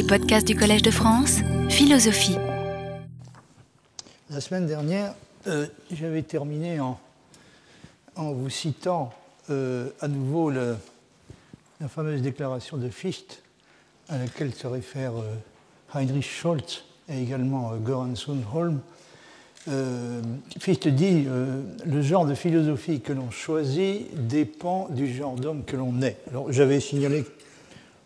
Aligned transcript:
Les 0.00 0.06
podcasts 0.06 0.46
du 0.46 0.56
Collège 0.56 0.80
de 0.80 0.90
France, 0.90 1.40
philosophie. 1.68 2.38
La 4.30 4.40
semaine 4.40 4.66
dernière, 4.66 5.12
euh, 5.46 5.66
j'avais 5.92 6.22
terminé 6.22 6.80
en, 6.80 6.98
en, 8.16 8.32
vous 8.32 8.48
citant 8.48 9.12
euh, 9.50 9.90
à 10.00 10.08
nouveau 10.08 10.48
la 10.48 10.78
fameuse 11.86 12.22
déclaration 12.22 12.78
de 12.78 12.88
Fichte 12.88 13.42
à 14.08 14.16
laquelle 14.16 14.54
se 14.54 14.66
réfère 14.66 15.12
euh, 15.18 15.34
Heinrich 15.92 16.24
Scholz 16.24 16.82
et 17.10 17.20
également 17.20 17.76
Göran 17.76 18.14
Sundholm. 18.14 18.80
Fichte 20.58 20.88
dit 20.88 21.26
le 21.84 22.00
genre 22.00 22.24
de 22.24 22.34
philosophie 22.34 23.02
que 23.02 23.12
l'on 23.12 23.30
choisit 23.30 24.08
dépend 24.26 24.88
du 24.88 25.12
genre 25.12 25.36
d'homme 25.36 25.62
que 25.66 25.76
l'on 25.76 26.00
est. 26.00 26.16
Alors 26.30 26.50
j'avais 26.50 26.80
signalé 26.80 27.26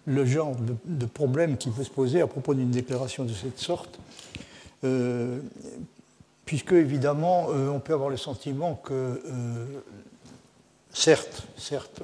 le 0.06 0.24
genre 0.26 0.54
de, 0.84 1.06
problème 1.06 1.56
qui 1.56 1.70
peut 1.70 1.84
se 1.84 1.90
poser 1.90 2.20
à 2.20 2.26
propos 2.26 2.54
d'une 2.54 2.70
déclaration 2.70 3.24
de 3.24 3.32
cette 3.32 3.58
sorte, 3.58 3.98
euh, 4.84 5.38
puisque 6.44 6.72
évidemment 6.72 7.48
euh, 7.50 7.68
on 7.68 7.80
peut 7.80 7.94
avoir 7.94 8.10
le 8.10 8.16
sentiment 8.16 8.74
que 8.74 8.92
euh, 8.92 9.66
certes, 10.92 11.46
certes, 11.56 12.02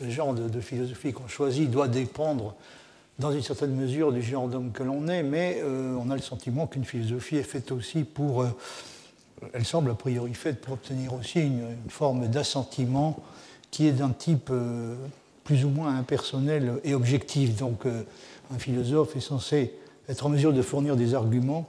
le 0.00 0.10
genre 0.10 0.34
de, 0.34 0.60
philosophie 0.60 1.12
qu'on 1.12 1.28
choisit 1.28 1.70
doit 1.70 1.86
dépendre 1.86 2.54
dans 3.20 3.30
une 3.30 3.42
certaine 3.42 3.74
mesure 3.74 4.10
du 4.10 4.20
genre 4.20 4.48
d'homme 4.48 4.72
que 4.72 4.82
l'on 4.82 5.06
est, 5.06 5.22
mais 5.22 5.62
on 5.62 6.10
a 6.10 6.16
le 6.16 6.22
sentiment 6.22 6.66
qu'une 6.66 6.84
philosophie 6.84 7.36
est 7.36 7.44
faite 7.44 7.70
aussi 7.70 8.02
pour, 8.02 8.44
elle 9.52 9.64
semble 9.64 9.92
a 9.92 9.94
priori 9.94 10.34
faite 10.34 10.60
pour 10.60 10.72
obtenir 10.72 11.14
aussi 11.14 11.40
une, 11.40 11.60
une 11.84 11.90
forme 11.90 12.26
d'assentiment 12.26 13.16
qui 13.70 13.86
est 13.86 13.92
d'un 13.92 14.10
type 14.10 14.50
plus 15.44 15.64
ou 15.64 15.68
moins 15.68 15.96
impersonnel 15.96 16.80
et 16.84 16.94
objectif. 16.94 17.56
Donc 17.56 17.86
euh, 17.86 18.02
un 18.54 18.58
philosophe 18.58 19.16
est 19.16 19.20
censé 19.20 19.74
être 20.08 20.26
en 20.26 20.28
mesure 20.28 20.52
de 20.52 20.62
fournir 20.62 20.96
des 20.96 21.14
arguments 21.14 21.68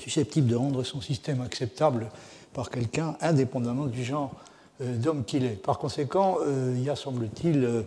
susceptibles 0.00 0.48
de 0.48 0.56
rendre 0.56 0.82
son 0.82 1.00
système 1.00 1.40
acceptable 1.40 2.08
par 2.52 2.70
quelqu'un, 2.70 3.16
indépendamment 3.20 3.86
du 3.86 4.04
genre 4.04 4.34
euh, 4.80 4.96
d'homme 4.96 5.24
qu'il 5.24 5.44
est. 5.44 5.60
Par 5.60 5.78
conséquent, 5.78 6.38
euh, 6.42 6.74
il 6.76 6.82
y 6.82 6.90
a, 6.90 6.96
semble-t-il, 6.96 7.84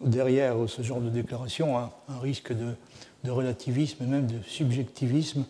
derrière 0.00 0.56
ce 0.66 0.82
genre 0.82 1.00
de 1.00 1.10
déclaration 1.10 1.76
un, 1.76 1.90
risque 2.22 2.52
de, 2.52 2.72
de, 3.24 3.30
relativisme 3.30 4.02
et 4.02 4.06
même 4.06 4.26
de 4.26 4.38
subjectivisme 4.46 5.44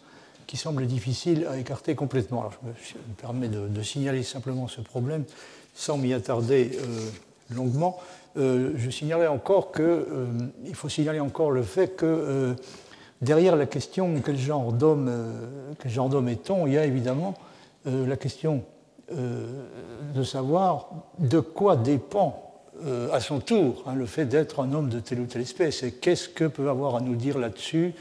qui 0.48 0.56
semble 0.56 0.86
difficile 0.86 1.46
à 1.48 1.56
écarter 1.58 1.94
complètement. 1.94 2.40
Alors, 2.40 2.54
je 2.82 2.94
me, 2.94 3.14
permets 3.16 3.48
de, 3.48 3.82
signaler 3.82 4.24
simplement 4.24 4.66
ce 4.66 4.80
problème 4.80 5.24
sans 5.72 5.98
m'y 5.98 6.12
attarder 6.12 6.72
longuement. 7.50 8.00
Euh, 8.36 8.72
je 8.76 8.90
signalais 8.90 9.26
encore 9.26 9.72
que, 9.72 9.82
euh, 9.82 10.26
il 10.64 10.74
faut 10.74 10.88
signaler 10.88 11.18
encore 11.18 11.50
le 11.50 11.62
fait 11.62 11.96
que 11.96 12.06
euh, 12.06 12.54
derrière 13.22 13.56
la 13.56 13.66
question 13.66 14.14
quel 14.24 14.38
genre 14.38 14.72
d'homme 14.72 15.12
quel 15.80 15.90
genre 15.90 16.08
d'homme 16.08 16.28
est-on, 16.28 16.66
il 16.66 16.74
y 16.74 16.78
a 16.78 16.86
évidemment 16.86 17.34
la 17.84 18.16
question 18.16 18.62
de 19.12 20.22
savoir 20.22 20.88
de 21.18 21.40
quoi 21.40 21.76
dépend 21.76 22.54
à 23.12 23.20
son 23.20 23.40
tour 23.40 23.82
hein, 23.86 23.94
le 23.94 24.06
fait 24.06 24.24
d'être 24.24 24.60
un 24.60 24.72
homme 24.72 24.88
de 24.88 25.00
telle 25.00 25.20
ou 25.20 25.26
telle 25.26 25.42
espèce 25.42 25.82
et 25.82 25.92
qu'est-ce 25.92 26.28
que 26.28 26.44
peut 26.44 26.70
avoir 26.70 26.96
à 26.96 27.00
nous 27.00 27.16
dire 27.16 27.36
là-dessus 27.36 27.92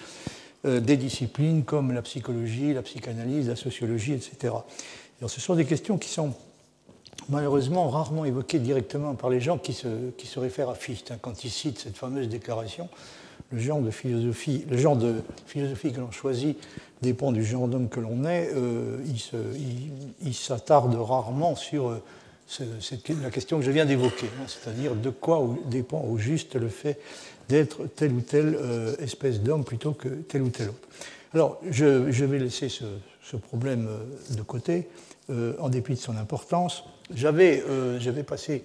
des 0.64 0.98
disciplines 0.98 1.64
comme 1.64 1.92
la 1.92 2.02
psychologie, 2.02 2.74
la 2.74 2.82
psychanalyse, 2.82 3.50
la 3.50 3.56
sociologie, 3.56 4.14
etc. 4.14 4.54
Alors, 5.20 5.30
ce 5.30 5.42
sont 5.42 5.56
des 5.56 5.66
questions 5.66 5.98
qui 5.98 6.10
sont 6.10 6.34
malheureusement 7.28 7.90
rarement 7.90 8.26
évoqué 8.26 8.60
directement 8.60 9.16
par 9.16 9.30
les 9.30 9.42
gens 9.42 9.58
qui 9.58 9.74
se, 9.74 10.40
réfèrent 10.40 10.70
à 10.70 10.76
Fichte. 10.76 11.12
Hein, 11.12 11.18
quand 11.22 11.44
ils 11.44 11.50
citent 11.50 11.80
cette 11.80 11.98
fameuse 11.98 12.30
déclaration, 12.30 12.90
le 13.52 13.60
genre 13.60 13.82
de 13.82 13.92
philosophie, 13.92 14.66
que 14.68 16.00
l'on 16.00 16.12
choisit 16.12 16.58
dépend 17.02 17.32
du 17.32 17.44
genre 17.44 17.68
d'homme 17.68 17.90
que 17.90 18.00
l'on 18.00 18.26
est. 18.26 18.52
Euh, 18.54 18.98
il 20.22 20.34
s'attarde 20.34 20.96
rarement 20.96 21.56
sur 21.56 21.90
euh, 21.90 22.02
la 23.22 23.32
question 23.32 23.60
que 23.60 23.66
je 23.66 23.72
viens 23.72 23.86
d'évoquer, 23.86 24.28
hein, 24.40 24.46
c'est-à-dire 24.48 24.96
de 24.96 25.10
quoi 25.10 25.48
dépend 25.66 26.02
au 26.02 26.18
juste 26.18 26.56
le 26.56 26.70
fait 26.70 27.00
d'être 27.48 27.88
telle 27.96 28.14
ou 28.14 28.22
telle 28.22 28.56
euh, 28.60 28.96
espèce 28.98 29.42
d'homme 29.42 29.64
plutôt 29.64 29.94
que 29.94 30.10
tel 30.10 30.44
ou 30.44 30.50
tel 30.50 30.70
autre. 30.70 30.88
Alors, 31.34 31.60
je, 31.70 32.26
vais 32.26 32.40
laisser 32.40 32.70
ce 32.70 33.36
problème 33.36 33.88
de 34.32 34.42
côté, 34.42 34.88
en 35.30 35.70
dépit 35.70 35.94
de 35.94 36.00
son 36.00 36.18
importance. 36.18 36.84
Euh, 37.12 37.98
j'avais 38.00 38.24
passé 38.24 38.64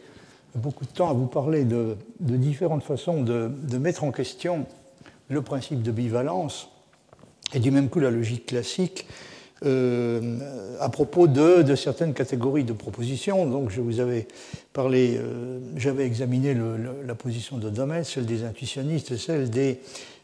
beaucoup 0.55 0.84
de 0.84 0.91
temps 0.91 1.10
à 1.10 1.12
vous 1.12 1.27
parler 1.27 1.65
de, 1.65 1.97
différentes 2.21 2.82
façons 2.82 3.22
de, 3.22 3.78
mettre 3.78 4.05
en 4.05 4.12
question 4.12 4.66
le 5.28 5.43
principe 5.43 5.82
de 5.82 5.91
bivalence 5.91 6.69
et 7.54 7.59
du 7.59 7.71
même 7.71 7.88
coup 7.88 8.00
la 8.00 8.10
logique 8.10 8.47
classique 8.47 9.06
euh, 9.65 10.77
à 10.81 10.91
propos 10.91 11.27
de, 11.27 11.75
certaines 11.75 12.12
catégories 12.12 12.65
de 12.65 12.75
propositions. 12.75 13.47
Donc 13.47 13.71
je 13.71 13.81
vous 13.81 14.00
avais 14.00 14.28
parlé, 14.72 15.16
euh, 15.16 15.59
j'avais 15.77 16.04
examiné 16.04 16.54
la 17.06 17.15
position 17.15 17.56
de 17.56 17.71
Domet, 17.71 18.04
celle 18.04 18.27
des 18.27 18.44
intuitionnistes, 18.44 19.16
celle 19.16 19.49
des, 19.49 19.81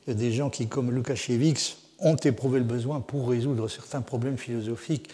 des 0.07 0.33
gens 0.33 0.51
qui, 0.51 0.67
comme 0.67 0.91
Lukasiewicz, 0.91 1.79
ont 2.01 2.17
éprouvé 2.17 2.59
le 2.59 2.65
besoin 2.65 3.01
pour 3.01 3.29
résoudre 3.29 3.69
certains 3.69 4.01
problèmes 4.01 4.39
philosophiques 4.39 5.11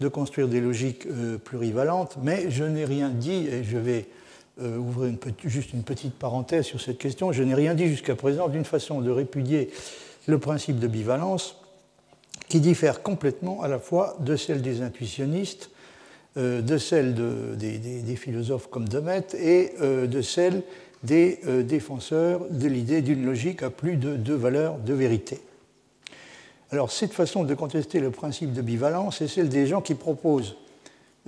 de 0.00 0.08
construire 0.08 0.48
des 0.48 0.60
logiques 0.60 1.06
euh, 1.06 1.38
plurivalentes, 1.38 2.16
mais 2.22 2.50
je 2.50 2.64
n'ai 2.64 2.84
rien 2.84 3.08
dit, 3.08 3.46
et 3.46 3.64
je 3.64 3.78
vais 3.78 4.06
euh, 4.60 4.76
ouvrir 4.76 5.14
juste 5.44 5.72
une 5.72 5.82
petite 5.82 6.14
parenthèse 6.14 6.66
sur 6.66 6.80
cette 6.80 6.98
question, 6.98 7.32
je 7.32 7.42
n'ai 7.42 7.54
rien 7.54 7.74
dit 7.74 7.88
jusqu'à 7.88 8.14
présent 8.14 8.48
d'une 8.48 8.64
façon 8.64 9.00
de 9.00 9.10
répudier 9.10 9.70
le 10.26 10.38
principe 10.38 10.78
de 10.78 10.86
bivalence 10.86 11.56
qui 12.48 12.60
diffère 12.60 13.02
complètement 13.02 13.62
à 13.62 13.68
la 13.68 13.78
fois 13.78 14.16
de 14.20 14.36
celle 14.36 14.60
des 14.60 14.82
intuitionnistes, 14.82 15.70
euh, 16.36 16.60
de 16.60 16.76
celle 16.76 17.14
des, 17.14 18.16
philosophes 18.16 18.68
comme 18.68 18.88
Demet 18.88 19.26
et 19.38 19.72
de 19.80 20.22
celle 20.22 20.62
des 21.02 21.38
défenseurs 21.64 22.46
de 22.50 22.66
l'idée 22.66 23.00
d'une 23.00 23.24
logique 23.24 23.62
à 23.62 23.70
plus 23.70 23.96
de 23.96 24.16
deux 24.16 24.34
valeurs 24.34 24.78
de 24.78 24.92
vérité. 24.92 25.40
Alors 26.72 26.90
cette 26.90 27.12
façon 27.12 27.44
de 27.44 27.54
contester 27.54 28.00
le 28.00 28.10
principe 28.10 28.52
de 28.52 28.60
bivalence 28.60 29.20
est 29.20 29.28
celle 29.28 29.48
des 29.48 29.66
gens 29.66 29.80
qui 29.80 29.94
proposent 29.94 30.56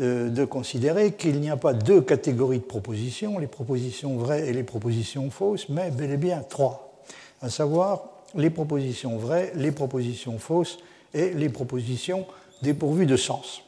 euh, 0.00 0.31
de 0.31 0.44
considérer 0.44 1.12
qu'il 1.12 1.41
n'y 1.41 1.50
a 1.50 1.56
pas 1.56 1.72
deux 1.72 2.00
catégories 2.00 2.59
de 2.59 2.65
propositions, 2.65 3.38
les 3.38 3.47
propositions 3.47 4.16
vraies 4.16 4.49
et 4.49 4.53
les 4.53 4.65
propositions 4.65 5.31
fausses, 5.31 5.69
mais 5.69 5.91
bel 5.91 6.10
et 6.10 6.16
bien 6.16 6.43
trois, 6.49 7.03
à 7.41 7.50
savoir 7.50 8.04
les 8.34 8.50
propositions 8.50 9.16
vraies, 9.16 9.53
les 9.54 9.72
propositions 9.72 10.38
fausses 10.38 10.78
et 11.15 11.31
les 11.31 11.49
propositions 11.49 12.26
dépourvues 12.62 13.06
de 13.06 13.16
sens. 13.16 13.62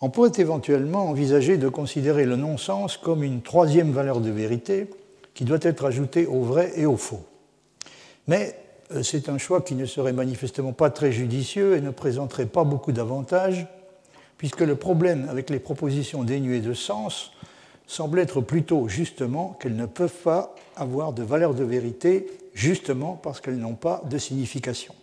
On 0.00 0.10
pourrait 0.10 0.32
éventuellement 0.36 1.08
envisager 1.08 1.56
de 1.58 1.68
considérer 1.68 2.26
le 2.26 2.36
non-sens 2.36 2.96
comme 2.96 3.22
une 3.22 3.42
troisième 3.42 3.90
valeur 3.90 4.20
de 4.20 4.30
vérité 4.30 4.88
qui 5.34 5.44
doit 5.44 5.58
être 5.62 5.84
ajoutée 5.84 6.26
au 6.26 6.42
vrai 6.42 6.72
et 6.76 6.86
au 6.86 6.96
faux. 6.96 7.24
C'est 9.02 9.28
un 9.28 9.38
choix 9.38 9.60
qui 9.60 9.74
ne 9.74 9.86
serait 9.86 10.12
manifestement 10.12 10.72
pas 10.72 10.90
très 10.90 11.12
judicieux 11.12 11.76
et 11.76 11.80
ne 11.80 11.90
présenterait 11.90 12.46
pas 12.46 12.64
beaucoup 12.64 12.92
d'avantages, 12.92 13.66
puisque 14.38 14.60
le 14.60 14.76
problème 14.76 15.26
avec 15.30 15.50
les 15.50 15.58
propositions 15.58 16.24
dénuées 16.24 16.60
de 16.60 16.74
sens 16.74 17.32
semble 17.86 18.18
être 18.18 18.40
plutôt 18.40 18.88
justement 18.88 19.56
qu'elles 19.60 19.76
ne 19.76 19.86
peuvent 19.86 20.22
pas 20.22 20.54
avoir 20.76 21.12
de 21.12 21.22
valeur 21.22 21.54
de 21.54 21.64
vérité, 21.64 22.26
justement 22.54 23.18
parce 23.22 23.40
qu'elles 23.40 23.58
n'ont 23.58 23.74
pas 23.74 24.02
de 24.08 24.18
signification, 24.18 24.94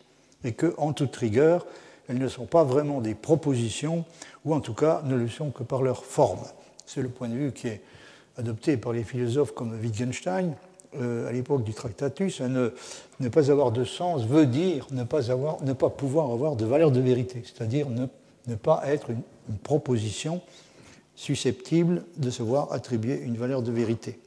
et 0.43 0.53
que, 0.53 0.73
en 0.77 0.93
toute 0.93 1.15
rigueur, 1.15 1.65
elles 2.07 2.17
ne 2.17 2.27
sont 2.27 2.45
pas 2.45 2.63
vraiment 2.63 3.01
des 3.01 3.15
propositions, 3.15 4.05
ou 4.45 4.53
en 4.53 4.59
tout 4.59 4.73
cas 4.73 5.01
ne 5.05 5.15
le 5.15 5.27
sont 5.27 5.51
que 5.51 5.63
par 5.63 5.81
leur 5.81 6.03
forme. 6.05 6.43
C'est 6.85 7.01
le 7.01 7.09
point 7.09 7.29
de 7.29 7.35
vue 7.35 7.51
qui 7.51 7.67
est 7.67 7.81
adopté 8.37 8.77
par 8.77 8.93
les 8.93 9.03
philosophes 9.03 9.53
comme 9.53 9.79
Wittgenstein, 9.79 10.55
euh, 10.99 11.29
à 11.29 11.31
l'époque 11.31 11.63
du 11.63 11.73
Tractatus, 11.73 12.41
ne, 12.41 12.69
ne, 13.19 13.29
pas 13.29 13.49
avoir 13.49 13.71
de 13.71 13.83
sens 13.83 14.25
veut 14.25 14.45
dire 14.45 14.87
ne 14.91 15.03
pas, 15.03 15.31
avoir, 15.31 15.63
ne 15.63 15.73
pas 15.73 15.89
pouvoir 15.89 16.31
avoir 16.31 16.55
de 16.55 16.65
valeur 16.65 16.91
de 16.91 16.99
vérité, 16.99 17.43
c'est-à-dire 17.45 17.89
ne, 17.89 18.07
ne, 18.47 18.55
pas 18.55 18.81
être 18.85 19.09
une, 19.09 19.21
proposition 19.63 20.41
susceptible 21.15 22.03
de 22.17 22.29
se 22.29 22.41
voir 22.41 22.71
attribuer 22.71 23.19
une 23.19 23.35
valeur 23.35 23.61
de 23.61 23.71
vérité. 23.71 24.17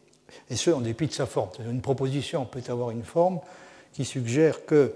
Et 0.50 0.56
ce, 0.56 0.70
en 0.70 0.80
dépit 0.80 1.06
de 1.06 1.12
sa 1.12 1.26
forme. 1.26 1.50
Une 1.70 1.80
proposition 1.80 2.44
peut 2.44 2.62
avoir 2.68 2.90
une 2.90 3.04
forme 3.04 3.40
qui 3.94 4.04
suggère 4.04 4.66
qu'il 4.66 4.90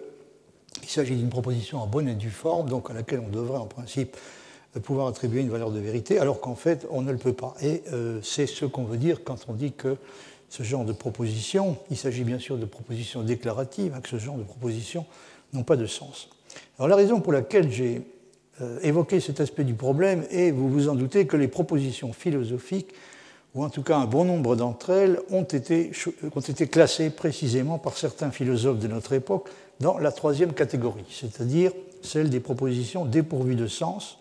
s'agit 0.87 1.17
d'une 1.17 1.31
proposition 1.31 1.79
en 1.79 1.87
bonne 1.87 2.09
et 2.09 2.15
due 2.15 2.31
forme, 2.31 2.69
donc 2.69 2.91
à 2.91 2.95
laquelle 2.95 3.21
on 3.21 3.31
devrait 3.31 3.59
en 3.59 3.67
principe 3.67 4.17
pouvoir 4.79 5.09
attribuer 5.09 5.41
une 5.41 5.51
valeur 5.51 5.71
de 5.71 5.81
vérité, 5.81 6.19
alors 6.19 6.41
qu'en 6.41 6.55
fait, 6.55 6.87
on 6.91 7.03
ne 7.03 7.13
le 7.13 7.19
peut 7.19 7.33
pas. 7.33 7.55
Et 7.63 7.83
euh, 7.93 8.21
c'est 8.23 8.47
ce 8.47 8.65
qu'on 8.65 8.85
veut 8.85 8.99
dire 8.99 9.25
quand 9.25 9.47
on 9.49 9.53
dit 9.53 9.73
que 9.73 9.97
ce 10.49 10.63
genre 10.63 10.85
de 10.85 10.93
propositions, 10.93 11.77
il 11.91 11.97
s'agit 11.97 12.25
bien 12.25 12.39
sûr 12.39 12.57
de 12.57 12.65
propositions 12.65 13.23
déclaratives, 13.23 13.93
hein, 13.95 14.01
que 14.01 14.09
ce 14.09 14.19
genre 14.19 14.37
de 14.37 14.43
propositions 14.43 15.05
n'ont 15.53 15.63
pas 15.63 15.77
de 15.77 15.87
sens. 15.87 16.29
Alors 16.79 16.89
la 16.89 16.97
raison 16.97 17.21
pour 17.21 17.33
laquelle 17.33 17.71
j'ai 17.71 18.03
euh, 18.61 18.79
évoqué 18.83 19.21
cet 19.21 19.41
aspect 19.41 19.65
du 19.65 19.75
problème 19.75 20.25
est, 20.31 20.51
vous 20.51 20.69
vous 20.69 20.89
en 20.89 20.95
doutez, 20.95 21.27
que 21.27 21.37
les 21.37 21.49
propositions 21.49 22.13
philosophiques 22.13 22.93
ou 23.55 23.65
en 23.65 23.71
tout 23.71 23.83
cas 23.83 23.97
un 23.97 24.07
bon 24.07 24.25
nombre 24.25 24.57
d'entre 24.57 24.91
elles, 24.91 25.21
ont 25.31 25.43
été, 25.43 25.91
ont 26.35 26.41
été 26.41 26.67
classées 26.67 27.11
précisément 27.11 27.79
par 27.79 27.97
certains 27.97 28.31
philosophes 28.31 28.79
de 28.79 28.89
notre 28.89 29.13
époque 29.13 29.49
dans 29.81 29.99
la 29.99 30.13
troisième 30.13 30.53
catégorie, 30.53 31.05
c'est-à-dire 31.11 31.73
celle 32.03 32.31
des 32.31 32.41
propositions 32.41 33.05
dépourvues 33.05 33.57
de 33.57 33.67
sens 33.67 34.19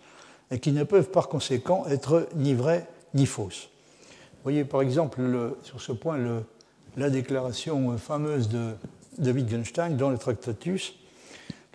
et 0.50 0.58
qui 0.58 0.72
ne 0.72 0.84
peuvent 0.84 1.10
par 1.10 1.28
conséquent 1.28 1.84
être 1.88 2.28
ni 2.34 2.54
vraies 2.54 2.86
ni 3.14 3.26
fausses. 3.26 3.68
Voyez 4.44 4.64
par 4.64 4.82
exemple 4.82 5.20
sur 5.62 5.80
ce 5.80 5.92
point 5.92 6.18
la 6.96 7.10
déclaration 7.10 7.96
fameuse 7.98 8.48
de, 8.48 8.72
de 9.18 9.32
Wittgenstein 9.32 9.96
dans 9.96 10.10
le 10.10 10.18
Tractatus. 10.18 10.94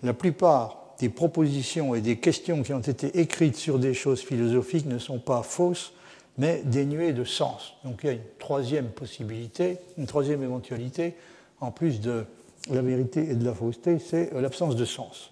La 0.02 0.12
plupart 0.12 0.84
des 0.98 1.08
propositions 1.08 1.94
et 1.94 2.00
des 2.00 2.16
questions 2.16 2.62
qui 2.62 2.72
ont 2.72 2.80
été 2.80 3.20
écrites 3.20 3.56
sur 3.56 3.78
des 3.78 3.94
choses 3.94 4.20
philosophiques 4.20 4.86
ne 4.86 4.98
sont 4.98 5.18
pas 5.18 5.42
fausses, 5.42 5.92
mais 6.38 6.62
dénuées 6.64 7.12
de 7.12 7.24
sens. 7.24 7.74
Donc 7.84 8.00
il 8.02 8.06
y 8.06 8.10
a 8.10 8.12
une 8.12 8.20
troisième 8.38 8.88
possibilité, 8.88 9.78
une 9.98 10.06
troisième 10.06 10.42
éventualité, 10.42 11.14
en 11.60 11.70
plus 11.70 12.00
de 12.00 12.24
la 12.70 12.82
vérité 12.82 13.30
et 13.30 13.34
de 13.34 13.44
la 13.44 13.54
fausseté, 13.54 13.98
c'est 13.98 14.32
l'absence 14.32 14.76
de 14.76 14.84
sens. 14.84 15.30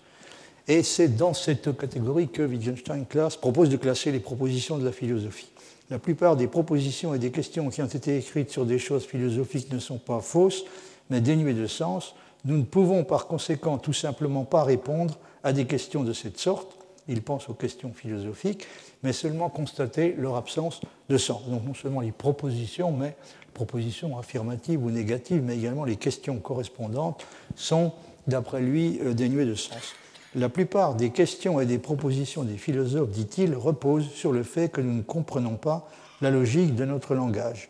Et 0.68 0.82
c'est 0.82 1.08
dans 1.08 1.34
cette 1.34 1.76
catégorie 1.76 2.28
que 2.28 2.42
Wittgenstein 2.42 3.04
classe, 3.06 3.36
propose 3.36 3.68
de 3.68 3.76
classer 3.76 4.12
les 4.12 4.20
propositions 4.20 4.78
de 4.78 4.84
la 4.84 4.92
philosophie. 4.92 5.51
La 5.92 5.98
plupart 5.98 6.36
des 6.36 6.46
propositions 6.46 7.12
et 7.12 7.18
des 7.18 7.30
questions 7.30 7.68
qui 7.68 7.82
ont 7.82 7.86
été 7.86 8.16
écrites 8.16 8.50
sur 8.50 8.64
des 8.64 8.78
choses 8.78 9.04
philosophiques 9.04 9.70
ne 9.70 9.78
sont 9.78 9.98
pas 9.98 10.20
fausses, 10.20 10.64
mais 11.10 11.20
dénuées 11.20 11.52
de 11.52 11.66
sens. 11.66 12.14
Nous 12.46 12.56
ne 12.56 12.62
pouvons 12.62 13.04
par 13.04 13.26
conséquent 13.26 13.76
tout 13.76 13.92
simplement 13.92 14.44
pas 14.44 14.64
répondre 14.64 15.18
à 15.44 15.52
des 15.52 15.66
questions 15.66 16.02
de 16.02 16.14
cette 16.14 16.38
sorte, 16.38 16.78
il 17.08 17.20
pense 17.20 17.50
aux 17.50 17.52
questions 17.52 17.92
philosophiques, 17.92 18.66
mais 19.02 19.12
seulement 19.12 19.50
constater 19.50 20.14
leur 20.16 20.36
absence 20.36 20.80
de 21.10 21.18
sens. 21.18 21.46
Donc 21.46 21.62
non 21.66 21.74
seulement 21.74 22.00
les 22.00 22.10
propositions, 22.10 22.90
mais 22.90 23.14
propositions 23.52 24.18
affirmatives 24.18 24.82
ou 24.82 24.90
négatives, 24.90 25.42
mais 25.42 25.58
également 25.58 25.84
les 25.84 25.96
questions 25.96 26.38
correspondantes 26.38 27.26
sont, 27.54 27.92
d'après 28.26 28.62
lui, 28.62 28.98
euh, 29.02 29.12
dénuées 29.12 29.44
de 29.44 29.54
sens. 29.54 29.94
La 30.34 30.48
plupart 30.48 30.94
des 30.94 31.10
questions 31.10 31.60
et 31.60 31.66
des 31.66 31.78
propositions 31.78 32.42
des 32.42 32.56
philosophes, 32.56 33.10
dit-il, 33.10 33.54
reposent 33.54 34.10
sur 34.10 34.32
le 34.32 34.42
fait 34.42 34.70
que 34.70 34.80
nous 34.80 34.94
ne 34.94 35.02
comprenons 35.02 35.56
pas 35.56 35.88
la 36.22 36.30
logique 36.30 36.74
de 36.74 36.86
notre 36.86 37.14
langage. 37.14 37.68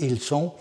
Ils 0.00 0.18
sont, 0.18 0.52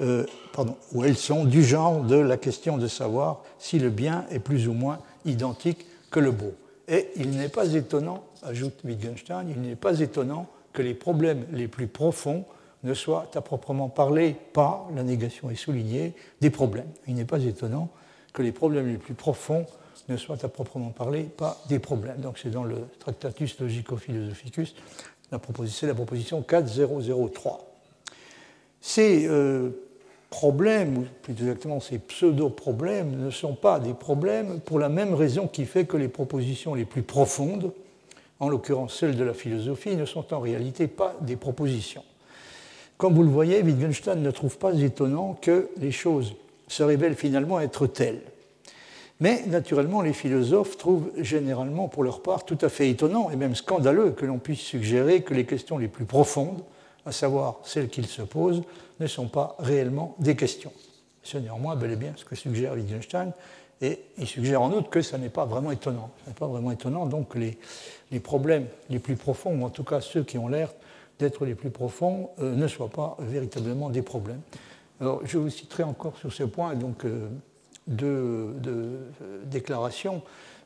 euh, 0.00 0.26
pardon, 0.52 0.76
ou 0.92 1.04
elles 1.04 1.16
sont 1.16 1.44
du 1.44 1.64
genre 1.64 2.02
de 2.02 2.16
la 2.16 2.36
question 2.36 2.76
de 2.76 2.88
savoir 2.88 3.42
si 3.58 3.78
le 3.78 3.88
bien 3.88 4.26
est 4.30 4.38
plus 4.38 4.68
ou 4.68 4.74
moins 4.74 4.98
identique 5.24 5.86
que 6.10 6.20
le 6.20 6.30
beau. 6.30 6.52
Et 6.88 7.08
il 7.16 7.30
n'est 7.30 7.48
pas 7.48 7.72
étonnant, 7.72 8.22
ajoute 8.42 8.74
Wittgenstein, 8.84 9.48
il 9.48 9.60
n'est 9.62 9.76
pas 9.76 10.00
étonnant 10.00 10.46
que 10.74 10.82
les 10.82 10.94
problèmes 10.94 11.46
les 11.52 11.68
plus 11.68 11.86
profonds 11.86 12.44
ne 12.84 12.92
soient 12.92 13.30
à 13.34 13.40
proprement 13.40 13.88
parler 13.88 14.36
pas, 14.52 14.86
la 14.94 15.02
négation 15.02 15.50
est 15.50 15.56
soulignée, 15.56 16.12
des 16.42 16.50
problèmes. 16.50 16.90
Il 17.08 17.14
n'est 17.14 17.24
pas 17.24 17.42
étonnant 17.42 17.88
que 18.34 18.42
les 18.42 18.52
problèmes 18.52 18.88
les 18.88 18.98
plus 18.98 19.14
profonds 19.14 19.66
ne 20.08 20.16
soient 20.16 20.44
à 20.44 20.48
proprement 20.48 20.90
parler 20.90 21.22
pas 21.22 21.62
des 21.68 21.78
problèmes. 21.78 22.18
Donc 22.18 22.38
c'est 22.38 22.50
dans 22.50 22.64
le 22.64 22.76
Tractatus 23.00 23.58
Logico-Philosophicus, 23.58 24.74
c'est 25.68 25.86
la 25.86 25.94
proposition 25.94 26.42
4003. 26.42 27.64
C'est 28.80 29.26
euh, 29.26 29.70
problèmes, 30.30 30.98
ou 30.98 31.06
plus 31.22 31.32
exactement 31.32 31.80
ces 31.80 31.98
pseudo-problèmes, 31.98 33.24
ne 33.24 33.30
sont 33.30 33.54
pas 33.54 33.80
des 33.80 33.94
problèmes 33.94 34.60
pour 34.60 34.78
la 34.78 34.88
même 34.88 35.14
raison 35.14 35.48
qui 35.48 35.64
fait 35.64 35.86
que 35.86 35.96
les 35.96 36.08
propositions 36.08 36.74
les 36.74 36.84
plus 36.84 37.02
profondes, 37.02 37.72
en 38.38 38.48
l'occurrence 38.48 38.94
celles 38.98 39.16
de 39.16 39.24
la 39.24 39.34
philosophie, 39.34 39.96
ne 39.96 40.04
sont 40.04 40.32
en 40.32 40.40
réalité 40.40 40.86
pas 40.86 41.16
des 41.22 41.36
propositions. 41.36 42.04
Comme 42.96 43.14
vous 43.14 43.22
le 43.22 43.28
voyez, 43.28 43.62
Wittgenstein 43.62 44.22
ne 44.22 44.30
trouve 44.30 44.56
pas 44.56 44.72
étonnant 44.72 45.34
que 45.40 45.68
les 45.78 45.92
choses 45.92 46.34
se 46.68 46.82
révèlent 46.82 47.14
finalement 47.14 47.60
être 47.60 47.86
telles. 47.86 48.22
Mais 49.20 49.44
naturellement, 49.46 50.02
les 50.02 50.12
philosophes 50.12 50.76
trouvent 50.76 51.10
généralement 51.16 51.88
pour 51.88 52.04
leur 52.04 52.22
part 52.22 52.44
tout 52.44 52.58
à 52.60 52.68
fait 52.68 52.90
étonnant 52.90 53.30
et 53.30 53.36
même 53.36 53.54
scandaleux 53.54 54.10
que 54.10 54.26
l'on 54.26 54.38
puisse 54.38 54.60
suggérer 54.60 55.22
que 55.22 55.32
les 55.32 55.46
questions 55.46 55.78
les 55.78 55.88
plus 55.88 56.04
profondes, 56.04 56.62
à 57.06 57.12
savoir 57.12 57.60
celles 57.64 57.88
qu'ils 57.88 58.08
se 58.08 58.22
posent, 58.22 58.62
ne 59.00 59.06
sont 59.06 59.28
pas 59.28 59.56
réellement 59.58 60.14
des 60.18 60.36
questions. 60.36 60.72
C'est 61.22 61.40
néanmoins 61.40 61.76
bel 61.76 61.92
et 61.92 61.96
bien 61.96 62.12
ce 62.16 62.24
que 62.24 62.36
suggère 62.36 62.74
Wittgenstein, 62.74 63.32
et 63.80 64.00
il 64.18 64.26
suggère 64.26 64.62
en 64.62 64.72
outre 64.72 64.90
que 64.90 65.02
ça 65.02 65.18
n'est 65.18 65.28
pas 65.28 65.44
vraiment 65.44 65.70
étonnant. 65.70 66.10
Ce 66.24 66.30
n'est 66.30 66.34
pas 66.34 66.46
vraiment 66.46 66.70
étonnant, 66.70 67.06
donc 67.06 67.34
les, 67.34 67.58
les, 68.10 68.20
problèmes 68.20 68.66
les 68.90 68.98
plus 68.98 69.16
profonds, 69.16 69.60
ou 69.60 69.64
en 69.64 69.70
tout 69.70 69.84
cas 69.84 70.00
ceux 70.00 70.24
qui 70.24 70.38
ont 70.38 70.48
l'air 70.48 70.72
d'être 71.18 71.46
les 71.46 71.54
plus 71.54 71.70
profonds, 71.70 72.30
euh, 72.40 72.54
ne 72.54 72.68
soient 72.68 72.88
pas 72.88 73.16
véritablement 73.20 73.90
des 73.90 74.02
problèmes. 74.02 74.40
Alors, 75.00 75.20
je 75.24 75.38
vous 75.38 75.50
citerai 75.50 75.82
encore 75.82 76.16
sur 76.18 76.32
ce 76.32 76.42
point 76.42 76.74
donc, 76.74 77.04
euh, 77.04 77.28
deux, 77.86 78.54
déclarations 79.44 80.22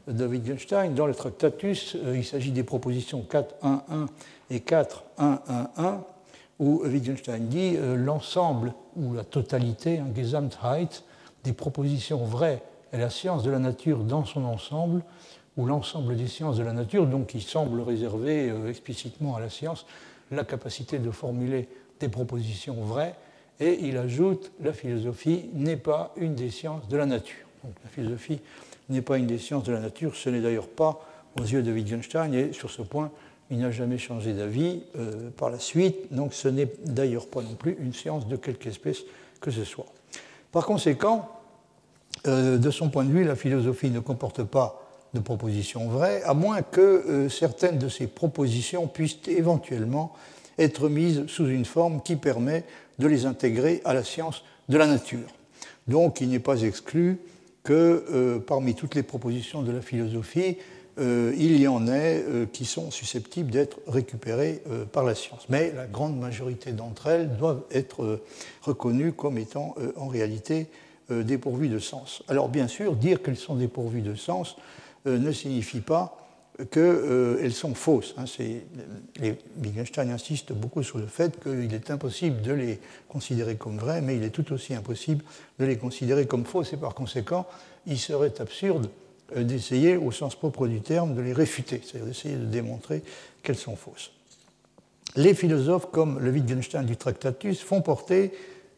de 0.08 0.26
Wittgenstein. 0.26 0.94
Dans 0.94 1.06
le 1.06 1.14
Tractatus, 1.14 1.96
euh, 1.96 2.16
il 2.16 2.24
s'agit 2.24 2.52
des 2.52 2.62
propositions 2.64 3.24
4.1.1 3.30 4.06
et 4.50 4.58
4.1.1.1 4.60 6.00
où 6.58 6.82
Wittgenstein 6.84 7.46
dit 7.48 7.74
euh, 7.76 7.96
l'ensemble 7.96 8.74
ou 8.96 9.14
la 9.14 9.24
totalité, 9.24 9.98
un 9.98 10.14
Gesamtheit, 10.14 11.02
des 11.42 11.52
propositions 11.52 12.24
vraies 12.24 12.62
est 12.92 12.98
la 12.98 13.10
science 13.10 13.42
de 13.42 13.50
la 13.50 13.58
nature 13.58 14.00
dans 14.00 14.24
son 14.24 14.44
ensemble, 14.44 15.02
ou 15.56 15.66
l'ensemble 15.66 16.16
des 16.16 16.26
sciences 16.26 16.56
de 16.56 16.62
la 16.62 16.72
nature, 16.72 17.06
donc 17.06 17.28
qui 17.28 17.40
semble 17.40 17.80
réserver 17.80 18.50
euh, 18.50 18.68
explicitement 18.68 19.36
à 19.36 19.40
la 19.40 19.50
science 19.50 19.86
la 20.30 20.44
capacité 20.44 20.98
de 20.98 21.10
formuler 21.10 21.68
des 21.98 22.08
propositions 22.08 22.76
vraies, 22.84 23.14
et 23.60 23.78
il 23.82 23.96
ajoute 23.96 24.50
la 24.62 24.72
philosophie 24.72 25.44
n'est 25.52 25.76
pas 25.76 26.12
une 26.16 26.34
des 26.34 26.50
sciences 26.50 26.88
de 26.88 26.96
la 26.96 27.06
nature. 27.06 27.46
Donc 27.62 27.74
la 27.84 27.90
philosophie 27.90 28.40
n'est 28.88 29.02
pas 29.02 29.18
une 29.18 29.26
des 29.26 29.38
sciences 29.38 29.64
de 29.64 29.72
la 29.72 29.80
nature, 29.80 30.16
ce 30.16 30.30
n'est 30.30 30.40
d'ailleurs 30.40 30.68
pas 30.68 31.06
aux 31.38 31.44
yeux 31.44 31.62
de 31.62 31.70
Wittgenstein, 31.70 32.34
et 32.34 32.52
sur 32.52 32.70
ce 32.70 32.82
point, 32.82 33.10
il 33.50 33.58
n'a 33.58 33.70
jamais 33.70 33.98
changé 33.98 34.32
d'avis 34.32 34.82
euh, 34.96 35.30
par 35.36 35.50
la 35.50 35.58
suite, 35.58 36.12
donc 36.12 36.34
ce 36.34 36.48
n'est 36.48 36.68
d'ailleurs 36.84 37.26
pas 37.26 37.42
non 37.42 37.54
plus 37.54 37.76
une 37.80 37.92
science 37.92 38.26
de 38.26 38.36
quelque 38.36 38.66
espèce 38.66 39.00
que 39.40 39.50
ce 39.50 39.64
soit. 39.64 39.86
Par 40.52 40.66
conséquent, 40.66 41.28
euh, 42.26 42.58
de 42.58 42.70
son 42.70 42.90
point 42.90 43.04
de 43.04 43.12
vue, 43.12 43.24
la 43.24 43.36
philosophie 43.36 43.90
ne 43.90 44.00
comporte 44.00 44.42
pas 44.42 44.82
de 45.14 45.20
propositions 45.20 45.88
vraies, 45.88 46.22
à 46.24 46.34
moins 46.34 46.62
que 46.62 46.80
euh, 46.80 47.28
certaines 47.28 47.78
de 47.78 47.88
ces 47.88 48.06
propositions 48.06 48.86
puissent 48.86 49.18
éventuellement 49.26 50.14
être 50.60 50.88
mises 50.88 51.26
sous 51.26 51.46
une 51.48 51.64
forme 51.64 52.02
qui 52.02 52.16
permet 52.16 52.64
de 52.98 53.08
les 53.08 53.26
intégrer 53.26 53.80
à 53.84 53.94
la 53.94 54.04
science 54.04 54.44
de 54.68 54.76
la 54.76 54.86
nature. 54.86 55.26
Donc 55.88 56.20
il 56.20 56.28
n'est 56.28 56.38
pas 56.38 56.62
exclu 56.62 57.18
que 57.64 58.38
parmi 58.46 58.74
toutes 58.74 58.94
les 58.94 59.02
propositions 59.02 59.62
de 59.62 59.72
la 59.72 59.80
philosophie, 59.80 60.56
euh, 61.00 61.32
il 61.38 61.58
y 61.58 61.66
en 61.66 61.86
est 61.86 62.24
euh, 62.28 62.46
qui 62.52 62.64
sont 62.64 62.90
susceptibles 62.90 63.50
d'être 63.50 63.78
récupérées 63.86 64.60
euh, 64.70 64.84
par 64.84 65.04
la 65.04 65.14
science. 65.14 65.46
Mais 65.48 65.72
la 65.74 65.86
grande 65.86 66.18
majorité 66.18 66.72
d'entre 66.72 67.06
elles 67.06 67.36
doivent 67.36 67.62
être 67.70 68.20
reconnues 68.62 69.12
comme 69.12 69.38
étant 69.38 69.74
en 69.96 70.08
réalité 70.08 70.66
dépourvues 71.10 71.68
de 71.68 71.78
sens. 71.78 72.22
Alors 72.28 72.48
bien 72.48 72.68
sûr, 72.68 72.94
dire 72.94 73.22
qu'elles 73.22 73.36
sont 73.36 73.56
dépourvues 73.56 74.02
de 74.02 74.14
sens 74.14 74.56
ne 75.06 75.32
signifie 75.32 75.80
pas 75.80 76.19
qu'elles 76.70 77.52
sont 77.52 77.74
fausses. 77.74 78.14
Hein. 78.18 78.24
Wittgenstein 79.62 80.10
insiste 80.10 80.52
beaucoup 80.52 80.82
sur 80.82 80.98
le 80.98 81.06
fait 81.06 81.42
qu'il 81.42 81.72
est 81.72 81.90
impossible 81.90 82.42
de 82.42 82.52
les 82.52 82.78
considérer 83.08 83.56
comme 83.56 83.78
vraies, 83.78 84.00
mais 84.00 84.16
il 84.16 84.22
est 84.22 84.30
tout 84.30 84.52
aussi 84.52 84.74
impossible 84.74 85.24
de 85.58 85.64
les 85.64 85.76
considérer 85.76 86.26
comme 86.26 86.44
fausses, 86.44 86.72
et 86.72 86.76
par 86.76 86.94
conséquent, 86.94 87.46
il 87.86 87.98
serait 87.98 88.40
absurde 88.40 88.88
euh, 89.36 89.44
d'essayer, 89.44 89.96
au 89.96 90.10
sens 90.10 90.34
propre 90.34 90.66
du 90.66 90.80
terme, 90.80 91.14
de 91.14 91.20
les 91.20 91.32
réfuter, 91.32 91.80
c'est-à-dire 91.84 92.06
d'essayer 92.06 92.36
de 92.36 92.46
démontrer 92.46 93.02
qu'elles 93.42 93.56
sont 93.56 93.76
fausses. 93.76 94.12
Les 95.16 95.34
philosophes, 95.34 95.90
comme 95.90 96.18
le 96.20 96.30
Wittgenstein 96.30 96.84
du 96.84 96.96
Tractatus, 96.96 97.60
font 97.60 97.82
porter 97.82 98.32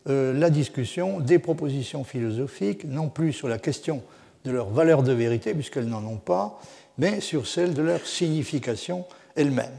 euh, 0.09 0.33
la 0.33 0.51
discussion 0.51 1.21
des 1.21 1.39
propositions 1.39 2.05
philosophiques, 2.05 2.85
non 2.85 3.09
plus 3.09 3.33
sur 3.33 3.49
la 3.49 3.59
question 3.59 4.03
de 4.45 4.51
leur 4.51 4.71
valeur 4.71 5.03
de 5.03 5.13
vérité, 5.13 5.55
puisqu'elles 5.55 5.87
n'en 5.87 6.05
ont 6.05 6.17
pas, 6.17 6.61
mais 7.03 7.21
sur 7.21 7.47
celle 7.47 7.75
de 7.75 7.83
leur 7.83 8.07
signification 8.07 9.05
elle-même. 9.35 9.75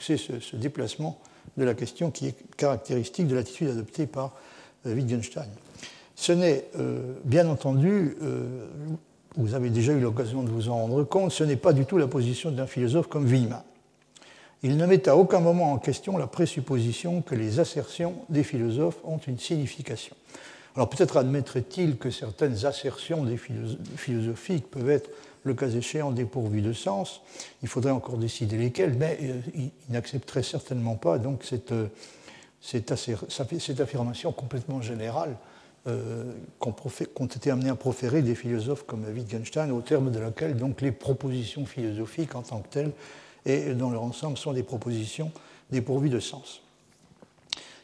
C'est 0.00 0.16
ce, 0.16 0.54
déplacement 0.54 1.18
de 1.56 1.64
la 1.64 1.74
question 1.74 2.10
qui 2.10 2.28
est 2.28 2.36
caractéristique 2.56 3.26
de 3.26 3.34
l'attitude 3.34 3.70
adoptée 3.70 4.06
par 4.06 4.36
euh, 4.86 4.94
Wittgenstein. 4.94 5.48
Ce 6.14 6.32
n'est 6.32 6.66
bien 7.24 7.48
entendu 7.48 8.14
vous 9.36 9.54
avez 9.54 9.70
déjà 9.70 9.92
eu 9.92 10.00
l'occasion 10.00 10.42
de 10.42 10.50
vous 10.50 10.68
en 10.68 10.76
rendre 10.76 11.04
compte, 11.04 11.32
ce 11.32 11.44
n'est 11.44 11.56
pas 11.56 11.72
du 11.72 11.86
tout 11.86 11.98
la 11.98 12.08
position 12.08 12.50
d'un 12.50 12.66
philosophe 12.66 13.06
comme 13.06 13.26
Villemin. 13.26 13.62
Il 14.62 14.76
ne 14.76 14.86
met 14.86 15.08
à 15.08 15.16
aucun 15.16 15.40
moment 15.40 15.72
en 15.72 15.78
question 15.78 16.18
la 16.18 16.26
présupposition 16.26 17.22
que 17.22 17.34
les 17.34 17.60
assertions 17.60 18.14
des 18.28 18.44
philosophes 18.44 18.98
ont 19.04 19.18
une 19.18 19.38
signification. 19.38 20.14
Alors 20.76 20.88
peut-être 20.90 21.16
admettrait-il 21.16 21.96
que 21.96 22.10
certaines 22.10 22.66
assertions 22.66 23.24
des 23.24 23.38
philosophiques 23.96 24.70
peuvent 24.70 24.90
être, 24.90 25.10
le 25.44 25.54
cas 25.54 25.68
échéant, 25.68 26.12
dépourvues 26.12 26.60
de 26.60 26.72
sens. 26.72 27.22
Il 27.62 27.68
faudrait 27.68 27.92
encore 27.92 28.16
décider 28.16 28.56
lesquelles, 28.58 28.94
mais 28.98 29.18
euh, 29.22 29.40
il 29.54 29.70
n'accepterait 29.88 30.42
certainement 30.42 30.96
pas 30.96 31.18
donc 31.18 31.44
cette, 31.44 31.72
euh, 31.72 31.88
affirmation 33.78 34.32
complètement 34.32 34.82
générale 34.82 35.36
euh, 35.86 36.32
qu'ont 36.58 37.26
été 37.26 37.50
amenés 37.50 37.70
à 37.70 37.74
proférer 37.74 38.22
des 38.22 38.34
philosophes 38.34 38.84
comme 38.86 39.04
Wittgenstein, 39.04 39.70
au 39.70 39.80
terme 39.80 40.10
de 40.10 40.18
laquelle 40.18 40.56
donc, 40.56 40.82
les 40.82 40.92
propositions 40.92 41.64
philosophiques 41.64 42.34
en 42.34 42.42
tant 42.42 42.60
que 42.60 42.68
telles 42.68 42.92
et 43.46 43.72
dans 43.72 43.90
leur 43.90 44.02
ensemble 44.02 44.36
sont 44.36 44.52
des 44.52 44.62
propositions 44.62 45.32
dépourvues 45.70 46.10
de 46.10 46.20
sens. 46.20 46.60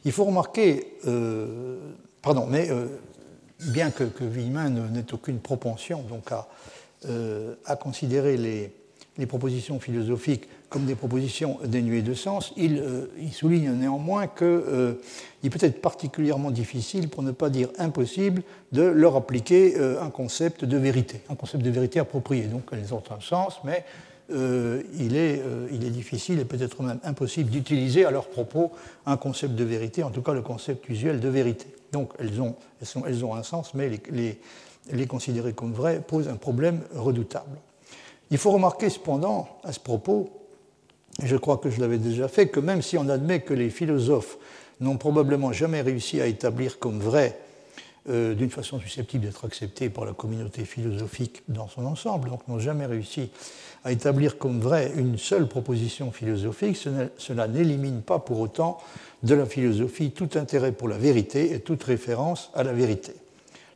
Il 0.04 0.12
faut 0.12 0.24
remarquer, 0.24 0.86
pardon, 2.20 2.46
mais 2.46 2.68
bien 3.60 3.90
que, 3.90 4.04
que 4.04 4.24
n'ait 4.24 5.14
aucune 5.14 5.40
propension 5.40 6.02
donc 6.02 6.30
à, 6.30 6.46
à 7.04 7.76
considérer 7.76 8.36
les, 8.36 9.26
propositions 9.26 9.80
philosophiques 9.80 10.48
comme 10.68 10.84
des 10.84 10.94
propositions 10.94 11.58
dénuées 11.64 12.02
de 12.02 12.14
sens, 12.14 12.52
il, 12.56 12.78
euh, 12.78 13.06
souligne 13.32 13.70
néanmoins 13.72 14.26
qu'il 14.26 14.46
euh, 14.46 14.94
peut 15.42 15.58
être 15.60 15.80
particulièrement 15.80 16.50
difficile, 16.50 17.08
pour 17.08 17.22
ne 17.22 17.30
pas 17.30 17.50
dire 17.50 17.68
impossible, 17.78 18.42
de 18.72 18.82
leur 18.82 19.16
appliquer 19.16 19.74
euh, 19.76 20.02
un 20.02 20.10
concept 20.10 20.64
de 20.64 20.76
vérité, 20.76 21.20
un 21.30 21.34
concept 21.34 21.62
de 21.62 21.70
vérité 21.70 22.00
approprié. 22.00 22.44
Donc 22.44 22.64
elles 22.72 22.92
ont 22.92 23.02
un 23.10 23.20
sens, 23.20 23.60
mais 23.64 23.84
il 24.28 25.16
est, 25.16 25.40
il, 25.70 25.84
est, 25.84 25.90
difficile 25.90 26.40
et 26.40 26.44
peut-être 26.44 26.82
même 26.82 26.98
impossible 27.04 27.48
d'utiliser 27.48 28.04
à 28.04 28.10
leur 28.10 28.26
propos 28.26 28.72
un 29.06 29.16
concept 29.16 29.54
de 29.54 29.62
vérité, 29.62 30.02
en 30.02 30.10
tout 30.10 30.20
cas 30.20 30.32
le 30.32 30.42
concept 30.42 30.88
usuel 30.88 31.20
de 31.20 31.28
vérité. 31.28 31.66
Donc 31.92 32.10
elles 32.18 32.42
ont, 32.42 32.56
elles 32.80 32.88
sont, 32.88 33.04
elles 33.06 33.24
ont 33.24 33.36
un 33.36 33.44
sens, 33.44 33.72
mais 33.74 33.88
les, 34.10 34.40
les 34.92 35.06
considérer 35.06 35.52
comme 35.52 35.72
vraies 35.72 36.00
pose 36.06 36.28
un 36.28 36.36
problème 36.36 36.80
redoutable. 36.94 37.58
Il 38.30 38.38
faut 38.38 38.50
remarquer 38.50 38.90
cependant, 38.90 39.48
à 39.62 39.72
ce 39.72 39.80
propos, 39.80 40.30
et 41.22 41.26
je 41.26 41.36
crois 41.36 41.58
que 41.58 41.70
je 41.70 41.80
l'avais 41.80 41.98
déjà 41.98 42.28
fait, 42.28 42.48
que 42.48 42.60
même 42.60 42.82
si 42.82 42.98
on 42.98 43.08
admet 43.08 43.40
que 43.40 43.54
les 43.54 43.70
philosophes 43.70 44.36
n'ont 44.80 44.98
probablement 44.98 45.52
jamais 45.52 45.80
réussi 45.80 46.20
à 46.20 46.26
établir 46.26 46.78
comme 46.78 46.98
vrai, 46.98 47.38
euh, 48.08 48.34
d'une 48.34 48.50
façon 48.50 48.78
susceptible 48.78 49.24
d'être 49.24 49.44
acceptée 49.44 49.88
par 49.88 50.04
la 50.04 50.12
communauté 50.12 50.64
philosophique 50.64 51.42
dans 51.48 51.68
son 51.68 51.86
ensemble, 51.86 52.28
donc 52.28 52.46
n'ont 52.48 52.58
jamais 52.58 52.86
réussi 52.86 53.30
à 53.84 53.92
établir 53.92 54.38
comme 54.38 54.60
vrai 54.60 54.92
une 54.96 55.18
seule 55.18 55.48
proposition 55.48 56.10
philosophique, 56.10 56.76
cela 57.18 57.48
n'élimine 57.48 58.02
pas 58.02 58.18
pour 58.18 58.40
autant 58.40 58.78
de 59.22 59.34
la 59.34 59.46
philosophie 59.46 60.10
tout 60.10 60.30
intérêt 60.34 60.72
pour 60.72 60.88
la 60.88 60.98
vérité 60.98 61.52
et 61.52 61.60
toute 61.60 61.82
référence 61.84 62.50
à 62.54 62.62
la 62.62 62.72
vérité 62.72 63.14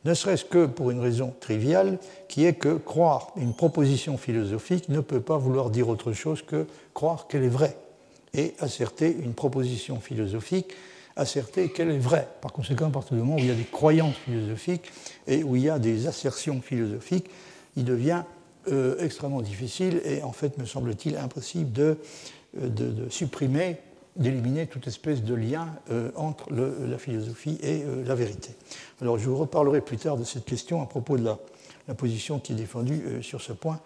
ne 0.05 0.13
serait-ce 0.13 0.45
que 0.45 0.65
pour 0.65 0.91
une 0.91 0.99
raison 0.99 1.33
triviale, 1.39 1.99
qui 2.27 2.45
est 2.45 2.53
que 2.53 2.75
croire 2.75 3.31
une 3.37 3.53
proposition 3.53 4.17
philosophique 4.17 4.89
ne 4.89 4.99
peut 4.99 5.21
pas 5.21 5.37
vouloir 5.37 5.69
dire 5.69 5.89
autre 5.89 6.13
chose 6.13 6.41
que 6.41 6.65
croire 6.93 7.27
qu'elle 7.27 7.43
est 7.43 7.49
vraie. 7.49 7.77
Et 8.33 8.55
asserter 8.59 9.15
une 9.23 9.33
proposition 9.33 9.99
philosophique, 9.99 10.73
asserter 11.15 11.69
qu'elle 11.69 11.91
est 11.91 11.99
vraie. 11.99 12.27
Par 12.41 12.53
conséquent, 12.53 12.87
à 12.87 12.91
partir 12.91 13.15
du 13.15 13.19
moment 13.21 13.35
où 13.35 13.39
il 13.39 13.47
y 13.47 13.51
a 13.51 13.55
des 13.55 13.65
croyances 13.65 14.15
philosophiques 14.15 14.89
et 15.27 15.43
où 15.43 15.55
il 15.55 15.63
y 15.63 15.69
a 15.69 15.79
des 15.79 16.07
assertions 16.07 16.61
philosophiques, 16.61 17.29
il 17.75 17.83
devient 17.83 18.23
euh, 18.71 18.95
extrêmement 18.99 19.41
difficile 19.41 20.01
et 20.05 20.23
en 20.23 20.31
fait, 20.31 20.57
me 20.57 20.65
semble-t-il, 20.65 21.17
impossible 21.17 21.71
de, 21.73 21.97
euh, 22.59 22.69
de 22.69 23.09
supprimer 23.09 23.77
d'éliminer 24.15 24.67
toute 24.67 24.87
espèce 24.87 25.23
de 25.23 25.33
lien 25.33 25.67
euh, 25.89 26.11
entre 26.15 26.51
la 26.51 26.97
philosophie 26.97 27.57
et 27.61 27.83
euh, 27.83 28.03
la 28.05 28.15
vérité. 28.15 28.49
Alors 29.01 29.17
je 29.17 29.29
vous 29.29 29.37
reparlerai 29.37 29.81
plus 29.81 29.97
tard 29.97 30.17
de 30.17 30.23
cette 30.23 30.45
question 30.45 30.81
à 30.81 30.85
propos 30.85 31.17
de 31.17 31.23
la, 31.23 31.37
position 31.95 32.39
qui 32.39 32.53
est 32.53 32.55
défendue 32.55 33.01
euh, 33.05 33.21
sur 33.21 33.41
ce 33.41 33.51
point 33.53 33.79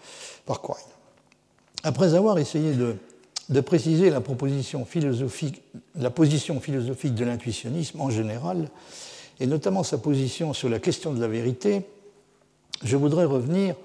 par 0.45 0.61
Quine. 0.61 0.75
Après 1.83 2.13
avoir 2.13 2.37
essayé 2.37 2.73
de, 2.73 3.61
préciser 3.61 4.09
la, 4.09 4.21
proposition 4.21 4.85
philosophique, 4.85 5.61
la 5.95 6.09
position 6.09 6.59
philosophique 6.59 7.15
de 7.15 7.25
l'intuitionnisme 7.25 8.01
en 8.01 8.09
général, 8.09 8.69
et 9.39 9.47
notamment 9.47 9.83
sa 9.83 9.97
position 9.97 10.53
sur 10.53 10.69
la 10.69 10.79
question 10.79 11.13
de 11.13 11.21
la 11.21 11.27
vérité, 11.27 11.81
je 12.83 12.95
voudrais 12.97 13.25
revenir 13.25 13.75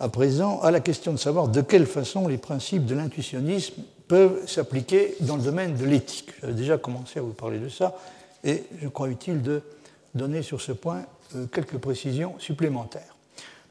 à 0.00 0.08
présent 0.08 0.60
à 0.60 0.70
la 0.70 0.80
question 0.80 1.12
de 1.12 1.16
savoir 1.16 1.48
de 1.48 1.60
quelle 1.60 1.86
façon 1.86 2.26
les 2.26 2.38
principes 2.38 2.86
de 2.86 2.94
l'intuitionnisme 2.94 3.82
peuvent 4.08 4.46
s'appliquer 4.48 5.14
dans 5.20 5.36
le 5.36 5.42
domaine 5.42 5.74
de 5.76 5.84
l'éthique. 5.84 6.30
J'avais 6.40 6.54
déjà 6.54 6.78
commencé 6.78 7.18
à 7.18 7.22
vous 7.22 7.32
parler 7.32 7.58
de 7.58 7.68
ça 7.68 7.96
et 8.44 8.64
je 8.80 8.88
crois 8.88 9.08
utile 9.08 9.42
de 9.42 9.62
donner 10.14 10.42
sur 10.42 10.60
ce 10.60 10.72
point 10.72 11.02
euh, 11.36 11.46
quelques 11.46 11.78
précisions 11.78 12.34
supplémentaires. 12.38 13.16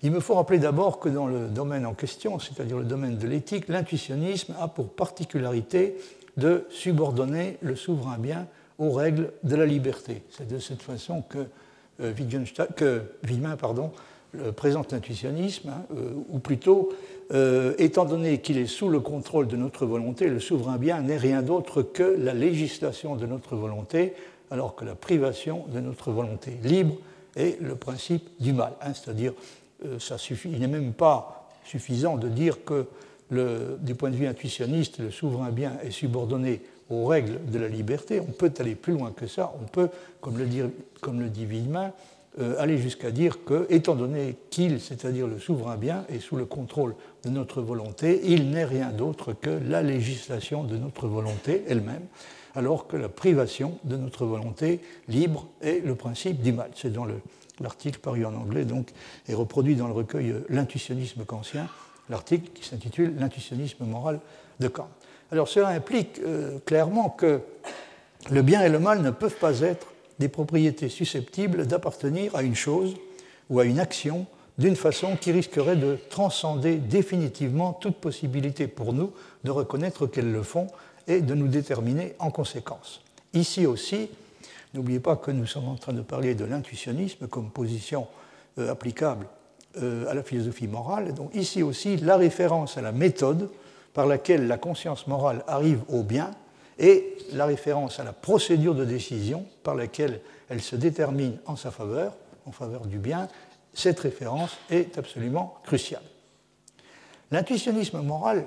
Il 0.03 0.11
me 0.11 0.19
faut 0.19 0.33
rappeler 0.33 0.57
d'abord 0.57 0.99
que 0.99 1.09
dans 1.09 1.27
le 1.27 1.47
domaine 1.47 1.85
en 1.85 1.93
question, 1.93 2.39
c'est-à-dire 2.39 2.77
le 2.77 2.85
domaine 2.85 3.17
de 3.17 3.27
l'éthique, 3.27 3.67
l'intuitionnisme 3.67 4.55
a 4.59 4.67
pour 4.67 4.89
particularité 4.89 5.95
de 6.37 6.65
subordonner 6.71 7.57
le 7.61 7.75
souverain 7.75 8.17
bien 8.17 8.47
aux 8.79 8.91
règles 8.91 9.31
de 9.43 9.55
la 9.55 9.65
liberté. 9.65 10.23
C'est 10.31 10.47
de 10.47 10.57
cette 10.57 10.81
façon 10.81 11.21
que, 11.21 11.45
euh, 12.01 12.13
que 12.75 13.01
pardon, 13.59 13.91
présente 14.55 14.91
l'intuitionnisme, 14.91 15.69
hein, 15.69 15.83
euh, 15.95 16.13
ou 16.29 16.39
plutôt 16.39 16.89
euh, 17.33 17.73
étant 17.77 18.05
donné 18.05 18.39
qu'il 18.39 18.57
est 18.57 18.65
sous 18.65 18.89
le 18.89 18.99
contrôle 18.99 19.47
de 19.47 19.55
notre 19.55 19.85
volonté, 19.85 20.27
le 20.27 20.39
souverain 20.39 20.77
bien 20.77 21.01
n'est 21.01 21.17
rien 21.17 21.41
d'autre 21.41 21.81
que 21.81 22.03
la 22.03 22.33
législation 22.33 23.15
de 23.15 23.25
notre 23.25 23.55
volonté, 23.55 24.13
alors 24.49 24.75
que 24.75 24.83
la 24.83 24.95
privation 24.95 25.65
de 25.73 25.79
notre 25.79 26.11
volonté 26.11 26.57
libre 26.63 26.95
est 27.37 27.61
le 27.61 27.75
principe 27.75 28.29
du 28.39 28.51
mal. 28.51 28.73
Hein. 28.81 28.93
C'est-à-dire, 28.93 29.33
euh, 29.85 29.97
il 30.45 30.59
n'est 30.59 30.67
même 30.67 30.93
pas 30.93 31.49
suffisant 31.63 32.17
de 32.17 32.27
dire 32.27 32.65
que, 32.65 32.87
du 33.79 33.95
point 33.95 34.09
de 34.09 34.17
vue 34.17 34.27
intuitionniste, 34.27 34.99
le 34.99 35.09
souverain 35.09 35.51
bien 35.51 35.77
est 35.83 35.91
subordonné 35.91 36.59
aux 36.89 37.05
règles 37.05 37.39
de 37.49 37.57
la 37.57 37.69
liberté. 37.69 38.19
On 38.19 38.33
peut 38.33 38.51
aller 38.59 38.75
plus 38.75 38.91
loin 38.91 39.13
que 39.15 39.25
ça. 39.25 39.53
On 39.63 39.67
peut, 39.67 39.87
comme 40.19 40.37
le 40.37 40.45
dit, 40.45 40.63
comme 40.99 41.21
euh, 42.39 42.55
aller 42.59 42.77
jusqu'à 42.77 43.11
dire 43.11 43.43
que, 43.43 43.65
étant 43.69 43.95
donné 43.95 44.37
qu'il, 44.49 44.79
c'est-à-dire 44.79 45.27
le 45.27 45.37
souverain 45.37 45.75
bien, 45.75 46.05
est 46.07 46.19
sous 46.19 46.37
le 46.37 46.45
contrôle 46.45 46.95
de 47.25 47.29
notre 47.29 47.61
volonté, 47.61 48.21
il 48.23 48.51
n'est 48.51 48.63
rien 48.63 48.89
d'autre 48.89 49.33
que 49.33 49.49
la 49.49 49.81
législation 49.81 50.63
de 50.63 50.77
notre 50.77 51.07
volonté 51.07 51.63
elle-même, 51.67 52.05
alors 52.55 52.87
que 52.87 52.95
la 52.95 53.09
privation 53.09 53.77
de 53.83 53.97
notre 53.97 54.25
volonté 54.25 54.79
libre 55.09 55.47
est 55.61 55.85
le 55.85 55.95
principe 55.95 56.41
du 56.41 56.53
mal. 56.53 56.71
C'est 56.75 56.93
dans 56.93 57.05
l'article 57.59 57.99
paru 57.99 58.25
en 58.25 58.33
anglais, 58.33 58.63
donc, 58.63 58.91
et 59.27 59.33
reproduit 59.33 59.75
dans 59.75 59.87
le 59.87 59.93
recueil 59.93 60.33
L'intuitionnisme 60.49 61.25
kantien, 61.25 61.67
l'article 62.09 62.49
qui 62.53 62.65
s'intitule 62.65 63.13
L'intuitionnisme 63.19 63.85
moral 63.85 64.21
de 64.59 64.67
Kant. 64.67 64.87
Alors 65.31 65.47
cela 65.47 65.69
implique 65.69 66.19
euh, 66.19 66.59
clairement 66.65 67.09
que 67.09 67.41
le 68.29 68.41
bien 68.41 68.61
et 68.61 68.69
le 68.69 68.79
mal 68.79 69.01
ne 69.01 69.11
peuvent 69.11 69.37
pas 69.37 69.59
être 69.61 69.87
des 70.21 70.29
propriétés 70.29 70.87
susceptibles 70.87 71.65
d'appartenir 71.65 72.35
à 72.35 72.43
une 72.43 72.55
chose 72.55 72.95
ou 73.49 73.59
à 73.59 73.65
une 73.65 73.79
action 73.79 74.27
d'une 74.59 74.75
façon 74.75 75.17
qui 75.19 75.31
risquerait 75.31 75.75
de 75.75 75.97
transcender 76.11 76.75
définitivement 76.75 77.73
toute 77.73 77.95
possibilité 77.95 78.67
pour 78.67 78.93
nous 78.93 79.11
de 79.43 79.49
reconnaître 79.49 80.05
qu'elles 80.05 80.31
le 80.31 80.43
font 80.43 80.67
et 81.07 81.21
de 81.21 81.33
nous 81.33 81.47
déterminer 81.47 82.13
en 82.19 82.29
conséquence. 82.29 83.01
Ici 83.33 83.65
aussi, 83.65 84.09
n'oubliez 84.75 84.99
pas 84.99 85.15
que 85.15 85.31
nous 85.31 85.47
sommes 85.47 85.67
en 85.67 85.75
train 85.75 85.93
de 85.93 86.03
parler 86.03 86.35
de 86.35 86.45
l'intuitionnisme 86.45 87.27
comme 87.27 87.49
position 87.49 88.05
euh, 88.59 88.71
applicable 88.71 89.25
euh, 89.81 90.07
à 90.07 90.13
la 90.13 90.21
philosophie 90.21 90.67
morale. 90.67 91.15
Donc 91.15 91.33
ici 91.33 91.63
aussi, 91.63 91.97
la 91.97 92.17
référence 92.17 92.77
à 92.77 92.81
la 92.81 92.91
méthode 92.91 93.49
par 93.95 94.05
laquelle 94.05 94.45
la 94.45 94.59
conscience 94.59 95.07
morale 95.07 95.43
arrive 95.47 95.79
au 95.89 96.03
bien 96.03 96.29
et 96.79 97.17
la 97.33 97.45
référence 97.45 97.99
à 97.99 98.03
la 98.03 98.13
procédure 98.13 98.75
de 98.75 98.85
décision 98.85 99.45
par 99.63 99.75
laquelle 99.75 100.21
elle 100.49 100.61
se 100.61 100.75
détermine 100.75 101.37
en 101.45 101.55
sa 101.55 101.71
faveur, 101.71 102.13
en 102.45 102.51
faveur 102.51 102.85
du 102.85 102.97
bien, 102.97 103.27
cette 103.73 103.99
référence 103.99 104.57
est 104.69 104.97
absolument 104.97 105.55
cruciale. 105.63 106.03
L'intuitionnisme 107.31 108.01
moral 108.01 108.45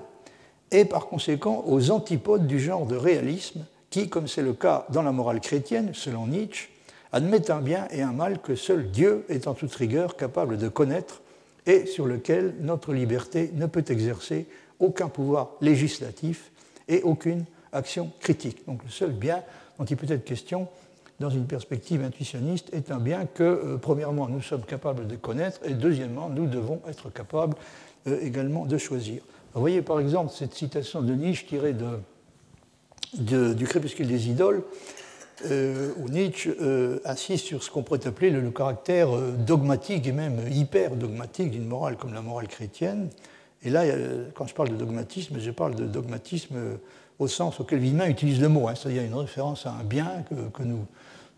est 0.70 0.84
par 0.84 1.06
conséquent 1.06 1.64
aux 1.66 1.90
antipodes 1.90 2.46
du 2.46 2.60
genre 2.60 2.86
de 2.86 2.96
réalisme 2.96 3.64
qui, 3.88 4.08
comme 4.08 4.28
c'est 4.28 4.42
le 4.42 4.52
cas 4.52 4.86
dans 4.90 5.02
la 5.02 5.12
morale 5.12 5.40
chrétienne, 5.40 5.92
selon 5.94 6.26
Nietzsche, 6.26 6.68
admet 7.12 7.50
un 7.50 7.60
bien 7.60 7.86
et 7.90 8.02
un 8.02 8.12
mal 8.12 8.40
que 8.40 8.56
seul 8.56 8.90
Dieu 8.90 9.24
est 9.28 9.46
en 9.46 9.54
toute 9.54 9.74
rigueur 9.74 10.16
capable 10.16 10.58
de 10.58 10.68
connaître 10.68 11.22
et 11.64 11.86
sur 11.86 12.06
lequel 12.06 12.54
notre 12.60 12.92
liberté 12.92 13.50
ne 13.54 13.66
peut 13.66 13.84
exercer 13.88 14.46
aucun 14.80 15.08
pouvoir 15.08 15.50
législatif 15.60 16.50
et 16.88 17.02
aucune 17.02 17.44
action 17.74 18.10
critique. 18.20 18.64
Donc 18.66 18.82
le 18.84 18.90
seul 18.90 19.12
bien 19.12 19.42
dont 19.78 19.84
il 19.84 19.96
peut 19.96 20.10
être 20.12 20.24
question 20.24 20.68
dans 21.20 21.30
une 21.30 21.46
perspective 21.46 22.02
intuitionniste 22.02 22.72
est 22.72 22.90
un 22.90 22.98
bien 22.98 23.26
que, 23.26 23.42
euh, 23.42 23.76
premièrement, 23.76 24.28
nous 24.28 24.42
sommes 24.42 24.64
capables 24.64 25.06
de 25.06 25.16
connaître 25.16 25.60
et, 25.64 25.74
deuxièmement, 25.74 26.28
nous 26.28 26.46
devons 26.46 26.80
être 26.88 27.10
capables 27.10 27.56
euh, 28.06 28.18
également 28.22 28.66
de 28.66 28.78
choisir. 28.78 29.22
Vous 29.54 29.60
voyez 29.60 29.82
par 29.82 30.00
exemple 30.00 30.32
cette 30.34 30.54
citation 30.54 31.02
de 31.02 31.14
Nietzsche 31.14 31.46
tirée 31.46 31.74
de, 31.74 33.54
du 33.54 33.66
Crépuscule 33.66 34.08
des 34.08 34.28
idoles, 34.28 34.64
euh, 35.46 35.92
où 35.98 36.08
Nietzsche 36.08 36.50
insiste 37.04 37.46
sur 37.46 37.62
ce 37.62 37.70
qu'on 37.70 37.84
pourrait 37.84 38.04
appeler 38.06 38.30
le, 38.30 38.40
le 38.40 38.50
caractère 38.50 39.10
dogmatique 39.38 40.08
et 40.08 40.12
même 40.12 40.40
hyper 40.50 40.96
dogmatique 40.96 41.52
d'une 41.52 41.66
morale 41.66 41.96
comme 41.96 42.12
la 42.14 42.22
morale 42.22 42.48
chrétienne. 42.48 43.08
Et 43.62 43.70
là, 43.70 43.84
quand 44.34 44.48
je 44.48 44.54
parle 44.54 44.70
de 44.70 44.76
dogmatisme, 44.76 45.38
je 45.38 45.50
parle 45.52 45.76
de 45.76 45.86
dogmatisme 45.86 46.56
au 47.18 47.28
sens 47.28 47.60
auquel 47.60 47.78
Villemin 47.78 48.08
utilise 48.08 48.40
le 48.40 48.48
mot, 48.48 48.68
hein, 48.68 48.74
c'est-à-dire 48.74 49.02
une 49.02 49.14
référence 49.14 49.66
à 49.66 49.70
un 49.72 49.84
bien 49.84 50.24
que, 50.52 50.62
nous, 50.62 50.86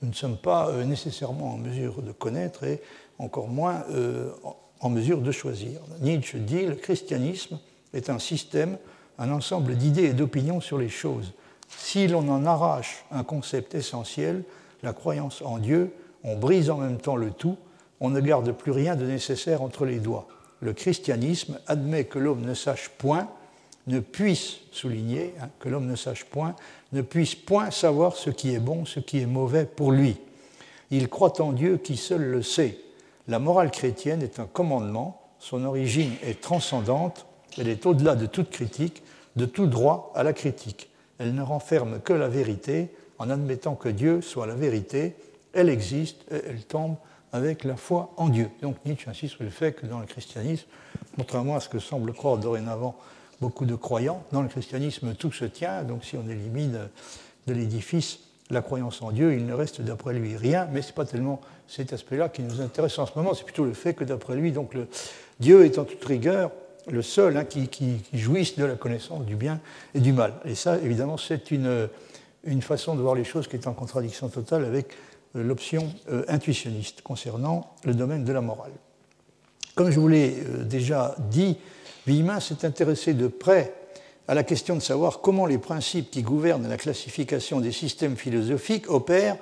ne 0.03 0.13
sommes 0.13 0.37
pas 0.37 0.69
euh, 0.69 0.85
nécessairement 0.85 1.55
en 1.55 1.59
mesure 1.59 2.03
de 2.03 2.13
connaître 2.13 2.65
et 2.65 2.81
encore 3.19 3.49
moins 3.49 3.85
euh, 3.91 4.31
en 4.81 4.91
mesure 4.91 5.21
de 5.21 5.33
choisir. 5.33 5.81
Nietzsche 6.01 6.39
dit 6.39 6.67
le 6.67 6.75
christianisme 6.75 7.59
est 7.93 8.11
un 8.11 8.19
système, 8.19 8.79
un 9.19 9.31
ensemble 9.31 9.77
d'idées 9.77 10.05
et 10.05 10.13
d'opinions 10.13 10.61
sur 10.61 10.79
les 10.79 10.89
choses. 10.89 11.33
Si 11.69 12.07
l'on 12.07 12.29
en 12.29 12.47
arrache 12.47 13.05
un 13.11 13.25
concept 13.25 13.75
essentiel, 13.75 14.45
la 14.83 14.93
croyance 14.93 15.43
en 15.43 15.59
Dieu, 15.59 15.93
on 16.25 16.37
brise 16.37 16.71
en 16.71 16.79
même 16.79 16.99
temps 16.99 17.17
le 17.17 17.31
tout, 17.31 17.57
on 18.01 18.11
ne 18.11 18.21
garde 18.21 18.53
plus 18.53 18.73
rien 18.73 18.97
de 18.97 19.07
nécessaire 19.07 19.63
entre 19.63 19.85
les 19.85 19.99
doigts. 19.99 20.29
Le 20.61 20.73
christianisme 20.73 21.59
admet 21.67 22.05
que 22.05 22.19
l'homme 22.19 22.43
ne 22.43 22.55
sache 22.55 22.91
point, 22.99 23.29
ne 23.87 24.01
puisse 24.01 24.59
souligner, 24.73 25.35
hein, 25.41 25.49
que 25.61 25.69
l'homme 25.69 25.87
ne 25.87 25.97
sache 25.97 26.25
point, 26.25 26.55
ne 26.93 27.03
puisse 27.03 27.35
point 27.35 27.71
savoir 27.71 28.17
ce 28.17 28.31
qui 28.31 28.55
est 28.55 28.59
bon, 28.59 28.85
ce 28.85 29.01
qui 29.01 29.21
est 29.21 29.27
mauvais 29.27 29.65
pour 29.65 29.93
lui. 29.93 30.17
Il 30.91 31.09
croit 31.09 31.41
en 31.41 31.53
Dieu 31.53 31.79
qui 31.79 31.97
seul 31.97 32.23
le 32.23 32.43
sait. 32.43 32.79
La 33.29 33.39
morale 33.39 33.71
chrétienne 33.71 34.23
est 34.23 34.39
un 34.39 34.47
commandement, 34.47 35.21
son 35.39 35.65
origine 35.65 36.13
est 36.23 36.41
transcendante, 36.41 37.27
elle 37.59 37.69
est 37.69 37.87
au-delà 37.87 38.15
de 38.15 38.27
toute 38.27 38.51
critique, 38.51 39.03
de 39.37 39.47
tout 39.47 39.67
droit 39.67 40.13
à 40.15 40.23
la 40.23 40.33
critique. 40.33 40.89
Elle 41.19 41.35
ne 41.35 41.43
renferme 41.43 42.01
que 42.01 42.13
la 42.13 42.29
vérité, 42.29 42.89
en 43.19 43.31
admettant 43.31 43.75
que 43.75 43.89
Dieu 43.89 44.21
soit 44.21 44.47
la 44.47 44.55
vérité, 44.55 45.15
elle 45.53 45.69
existe 45.69 46.25
et 46.31 46.43
elle 46.49 46.65
tombe 46.65 46.97
avec 47.33 47.65
la 47.65 47.77
foi 47.77 48.13
en 48.17 48.29
Dieu. 48.29 48.49
Donc 48.63 48.77
Nietzsche 48.85 49.09
insiste 49.09 49.35
sur 49.35 49.45
le 49.45 49.51
fait 49.51 49.73
que 49.73 49.87
dans 49.87 49.99
le 49.99 50.07
christianisme, 50.07 50.67
contrairement 51.17 51.57
à 51.57 51.61
ce 51.61 51.69
que 51.69 51.79
semblent 51.79 52.13
croire 52.13 52.39
dorénavant 52.39 52.97
beaucoup 53.41 53.67
de 53.67 53.75
croyants, 53.75 54.25
dans 54.33 54.43
le 54.43 54.49
christianisme 54.49 55.15
tout 55.15 55.33
se 55.33 55.45
tient, 55.45 55.83
donc 55.83 56.05
si 56.05 56.17
on 56.17 56.29
élimine 56.29 56.89
de 57.47 57.53
l'édifice 57.53 58.21
la 58.51 58.63
croyance 58.63 59.03
en 59.03 59.11
Dieu, 59.11 59.35
il 59.35 59.45
ne 59.45 59.55
reste 59.55 59.81
d'après 59.81 60.15
lui 60.15 60.37
rien, 60.37 60.69
mais 60.71 60.83
ce 60.83 60.89
n'est 60.89 60.95
pas 60.95 61.05
tellement 61.05 61.41
cet 61.67 61.93
aspect-là 61.93 62.29
qui 62.29 62.43
nous 62.43 62.61
intéresse 62.61 62.99
en 62.99 63.07
ce 63.07 63.13
moment, 63.17 63.35
c'est 63.35 63.45
plutôt 63.45 63.65
le 63.65 63.75
fait 63.75 63.95
que 63.95 64.05
d'après 64.05 64.37
lui, 64.37 64.53
donc 64.53 64.75
Dieu 65.41 65.65
est 65.65 65.79
en 65.79 65.85
toute 65.85 66.05
rigueur 66.05 66.53
le 66.89 67.03
seul 67.03 67.37
hein, 67.37 67.45
qui, 67.45 68.03
jouisse 68.13 68.57
de 68.57 68.65
la 68.65 68.77
connaissance 68.77 69.25
du 69.25 69.35
bien 69.35 69.61
et 69.95 70.01
du 70.01 70.13
mal. 70.13 70.35
Et 70.45 70.55
ça, 70.55 70.79
évidemment, 70.79 71.17
c'est 71.17 71.51
une, 71.51 71.89
une 72.45 72.63
façon 72.63 72.95
de 72.95 73.03
voir 73.03 73.15
les 73.15 73.25
choses 73.25 73.49
qui 73.49 73.57
est 73.57 73.67
en 73.67 73.75
contradiction 73.75 74.29
totale 74.29 74.65
avec 74.65 74.93
euh, 75.35 75.43
l'option 75.43 75.93
euh, 76.11 76.25
intuitionniste 76.29 77.03
concernant 77.03 77.75
le 77.85 77.95
domaine 77.95 78.25
de 78.25 78.33
la 78.33 78.41
morale. 78.41 78.73
Comme 79.75 79.91
je 79.91 79.99
vous 79.99 80.09
l'ai 80.09 80.37
euh, 80.39 80.65
déjà 80.65 81.17
dit, 81.31 81.57
Villemin 82.07 82.41
s'est 82.41 82.65
intéressé 82.65 83.15
de 83.15 83.27
près 83.27 83.73
à 84.29 84.35
la 84.35 84.45
question 84.45 84.75
de 84.75 84.81
savoir 84.81 85.21
comment 85.21 85.47
les 85.47 85.59
principes 85.59 86.11
qui 86.11 86.23
gouvernent 86.23 86.69
la 86.69 86.77
classification 86.77 87.61
des 87.61 87.73
systèmes 87.73 88.17
philosophiques 88.17 88.91
opèrent 88.91 89.37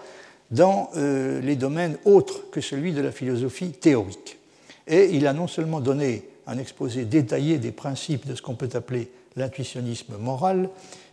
dans 0.50 0.90
les 0.94 1.56
domaines 1.56 1.96
autres 2.04 2.50
que 2.50 2.60
celui 2.60 2.92
de 2.92 3.00
la 3.00 3.12
philosophie 3.12 3.72
théorique. 3.72 4.38
Et 4.86 5.10
il 5.12 5.26
a 5.26 5.32
non 5.32 5.46
seulement 5.46 5.80
donné 5.80 6.24
un 6.46 6.58
exposé 6.58 7.04
détaillé 7.04 7.58
des 7.58 7.72
principes 7.72 8.26
de 8.26 8.34
ce 8.34 8.42
qu'on 8.42 8.54
peut 8.54 8.68
appeler 8.74 9.10
l'intuitionnisme 9.36 10.16
moral, 10.18 10.68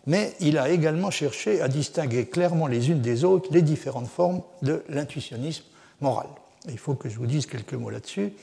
mais 0.05 0.33
il 0.39 0.57
a 0.57 0.69
également 0.69 1.11
cherché 1.11 1.61
à 1.61 1.67
distinguer 1.67 2.25
clairement 2.25 2.67
les 2.67 2.89
unes 2.89 3.01
des 3.01 3.23
autres 3.23 3.49
les 3.51 3.61
différentes 3.61 4.09
formes 4.09 4.41
de 4.61 4.83
l'intuitionnisme 4.89 5.63
moral. 6.01 6.27
il 6.69 6.77
faut 6.77 6.95
que 6.95 7.09
je 7.09 7.17
vous 7.17 7.25
dise 7.25 7.45
quelques 7.45 7.73
mots 7.73 7.89
là-dessus. 7.89 8.33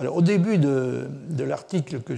Alors, 0.00 0.16
au 0.16 0.22
début 0.22 0.58
de, 0.58 1.08
l'article 1.38 2.00
que 2.00 2.14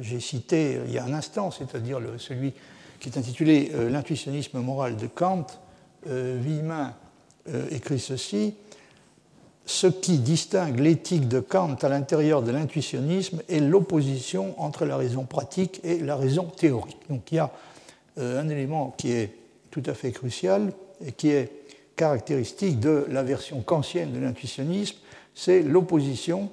j'ai 0.00 0.20
cité 0.20 0.80
il 0.86 0.92
y 0.92 0.98
a 0.98 1.04
un 1.04 1.12
instant, 1.12 1.50
c'est-à-dire 1.50 2.00
celui 2.18 2.52
qui 2.98 3.10
est 3.10 3.18
intitulé 3.18 3.70
euh, 3.74 3.90
L'intuitionnisme 3.90 4.58
moral 4.60 4.96
de 4.96 5.06
Kant, 5.06 5.46
euh, 6.08 6.40
euh, 7.48 7.66
écrit 7.70 8.00
ceci 8.00 8.54
ce 9.66 9.88
qui 9.88 10.18
distingue 10.18 10.78
l'éthique 10.78 11.26
de 11.28 11.40
Kant 11.40 11.74
à 11.82 11.88
l'intérieur 11.88 12.42
de 12.42 12.52
l'intuitionnisme 12.52 13.42
est 13.48 13.58
l'opposition 13.58 14.54
entre 14.62 14.86
la 14.86 14.96
raison 14.96 15.24
pratique 15.24 15.80
et 15.82 15.98
la 15.98 16.14
raison 16.16 16.44
théorique. 16.44 16.98
Donc 17.10 17.32
il 17.32 17.34
y 17.34 17.38
a 17.40 17.50
euh, 18.18 18.40
un 18.40 18.48
élément 18.48 18.94
qui 18.96 19.10
est 19.10 19.32
tout 19.72 19.82
à 19.86 19.94
fait 19.94 20.12
crucial 20.12 20.72
et 21.04 21.12
qui 21.12 21.30
est 21.30 21.50
caractéristique 21.96 22.78
de 22.78 23.06
la 23.10 23.24
version 23.24 23.60
kantienne 23.60 24.12
de 24.12 24.20
l'intuitionnisme, 24.20 24.96
c'est 25.34 25.62
l'opposition 25.62 26.48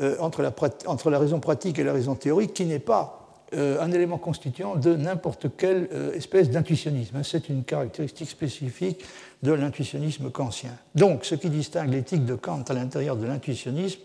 euh, 0.00 0.16
entre 0.18 0.42
la, 0.42 1.18
raison 1.18 1.40
pratique 1.40 1.78
et 1.78 1.84
la 1.84 1.92
raison 1.92 2.14
théorique 2.14 2.54
qui 2.54 2.64
n'est 2.64 2.78
pas 2.78 3.26
euh, 3.54 3.80
un 3.80 3.90
élément 3.92 4.18
constituant 4.18 4.76
de 4.76 4.94
n'importe 4.94 5.46
quelle 5.56 5.88
espèce 6.14 6.50
d'intuitionnisme. 6.50 7.22
C'est 7.22 7.48
une 7.48 7.64
caractéristique 7.64 8.28
spécifique 8.28 9.04
de 9.42 9.52
l'intuitionnisme 9.52 10.30
kantien. 10.30 10.72
Donc, 10.94 11.24
ce 11.24 11.34
qui 11.34 11.48
distingue 11.48 11.90
l'éthique 11.90 12.24
de 12.24 12.34
Kant 12.34 12.64
à 12.68 12.74
l'intérieur 12.74 13.16
de 13.16 13.26
l'intuitionnisme 13.26 14.00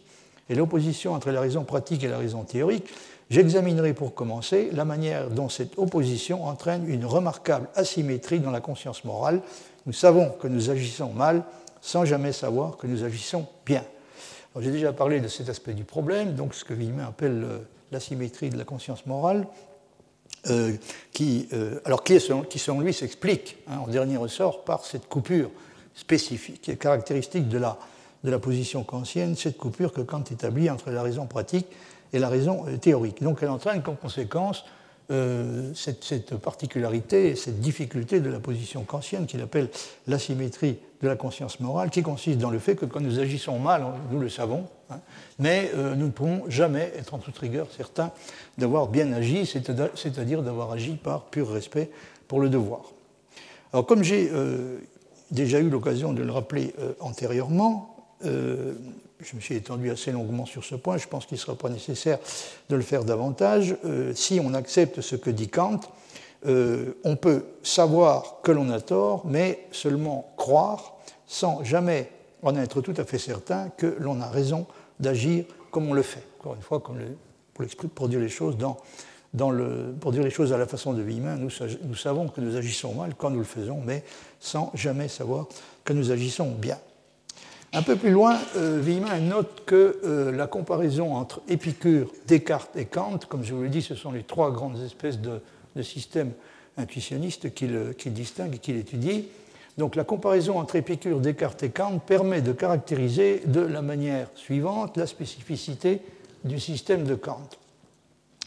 est 0.49 0.55
l'opposition 0.55 1.13
entre 1.13 1.31
la 1.31 1.41
raison 1.41 1.63
pratique 1.63 2.03
et 2.03 2.07
la 2.07 2.17
raison 2.17 2.43
théorique. 2.43 2.87
J'examinerai 3.29 3.93
pour 3.93 4.13
commencer 4.13 4.69
la 4.73 4.85
manière 4.85 5.29
dont 5.29 5.49
cette 5.49 5.77
opposition 5.79 6.45
entraîne 6.45 6.87
une 6.87 7.05
remarquable 7.05 7.69
asymétrie 7.75 8.39
dans 8.39 8.51
la 8.51 8.61
conscience 8.61 9.05
morale. 9.05 9.41
Nous 9.85 9.93
savons 9.93 10.29
que 10.29 10.47
nous 10.47 10.69
agissons 10.69 11.11
mal 11.13 11.43
sans 11.81 12.05
jamais 12.05 12.31
savoir 12.31 12.77
que 12.77 12.87
nous 12.87 13.03
agissons 13.03 13.47
bien. 13.65 13.83
J'ai 14.59 14.71
déjà 14.71 14.93
parlé 14.93 15.19
de 15.19 15.27
cet 15.27 15.49
aspect 15.49 15.73
du 15.73 15.83
problème, 15.83 16.35
donc 16.35 16.53
ce 16.53 16.63
que 16.63 16.73
Villemin 16.73 17.07
appelle 17.07 17.45
l'asymétrie 17.91 18.49
de 18.49 18.57
la 18.57 18.65
conscience 18.65 19.05
morale. 19.05 19.47
Euh, 20.49 20.73
qui, 21.13 21.47
euh, 21.53 21.79
alors 21.85 22.03
qui, 22.03 22.19
selon, 22.19 22.81
lui 22.81 22.93
s'explique 22.93 23.55
hein, 23.69 23.77
en 23.77 23.87
dernier 23.87 24.17
ressort 24.17 24.65
par 24.65 24.83
cette 24.83 25.07
coupure 25.07 25.49
spécifique, 25.95 26.59
qui 26.61 26.71
est 26.71 26.75
caractéristique 26.75 27.47
de 27.47 27.57
la, 27.57 28.39
position 28.39 28.83
kantienne, 28.83 29.37
cette 29.37 29.55
coupure 29.55 29.93
que 29.93 30.01
Kant 30.01 30.25
établit 30.29 30.69
entre 30.69 30.89
la 30.89 31.01
raison 31.01 31.27
pratique 31.27 31.67
et 32.11 32.19
la 32.19 32.27
raison 32.27 32.65
euh, 32.67 32.75
théorique. 32.75 33.23
Donc 33.23 33.39
elle 33.41 33.49
entraîne 33.49 33.81
comme 33.81 33.95
conséquence 33.95 34.65
cette, 35.09 36.03
cette, 36.03 36.35
particularité 36.37 37.29
et 37.29 37.35
cette 37.35 37.59
difficulté 37.59 38.19
de 38.19 38.29
la 38.29 38.39
position 38.39 38.83
kantienne 38.83 39.25
qu'il 39.25 39.41
appelle 39.41 39.69
l'asymétrie 40.07 40.77
de 41.03 41.07
la 41.09 41.15
conscience 41.15 41.59
morale, 41.59 41.89
qui 41.89 42.01
consiste 42.01 42.39
dans 42.39 42.49
le 42.49 42.59
fait 42.59 42.75
que 42.75 42.85
quand 42.85 43.01
nous 43.01 43.19
agissons 43.19 43.59
mal, 43.59 43.85
nous 44.09 44.19
le 44.19 44.29
savons, 44.29 44.65
hein, 44.89 44.99
mais 45.37 45.69
euh, 45.75 45.95
nous 45.95 46.05
ne 46.07 46.11
pouvons 46.11 46.43
jamais 46.47 46.93
être 46.97 47.13
en 47.13 47.17
toute 47.17 47.37
rigueur 47.37 47.67
certains 47.75 48.11
d'avoir 48.57 48.87
bien 48.87 49.11
agi, 49.11 49.45
c'est-à-dire 49.45 50.41
d'avoir 50.41 50.71
agi 50.71 50.95
par 50.95 51.25
pur 51.25 51.49
respect 51.51 51.91
pour 52.27 52.39
le 52.39 52.49
devoir. 52.49 52.83
Alors 53.73 53.85
comme 53.85 54.03
j'ai 54.03 54.29
euh, 54.31 54.79
déjà 55.29 55.59
eu 55.59 55.69
l'occasion 55.69 56.13
de 56.13 56.23
le 56.23 56.31
rappeler 56.31 56.73
euh, 56.79 56.93
antérieurement, 56.99 57.89
je 59.23 59.35
me 59.35 59.41
suis 59.41 59.55
étendu 59.55 59.89
assez 59.91 60.11
longuement 60.11 60.45
sur 60.45 60.63
ce 60.63 60.75
point, 60.75 60.97
je 60.97 61.07
pense 61.07 61.25
qu'il 61.25 61.35
ne 61.35 61.41
sera 61.41 61.55
pas 61.55 61.69
nécessaire 61.69 62.19
de 62.69 62.75
le 62.75 62.81
faire 62.81 63.03
davantage. 63.03 63.75
si 64.13 64.39
on 64.43 64.53
accepte 64.53 65.01
ce 65.01 65.15
que 65.15 65.29
dit 65.29 65.49
Kant, 65.49 65.79
on 66.45 67.15
peut 67.15 67.43
savoir 67.63 68.41
que 68.43 68.51
l'on 68.51 68.69
a 68.69 68.81
tort, 68.81 69.25
mais 69.25 69.67
seulement 69.71 70.33
croire 70.37 70.93
sans 71.27 71.63
jamais 71.63 72.09
en 72.43 72.55
être 72.55 72.81
tout 72.81 72.93
à 72.97 73.05
fait 73.05 73.17
certain 73.17 73.69
que 73.69 73.95
l'on 73.99 74.21
a 74.21 74.27
raison 74.27 74.67
d'agir 74.99 75.45
comme 75.71 75.89
on 75.89 75.93
le 75.93 76.03
fait. 76.03 76.23
Encore 76.39 76.55
une 76.55 76.61
fois, 76.61 76.83
pour 77.95 78.07
dire 78.07 78.19
les 78.19 78.29
choses 78.29 78.57
à 80.53 80.57
la 80.57 80.67
façon 80.67 80.93
de 80.93 81.01
Villemin, 81.01 81.37
nous, 81.37 81.49
nous, 81.83 81.95
savons 81.95 82.27
que 82.27 82.41
nous 82.41 82.55
agissons 82.55 82.93
mal 82.93 83.15
quand 83.15 83.29
nous 83.29 83.39
le 83.39 83.45
faisons, 83.45 83.81
mais 83.83 84.03
sans 84.39 84.71
jamais 84.75 85.07
savoir 85.07 85.47
que 85.83 85.93
nous 85.93 86.11
agissons 86.11 86.51
bien. 86.51 86.77
Un 87.75 87.81
peu 87.81 87.95
plus 87.95 88.11
loin, 88.11 88.37
euh, 88.55 89.19
note 89.19 89.63
que 89.65 89.99
euh, 90.05 90.31
la 90.31 90.45
comparaison 90.45 91.15
entre 91.15 91.41
Épicure, 91.49 92.11
Descartes 92.27 92.75
et 92.75 92.85
Kant, 92.85 93.17
comme 93.27 93.43
je 93.43 93.55
vous 93.55 93.63
l'ai 93.63 93.69
dit, 93.69 93.81
ce 93.81 93.95
sont 93.95 94.11
les 94.11 94.21
trois 94.21 94.51
grandes 94.51 94.79
espèces 94.83 95.19
de, 95.19 95.41
systèmes 95.81 96.33
intuitionnistes 96.77 97.51
qu'il 97.55 97.95
qu 97.97 98.11
distingue 98.11 98.55
et 98.55 98.57
qu'il 98.59 98.77
étudie. 98.77 99.27
Donc 99.79 99.95
la 99.95 100.03
comparaison 100.03 100.59
entre 100.59 100.75
Épicure, 100.75 101.19
Descartes 101.19 101.63
et 101.63 101.71
Kant 101.71 101.97
permet 101.97 102.43
de 102.43 102.51
caractériser 102.51 103.41
de 103.47 103.61
la 103.61 103.81
manière 103.81 104.27
suivante 104.35 104.95
la 104.95 105.07
spécificité 105.07 106.01
du 106.43 106.59
système 106.59 107.05
de 107.05 107.15
Kant. 107.15 107.49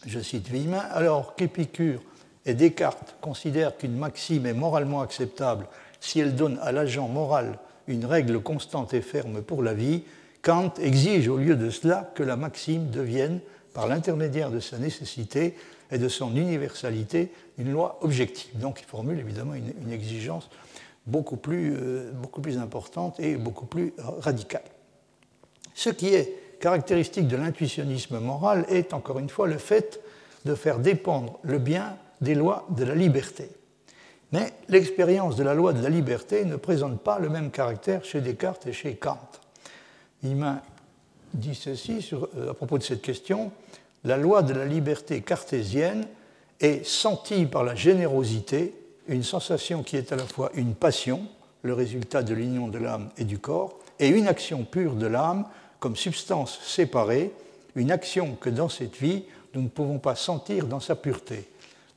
Je 0.06 0.20
cite 0.20 0.46
Villemin, 0.48 0.84
alors 0.92 1.34
qu'Épicure 1.34 2.00
et 2.44 2.54
Descartes 2.54 3.16
considèrent 3.20 3.76
qu'une 3.76 3.96
maxime 3.96 4.46
est 4.46 4.54
moralement 4.54 5.00
acceptable 5.00 5.66
si 5.98 6.20
elle 6.20 6.36
donne 6.36 6.60
à 6.62 6.70
l'agent 6.70 7.08
moral 7.08 7.58
une 7.88 8.04
règle 8.04 8.40
constante 8.40 8.94
et 8.94 9.00
ferme 9.00 9.42
pour 9.42 9.62
la 9.62 9.74
vie, 9.74 10.02
Kant 10.42 10.72
exige 10.80 11.28
au 11.28 11.38
lieu 11.38 11.56
de 11.56 11.70
cela 11.70 12.10
que 12.14 12.22
la 12.22 12.36
maxime 12.36 12.90
devienne, 12.90 13.40
par 13.74 13.86
l'intermédiaire 13.88 14.50
de 14.50 14.60
sa 14.60 14.78
nécessité 14.78 15.54
et 15.90 15.98
de 15.98 16.08
son 16.08 16.34
universalité, 16.34 17.30
une 17.58 17.72
loi 17.72 17.98
objective. 18.00 18.58
Donc 18.58 18.80
il 18.80 18.86
formule 18.86 19.18
évidemment 19.18 19.54
une, 19.54 19.92
exigence 19.92 20.48
beaucoup 21.06 21.36
plus, 21.36 21.74
euh, 21.76 22.10
beaucoup 22.12 22.40
plus 22.40 22.58
importante 22.58 23.20
et 23.20 23.36
beaucoup 23.36 23.66
plus 23.66 23.92
radicale. 24.18 24.64
Ce 25.74 25.90
qui 25.90 26.14
est 26.14 26.32
caractéristique 26.60 27.28
de 27.28 27.36
l'intuitionnisme 27.36 28.18
moral 28.18 28.64
est, 28.68 28.94
encore 28.94 29.18
une 29.18 29.28
fois, 29.28 29.46
le 29.46 29.58
fait 29.58 30.00
de 30.44 30.54
faire 30.54 30.78
dépendre 30.78 31.38
le 31.42 31.58
bien 31.58 31.96
des 32.20 32.34
lois 32.34 32.66
de 32.70 32.84
la 32.84 32.94
liberté. 32.94 33.50
Mais 34.32 34.52
l'expérience 34.68 35.36
de 35.36 35.44
la 35.44 35.54
loi 35.54 35.72
de 35.72 35.82
la 35.82 35.88
liberté 35.88 36.44
ne 36.44 36.56
présente 36.56 37.00
pas 37.00 37.18
le 37.18 37.28
même 37.28 37.50
caractère 37.50 38.04
chez 38.04 38.20
Descartes 38.20 38.66
et 38.66 38.72
chez 38.72 38.96
Kant. 38.96 39.18
Humain 40.22 40.60
dit 41.34 41.54
ceci 41.54 42.08
euh, 42.12 42.50
à 42.50 42.54
propos 42.54 42.78
de 42.78 42.82
cette 42.82 43.02
question 43.02 43.52
la 44.06 44.16
loi 44.16 44.42
de 44.42 44.54
la 44.54 44.64
liberté 44.64 45.20
cartésienne 45.20 46.06
est 46.60 46.86
sentie 46.86 47.44
par 47.44 47.64
la 47.64 47.74
générosité, 47.74 48.72
une 49.08 49.24
sensation 49.24 49.82
qui 49.82 49.96
est 49.96 50.12
à 50.12 50.16
la 50.16 50.24
fois 50.24 50.50
une 50.54 50.74
passion, 50.74 51.26
le 51.62 51.74
résultat 51.74 52.22
de 52.22 52.32
l'union 52.32 52.68
de 52.68 52.78
l'âme 52.78 53.10
et 53.18 53.24
du 53.24 53.38
corps, 53.38 53.78
et 53.98 54.08
une 54.08 54.28
action 54.28 54.64
pure 54.64 54.94
de 54.94 55.06
l'âme 55.06 55.44
comme 55.80 55.96
substance 55.96 56.60
séparée, 56.62 57.32
une 57.74 57.90
action 57.90 58.36
que 58.40 58.48
dans 58.48 58.68
cette 58.68 58.96
vie 58.96 59.24
nous 59.54 59.62
ne 59.62 59.68
pouvons 59.68 59.98
pas 59.98 60.14
sentir 60.14 60.66
dans 60.66 60.80
sa 60.80 60.94
pureté. 60.94 61.48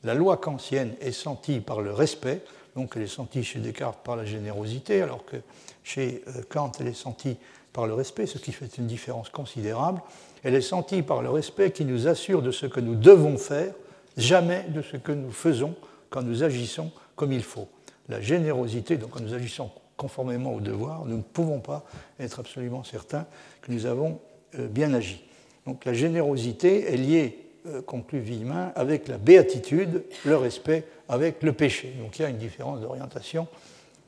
La 0.03 0.13
loi 0.13 0.37
kantienne 0.37 0.95
est 1.01 1.11
sentie 1.11 1.59
par 1.59 1.81
le 1.81 1.91
respect, 1.91 2.41
donc 2.75 2.93
elle 2.95 3.03
est 3.03 3.07
sentie 3.07 3.43
chez 3.43 3.59
Descartes 3.59 3.99
par 4.03 4.15
la 4.15 4.25
générosité, 4.25 5.01
alors 5.01 5.25
que 5.25 5.37
chez 5.83 6.23
euh, 6.27 6.41
Kant 6.47 6.71
elle 6.79 6.87
est 6.87 6.93
sentie 6.93 7.37
par 7.73 7.85
le 7.85 7.93
respect, 7.93 8.25
ce 8.25 8.37
qui 8.37 8.51
fait 8.51 8.77
une 8.77 8.87
différence 8.87 9.29
considérable. 9.29 10.01
Elle 10.43 10.55
est 10.55 10.61
sentie 10.61 11.01
par 11.01 11.21
le 11.21 11.29
respect 11.29 11.71
qui 11.71 11.85
nous 11.85 12.07
assure 12.07 12.41
de 12.41 12.51
ce 12.51 12.65
que 12.65 12.79
nous 12.79 12.95
devons 12.95 13.37
faire, 13.37 13.73
jamais 14.17 14.65
de 14.69 14.81
ce 14.81 14.97
que 14.97 15.11
nous 15.11 15.31
faisons 15.31 15.75
quand 16.09 16.21
nous 16.21 16.43
agissons 16.43 16.91
comme 17.15 17.33
il 17.33 17.43
faut. 17.43 17.67
La 18.07 18.21
générosité, 18.21 18.97
donc 18.97 19.11
quand 19.11 19.19
nous 19.19 19.33
agissons 19.33 19.69
conformément 19.97 20.53
au 20.53 20.61
devoir, 20.61 21.05
nous 21.05 21.17
ne 21.17 21.21
pouvons 21.21 21.59
pas 21.59 21.83
être 22.19 22.39
absolument 22.39 22.83
certains 22.83 23.25
que 23.61 23.71
nous 23.71 23.85
avons 23.85 24.19
euh, 24.57 24.67
bien 24.67 24.93
agi. 24.93 25.21
Donc 25.67 25.85
la 25.85 25.93
générosité 25.93 26.93
est 26.93 26.97
liée, 26.97 27.48
euh, 27.67 27.81
conclut 27.81 28.19
Villemin, 28.19 28.71
avec 28.75 29.07
la 29.07 29.17
béatitude, 29.17 30.03
le 30.25 30.37
respect 30.37 30.85
avec 31.07 31.43
le 31.43 31.53
péché. 31.53 31.93
Donc 32.01 32.19
il 32.19 32.21
y 32.21 32.25
a 32.25 32.29
une 32.29 32.37
différence 32.37 32.81
d'orientation. 32.81 33.47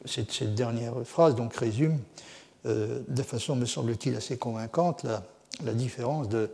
Cette, 0.06 0.56
dernière 0.56 0.94
phrase 1.06 1.36
donc 1.36 1.56
résume 1.56 2.00
euh, 2.66 3.00
de 3.08 3.24
façon, 3.24 3.56
me 3.56 3.66
semble-t-il, 3.66 4.16
assez 4.16 4.38
convaincante 4.38 5.06
la, 5.64 5.74
différence 5.74 6.30
de, 6.30 6.50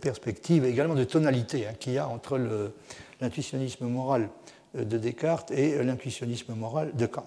perspective 0.00 0.64
et 0.64 0.68
également 0.68 0.94
de 0.94 1.04
tonalité 1.04 1.66
hein, 1.66 1.72
qu'il 1.78 1.94
y 1.94 1.98
a 1.98 2.06
entre 2.08 2.38
l'intuitionnisme 3.20 3.86
moral 3.86 4.28
de 4.74 4.98
Descartes 4.98 5.50
et 5.50 5.82
l'intuitionnisme 5.82 6.54
moral 6.54 6.94
de 6.94 7.06
Kant. 7.06 7.26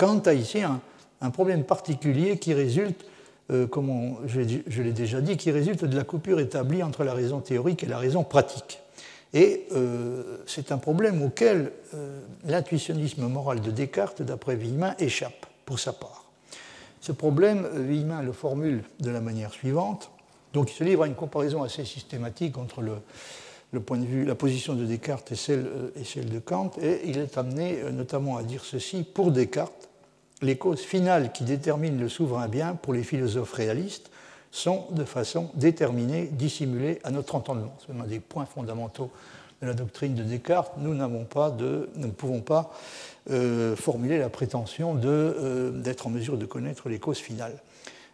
Kant 0.00 0.20
a 0.20 0.32
ici 0.32 0.62
un, 0.62 1.30
problème 1.30 1.64
particulier 1.64 2.38
qui 2.38 2.54
résulte, 2.54 3.04
euh, 3.50 3.66
comme 3.66 4.16
je, 4.26 4.82
l'ai 4.82 4.92
déjà 4.92 5.20
dit, 5.20 5.36
qui 5.36 5.50
résulte 5.50 5.84
de 5.84 5.96
la 5.96 6.04
coupure 6.04 6.38
établie 6.38 6.82
entre 6.82 7.02
la 7.02 7.14
raison 7.14 7.40
théorique 7.40 7.82
et 7.82 7.86
la 7.86 7.98
raison 7.98 8.22
pratique. 8.22 8.80
Et 9.34 9.66
euh, 9.72 10.38
c'est 10.46 10.70
un 10.70 10.78
problème 10.78 11.22
auquel 11.22 11.72
euh, 11.94 12.20
l'intuitionnisme 12.44 13.26
moral 13.26 13.60
de 13.60 13.70
Descartes, 13.70 14.22
d'après 14.22 14.54
Villemin, 14.54 14.94
échappe 14.98 15.46
pour 15.64 15.80
sa 15.80 15.92
part. 15.92 16.26
Ce 17.00 17.12
problème, 17.12 17.66
Villemin 17.74 18.22
le 18.22 18.32
formule 18.32 18.84
de 19.00 19.10
la 19.10 19.20
manière 19.20 19.52
suivante. 19.52 20.10
Donc 20.52 20.70
il 20.70 20.74
se 20.74 20.84
livre 20.84 21.02
à 21.02 21.06
une 21.06 21.14
comparaison 21.14 21.62
assez 21.62 21.84
systématique 21.84 22.56
entre 22.56 22.82
le, 22.82 23.80
point 23.80 23.98
de 23.98 24.04
vue, 24.04 24.24
la 24.24 24.34
position 24.34 24.74
de 24.74 24.84
Descartes 24.84 25.32
et 25.32 25.36
celle, 25.36 25.66
et 25.96 26.04
celle, 26.04 26.28
de 26.28 26.38
Kant, 26.38 26.72
et 26.80 27.00
il 27.04 27.18
est 27.18 27.38
amené 27.38 27.78
notamment 27.92 28.36
à 28.36 28.42
dire 28.42 28.64
ceci 28.64 29.02
pour 29.04 29.30
Descartes 29.30 29.89
les 30.42 30.56
causes 30.56 30.80
finales 30.80 31.32
qui 31.32 31.44
déterminent 31.44 32.00
le 32.00 32.08
souverain 32.08 32.48
bien 32.48 32.74
pour 32.74 32.94
les 32.94 33.02
philosophes 33.02 33.52
réalistes 33.52 34.10
sont 34.50 34.86
de 34.90 35.04
façon 35.04 35.50
déterminée, 35.54 36.28
dissimulées 36.32 36.98
à 37.04 37.10
notre 37.10 37.34
entendement. 37.34 37.76
C'est 37.86 37.98
un 37.98 38.06
des 38.06 38.20
points 38.20 38.46
fondamentaux 38.46 39.10
de 39.62 39.66
la 39.66 39.74
doctrine 39.74 40.14
de 40.14 40.22
Descartes. 40.22 40.72
Nous, 40.78 40.96
pas 41.24 41.50
de, 41.50 41.90
nous 41.96 42.08
ne 42.08 42.12
pouvons 42.12 42.40
pas 42.40 42.72
euh, 43.30 43.76
formuler 43.76 44.18
la 44.18 44.28
prétention 44.28 44.98
euh, 45.04 45.70
d'être 45.70 46.06
en 46.06 46.10
mesure 46.10 46.36
de 46.36 46.46
connaître 46.46 46.88
les 46.88 46.98
causes 46.98 47.18
finales. 47.18 47.58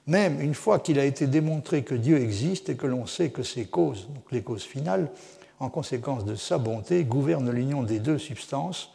Même 0.07 0.41
une 0.41 0.55
fois 0.55 0.79
qu'il 0.79 0.99
a 0.99 1.05
été 1.05 1.27
démontré 1.27 1.83
que 1.83 1.95
Dieu 1.95 2.19
existe 2.21 2.69
et 2.69 2.77
que 2.77 2.87
l'on 2.87 3.07
sait 3.07 3.31
que 3.31 3.43
ces 3.43 3.65
causes, 3.65 4.09
les 4.31 4.43
causes 4.43 4.63
finales, 4.63 5.11
en 5.59 5.69
conséquence 5.69 6.25
de 6.25 6.35
sa 6.35 6.59
bonté, 6.59 7.05
gouvernent 7.05 7.51
l'union 7.51 7.83
des 7.83 7.99
deux 7.99 8.19
substances 8.19 8.91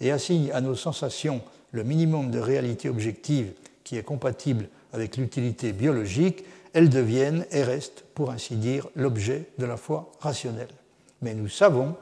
et 0.00 0.10
assignent 0.10 0.50
à 0.52 0.60
nos 0.60 0.74
sensations 0.74 1.42
le 1.76 1.84
minimum 1.84 2.30
de 2.30 2.38
réalité 2.38 2.88
objective 2.88 3.52
qui 3.84 3.96
est 3.96 4.02
compatible 4.02 4.68
avec 4.94 5.18
l'utilité 5.18 5.72
biologique, 5.72 6.44
elles 6.72 6.88
deviennent 6.88 7.44
et 7.52 7.62
restent, 7.62 8.04
pour 8.14 8.30
ainsi 8.30 8.56
dire, 8.56 8.88
l'objet 8.96 9.44
de 9.58 9.66
la 9.66 9.76
foi 9.76 10.10
rationnelle. 10.20 10.72
Mais 11.20 11.34
nous 11.34 11.48
savons, 11.48 11.94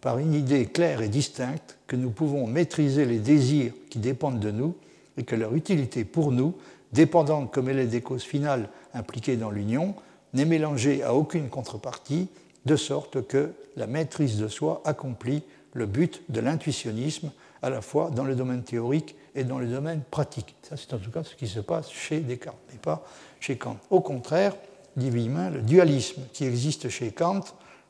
par 0.00 0.18
une 0.18 0.32
idée 0.32 0.66
claire 0.66 1.02
et 1.02 1.08
distincte, 1.08 1.76
que 1.88 1.96
nous 1.96 2.10
pouvons 2.10 2.46
maîtriser 2.46 3.04
les 3.04 3.18
désirs 3.18 3.72
qui 3.90 3.98
dépendent 3.98 4.38
de 4.38 4.52
nous 4.52 4.76
et 5.18 5.24
que 5.24 5.34
leur 5.34 5.56
utilité 5.56 6.04
pour 6.04 6.30
nous, 6.30 6.54
dépendante 6.92 7.52
comme 7.52 7.68
elle 7.68 7.80
est 7.80 7.86
des 7.86 8.02
causes 8.02 8.22
finales 8.22 8.68
impliquées 8.94 9.36
dans 9.36 9.50
l'union, 9.50 9.96
n'est 10.34 10.44
mélangée 10.44 11.02
à 11.02 11.14
aucune 11.14 11.48
contrepartie, 11.48 12.28
de 12.64 12.76
sorte 12.76 13.26
que 13.26 13.50
la 13.76 13.88
maîtrise 13.88 14.38
de 14.38 14.46
soi 14.46 14.82
accomplit 14.84 15.42
le 15.72 15.86
but 15.86 16.22
de 16.28 16.40
l'intuitionnisme 16.40 17.32
à 17.66 17.70
la 17.70 17.80
fois 17.80 18.10
dans 18.10 18.22
le 18.22 18.36
domaine 18.36 18.62
théorique 18.62 19.16
et 19.34 19.42
dans 19.42 19.58
le 19.58 19.66
domaine 19.66 20.02
pratique. 20.08 20.54
Ça, 20.62 20.76
c'est 20.76 20.94
en 20.94 20.98
tout 20.98 21.10
cas 21.10 21.24
ce 21.24 21.34
qui 21.34 21.48
se 21.48 21.58
passe 21.58 21.90
chez 21.90 22.20
Descartes, 22.20 22.56
mais 22.70 22.78
pas 22.78 23.04
chez 23.40 23.58
Kant. 23.58 23.76
Au 23.90 24.00
contraire, 24.00 24.54
dit 24.94 25.10
Villemin, 25.10 25.50
le 25.50 25.62
dualisme 25.62 26.22
qui 26.32 26.44
existe 26.44 26.88
chez 26.88 27.10
Kant 27.10 27.40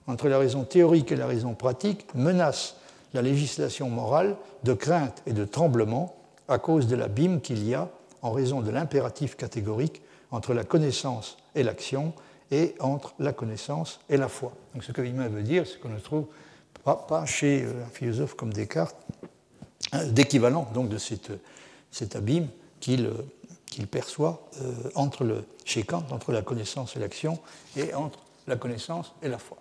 entre 0.07 0.29
la 0.29 0.39
raison 0.39 0.65
théorique 0.65 1.13
et 1.13 1.17
la 1.17 1.27
raison 1.27 1.53
pratique 1.53 2.07
menace 2.15 2.77
la 3.13 3.21
législation 3.21 3.91
morale 3.91 4.37
de 4.65 4.73
crainte 4.73 5.23
et 5.27 5.35
de 5.35 5.45
tremblement 5.45 6.17
à 6.49 6.59
cause 6.59 6.87
de 6.87 6.97
l'abîme 6.97 7.43
qu'il 7.43 7.69
y 7.69 7.75
a 7.75 7.91
en 8.23 8.31
raison 8.31 8.63
de 8.63 8.71
l'impératif 8.71 9.37
catégorique 9.37 10.01
entre 10.31 10.55
la 10.55 10.65
connaissance 10.65 11.37
et 11.55 11.63
l'action 11.63 12.15
et 12.51 12.75
entre 12.81 13.13
la 13.19 13.35
connaissance 13.35 14.01
et 14.09 14.17
la 14.17 14.29
foi. 14.29 14.55
Donc 14.73 14.85
ce 14.85 14.93
que 14.93 15.03
Villemin 15.03 15.29
veut 15.29 15.43
dire, 15.43 15.67
c'est 15.67 15.79
qu'on 15.79 15.91
ne 15.91 15.99
trouve 15.99 16.25
pas, 17.09 17.27
chez 17.27 17.65
euh, 17.65 17.85
un 17.85 17.91
philosophe 17.91 18.35
comme 18.35 18.53
Descartes 18.53 18.97
d'équivalent 20.11 20.69
donc 20.75 20.89
de 20.89 20.99
cet 20.99 22.17
abîme 22.17 22.49
qu'il 22.81 23.87
perçoit 23.91 24.49
euh, 24.61 24.73
entre 24.95 25.45
chez 25.65 25.83
Kant 25.83 26.05
entre 26.11 26.33
la 26.33 26.43
connaissance 26.43 26.97
et 26.97 26.99
l'action 26.99 27.39
et 27.77 27.95
entre 27.95 28.21
la 28.47 28.57
connaissance 28.57 29.13
et 29.23 29.29
la 29.29 29.39
foi. 29.39 29.59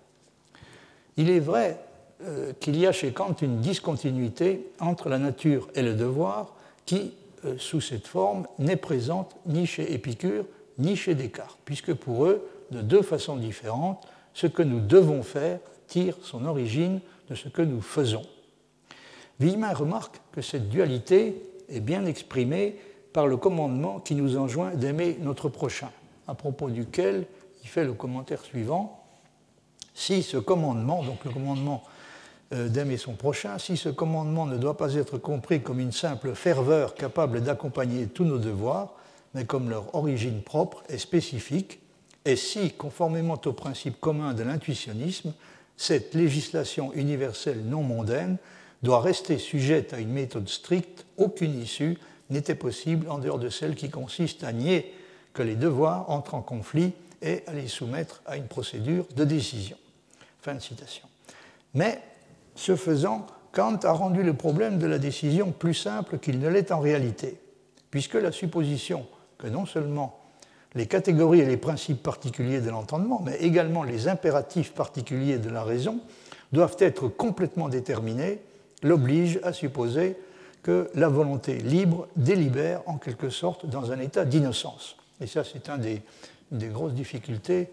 Il 1.16 1.30
est 1.30 1.40
vrai 1.40 1.78
euh, 2.22 2.52
qu'il 2.60 2.78
y 2.78 2.86
a 2.86 2.92
chez 2.92 3.12
Kant 3.12 3.34
une 3.42 3.60
discontinuité 3.60 4.66
entre 4.80 5.08
la 5.08 5.18
nature 5.18 5.68
et 5.74 5.82
le 5.82 5.94
devoir 5.94 6.54
qui, 6.84 7.12
euh, 7.44 7.56
sous 7.58 7.80
cette 7.80 8.06
forme, 8.06 8.46
n'est 8.58 8.76
présente 8.76 9.36
ni 9.46 9.66
chez 9.66 9.92
Épicure 9.92 10.44
ni 10.78 10.96
chez 10.96 11.14
Descartes, 11.14 11.58
puisque 11.64 11.94
pour 11.94 12.26
eux, 12.26 12.46
de 12.70 12.82
deux 12.82 13.02
façons 13.02 13.36
différentes, 13.36 14.06
ce 14.34 14.46
que 14.46 14.62
nous 14.62 14.80
devons 14.80 15.22
faire 15.22 15.58
tire 15.88 16.16
son 16.22 16.44
origine 16.44 17.00
de 17.30 17.34
ce 17.34 17.48
que 17.48 17.62
nous 17.62 17.80
faisons. 17.80 18.24
Villemin 19.40 19.72
remarque 19.72 20.20
que 20.32 20.40
cette 20.40 20.68
dualité 20.68 21.42
est 21.68 21.80
bien 21.80 22.06
exprimée 22.06 22.76
par 23.12 23.26
le 23.26 23.36
commandement 23.36 24.00
qui 24.00 24.14
nous 24.14 24.36
enjoint 24.36 24.70
d'aimer 24.74 25.18
notre 25.20 25.48
prochain, 25.48 25.90
à 26.26 26.34
propos 26.34 26.70
duquel 26.70 27.26
il 27.62 27.68
fait 27.68 27.84
le 27.84 27.92
commentaire 27.92 28.42
suivant. 28.44 29.02
Si 29.94 30.22
ce 30.22 30.36
commandement, 30.36 31.02
donc 31.02 31.24
le 31.24 31.30
commandement 31.30 31.82
euh, 32.52 32.68
d'aimer 32.68 32.96
son 32.96 33.14
prochain, 33.14 33.58
si 33.58 33.76
ce 33.76 33.88
commandement 33.88 34.46
ne 34.46 34.56
doit 34.56 34.76
pas 34.76 34.94
être 34.94 35.18
compris 35.18 35.62
comme 35.62 35.80
une 35.80 35.92
simple 35.92 36.34
ferveur 36.34 36.94
capable 36.94 37.42
d'accompagner 37.42 38.06
tous 38.06 38.24
nos 38.24 38.38
devoirs, 38.38 38.94
mais 39.34 39.44
comme 39.44 39.68
leur 39.68 39.94
origine 39.94 40.42
propre 40.42 40.82
et 40.88 40.98
spécifique, 40.98 41.80
et 42.24 42.36
si, 42.36 42.72
conformément 42.72 43.40
au 43.44 43.52
principe 43.52 44.00
commun 44.00 44.34
de 44.34 44.42
l'intuitionnisme, 44.42 45.32
cette 45.76 46.14
législation 46.14 46.92
universelle 46.94 47.62
non 47.64 47.82
mondaine 47.82 48.38
doit 48.86 49.00
rester 49.00 49.38
sujette 49.38 49.92
à 49.92 49.98
une 49.98 50.12
méthode 50.12 50.48
stricte, 50.48 51.06
aucune 51.16 51.60
issue 51.60 51.98
n'était 52.30 52.54
possible 52.54 53.10
en 53.10 53.18
dehors 53.18 53.40
de 53.40 53.48
celle 53.48 53.74
qui 53.74 53.90
consiste 53.90 54.44
à 54.44 54.52
nier 54.52 54.94
que 55.34 55.42
les 55.42 55.56
devoirs 55.56 56.08
entrent 56.08 56.36
en 56.36 56.40
conflit 56.40 56.92
et 57.20 57.42
à 57.48 57.52
les 57.52 57.66
soumettre 57.66 58.22
à 58.26 58.36
une 58.36 58.46
procédure 58.46 59.04
de 59.16 59.24
décision. 59.24 59.76
Fin 60.40 60.54
de 60.54 60.60
citation. 60.60 61.08
Mais, 61.74 62.00
ce 62.54 62.76
faisant, 62.76 63.26
Kant 63.50 63.80
a 63.82 63.90
rendu 63.90 64.22
le 64.22 64.34
problème 64.34 64.78
de 64.78 64.86
la 64.86 64.98
décision 64.98 65.50
plus 65.50 65.74
simple 65.74 66.18
qu'il 66.18 66.38
ne 66.38 66.48
l'est 66.48 66.70
en 66.70 66.78
réalité, 66.78 67.40
puisque 67.90 68.14
la 68.14 68.30
supposition 68.30 69.06
que 69.36 69.48
non 69.48 69.66
seulement 69.66 70.20
les 70.76 70.86
catégories 70.86 71.40
et 71.40 71.46
les 71.46 71.56
principes 71.56 72.04
particuliers 72.04 72.60
de 72.60 72.70
l'entendement, 72.70 73.20
mais 73.24 73.36
également 73.38 73.82
les 73.82 74.06
impératifs 74.06 74.74
particuliers 74.74 75.38
de 75.38 75.50
la 75.50 75.64
raison, 75.64 76.00
doivent 76.52 76.76
être 76.78 77.08
complètement 77.08 77.68
déterminés 77.68 78.40
l'oblige 78.82 79.40
à 79.42 79.52
supposer 79.52 80.16
que 80.62 80.90
la 80.94 81.08
volonté 81.08 81.58
libre 81.58 82.08
délibère 82.16 82.82
en 82.86 82.98
quelque 82.98 83.30
sorte 83.30 83.66
dans 83.66 83.92
un 83.92 84.00
état 84.00 84.24
d'innocence. 84.24 84.96
Et 85.20 85.26
ça, 85.26 85.44
c'est 85.44 85.68
une 85.68 85.80
des, 86.50 86.68
grosses 86.68 86.94
difficultés 86.94 87.68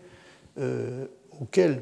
euh, 0.60 1.06
auxquelles 1.42 1.82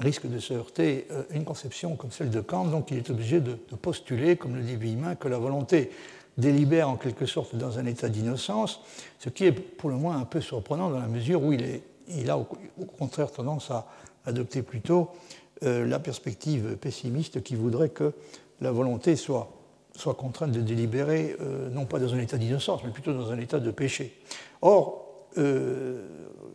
risque 0.00 0.26
de 0.26 0.38
se 0.38 0.54
heurter 0.54 1.06
à 1.10 1.34
une 1.34 1.44
conception 1.44 1.96
comme 1.96 2.10
celle 2.10 2.30
de 2.30 2.40
Kant, 2.40 2.66
donc 2.66 2.90
il 2.90 2.98
est 2.98 3.10
obligé 3.10 3.40
de, 3.40 3.54
postuler, 3.80 4.36
comme 4.36 4.56
le 4.56 4.62
dit 4.62 4.76
Villemin, 4.76 5.14
que 5.14 5.28
la 5.28 5.38
volonté 5.38 5.90
délibère 6.38 6.88
en 6.88 6.96
quelque 6.96 7.26
sorte 7.26 7.56
dans 7.56 7.78
un 7.78 7.86
état 7.86 8.08
d'innocence, 8.08 8.80
ce 9.18 9.28
qui 9.28 9.44
est 9.44 9.52
pour 9.52 9.90
le 9.90 9.96
moins 9.96 10.18
un 10.18 10.24
peu 10.24 10.40
surprenant 10.40 10.90
dans 10.90 10.98
la 10.98 11.08
mesure 11.08 11.42
où 11.42 11.52
il 11.52 12.30
a 12.30 12.38
au, 12.38 12.46
contraire 12.98 13.30
tendance 13.30 13.70
à 13.70 13.86
adopter 14.24 14.62
plutôt 14.62 15.10
euh, 15.64 15.86
la 15.86 15.98
perspective 15.98 16.76
pessimiste 16.76 17.42
qui 17.42 17.54
voudrait 17.54 17.90
que 17.90 18.12
la 18.60 18.72
volonté 18.72 19.16
soit, 19.16 19.48
contrainte 20.16 20.52
de 20.52 20.60
délibérer, 20.60 21.36
euh, 21.40 21.68
non 21.70 21.84
pas 21.84 21.98
dans 21.98 22.14
un 22.14 22.18
état 22.18 22.36
d'innocence, 22.36 22.82
mais 22.84 22.90
plutôt 22.90 23.12
dans 23.12 23.30
un 23.30 23.38
état 23.38 23.60
de 23.60 23.70
péché. 23.70 24.18
Or, 24.60 25.28
euh, 25.38 26.06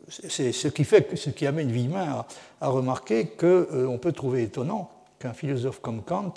c'est 0.07 0.51
ce 0.51 0.67
qui, 0.67 0.83
fait, 0.83 1.15
ce 1.15 1.29
qui 1.29 1.45
amène 1.45 1.71
Villemin 1.71 2.25
à, 2.61 2.67
remarquer 2.67 3.27
qu'on 3.27 3.97
peut 4.01 4.11
trouver 4.11 4.43
étonnant 4.43 4.89
qu'un 5.19 5.33
philosophe 5.33 5.79
comme 5.81 6.03
Kant, 6.03 6.33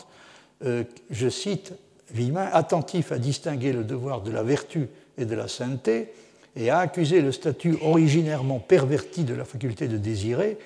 je 0.63 1.29
cite 1.29 1.73
Villemin, 2.11 2.49
attentif 2.53 3.13
à 3.13 3.19
distinguer 3.19 3.73
le 3.73 3.85
devoir 3.85 4.23
de 4.23 4.31
la 4.31 4.43
vertu 4.43 4.89
et 5.17 5.25
de 5.25 5.35
la 5.35 5.49
sainteté, 5.49 6.13
et 6.57 6.71
à 6.71 6.79
accuser 6.79 7.21
le 7.21 7.33
statut 7.33 7.77
originairement 7.83 8.59
perverti 8.59 9.25
de 9.25 9.35
la 9.35 9.45
faculté 9.45 9.89
de 9.89 9.97
désirer, 9.97 10.59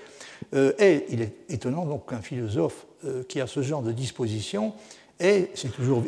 euh, 0.55 0.73
et 0.79 1.05
il 1.11 1.23
est 1.23 1.35
étonnant 1.49 1.87
donc 1.87 2.11
qu'un 2.11 2.23
philosophe 2.23 2.87
euh, 3.05 3.23
qui 3.25 3.41
a 3.41 3.47
ce 3.47 3.63
genre 3.63 3.83
de 3.83 3.93
disposition, 3.93 4.73
et 5.21 5.51
c'est 5.55 5.73
toujours, 5.73 6.03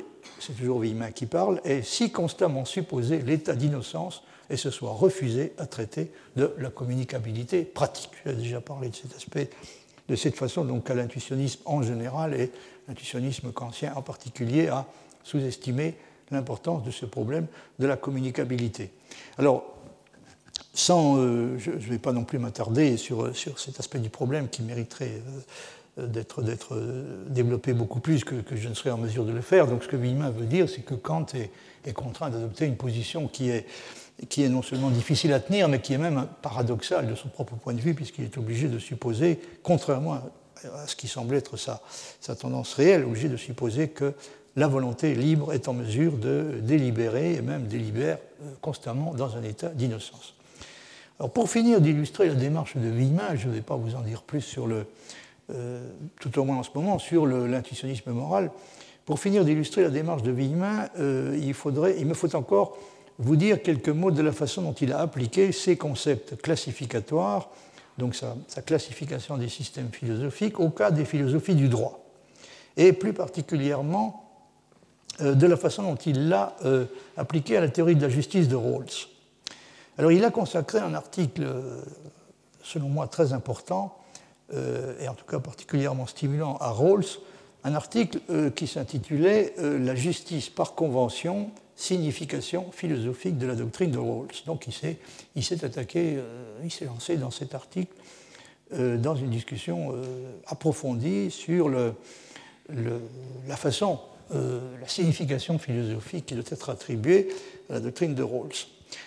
toujours 0.57 0.81
Villemin 0.81 1.11
qui 1.11 1.27
parle, 1.27 1.61
ait 1.65 1.83
si 1.83 2.11
constamment 2.11 2.65
supposé 2.65 3.19
l'état 3.19 3.55
d'innocence 3.55 4.23
et 4.51 4.57
se 4.57 4.71
soit 4.71 4.93
refusé 4.93 5.53
à 5.59 5.67
traiter 5.67 6.11
de 6.37 6.53
la 6.59 6.71
communicabilité 6.71 7.62
pratique. 7.62 8.11
J'ai 8.25 8.35
déjà 8.35 8.61
parlé 8.61 8.89
de 8.89 8.95
cet 8.95 9.15
aspect 9.15 9.51
de 10.09 10.15
cette 10.15 10.37
façon, 10.37 10.65
donc 10.65 10.89
à 10.89 10.95
l'intuitionnisme 10.95 11.61
en 11.65 11.83
général 11.83 12.35
et 12.35 12.53
l'intuitionnisme 12.89 13.53
kantien 13.53 13.93
en 13.97 14.03
particulier 14.03 14.69
a 14.69 14.87
sous-estimé 15.25 15.95
l'importance 16.31 16.83
de 16.85 16.91
ce 16.91 17.07
problème 17.07 17.47
de 17.79 17.87
la 17.87 17.97
communicabilité. 17.97 18.91
Alors, 19.39 19.65
sans, 20.75 21.17
euh, 21.19 21.59
je 21.59 21.71
ne 21.71 21.77
vais 21.77 21.99
pas 21.99 22.12
non 22.12 22.25
plus 22.25 22.39
m'attarder 22.39 22.97
sur, 22.97 23.35
sur, 23.35 23.59
cet 23.59 23.81
aspect 23.81 23.99
du 23.99 24.11
problème 24.11 24.49
qui 24.49 24.62
mériterait 24.62 25.23
euh, 25.99 26.07
d'être 26.07 26.45
développé 27.29 27.73
beaucoup 27.73 28.01
plus 28.01 28.23
que, 28.25 28.37
je 28.53 28.69
ne 28.69 28.75
serais 28.75 28.91
en 28.91 28.99
mesure 28.99 29.25
de 29.25 29.33
le 29.33 29.41
faire. 29.41 29.67
Donc 29.67 29.83
ce 29.83 29.89
que 29.89 29.97
Villemin 29.97 30.31
veut 30.31 30.45
dire, 30.45 30.69
c'est 30.69 30.83
que 30.83 30.95
Kant 30.95 31.27
est, 31.33 31.51
est 31.87 31.95
contraint 31.95 32.29
d'adopter 32.29 32.67
une 32.67 32.77
position 32.77 33.29
qui 33.29 33.49
est, 33.49 33.67
qui 34.29 34.43
est 34.43 34.49
non 34.49 34.62
seulement 34.62 34.91
difficile 34.91 35.33
à 35.33 35.41
tenir, 35.41 35.69
mais 35.69 35.81
qui 35.81 35.95
est 35.95 35.99
même 35.99 36.27
paradoxale 36.43 37.07
de 37.07 37.15
son 37.15 37.29
propre 37.29 37.55
point 37.55 37.75
de 37.75 37.81
vue, 37.81 37.95
puisqu'il 37.95 38.25
est 38.25 38.39
obligé 38.39 38.69
de 38.69 38.79
supposer, 38.79 39.41
contrairement 39.62 40.15
à 40.65 40.87
ce 40.87 40.97
qui 40.97 41.07
semble 41.07 41.35
être 41.35 41.57
sa, 41.57 41.83
sa 42.21 42.35
tendance 42.35 42.75
réelle, 42.75 43.05
obligé 43.05 43.29
de 43.29 43.37
supposer 43.37 43.89
que 43.89 44.15
la 44.57 44.69
volonté 44.69 45.14
libre 45.14 45.53
est 45.53 45.69
en 45.69 45.75
mesure 45.75 46.12
de 46.12 46.61
délibérer, 46.62 47.35
et 47.35 47.42
même 47.42 47.66
délibère 47.66 48.19
euh, 48.42 48.53
constamment 48.61 49.14
dans 49.14 49.37
un 49.37 49.42
état 49.42 49.69
d'innocence. 49.69 50.35
Pour 51.33 51.49
finir 51.49 51.81
d'illustrer 51.81 52.29
la 52.29 52.35
démarche 52.35 52.77
de 52.77 52.88
Villemin, 52.88 53.37
je 53.37 53.49
ne 53.49 53.55
vais 53.55 53.62
pas 53.62 53.77
vous 53.77 53.95
en 53.95 54.03
dire 54.03 54.23
plus 54.23 54.42
sur 54.42 54.66
le, 54.66 54.87
euh, 55.55 55.88
tout 56.21 56.38
au 56.38 56.45
moins 56.45 56.59
en 56.59 56.62
ce 56.62 56.71
moment, 56.75 56.99
sur 56.99 57.27
l'intuitionnisme 57.27 58.11
moral. 58.12 58.51
Pour 59.07 59.19
finir 59.19 59.45
d'illustrer 59.45 59.83
la 59.83 59.88
démarche 59.88 60.23
de 60.23 60.31
Villemin, 60.31 60.88
euh, 60.99 61.38
il, 61.40 62.07
me 62.07 62.14
faut 62.14 62.37
encore 62.37 62.77
vous 63.19 63.37
dire 63.37 63.62
quelques 63.62 63.88
mots 63.88 64.11
de 64.11 64.21
la 64.21 64.33
façon 64.33 64.62
dont 64.62 64.75
il 64.75 64.92
a 64.92 64.99
appliqué 64.99 65.53
ces 65.53 65.77
concepts 65.77 66.37
classificatoires, 66.42 67.49
donc 67.97 68.14
sa, 68.14 68.62
classification 68.62 69.38
des 69.38 69.49
systèmes 69.49 69.88
philosophiques, 69.90 70.61
au 70.61 70.69
cas 70.69 70.90
des 70.90 71.07
philosophies 71.07 71.55
du 71.55 71.69
droit, 71.69 72.05
et 72.77 72.92
plus 72.92 73.14
particulièrement 73.14 74.26
de 75.21 75.47
la 75.47 75.57
façon 75.57 75.83
dont 75.83 75.97
il 75.97 76.29
l'a 76.29 76.57
appliqué 77.17 77.57
à 77.57 77.61
la 77.61 77.69
théorie 77.69 77.97
de 77.97 78.03
la 78.03 78.09
justice 78.09 78.49
de 78.49 78.57
Rawls. 78.57 79.09
Alors 79.99 80.13
il 80.13 80.25
a 80.25 80.31
consacré 80.31 80.79
un 80.79 80.95
article, 80.95 81.43
euh, 81.43 81.81
selon 82.63 82.89
moi, 82.89 83.09
très 83.09 83.33
important, 83.33 83.97
euh, 84.53 84.95
et 85.01 85.09
en 85.09 85.15
tout 85.15 85.25
cas 85.25 85.39
particulièrement 85.39 86.07
stimulant 86.07 86.59
à 86.59 86.69
Rawls, 86.69 87.07
un 87.65 87.75
article 87.75 88.21
euh, 88.31 88.51
qui 88.51 88.67
s'intitulait 88.67 89.55
La 89.59 89.95
justice 89.95 90.51
par 90.51 90.75
convention, 90.75 91.51
signification 91.77 92.71
philosophique 92.73 93.39
de 93.39 93.47
la 93.47 93.55
doctrine 93.55 93.91
de 93.91 93.99
Rawls. 93.99 94.29
Donc 94.45 94.67
il 94.67 95.43
s'est 95.43 95.65
attaqué, 95.65 96.19
il 96.63 96.71
s'est 96.71 96.87
lancé 96.87 97.17
dans 97.17 97.31
cet 97.31 97.55
article 97.55 97.95
dans 98.73 99.15
une 99.15 99.31
discussion 99.31 99.95
approfondie 100.47 101.31
sur 101.31 101.69
la 101.69 103.57
façon, 103.57 104.01
la 104.31 104.89
signification 104.89 105.59
philosophique 105.59 106.27
qui 106.27 106.35
doit 106.35 106.45
être 106.51 106.71
attribuée 106.71 107.29
à 107.71 107.75
la 107.75 107.81
doctrine 107.81 108.15
de 108.15 108.23
Rawls. 108.23 108.67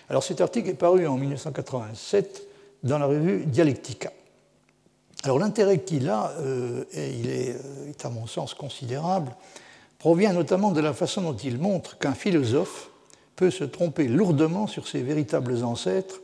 Alors 0.10 0.23
cet 0.23 0.41
article 0.41 0.69
est 0.69 0.75
paru 0.75 1.08
en 1.08 1.17
1987 1.17 2.43
dans 2.84 2.97
la 2.97 3.05
revue 3.05 3.45
Dialectica. 3.45 4.12
Alors 5.23 5.39
l'intérêt 5.39 5.79
qu'il 5.79 6.10
a, 6.10 6.32
euh, 6.39 6.86
et 6.93 7.10
il 7.10 7.27
euh, 7.27 7.89
est, 7.89 8.05
à 8.05 8.10
mon 8.10 8.25
sens 8.25 8.53
considérable, 8.53 9.36
provient 9.97 10.32
notamment 10.32 10.71
de 10.71 10.79
la 10.79 10.93
façon 10.93 11.21
dont 11.21 11.36
il 11.36 11.58
montre 11.58 11.97
qu'un 11.97 12.13
philosophe 12.13 12.89
peut 13.36 13.51
se 13.51 13.65
tromper 13.65 14.08
lourdement 14.08 14.67
sur 14.67 14.88
ses 14.88 15.01
véritables 15.01 15.63
ancêtres 15.63 16.21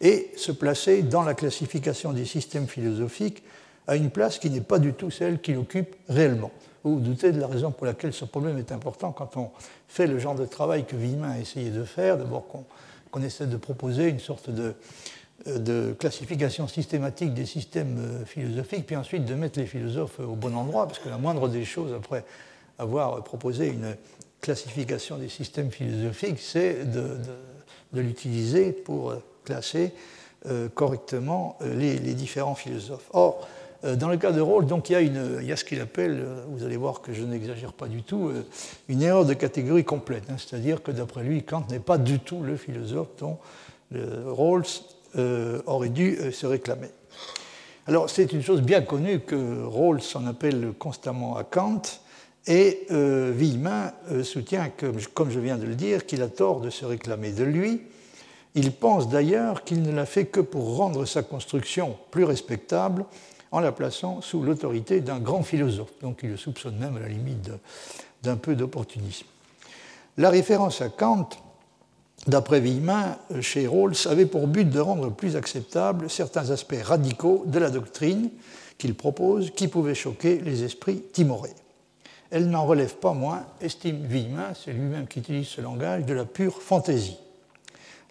et 0.00 0.30
se 0.36 0.52
placer 0.52 1.02
dans 1.02 1.22
la 1.22 1.34
classification 1.34 2.12
des 2.12 2.24
systèmes 2.24 2.68
philosophiques 2.68 3.42
à 3.88 3.96
une 3.96 4.10
place 4.10 4.38
qui 4.38 4.50
n'est 4.50 4.60
pas 4.60 4.78
du 4.78 4.92
tout 4.92 5.10
celle 5.10 5.40
qu'il 5.40 5.56
occupe 5.58 5.96
réellement. 6.08 6.52
Vous 6.86 7.00
doutez 7.00 7.32
de 7.32 7.40
la 7.40 7.48
raison 7.48 7.72
pour 7.72 7.84
laquelle 7.84 8.12
ce 8.12 8.24
problème 8.24 8.58
est 8.58 8.70
important 8.70 9.10
quand 9.10 9.36
on 9.36 9.50
fait 9.88 10.06
le 10.06 10.20
genre 10.20 10.36
de 10.36 10.46
travail 10.46 10.84
que 10.84 10.94
Villemin 10.94 11.30
a 11.30 11.38
essayé 11.40 11.70
de 11.70 11.82
faire. 11.82 12.16
D'abord 12.16 12.46
qu'on 12.46 12.64
on 13.12 13.22
essaie 13.22 13.46
de 13.46 13.56
proposer 13.56 14.08
une 14.08 14.20
sorte 14.20 14.50
de, 14.50 15.92
classification 15.98 16.68
systématique 16.68 17.34
des 17.34 17.44
systèmes 17.44 17.98
euh, 17.98 18.24
philosophiques, 18.24 18.86
puis 18.86 18.94
ensuite 18.94 19.24
de 19.24 19.34
mettre 19.34 19.58
les 19.58 19.66
philosophes 19.66 20.20
au 20.20 20.36
bon 20.36 20.54
endroit, 20.54 20.86
parce 20.86 21.00
que 21.00 21.08
la 21.08 21.18
moindre 21.18 21.48
des 21.48 21.64
choses, 21.64 21.92
après 21.92 22.24
avoir 22.78 23.22
proposé 23.24 23.66
une 23.66 23.96
classification 24.40 25.16
des 25.18 25.28
systèmes 25.28 25.72
philosophiques, 25.72 26.38
c'est 26.38 26.88
de, 26.88 27.18
l'utiliser 27.94 28.70
pour 28.70 29.14
classer 29.44 29.92
euh, 30.46 30.68
correctement 30.68 31.56
euh, 31.62 31.74
les, 31.74 32.14
différents 32.14 32.54
philosophes. 32.54 33.10
Euh, 33.14 33.30
dans 33.94 34.08
le 34.08 34.16
cas 34.16 34.32
de 34.32 34.40
Rawls, 34.40 34.66
donc, 34.66 34.90
il, 34.90 35.44
y 35.44 35.52
a 35.52 35.56
ce 35.56 35.64
qu'il 35.64 35.80
appelle, 35.80 36.18
euh, 36.20 36.44
vous 36.48 36.64
allez 36.64 36.76
voir 36.76 37.02
que 37.02 37.12
je 37.12 37.22
n'exagère 37.22 37.72
pas 37.72 37.86
du 37.86 38.02
tout, 38.02 38.28
euh, 38.28 38.44
une 38.88 39.02
erreur 39.02 39.24
de 39.24 39.34
catégorie 39.34 39.84
complète. 39.84 40.24
Hein. 40.30 40.36
C'est-à-dire 40.38 40.82
que 40.82 40.90
d'après 40.90 41.22
lui, 41.22 41.42
Kant 41.42 41.64
n'est 41.70 41.78
pas 41.78 41.98
du 41.98 42.18
tout 42.18 42.40
le 42.42 42.56
philosophe 42.56 43.08
dont 43.18 43.38
Rawls 43.92 44.64
aurait 45.66 45.90
dû 45.90 46.18
se 46.32 46.44
réclamer. 46.44 46.88
Alors 47.86 48.10
c'est 48.10 48.32
une 48.32 48.42
chose 48.42 48.60
bien 48.60 48.82
connue 48.82 49.20
que 49.20 49.62
Rawls 49.62 50.00
en 50.14 50.26
appelle 50.26 50.72
constamment 50.76 51.36
à 51.36 51.44
Kant, 51.44 51.82
et 52.48 52.86
Villemin 52.90 53.92
soutient, 54.24 54.70
que, 54.70 54.86
comme 55.14 55.30
je 55.30 55.38
viens 55.38 55.56
de 55.56 55.66
le 55.66 55.76
dire, 55.76 56.04
qu'il 56.04 56.20
a 56.22 56.28
tort 56.28 56.60
de 56.60 56.68
se 56.68 56.84
réclamer 56.84 57.30
de 57.30 57.44
lui. 57.44 57.82
Il 58.56 58.72
pense 58.72 59.08
d'ailleurs 59.08 59.62
qu'il 59.64 59.82
ne 59.82 59.92
l'a 59.92 60.06
fait 60.06 60.24
que 60.24 60.40
pour 60.40 60.76
rendre 60.76 61.04
sa 61.04 61.22
construction 61.22 61.96
plus 62.10 62.24
respectable 62.24 63.04
en 63.56 63.60
la 63.60 63.72
plaçant 63.72 64.20
sous 64.20 64.42
l'autorité 64.42 65.00
d'un 65.00 65.18
grand 65.18 65.42
philosophe. 65.42 65.92
Donc 66.02 66.18
il 66.22 66.28
le 66.28 66.36
soupçonne 66.36 66.76
même 66.76 66.98
à 66.98 67.00
la 67.00 67.08
limite 67.08 67.50
d'un 68.22 68.36
peu 68.36 68.54
d'opportunisme. 68.54 69.24
La 70.18 70.28
référence 70.28 70.82
à 70.82 70.90
Kant, 70.90 71.30
d'après 72.26 72.60
Villemin, 72.60 73.16
chez 73.40 73.66
Rawls, 73.66 73.94
avait 74.10 74.26
pour 74.26 74.46
but 74.46 74.68
de 74.68 74.78
rendre 74.78 75.10
plus 75.10 75.36
acceptables 75.36 76.10
certains 76.10 76.50
aspects 76.50 76.82
radicaux 76.82 77.44
de 77.46 77.58
la 77.58 77.70
doctrine 77.70 78.28
qu'il 78.76 78.94
propose 78.94 79.50
qui 79.52 79.68
pouvaient 79.68 79.94
choquer 79.94 80.38
les 80.38 80.62
esprits 80.62 81.02
timorés. 81.14 81.54
Elle 82.30 82.50
n'en 82.50 82.66
relève 82.66 82.96
pas 82.96 83.14
moins, 83.14 83.46
estime 83.62 84.04
Villemin, 84.04 84.52
c'est 84.52 84.74
lui-même 84.74 85.06
qui 85.06 85.20
utilise 85.20 85.48
ce 85.48 85.62
langage, 85.62 86.04
de 86.04 86.12
la 86.12 86.26
pure 86.26 86.60
fantaisie. 86.60 87.16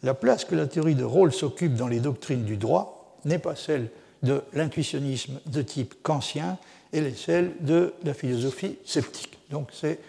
La 0.02 0.16
place 0.16 0.44
que 0.44 0.56
la 0.56 0.66
théorie 0.66 0.96
de 0.96 1.04
Rawls 1.04 1.44
occupe 1.44 1.76
dans 1.76 1.88
les 1.88 2.00
doctrines 2.00 2.46
du 2.46 2.58
droit 2.58 3.20
n'est 3.26 3.38
pas 3.38 3.56
celle 3.56 3.90
de 4.26 4.42
l'intuitionnisme 4.54 5.40
de 5.46 5.62
type 5.62 5.96
kantien 6.04 6.58
et 6.92 7.12
celle 7.12 7.54
de 7.62 7.94
la 8.04 8.14
philosophie 8.14 8.78
sceptique. 8.84 9.38
Donc 9.50 9.70
c'est 9.72 10.00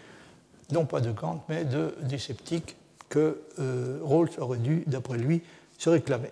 non 0.73 0.85
pas 0.85 1.01
de 1.01 1.13
Kant, 1.13 1.45
mais 1.49 1.65
de, 1.65 1.95
des 2.03 2.19
sceptiques 2.19 2.75
que 3.09 3.41
euh, 3.61 4.01
Rawls 4.03 4.31
aurait 4.39 4.59
dû, 4.59 4.83
d'après 4.87 5.19
lui, 5.19 5.43
se 5.79 5.91
réclamer. 5.91 6.31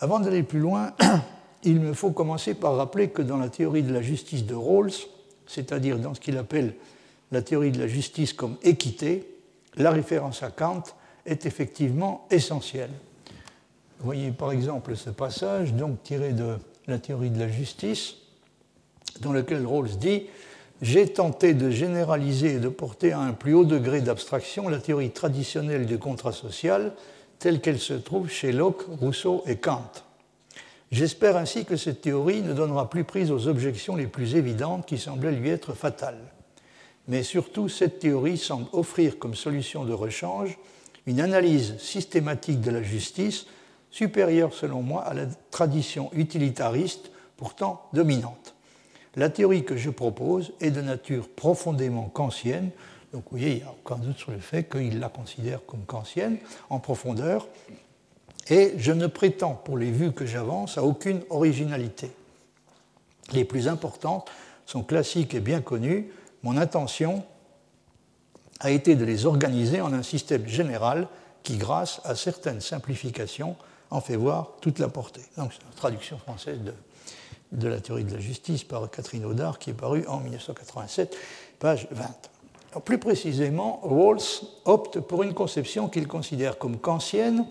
Avant 0.00 0.20
d'aller 0.20 0.42
plus 0.42 0.58
loin, 0.58 0.92
il 1.62 1.80
me 1.80 1.94
faut 1.94 2.10
commencer 2.10 2.54
par 2.54 2.76
rappeler 2.76 3.08
que 3.08 3.22
dans 3.22 3.38
la 3.38 3.48
théorie 3.48 3.82
de 3.82 3.92
la 3.92 4.02
justice 4.02 4.44
de 4.44 4.54
Rawls, 4.54 4.92
c'est-à-dire 5.46 5.98
dans 5.98 6.14
ce 6.14 6.20
qu'il 6.20 6.36
appelle 6.36 6.74
la 7.32 7.42
théorie 7.42 7.70
de 7.70 7.78
la 7.78 7.88
justice 7.88 8.32
comme 8.32 8.56
équité, 8.62 9.26
la 9.76 9.90
référence 9.90 10.42
à 10.42 10.50
Kant 10.50 10.82
est 11.24 11.46
effectivement 11.46 12.26
essentielle. 12.30 12.90
Voyez 14.00 14.30
par 14.30 14.52
exemple 14.52 14.96
ce 14.96 15.10
passage, 15.10 15.72
donc 15.74 16.02
tiré 16.02 16.32
de 16.32 16.56
la 16.86 16.98
théorie 16.98 17.30
de 17.30 17.38
la 17.38 17.48
justice, 17.48 18.16
dans 19.20 19.32
lequel 19.32 19.66
Rawls 19.66 19.96
dit 19.98 20.24
J'ai 20.82 21.08
tenté 21.08 21.54
de 21.54 21.70
généraliser 21.70 22.54
et 22.54 22.58
de 22.58 22.68
porter 22.68 23.12
à 23.12 23.20
un 23.20 23.32
plus 23.32 23.54
haut 23.54 23.64
degré 23.64 24.02
d'abstraction 24.02 24.68
la 24.68 24.78
théorie 24.78 25.10
traditionnelle 25.10 25.86
du 25.86 25.98
contrat 25.98 26.32
social 26.32 26.92
telle 27.38 27.60
qu'elle 27.60 27.78
se 27.78 27.94
trouve 27.94 28.30
chez 28.30 28.52
Locke, 28.52 28.84
Rousseau 29.00 29.42
et 29.46 29.56
Kant. 29.56 29.90
J'espère 30.92 31.36
ainsi 31.36 31.64
que 31.64 31.76
cette 31.76 32.00
théorie 32.00 32.42
ne 32.42 32.52
donnera 32.52 32.88
plus 32.88 33.04
prise 33.04 33.30
aux 33.30 33.48
objections 33.48 33.96
les 33.96 34.06
plus 34.06 34.36
évidentes 34.36 34.86
qui 34.86 34.98
semblaient 34.98 35.32
lui 35.32 35.48
être 35.48 35.74
fatales. 35.74 36.20
Mais 37.08 37.22
surtout, 37.22 37.68
cette 37.68 37.98
théorie 37.98 38.38
semble 38.38 38.68
offrir 38.72 39.18
comme 39.18 39.34
solution 39.34 39.84
de 39.84 39.92
rechange 39.92 40.58
une 41.06 41.20
analyse 41.20 41.76
systématique 41.78 42.60
de 42.60 42.70
la 42.70 42.82
justice 42.82 43.46
supérieure, 43.96 44.52
selon 44.52 44.82
moi, 44.82 45.02
à 45.04 45.14
la 45.14 45.24
tradition 45.50 46.10
utilitariste 46.12 47.10
pourtant 47.38 47.88
dominante. 47.94 48.54
La 49.14 49.30
théorie 49.30 49.64
que 49.64 49.78
je 49.78 49.88
propose 49.88 50.52
est 50.60 50.70
de 50.70 50.82
nature 50.82 51.30
profondément 51.30 52.10
kantienne, 52.10 52.68
donc 53.14 53.22
vous 53.30 53.38
voyez, 53.38 53.52
il 53.52 53.56
n'y 53.56 53.62
a 53.62 53.72
aucun 53.72 53.96
doute 53.96 54.18
sur 54.18 54.32
le 54.32 54.38
fait 54.38 54.64
qu'il 54.64 55.00
la 55.00 55.08
considère 55.08 55.64
comme 55.64 55.86
kantienne 55.86 56.36
en 56.68 56.78
profondeur, 56.78 57.48
et 58.50 58.74
je 58.76 58.92
ne 58.92 59.06
prétends, 59.06 59.54
pour 59.54 59.78
les 59.78 59.90
vues 59.90 60.12
que 60.12 60.26
j'avance, 60.26 60.76
à 60.76 60.82
aucune 60.82 61.22
originalité. 61.30 62.10
Les 63.32 63.46
plus 63.46 63.66
importantes 63.66 64.30
sont 64.66 64.82
classiques 64.82 65.34
et 65.34 65.40
bien 65.40 65.62
connues. 65.62 66.12
Mon 66.42 66.58
intention 66.58 67.24
a 68.60 68.70
été 68.70 68.94
de 68.94 69.06
les 69.06 69.24
organiser 69.24 69.80
en 69.80 69.94
un 69.94 70.02
système 70.02 70.46
général 70.46 71.08
qui, 71.42 71.56
grâce 71.56 72.02
à 72.04 72.14
certaines 72.14 72.60
simplifications, 72.60 73.56
en 73.90 74.00
fait 74.00 74.16
voir 74.16 74.52
toute 74.60 74.78
la 74.78 74.88
portée. 74.88 75.22
Donc, 75.36 75.52
c'est 75.52 75.64
une 75.64 75.74
traduction 75.76 76.18
française 76.18 76.58
de, 77.52 77.68
la 77.68 77.80
théorie 77.80 78.04
de 78.04 78.14
la 78.14 78.20
justice 78.20 78.64
par 78.64 78.90
Catherine 78.90 79.24
Audard 79.24 79.58
qui 79.58 79.70
est 79.70 79.74
parue 79.74 80.04
en 80.06 80.20
1987, 80.20 81.16
page 81.58 81.88
20. 81.90 82.80
plus 82.84 82.98
précisément, 82.98 83.80
Rawls 83.82 84.44
opte 84.64 85.00
pour 85.00 85.22
une 85.22 85.34
conception 85.34 85.88
qu'il 85.88 86.06
considère 86.06 86.58
comme 86.58 86.78
kantienne 86.78 87.46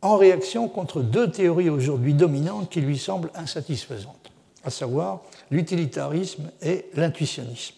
en 0.00 0.16
réaction 0.16 0.68
contre 0.68 1.00
deux 1.00 1.30
théories 1.30 1.70
aujourd'hui 1.70 2.14
dominantes 2.14 2.70
qui 2.70 2.80
lui 2.80 2.98
semblent 2.98 3.30
insatisfaisantes, 3.34 4.30
à 4.64 4.70
savoir 4.70 5.20
l'utilitarisme 5.50 6.50
et 6.62 6.86
l'intuitionnisme. 6.94 7.74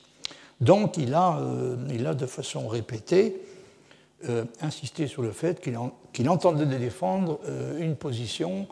Donc 0.61 0.98
il 0.98 1.14
a, 1.14 1.38
euh, 1.38 1.76
il 1.90 2.07
a, 2.07 2.14
de 2.14 2.26
façon 2.26 2.68
répétée 2.68 3.40
euh, 4.29 4.45
insisté 4.61 5.07
sur 5.07 5.23
le 5.23 5.33
fait 5.33 5.61
qu'il 5.61 6.29
entendait 6.29 6.79
défendre 6.79 7.41
euh, 7.47 7.79
une 7.79 7.97
position 7.97 8.67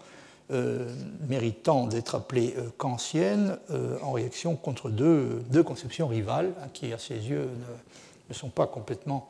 méritant 1.28 1.86
d'être 1.86 2.14
appelée 2.14 2.54
kantienne 2.78 3.58
en 4.02 4.12
réaction 4.12 4.56
contre 4.56 4.88
deux, 4.88 5.42
deux 5.50 5.62
conceptions 5.62 6.08
rivales 6.08 6.54
hein, 6.62 6.68
qui, 6.72 6.90
à 6.94 6.96
ses 6.96 7.16
yeux, 7.16 7.42
ne, 7.42 8.30
ne 8.30 8.34
sont 8.34 8.48
pas 8.48 8.66
complètement 8.66 9.28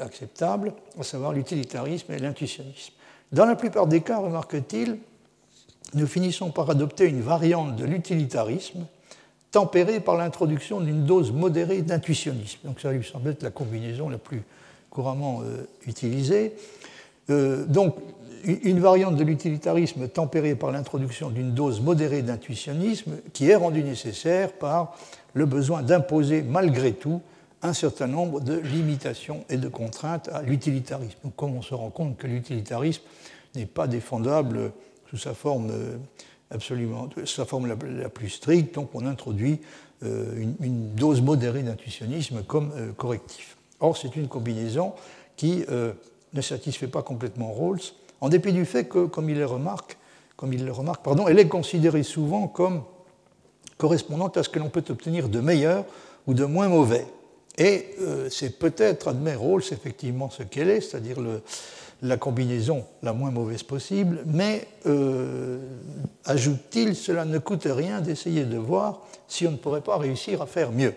acceptables, 0.00 0.74
à 1.00 1.04
savoir 1.04 1.32
l'utilitarisme 1.32 2.12
et 2.12 2.18
l'intuitionnisme. 2.18 2.92
Dans 3.32 3.46
la 3.46 3.56
plupart 3.56 3.86
des 3.86 4.02
cas, 4.02 4.18
remarque-t-il, 4.18 4.98
nous 5.94 6.06
finissons 6.06 6.50
par 6.50 6.68
adopter 6.68 7.06
une 7.06 7.22
variante 7.22 7.76
de 7.76 7.86
l'utilitarisme 7.86 8.84
tempérée 9.52 10.00
par 10.00 10.16
l'introduction 10.16 10.80
d'une 10.80 11.04
dose 11.04 11.32
modérée 11.32 11.82
d'intuitionnisme. 11.82 12.60
Donc 12.64 12.80
ça 12.80 12.92
lui 12.92 13.04
semble 13.04 13.30
être 13.30 13.42
la 13.42 13.50
combinaison 13.50 14.08
la 14.08 14.18
plus 14.18 14.42
couramment 14.92 15.40
euh, 15.42 15.66
utilisée. 15.86 16.52
Euh, 17.30 17.64
donc 17.64 17.96
une 18.44 18.80
variante 18.80 19.14
de 19.16 19.22
l'utilitarisme 19.22 20.08
tempérée 20.08 20.56
par 20.56 20.72
l'introduction 20.72 21.30
d'une 21.30 21.54
dose 21.54 21.80
modérée 21.80 22.22
d'intuitionnisme 22.22 23.12
qui 23.32 23.48
est 23.48 23.54
rendue 23.54 23.84
nécessaire 23.84 24.52
par 24.52 24.96
le 25.32 25.46
besoin 25.46 25.82
d'imposer 25.82 26.42
malgré 26.42 26.92
tout 26.92 27.20
un 27.62 27.72
certain 27.72 28.08
nombre 28.08 28.40
de 28.40 28.54
limitations 28.54 29.44
et 29.48 29.58
de 29.58 29.68
contraintes 29.68 30.28
à 30.32 30.42
l'utilitarisme. 30.42 31.18
Donc, 31.22 31.36
comme 31.36 31.56
on 31.56 31.62
se 31.62 31.72
rend 31.72 31.90
compte 31.90 32.16
que 32.16 32.26
l'utilitarisme 32.26 33.02
n'est 33.54 33.66
pas 33.66 33.86
défendable 33.86 34.72
sous 35.08 35.18
sa 35.18 35.34
forme 35.34 35.70
euh, 35.70 35.96
absolument, 36.50 37.08
sa 37.24 37.44
forme 37.44 37.68
la, 37.68 38.08
plus 38.08 38.28
stricte, 38.28 38.74
donc 38.74 38.90
on 38.94 39.06
introduit 39.06 39.60
une, 40.02 40.94
dose 40.96 41.20
modérée 41.22 41.62
d'intuitionnisme 41.62 42.42
comme 42.42 42.72
correctif. 42.96 43.56
Or, 43.82 43.96
c'est 43.96 44.16
une 44.16 44.28
combinaison 44.28 44.92
qui 45.36 45.64
ne 46.32 46.40
satisfait 46.40 46.86
pas 46.86 47.02
complètement 47.02 47.52
Rawls, 47.52 47.80
en 48.20 48.28
dépit 48.28 48.52
du 48.52 48.64
fait 48.64 48.84
que, 48.84 49.06
comme 49.06 49.28
il 49.28 49.38
le 49.38 49.46
remarque, 49.46 49.98
comme 50.36 50.52
il 50.52 50.64
le 50.64 50.72
remarque 50.72 51.04
pardon, 51.04 51.28
elle 51.28 51.38
est 51.38 51.48
considérée 51.48 52.02
souvent 52.02 52.48
comme 52.48 52.82
correspondant 53.78 54.28
à 54.28 54.42
ce 54.42 54.48
que 54.48 54.58
l'on 54.58 54.70
peut 54.70 54.84
obtenir 54.88 55.28
de 55.28 55.40
meilleur 55.40 55.84
ou 56.26 56.34
de 56.34 56.44
moins 56.44 56.68
mauvais. 56.68 57.06
Et 57.58 57.90
euh, 58.00 58.30
c'est 58.30 58.58
peut-être, 58.58 59.08
admet 59.08 59.34
Rawls, 59.34 59.64
effectivement 59.72 60.30
ce 60.30 60.44
qu'elle 60.44 60.70
est, 60.70 60.80
c'est-à-dire 60.80 61.18
la 62.00 62.16
combinaison 62.16 62.84
la 63.02 63.12
moins 63.12 63.30
mauvaise 63.30 63.62
possible, 63.62 64.22
mais, 64.26 64.66
euh, 64.86 65.58
ajoute-t-il, 66.24 66.96
cela 66.96 67.24
ne 67.24 67.38
coûte 67.38 67.66
rien 67.66 68.00
d'essayer 68.00 68.44
de 68.44 68.56
voir 68.56 69.00
si 69.28 69.46
on 69.46 69.52
ne 69.52 69.56
pourrait 69.56 69.80
pas 69.80 69.98
réussir 69.98 70.42
à 70.42 70.46
faire 70.46 70.72
mieux. 70.72 70.94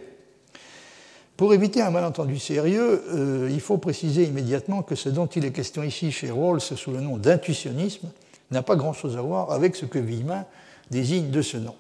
Pour 1.38 1.54
éviter 1.54 1.82
un 1.82 1.92
malentendu 1.92 2.40
sérieux, 2.40 3.04
euh, 3.14 3.50
il 3.52 3.60
faut 3.60 3.78
préciser 3.78 4.24
immédiatement 4.24 4.84
que 4.84 4.96
ce 4.96 5.10
dont 5.10 5.28
il 5.28 5.44
est 5.46 5.52
question 5.52 5.84
ici 5.84 6.12
chez 6.12 6.32
Rawls 6.32 6.62
sous 6.62 6.92
le 6.92 7.02
nom 7.02 7.18
d'intuitionnisme 7.18 8.10
n'a 8.52 8.62
pas 8.62 8.76
grand-chose 8.76 9.18
à 9.18 9.22
voir 9.22 9.52
avec 9.52 9.76
ce 9.76 9.86
que 9.86 10.00
Villemin 10.00 10.46
désigne 10.92 11.30
de 11.32 11.42
ce 11.42 11.58
nom. 11.58 11.76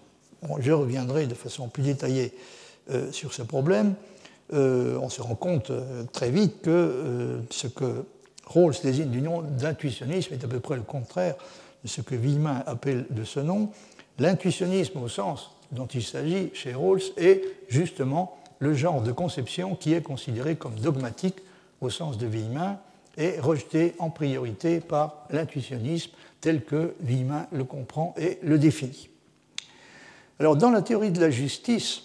je 0.59 0.71
reviendrai 0.71 1.27
de 1.27 1.35
façon 1.35 1.69
plus 1.69 1.83
détaillée 1.83 2.33
sur 3.11 3.33
ce 3.33 3.41
problème. 3.43 3.95
Euh, 4.53 4.97
on 5.01 5.09
se 5.09 5.21
rend 5.21 5.35
compte 5.35 5.71
euh, 5.71 6.03
très 6.11 6.29
vite 6.29 6.61
que 6.61 6.69
euh, 6.69 7.39
ce 7.49 7.67
que 7.67 8.05
Rawls 8.45 8.75
désigne 8.83 9.09
du 9.09 9.21
nom 9.21 9.41
d'intuitionnisme 9.41 10.35
est 10.35 10.43
à 10.43 10.47
peu 10.47 10.59
près 10.59 10.75
le 10.75 10.83
contraire 10.83 11.35
de 11.83 11.89
ce 11.89 12.01
que 12.01 12.13
Villemin 12.13 12.61
appelle 12.67 13.05
de 13.09 13.23
ce 13.23 13.39
nom. 13.39 13.69
L'intuitionnisme 14.19 14.99
au 14.99 15.07
sens 15.07 15.51
dont 15.71 15.87
il 15.87 16.03
s'agit 16.03 16.51
chez 16.53 16.75
Rawls 16.75 17.01
est 17.17 17.41
justement 17.69 18.37
le 18.59 18.73
genre 18.73 19.01
de 19.01 19.11
conception 19.11 19.75
qui 19.75 19.93
est 19.93 20.01
considéré 20.01 20.55
comme 20.55 20.75
dogmatique 20.75 21.37
au 21.81 21.89
sens 21.89 22.17
de 22.17 22.27
Villemin 22.27 22.77
et 23.17 23.39
rejeté 23.39 23.95
en 23.99 24.09
priorité 24.09 24.79
par 24.79 25.25
l'intuitionnisme 25.29 26.11
tel 26.41 26.63
que 26.63 26.93
Villemin 27.01 27.47
le 27.51 27.63
comprend 27.63 28.13
et 28.17 28.39
le 28.43 28.57
définit. 28.59 29.09
Alors 30.39 30.55
dans 30.55 30.69
la 30.69 30.81
théorie 30.81 31.11
de 31.11 31.21
la 31.21 31.29
justice, 31.29 32.03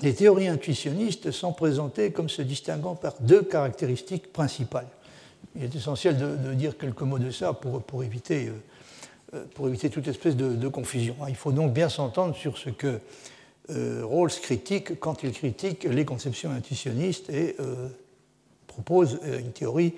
les 0.00 0.14
théories 0.14 0.48
intuitionnistes 0.48 1.30
sont 1.30 1.52
présentées 1.52 2.12
comme 2.12 2.28
se 2.28 2.42
distinguant 2.42 2.94
par 2.94 3.14
deux 3.20 3.42
caractéristiques 3.42 4.32
principales. 4.32 4.88
Il 5.54 5.64
est 5.64 5.74
essentiel 5.74 6.16
de, 6.16 6.54
dire 6.54 6.78
quelques 6.78 7.02
mots 7.02 7.18
de 7.18 7.30
ça 7.30 7.52
pour, 7.52 8.02
éviter, 8.02 8.48
euh, 8.48 8.52
euh, 9.34 9.44
pour 9.54 9.68
éviter, 9.68 9.90
toute 9.90 10.08
espèce 10.08 10.34
de, 10.34 10.68
confusion. 10.68 11.14
Il 11.28 11.34
faut 11.34 11.52
donc 11.52 11.72
bien 11.72 11.88
s'entendre 11.88 12.34
sur 12.34 12.56
ce 12.56 12.70
que 12.70 13.00
euh, 13.70 14.02
Rawls 14.04 14.30
critique 14.30 14.98
quand 14.98 15.22
il 15.22 15.32
critique 15.32 15.84
les 15.84 16.04
conceptions 16.04 16.50
intuitionnistes 16.50 17.30
et 17.30 17.56
propose 18.66 19.20
une 19.24 19.52
théorie 19.52 19.94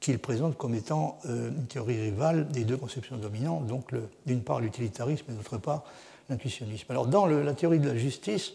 qu'il 0.00 0.18
présente 0.18 0.56
comme 0.56 0.74
étant 0.74 1.18
une 1.24 1.66
théorie 1.66 2.00
rivale 2.00 2.48
des 2.48 2.64
deux 2.64 2.76
conceptions 2.76 3.16
dominantes, 3.16 3.66
donc 3.66 3.90
d'une 4.26 4.42
part 4.42 4.60
l'utilitarisme 4.60 5.24
et 5.30 5.34
d'autre 5.34 5.58
part 5.58 5.84
l'intuitionnisme. 6.28 6.86
Alors 6.90 7.06
dans 7.06 7.26
la 7.26 7.52
théorie 7.54 7.80
de 7.80 7.88
la 7.88 7.96
justice, 7.96 8.52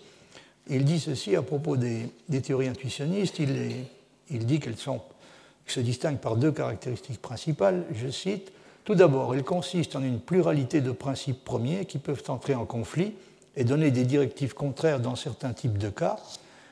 il 0.69 0.83
dit 0.83 0.99
ceci 0.99 1.35
à 1.35 1.41
propos 1.41 1.77
des, 1.77 2.09
théories 2.41 2.67
intuitionnistes. 2.67 3.39
Il, 3.39 4.45
dit 4.45 4.59
qu'elles 4.59 4.75
se 4.77 5.79
distinguent 5.79 6.19
par 6.19 6.35
deux 6.35 6.51
caractéristiques 6.51 7.21
principales. 7.21 7.85
Je 7.93 8.09
cite 8.09 8.51
Tout 8.83 8.95
d'abord, 8.95 9.33
elles 9.33 9.43
consistent 9.43 9.95
en 9.95 10.03
une 10.03 10.19
pluralité 10.19 10.81
de 10.81 10.91
principes 10.91 11.43
premiers 11.43 11.85
qui 11.85 11.99
peuvent 11.99 12.23
entrer 12.27 12.55
en 12.55 12.65
conflit 12.65 13.13
et 13.57 13.63
donner 13.63 13.91
des 13.91 14.05
directives 14.05 14.53
contraires 14.53 14.99
dans 14.99 15.15
certains 15.15 15.51
types 15.51 15.77
de 15.77 15.89
cas. 15.89 16.15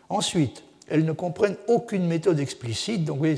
Ensuite, 0.07 0.63
elles 0.87 1.03
ne 1.03 1.11
comprennent 1.11 1.57
aucune 1.67 2.05
méthode 2.05 2.39
explicite. 2.39 3.03
Donc, 3.03 3.17
voyez, 3.17 3.37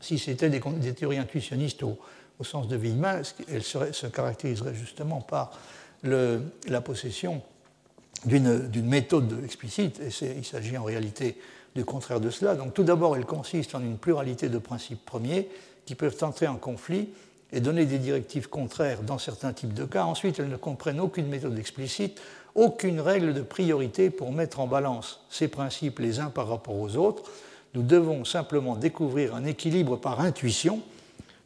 si 0.00 0.18
c'était 0.18 0.50
des, 0.50 0.60
théories 0.92 1.18
intuitionnistes 1.18 1.84
au, 1.84 1.96
sens 2.42 2.68
de 2.68 2.76
Villemin, 2.76 3.22
elles 3.48 3.62
se 3.62 4.06
caractériseraient 4.08 4.74
justement 4.74 5.22
par 5.22 5.58
la 6.02 6.80
possession 6.82 7.40
d'une 8.24 8.86
méthode 8.86 9.42
explicite, 9.44 10.00
et 10.00 10.10
il 10.36 10.44
s'agit 10.44 10.76
en 10.76 10.84
réalité 10.84 11.38
du 11.74 11.84
contraire 11.84 12.20
de 12.20 12.30
cela. 12.30 12.56
Donc 12.56 12.74
tout 12.74 12.82
d'abord, 12.82 13.16
elle 13.16 13.26
consiste 13.26 13.74
en 13.74 13.80
une 13.80 13.98
pluralité 13.98 14.48
de 14.48 14.58
principes 14.58 15.04
premiers 15.04 15.48
qui 15.84 15.94
peuvent 15.94 16.16
entrer 16.22 16.48
en 16.48 16.56
conflit 16.56 17.10
et 17.52 17.60
donner 17.60 17.86
des 17.86 17.98
directives 17.98 18.48
contraires 18.48 19.02
dans 19.02 19.18
certains 19.18 19.52
types 19.52 19.74
de 19.74 19.84
cas. 19.84 20.04
Ensuite, 20.04 20.40
elles 20.40 20.48
ne 20.48 20.56
comprennent 20.56 21.00
aucune 21.00 21.28
méthode 21.28 21.58
explicite, 21.58 22.20
aucune 22.56 23.00
règle 23.00 23.32
de 23.32 23.42
priorité 23.42 24.10
pour 24.10 24.32
mettre 24.32 24.60
en 24.60 24.66
balance 24.66 25.20
ces 25.30 25.48
principes 25.48 26.00
les 26.00 26.18
uns 26.18 26.30
par 26.30 26.48
rapport 26.48 26.78
aux 26.78 26.96
autres. 26.96 27.22
Nous 27.74 27.82
devons 27.82 28.24
simplement 28.24 28.74
découvrir 28.74 29.34
un 29.34 29.44
équilibre 29.44 29.96
par 29.96 30.20
intuition. 30.20 30.80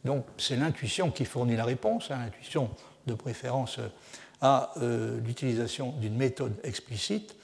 Donc 0.05 0.25
c'est 0.37 0.55
l'intuition 0.55 1.11
qui 1.11 1.25
fournit 1.25 1.55
la 1.55 1.65
réponse, 1.65 2.09
hein, 2.09 2.17
l'intuition 2.23 2.69
de 3.05 3.13
préférence 3.13 3.77
à 4.41 4.73
l'utilisation 5.23 5.93
d'une 6.01 6.15
méthode 6.15 6.53
explicite. 6.63 7.35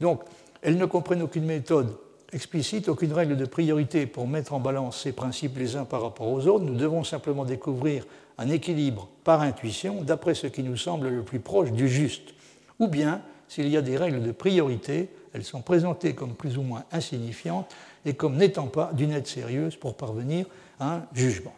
Donc, 0.00 0.22
elles 0.62 0.76
ne 0.76 0.86
comprennent 0.86 1.22
aucune 1.22 1.44
méthode 1.44 1.96
explicite, 2.32 2.88
aucune 2.88 3.12
règle 3.12 3.36
de 3.36 3.44
priorité 3.44 4.06
pour 4.06 4.26
mettre 4.26 4.52
en 4.52 4.60
balance 4.60 5.02
ces 5.02 5.12
principes 5.12 5.58
les 5.58 5.76
uns 5.76 5.84
par 5.84 6.02
rapport 6.02 6.28
aux 6.28 6.46
autres. 6.46 6.64
Nous 6.64 6.74
devons 6.74 7.04
simplement 7.04 7.44
découvrir 7.44 8.04
un 8.38 8.48
équilibre 8.48 9.08
par 9.24 9.42
intuition 9.42 10.02
d'après 10.02 10.34
ce 10.34 10.46
qui 10.46 10.62
nous 10.62 10.76
semble 10.76 11.08
le 11.08 11.22
plus 11.22 11.40
proche 11.40 11.72
du 11.72 11.88
juste. 11.88 12.34
Ou 12.80 12.88
bien, 12.88 13.22
s'il 13.46 13.68
y 13.68 13.76
a 13.76 13.82
des 13.82 13.96
règles 13.96 14.22
de 14.22 14.32
priorité, 14.32 15.10
elles 15.32 15.44
sont 15.44 15.62
présentées 15.62 16.14
comme 16.14 16.34
plus 16.34 16.58
ou 16.58 16.62
moins 16.62 16.84
insignifiantes 16.92 17.70
et 18.04 18.14
comme 18.14 18.36
n'étant 18.36 18.66
pas 18.66 18.90
d'une 18.92 19.12
aide 19.12 19.26
sérieuse 19.26 19.76
pour 19.76 19.96
parvenir 19.96 20.46
à 20.80 20.96
un 20.96 21.06
jugement. 21.14 21.54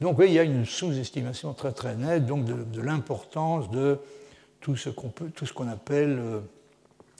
Donc 0.00 0.18
il 0.20 0.32
y 0.32 0.38
a 0.38 0.42
une 0.42 0.66
sous-estimation 0.66 1.54
très 1.54 1.72
très 1.72 1.96
nette 1.96 2.26
donc 2.26 2.44
de, 2.44 2.80
l'importance 2.80 3.70
de 3.70 3.98
tout 4.60 4.76
ce 4.76 4.90
qu'on 4.90 5.68
appelle 5.68 6.18
euh, 6.18 6.40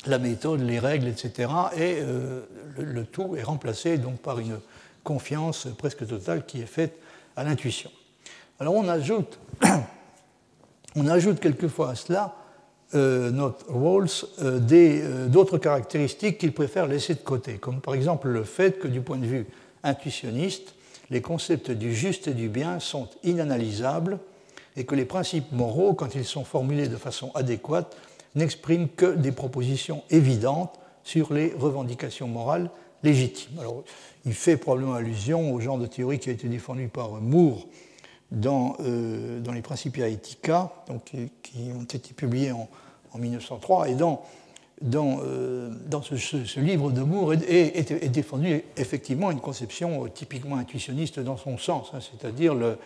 la 0.06 0.18
méthode, 0.18 0.60
les 0.60 0.78
règles, 0.78 1.08
etc. 1.08 1.50
Et 1.76 1.98
euh, 2.00 2.42
le, 2.76 3.04
tout 3.04 3.36
est 3.36 3.42
remplacé 3.42 3.98
donc 3.98 4.18
par 4.18 4.38
une 4.38 4.60
confiance 5.02 5.68
presque 5.78 6.06
totale 6.06 6.44
qui 6.46 6.60
est 6.60 6.66
faite 6.66 6.98
à 7.36 7.44
l'intuition. 7.44 7.90
Alors 8.60 8.74
on 8.74 8.88
ajoute, 8.88 9.38
on 10.96 11.06
ajoute 11.06 11.40
quelquefois 11.40 11.90
à 11.90 11.94
cela, 11.94 12.34
euh, 12.94 13.30
notre 13.30 13.66
Rawls, 13.70 14.08
euh, 14.42 15.26
d'autres 15.28 15.58
caractéristiques 15.58 16.38
qu'il 16.38 16.52
préfère 16.52 16.86
laisser 16.86 17.14
de 17.14 17.20
côté, 17.20 17.54
comme 17.54 17.80
par 17.80 17.94
exemple 17.94 18.28
le 18.28 18.44
fait 18.44 18.78
que 18.78 18.88
du 18.88 19.00
point 19.00 19.18
de 19.18 19.26
vue 19.26 19.46
intuitionniste, 19.82 20.74
les 21.10 21.20
concepts 21.20 21.70
du 21.70 21.94
juste 21.94 22.28
et 22.28 22.34
du 22.34 22.48
bien 22.48 22.80
sont 22.80 23.08
inanalysables 23.22 24.18
et 24.76 24.84
que 24.84 24.94
les 24.94 25.04
principes 25.04 25.52
moraux, 25.52 25.94
quand 25.94 26.14
ils 26.14 26.24
sont 26.24 26.44
formulés 26.44 26.88
de 26.88 26.96
façon 26.96 27.30
adéquate, 27.34 27.96
n'exprime 28.34 28.88
que 28.88 29.14
des 29.14 29.32
propositions 29.32 30.02
évidentes 30.10 30.78
sur 31.04 31.32
les 31.32 31.52
revendications 31.58 32.26
morales 32.26 32.70
légitimes. 33.02 33.58
Alors, 33.60 33.84
il 34.24 34.34
fait 34.34 34.56
probablement 34.56 34.94
allusion 34.94 35.52
au 35.52 35.60
genre 35.60 35.78
de 35.78 35.86
théorie 35.86 36.18
qui 36.18 36.30
a 36.30 36.32
été 36.32 36.48
défendu 36.48 36.88
par 36.88 37.12
Moore 37.20 37.66
dans, 38.34 38.76
euh, 38.80 39.40
dans 39.40 39.52
les 39.52 39.62
Principia 39.62 40.08
Ethica, 40.08 40.72
donc, 40.88 41.12
qui, 41.42 41.70
ont 41.78 41.84
été 41.84 42.12
publiés 42.14 42.52
en, 42.52 42.68
1903, 43.16 43.90
et 43.90 43.94
dans, 43.94 44.22
dans, 44.82 45.20
euh, 45.24 45.70
ce, 46.02 46.60
livre 46.60 46.90
de 46.90 47.00
Moore 47.02 47.34
est, 47.34 47.90
est, 47.90 48.08
défendu 48.08 48.64
effectivement 48.76 49.30
une 49.30 49.40
conception 49.40 50.08
typiquement 50.08 50.56
intuitionniste 50.56 51.20
dans 51.20 51.36
son 51.36 51.58
sens, 51.58 51.92
hein, 51.94 52.00
c'est-à-dire 52.00 52.54
le, 52.54 52.76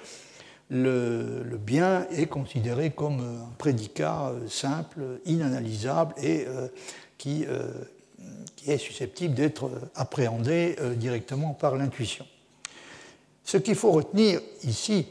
le, 0.70 1.57
bien 1.57 2.07
est 2.11 2.26
considéré 2.26 2.90
comme 2.90 3.20
un 3.20 3.53
prédicat 3.59 4.28
euh, 4.28 4.49
simple, 4.49 5.20
inanalysable 5.26 6.14
et 6.22 6.46
euh, 6.46 6.68
euh, 7.26 7.68
qui, 8.57 8.70
est 8.70 8.78
susceptible 8.78 9.34
d'être 9.34 9.70
appréhendé 9.94 10.76
directement 10.96 11.55
par 11.55 11.74
l'intuition. 11.74 12.26
Ce 13.44 13.57
qu'il 13.57 13.74
faut 13.74 13.92
retenir 13.92 14.40
ici 14.62 15.07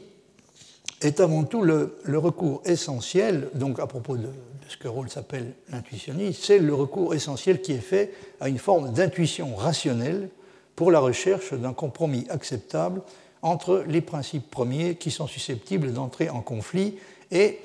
est 1.00 1.20
avant 1.20 1.44
tout 1.44 1.62
le, 1.62 1.98
recours 2.06 2.62
essentiel, 2.64 3.48
donc 3.54 3.78
à 3.78 3.86
propos 3.86 4.16
de, 4.16 4.28
ce 4.68 4.76
que 4.76 4.88
Rawls 4.88 5.08
appelle 5.16 5.52
l'intuitionnisme, 5.70 6.40
c'est 6.42 6.58
le 6.58 6.74
recours 6.74 7.14
essentiel 7.14 7.62
qui 7.62 7.72
est 7.72 7.80
fait 7.80 8.12
à 8.40 8.48
une 8.48 8.58
forme 8.58 8.92
d'intuition 8.92 9.54
rationnelle 9.54 10.28
pour 10.76 10.90
la 10.90 11.00
recherche 11.00 11.54
d'un 11.54 11.72
compromis 11.72 12.26
acceptable 12.30 13.02
entre 13.42 13.84
les 13.86 14.00
principes 14.00 14.50
premiers 14.50 14.96
qui 14.96 15.10
sont 15.10 15.26
susceptibles 15.26 15.92
d'entrer 15.92 16.28
en 16.28 16.40
conflit 16.40 16.96
et 17.30 17.58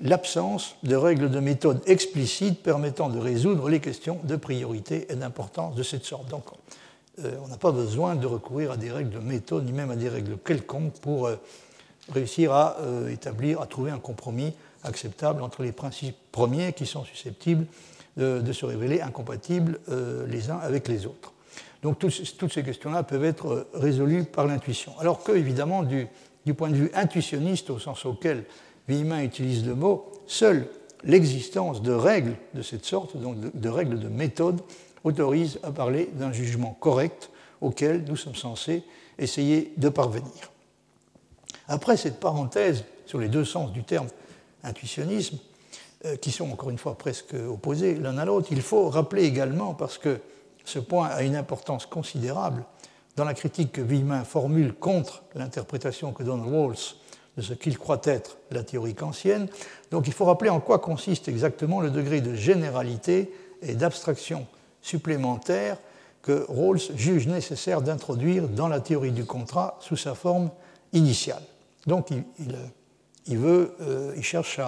l'absence 0.00 0.76
de 0.84 0.94
règles 0.94 1.30
de 1.30 1.40
méthode 1.40 1.82
explicites 1.86 2.62
permettant 2.62 3.08
de 3.08 3.18
résoudre 3.18 3.68
les 3.68 3.80
questions 3.80 4.18
de 4.24 4.36
priorité 4.36 5.06
et 5.10 5.16
d'importance 5.16 5.74
de 5.74 5.82
cette 5.82 6.04
sorte. 6.04 6.28
Donc, 6.28 6.44
euh, 7.24 7.32
on 7.44 7.48
n'a 7.48 7.56
pas 7.56 7.72
besoin 7.72 8.14
de 8.14 8.26
recourir 8.26 8.72
à 8.72 8.76
des 8.76 8.92
règles 8.92 9.10
de 9.10 9.18
méthode, 9.18 9.64
ni 9.64 9.72
même 9.72 9.90
à 9.90 9.96
des 9.96 10.08
règles 10.08 10.38
quelconques 10.38 10.94
pour 11.00 11.26
euh, 11.26 11.36
réussir 12.12 12.52
à 12.52 12.76
euh, 12.80 13.08
établir, 13.08 13.60
à 13.60 13.66
trouver 13.66 13.90
un 13.90 13.98
compromis 13.98 14.52
acceptable 14.84 15.42
entre 15.42 15.62
les 15.62 15.72
principes 15.72 16.16
premiers 16.32 16.72
qui 16.72 16.86
sont 16.86 17.04
susceptibles 17.04 17.66
de 18.16 18.52
se 18.52 18.66
révéler 18.66 19.00
incompatibles 19.00 19.78
les 20.26 20.50
uns 20.50 20.58
avec 20.58 20.88
les 20.88 21.06
autres. 21.06 21.32
Donc 21.82 21.98
toutes 21.98 22.52
ces 22.52 22.62
questions-là 22.62 23.02
peuvent 23.02 23.24
être 23.24 23.46
euh, 23.46 23.68
résolues 23.74 24.24
par 24.24 24.46
l'intuition. 24.46 24.92
Alors 24.98 25.22
que, 25.22 25.32
évidemment, 25.32 25.82
du, 25.82 26.08
point 26.56 26.70
de 26.70 26.76
vue 26.76 26.90
intuitionniste, 26.94 27.70
au 27.70 27.78
sens 27.78 28.04
auquel 28.06 28.44
Villemin 28.88 29.22
utilise 29.22 29.66
le 29.66 29.74
mot, 29.74 30.10
seule 30.26 30.66
l'existence 31.04 31.82
de 31.82 31.92
règles 31.92 32.34
de 32.54 32.62
cette 32.62 32.84
sorte, 32.84 33.16
donc 33.16 33.36
de, 33.38 33.68
règles 33.68 34.00
de 34.00 34.08
méthode, 34.08 34.60
autorise 35.04 35.60
à 35.62 35.70
parler 35.70 36.08
d'un 36.14 36.32
jugement 36.32 36.76
correct 36.80 37.30
auquel 37.60 38.04
nous 38.08 38.16
sommes 38.16 38.34
censés 38.34 38.82
essayer 39.18 39.72
de 39.76 39.88
parvenir. 39.88 40.50
Après 41.68 41.96
cette 41.96 42.18
parenthèse 42.18 42.84
sur 43.06 43.18
les 43.18 43.28
deux 43.28 43.44
sens 43.44 43.72
du 43.72 43.84
terme 43.84 44.08
intuitionnisme, 44.64 45.38
euh, 46.04 46.16
qui 46.16 46.30
sont 46.30 46.50
encore 46.50 46.70
une 46.70 46.78
fois 46.78 46.96
presque 46.96 47.34
opposés 47.34 47.94
l'un 47.94 48.18
à 48.18 48.24
l'autre, 48.24 48.48
il 48.50 48.62
faut 48.62 48.88
rappeler 48.88 49.24
également, 49.24 49.74
parce 49.74 49.98
que 49.98 50.20
ce 50.64 50.78
point 50.78 51.08
a 51.08 51.22
une 51.22 51.36
importance 51.36 51.86
considérable 51.86 52.64
dans 53.16 53.24
la 53.24 53.34
critique 53.34 53.72
que 53.72 53.80
Villemin 53.80 54.22
formule 54.24 54.74
contre 54.74 55.22
l'interprétation 55.34 56.12
que 56.12 56.22
donne 56.22 56.42
Rawls 56.42 56.76
de 57.36 57.42
ce 57.42 57.52
qu'il 57.52 57.76
croit 57.78 58.00
être 58.04 58.36
la 58.50 58.62
théorie 58.62 58.94
kantienne. 58.94 59.48
Donc 59.90 60.06
il 60.06 60.12
faut 60.12 60.24
rappeler 60.24 60.50
en 60.50 60.60
quoi 60.60 60.78
consiste 60.78 61.28
exactement 61.28 61.80
le 61.80 61.90
degré 61.90 62.20
de 62.20 62.34
généralité 62.34 63.32
et 63.62 63.74
d'abstraction 63.74 64.46
supplémentaire 64.82 65.78
que 66.22 66.46
Rawls 66.48 66.80
juge 66.94 67.26
nécessaire 67.26 67.82
d'introduire 67.82 68.48
dans 68.48 68.68
la 68.68 68.80
théorie 68.80 69.12
du 69.12 69.24
contrat 69.24 69.78
sous 69.80 69.96
sa 69.96 70.14
forme 70.14 70.50
initiale. 70.92 71.42
Donc 71.88 72.10
il, 72.10 72.22
euh, 73.34 74.12
il 74.14 74.22
cherche 74.22 74.60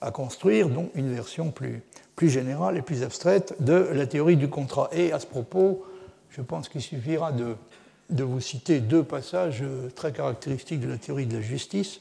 à, 0.00 0.10
construire 0.10 0.68
donc, 0.68 0.90
une 0.96 1.14
version 1.14 1.52
plus, 1.52 1.82
générale 2.20 2.76
et 2.76 2.82
plus 2.82 3.04
abstraite 3.04 3.54
de 3.60 3.74
la 3.74 4.06
théorie 4.08 4.36
du 4.36 4.48
contrat. 4.48 4.90
Et 4.92 5.12
à 5.12 5.20
ce 5.20 5.26
propos, 5.26 5.86
je 6.30 6.42
pense 6.42 6.68
qu'il 6.68 6.82
suffira 6.82 7.30
de, 7.30 7.54
de, 8.10 8.24
vous 8.24 8.40
citer 8.40 8.80
deux 8.80 9.04
passages 9.04 9.62
très 9.94 10.12
caractéristiques 10.12 10.80
de 10.80 10.88
la 10.88 10.98
théorie 10.98 11.26
de 11.26 11.36
la 11.36 11.42
justice. 11.42 12.00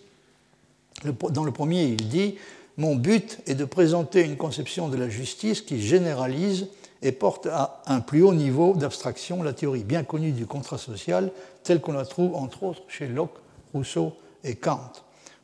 Dans 1.03 1.43
le 1.43 1.51
premier, 1.51 1.83
il 1.83 2.09
dit 2.09 2.35
Mon 2.77 2.95
but 2.95 3.39
est 3.45 3.53
de 3.53 3.65
présenter 3.65 4.21
une 4.23 4.37
conception 4.37 4.89
de 4.89 4.97
la 4.97 5.07
justice 5.07 5.61
qui 5.61 5.79
généralise 5.79 6.67
et 7.03 7.11
porte 7.11 7.45
à 7.45 7.83
un 7.85 7.99
plus 7.99 8.23
haut 8.23 8.33
niveau 8.33 8.73
d'abstraction 8.73 9.43
la 9.43 9.53
théorie 9.53 9.83
bien 9.83 10.03
connue 10.03 10.31
du 10.31 10.47
contrat 10.47 10.79
social, 10.79 11.31
telle 11.63 11.79
qu'on 11.79 11.91
la 11.91 12.07
trouve 12.07 12.33
entre 12.33 12.63
autres 12.63 12.81
chez 12.87 13.07
Locke, 13.07 13.37
Rousseau 13.71 14.15
et 14.47 14.55
Kant. 14.55 14.91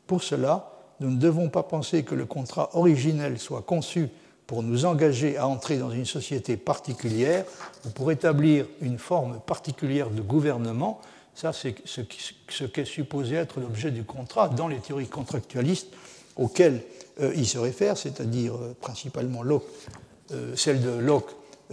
Pour 0.06 0.22
cela, 0.22 0.70
nous 1.00 1.10
ne 1.10 1.16
devons 1.16 1.48
pas 1.48 1.62
penser 1.62 2.02
que 2.02 2.14
le 2.14 2.26
contrat 2.26 2.70
originel 2.74 3.38
soit 3.38 3.62
conçu 3.62 4.08
pour 4.46 4.62
nous 4.62 4.84
engager 4.84 5.36
à 5.36 5.46
entrer 5.46 5.78
dans 5.78 5.90
une 5.90 6.04
société 6.04 6.56
particulière 6.56 7.44
ou 7.84 7.90
pour 7.90 8.12
établir 8.12 8.66
une 8.80 8.98
forme 8.98 9.40
particulière 9.40 10.10
de 10.10 10.20
gouvernement. 10.20 11.00
Ça, 11.34 11.52
c'est 11.52 11.74
ce 11.84 12.64
qu'est 12.64 12.84
supposé 12.84 13.36
être 13.36 13.60
l'objet 13.60 13.90
du 13.90 14.04
contrat 14.04 14.48
dans 14.48 14.68
les 14.68 14.78
théories 14.78 15.08
contractualistes 15.08 15.88
auxquelles 16.36 16.82
euh, 17.20 17.32
il 17.34 17.46
se 17.46 17.58
réfère, 17.58 17.96
c'est-à-dire 17.96 18.54
euh, 18.54 18.76
principalement 18.80 19.42
euh, 19.44 20.56
celle 20.56 20.80
de 20.82 20.90
Locke, 20.90 21.30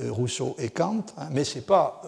Rousseau 0.09 0.55
et 0.57 0.69
Kant, 0.69 1.03
hein, 1.17 1.27
mais 1.31 1.43
ce 1.43 1.57
n'est 1.57 1.65
pas 1.65 2.01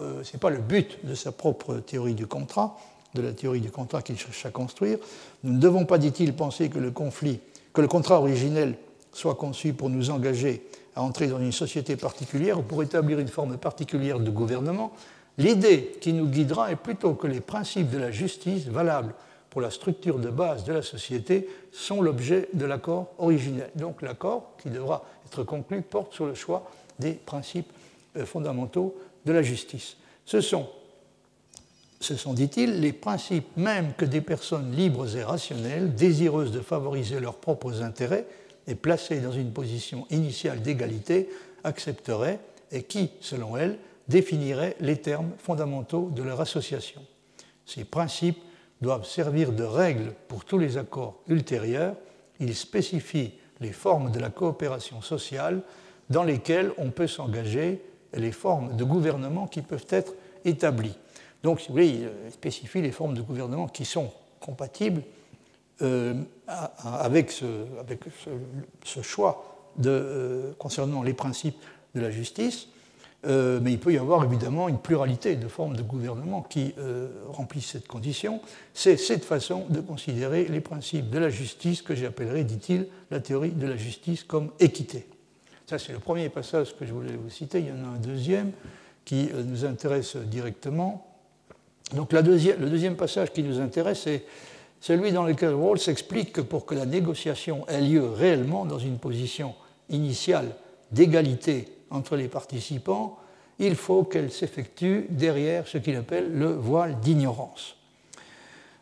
le 0.50 0.58
but 0.58 1.04
de 1.04 1.14
sa 1.14 1.32
propre 1.32 1.76
théorie 1.76 2.14
du 2.14 2.26
contrat, 2.26 2.78
de 3.14 3.22
la 3.22 3.32
théorie 3.32 3.60
du 3.60 3.70
contrat 3.70 4.02
qu'il 4.02 4.18
cherche 4.18 4.44
à 4.46 4.50
construire. 4.50 4.98
Nous 5.42 5.52
ne 5.52 5.60
devons 5.60 5.84
pas, 5.84 5.98
dit-il, 5.98 6.34
penser 6.34 6.68
que 6.68 6.78
le 6.78 6.90
conflit, 6.90 7.40
que 7.72 7.80
le 7.80 7.88
contrat 7.88 8.18
originel 8.18 8.74
soit 9.12 9.34
conçu 9.34 9.72
pour 9.72 9.90
nous 9.90 10.10
engager 10.10 10.62
à 10.96 11.02
entrer 11.02 11.26
dans 11.26 11.40
une 11.40 11.52
société 11.52 11.96
particulière 11.96 12.58
ou 12.58 12.62
pour 12.62 12.82
établir 12.82 13.18
une 13.18 13.28
forme 13.28 13.56
particulière 13.56 14.20
de 14.20 14.30
gouvernement, 14.30 14.92
l'idée 15.38 15.96
qui 16.00 16.12
nous 16.12 16.26
guidera 16.26 16.70
est 16.70 16.76
plutôt 16.76 17.14
que 17.14 17.26
les 17.26 17.40
principes 17.40 17.90
de 17.90 17.98
la 17.98 18.10
justice 18.10 18.66
valables 18.66 19.14
pour 19.50 19.60
la 19.60 19.70
structure 19.70 20.18
de 20.18 20.30
base 20.30 20.64
de 20.64 20.72
la 20.72 20.82
société 20.82 21.48
sont 21.72 22.02
l'objet 22.02 22.48
de 22.54 22.64
l'accord 22.66 23.08
originel. 23.18 23.70
Donc 23.76 24.02
l'accord 24.02 24.52
qui 24.60 24.68
devra 24.68 25.04
être 25.26 25.44
conclu 25.44 25.80
porte 25.82 26.12
sur 26.12 26.26
le 26.26 26.34
choix 26.34 26.68
des 26.98 27.12
principes 27.12 27.72
euh, 28.16 28.26
fondamentaux 28.26 28.96
de 29.24 29.32
la 29.32 29.42
justice. 29.42 29.96
Ce 30.26 30.40
sont, 30.40 30.68
ce 32.04 32.16
sont 32.16 32.34
dit-il, 32.34 32.80
les 32.80 32.92
principes 32.92 33.56
même 33.56 33.94
que 33.96 34.04
des 34.04 34.20
personnes 34.20 34.72
libres 34.72 35.16
et 35.16 35.24
rationnelles, 35.24 35.94
désireuses 35.94 36.52
de 36.52 36.60
favoriser 36.60 37.18
leurs 37.18 37.36
propres 37.36 37.82
intérêts, 37.82 38.26
et 38.66 38.74
placée 38.74 39.20
dans 39.20 39.32
une 39.32 39.52
position 39.52 40.06
initiale 40.10 40.60
d'égalité, 40.60 41.28
accepterait 41.64 42.38
et 42.72 42.82
qui, 42.82 43.10
selon 43.20 43.56
elle, 43.56 43.78
définirait 44.08 44.76
les 44.80 44.98
termes 44.98 45.30
fondamentaux 45.38 46.10
de 46.14 46.22
leur 46.22 46.40
association. 46.40 47.02
Ces 47.66 47.84
principes 47.84 48.42
doivent 48.82 49.06
servir 49.06 49.52
de 49.52 49.64
règle 49.64 50.12
pour 50.28 50.44
tous 50.44 50.58
les 50.58 50.76
accords 50.76 51.22
ultérieurs. 51.28 51.94
Ils 52.38 52.54
spécifient 52.54 53.32
les 53.60 53.72
formes 53.72 54.10
de 54.10 54.18
la 54.18 54.28
coopération 54.28 55.00
sociale 55.00 55.62
dans 56.10 56.24
lesquelles 56.24 56.70
on 56.76 56.90
peut 56.90 57.06
s'engager, 57.06 57.80
et 58.12 58.20
les 58.20 58.32
formes 58.32 58.76
de 58.76 58.84
gouvernement 58.84 59.46
qui 59.46 59.62
peuvent 59.62 59.86
être 59.88 60.12
établies. 60.44 60.96
Donc, 61.44 61.60
si 61.60 61.68
vous 61.68 61.74
voulez, 61.74 61.88
il 61.88 62.32
spécifie 62.32 62.80
les 62.80 62.90
formes 62.90 63.14
de 63.14 63.20
gouvernement 63.20 63.68
qui 63.68 63.84
sont 63.84 64.10
compatibles 64.40 65.02
euh, 65.82 66.14
avec, 66.78 67.30
ce, 67.30 69.02
choix 69.02 69.68
euh, 69.84 70.52
concernant 70.58 71.02
les 71.02 71.12
principes 71.12 71.58
de 71.94 72.00
la 72.00 72.10
justice. 72.10 72.68
Euh, 73.26 73.60
mais 73.62 73.72
il 73.72 73.78
peut 73.78 73.92
y 73.92 73.98
avoir 73.98 74.24
évidemment 74.24 74.70
une 74.70 74.78
pluralité 74.78 75.36
de 75.36 75.46
formes 75.46 75.76
de 75.76 75.82
gouvernement 75.82 76.40
qui 76.40 76.74
remplissent 77.28 77.72
cette 77.72 77.88
condition. 77.88 78.40
C'est 78.72 78.96
cette 78.96 79.24
façon 79.24 79.66
de 79.68 79.82
considérer 79.82 80.46
les 80.46 80.60
principes 80.60 81.10
de 81.10 81.18
la 81.18 81.28
justice 81.28 81.82
que 81.82 81.94
j'appellerai, 81.94 82.44
dit-il, 82.44 82.86
la 83.10 83.20
théorie 83.20 83.50
de 83.50 83.66
la 83.66 83.76
justice 83.76 84.24
comme 84.24 84.50
équité. 84.60 85.06
Ça, 85.66 85.78
c'est 85.78 85.92
le 85.92 85.98
premier 85.98 86.30
passage 86.30 86.74
que 86.74 86.86
je 86.86 86.92
voulais 86.94 87.16
vous 87.16 87.30
citer. 87.30 87.60
Il 87.60 87.68
y 87.68 87.72
en 87.72 87.84
a 87.84 87.96
un 87.96 87.98
deuxième 87.98 88.52
qui 89.04 89.28
nous 89.46 89.66
intéresse 89.66 90.16
directement. 90.16 91.13
Donc 91.92 92.12
le 92.12 92.22
deuxième 92.22 92.96
passage 92.96 93.32
qui 93.32 93.42
nous 93.42 93.60
intéresse, 93.60 94.02
c'est 94.04 94.24
celui 94.80 95.12
dans 95.12 95.24
lequel 95.24 95.54
Rawls 95.54 95.88
explique 95.88 96.32
que 96.32 96.40
pour 96.40 96.66
que 96.66 96.74
la 96.74 96.86
négociation 96.86 97.66
ait 97.68 97.80
lieu 97.80 98.08
réellement 98.08 98.64
dans 98.64 98.78
une 98.78 98.98
position 98.98 99.54
initiale 99.90 100.56
d'égalité 100.92 101.68
entre 101.90 102.16
les 102.16 102.28
participants, 102.28 103.18
il 103.58 103.76
faut 103.76 104.04
qu'elle 104.04 104.32
s'effectue 104.32 105.06
derrière 105.10 105.68
ce 105.68 105.78
qu'il 105.78 105.96
appelle 105.96 106.32
le 106.32 106.52
voile 106.52 106.98
d'ignorance. 107.00 107.76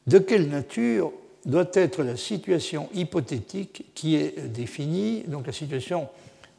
De 0.07 0.19
quelle 0.19 0.49
nature 0.49 1.13
doit 1.45 1.71
être 1.75 2.03
la 2.03 2.17
situation 2.17 2.89
hypothétique 2.95 3.87
qui 3.95 4.17
est 4.17 4.49
définie, 4.49 5.25
donc 5.27 5.47
la 5.47 5.53
situation 5.53 6.09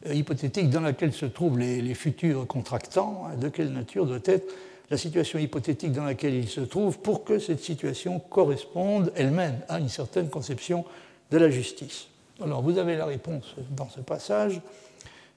euh, 0.05 0.13
hypothétique 0.13 0.69
dans 0.69 0.81
laquelle 0.81 1.13
se 1.13 1.25
trouvent 1.25 1.57
les, 1.57 1.93
futurs 1.93 2.45
contractants, 2.47 3.25
hein, 3.27 3.37
de 3.37 3.49
quelle 3.49 3.71
nature 3.71 4.05
doit 4.05 4.19
être 4.25 4.53
la 4.89 4.97
situation 4.97 5.39
hypothétique 5.39 5.91
dans 5.91 6.03
laquelle 6.03 6.35
il 6.35 6.47
se 6.47 6.61
trouve 6.61 6.99
pour 6.99 7.23
que 7.23 7.39
cette 7.39 7.61
situation 7.61 8.19
corresponde 8.19 9.11
elle-même 9.15 9.59
à 9.69 9.79
une 9.79 9.89
certaine 9.89 10.29
conception 10.29 10.85
de 11.31 11.37
la 11.37 11.49
justice. 11.49 12.07
Alors 12.41 12.61
vous 12.61 12.77
avez 12.77 12.95
la 12.95 13.05
réponse 13.05 13.55
dans 13.71 13.89
ce 13.89 14.01
passage. 14.01 14.61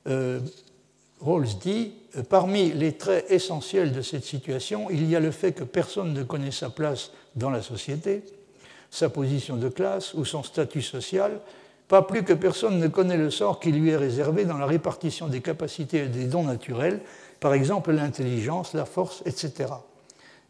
Euh, 0.06 0.40
Rawls 1.20 1.58
dit, 1.60 1.92
euh, 2.16 2.22
parmi 2.22 2.72
les 2.72 2.92
traits 2.92 3.30
essentiels 3.30 3.92
de 3.92 4.02
cette 4.02 4.24
situation, 4.24 4.90
il 4.90 5.08
y 5.08 5.16
a 5.16 5.20
le 5.20 5.30
fait 5.30 5.52
que 5.52 5.64
personne 5.64 6.12
ne 6.12 6.22
connaît 6.22 6.50
sa 6.50 6.70
place 6.70 7.10
dans 7.34 7.50
la 7.50 7.62
société, 7.62 8.22
sa 8.90 9.08
position 9.08 9.56
de 9.56 9.68
classe 9.68 10.14
ou 10.14 10.24
son 10.24 10.42
statut 10.42 10.82
social, 10.82 11.40
pas 11.88 12.02
plus 12.02 12.24
que 12.24 12.32
personne 12.32 12.78
ne 12.78 12.88
connaît 12.88 13.16
le 13.16 13.30
sort 13.30 13.60
qui 13.60 13.70
lui 13.70 13.90
est 13.90 13.96
réservé 13.96 14.44
dans 14.44 14.58
la 14.58 14.66
répartition 14.66 15.28
des 15.28 15.40
capacités 15.40 16.04
et 16.04 16.08
des 16.08 16.24
dons 16.24 16.44
naturels 16.44 17.00
par 17.40 17.54
exemple 17.54 17.92
l'intelligence, 17.92 18.74
la 18.74 18.84
force, 18.84 19.22
etc. 19.26 19.72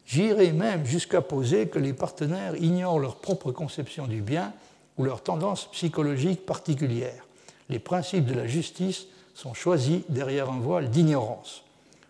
J'irai 0.05 0.51
même 0.53 0.85
jusqu'à 0.85 1.21
poser 1.21 1.67
que 1.67 1.79
les 1.79 1.93
partenaires 1.93 2.55
ignorent 2.55 2.99
leur 2.99 3.17
propre 3.17 3.51
conception 3.51 4.07
du 4.07 4.21
bien 4.21 4.53
ou 4.97 5.03
leur 5.03 5.21
tendance 5.21 5.69
psychologique 5.71 6.45
particulière. 6.45 7.25
Les 7.69 7.79
principes 7.79 8.25
de 8.25 8.33
la 8.33 8.47
justice 8.47 9.07
sont 9.33 9.53
choisis 9.53 10.01
derrière 10.07 10.49
un 10.49 10.59
voile 10.59 10.89
d'ignorance. 10.89 11.63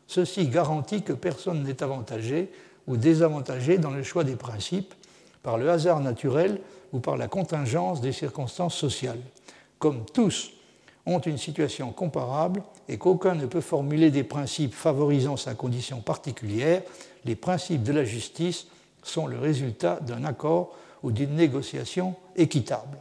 Ceci 0.07 0.47
garantit 0.47 1.01
que 1.01 1.13
personne 1.13 1.63
n'est 1.63 1.83
avantagé 1.83 2.51
ou 2.87 2.95
désavantagé 2.97 3.77
dans 3.77 3.91
le 3.91 4.03
choix 4.03 4.23
des 4.23 4.35
principes 4.35 4.93
par 5.43 5.57
le 5.57 5.69
hasard 5.69 5.99
naturel 5.99 6.61
ou 6.93 6.99
par 6.99 7.17
la 7.17 7.27
contingence 7.27 7.99
des 7.99 8.13
circonstances 8.13 8.75
sociales. 8.75 9.19
Comme 9.79 10.05
tous 10.05 10.51
ont 11.07 11.19
une 11.19 11.37
situation 11.37 11.91
comparable 11.91 12.61
et 12.89 12.97
qu'aucun 12.97 13.33
ne 13.33 13.45
peut 13.45 13.61
formuler 13.61 14.11
des 14.11 14.25
principes 14.25 14.73
favorisant 14.73 15.37
sa 15.37 15.55
condition 15.55 16.01
particulière, 16.01 16.83
les 17.25 17.35
principes 17.35 17.83
de 17.83 17.93
la 17.93 18.03
justice 18.03 18.67
sont 19.03 19.25
le 19.25 19.39
résultat 19.39 19.99
d'un 20.01 20.25
accord 20.25 20.75
ou 21.03 21.11
d'une 21.11 21.35
négociation 21.35 22.15
équitable. 22.35 22.97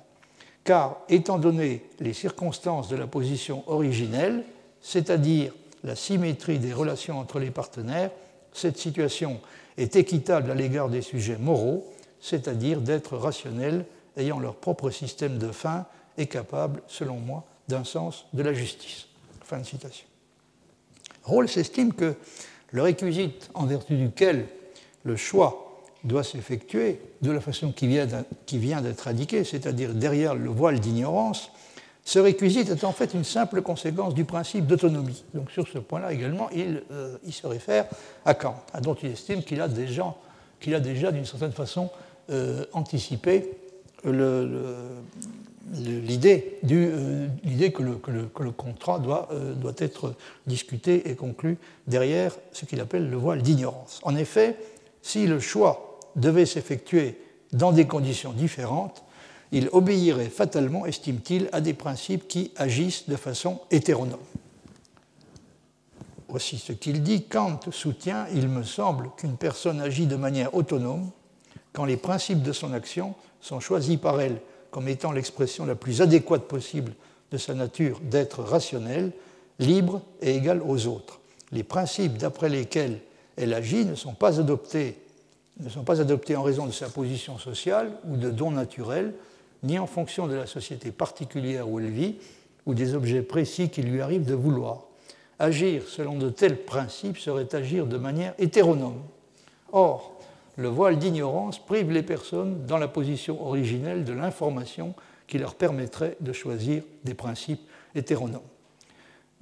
Car, 0.62 0.98
étant 1.08 1.38
donné 1.38 1.84
les 2.00 2.12
circonstances 2.12 2.88
de 2.88 2.96
la 2.96 3.06
position 3.06 3.64
originelle, 3.66 4.44
c'est-à-dire 4.80 5.52
la 5.82 5.96
symétrie 5.96 6.58
des 6.58 6.72
relations 6.72 7.18
entre 7.18 7.40
les 7.40 7.50
partenaires, 7.50 8.10
cette 8.52 8.78
situation 8.78 9.40
est 9.76 9.96
équitable 9.96 10.50
à 10.50 10.54
l'égard 10.54 10.88
des 10.88 11.02
sujets 11.02 11.38
moraux, 11.38 11.84
c'est-à-dire 12.20 12.80
d'être 12.80 13.16
rationnels, 13.16 13.84
ayant 14.16 14.38
leur 14.38 14.54
propre 14.54 14.90
système 14.90 15.38
de 15.38 15.50
fin 15.50 15.86
et 16.18 16.26
capables, 16.26 16.82
selon 16.86 17.16
moi, 17.16 17.44
d'un 17.68 17.84
sens 17.84 18.26
de 18.32 18.42
la 18.42 18.52
justice. 18.52 19.06
Fin 19.44 19.58
de 19.58 19.64
citation. 19.64 20.06
Rawls 21.24 21.58
estime 21.58 21.92
que 21.92 22.14
le 22.72 22.82
réquisite 22.82 23.50
en 23.54 23.66
vertu 23.66 23.96
duquel 23.96 24.46
le 25.04 25.16
choix 25.16 25.82
doit 26.04 26.24
s'effectuer 26.24 27.00
de 27.22 27.30
la 27.30 27.40
façon 27.40 27.72
qui 27.72 27.88
vient 27.88 28.80
d'être 28.80 29.08
indiquée, 29.08 29.44
c'est-à-dire 29.44 29.94
derrière 29.94 30.34
le 30.34 30.50
voile 30.50 30.78
d'ignorance, 30.78 31.50
ce 32.06 32.20
réquisite 32.20 32.70
est 32.70 32.84
en 32.84 32.92
fait 32.92 33.14
une 33.14 33.24
simple 33.24 33.62
conséquence 33.62 34.14
du 34.14 34.24
principe 34.24 34.66
d'autonomie. 34.66 35.24
Donc 35.34 35.50
sur 35.50 35.66
ce 35.66 35.78
point-là 35.78 36.12
également, 36.12 36.48
il, 36.54 36.84
euh, 36.92 37.16
se 37.28 37.46
réfère 37.48 37.86
à 38.24 38.34
Kant, 38.34 38.62
dont 38.80 38.94
il 38.94 39.10
estime 39.10 39.42
qu'il 39.42 39.60
a 39.60 39.66
déjà, 39.66 40.14
déjà 40.64 41.10
d'une 41.10 41.24
certaine 41.24 41.50
façon 41.50 41.90
euh, 42.30 42.64
anticipé 42.72 43.50
le, 44.04 44.76
l'idée 45.74 46.58
euh, 46.70 47.28
que, 47.70 48.42
le, 48.42 48.50
contrat 48.50 48.98
doit, 48.98 49.28
euh, 49.32 49.54
doit, 49.54 49.74
être 49.78 50.14
discuté 50.46 51.10
et 51.10 51.14
conclu 51.14 51.58
derrière 51.86 52.34
ce 52.52 52.64
qu'il 52.64 52.80
appelle 52.80 53.08
le 53.08 53.16
voile 53.16 53.42
d'ignorance. 53.42 54.00
En 54.02 54.16
effet, 54.16 54.56
si 55.02 55.26
le 55.26 55.40
choix 55.40 56.00
devait 56.16 56.46
s'effectuer 56.46 57.18
dans 57.52 57.72
des 57.72 57.86
conditions 57.86 58.32
différentes, 58.32 59.02
il 59.52 59.68
obéirait 59.72 60.28
fatalement, 60.28 60.86
estime-t-il, 60.86 61.48
à 61.52 61.60
des 61.60 61.74
principes 61.74 62.26
qui 62.26 62.52
agissent 62.56 63.08
de 63.08 63.16
façon 63.16 63.60
hétéronome. 63.70 64.18
Voici 66.28 66.58
ce 66.58 66.72
qu'il 66.72 67.02
dit. 67.02 67.24
Kant 67.24 67.60
soutient, 67.70 68.26
il 68.34 68.48
me 68.48 68.64
semble, 68.64 69.10
qu'une 69.16 69.36
personne 69.36 69.80
agit 69.80 70.06
de 70.06 70.16
manière 70.16 70.54
autonome 70.54 71.10
quand 71.72 71.84
les 71.84 71.96
principes 71.96 72.42
de 72.42 72.52
son 72.52 72.72
action 72.72 73.14
sont 73.40 73.60
choisis 73.60 73.96
par 73.96 74.20
elle 74.20 74.40
comme 74.70 74.88
étant 74.88 75.12
l'expression 75.12 75.66
la 75.66 75.74
plus 75.74 76.02
adéquate 76.02 76.42
possible 76.42 76.92
de 77.32 77.38
sa 77.38 77.54
nature 77.54 78.00
d'être 78.00 78.42
rationnel, 78.42 79.12
libre 79.58 80.02
et 80.22 80.36
égal 80.36 80.62
aux 80.62 80.86
autres. 80.86 81.20
Les 81.52 81.62
principes 81.62 82.18
d'après 82.18 82.48
lesquels 82.48 82.98
elle 83.36 83.54
agit 83.54 83.84
ne 83.84 83.94
sont 83.94 84.14
pas 84.14 84.40
adoptés 84.40 84.96
ne 85.60 85.70
sont 85.70 85.84
pas 85.84 86.00
adoptés 86.00 86.36
en 86.36 86.42
raison 86.42 86.66
de 86.66 86.72
sa 86.72 86.88
position 86.88 87.38
sociale 87.38 87.90
ou 88.04 88.16
de 88.16 88.30
dons 88.30 88.50
naturels, 88.50 89.14
ni 89.62 89.78
en 89.78 89.86
fonction 89.86 90.26
de 90.26 90.34
la 90.34 90.46
société 90.46 90.90
particulière 90.90 91.68
où 91.68 91.80
elle 91.80 91.90
vit 91.90 92.16
ou 92.66 92.74
des 92.74 92.94
objets 92.94 93.22
précis 93.22 93.70
qu'il 93.70 93.90
lui 93.90 94.00
arrive 94.00 94.24
de 94.24 94.34
vouloir. 94.34 94.82
Agir 95.38 95.84
selon 95.88 96.16
de 96.16 96.30
tels 96.30 96.58
principes 96.58 97.18
serait 97.18 97.54
agir 97.54 97.86
de 97.86 97.96
manière 97.96 98.34
hétéronome. 98.38 99.00
Or, 99.72 100.15
le 100.56 100.68
voile 100.68 100.98
d'ignorance 100.98 101.58
prive 101.58 101.90
les 101.90 102.02
personnes 102.02 102.66
dans 102.66 102.78
la 102.78 102.88
position 102.88 103.46
originelle 103.46 104.04
de 104.04 104.12
l'information 104.12 104.94
qui 105.26 105.38
leur 105.38 105.54
permettrait 105.54 106.16
de 106.20 106.32
choisir 106.32 106.82
des 107.04 107.14
principes 107.14 107.60
hétéronomes. 107.94 108.40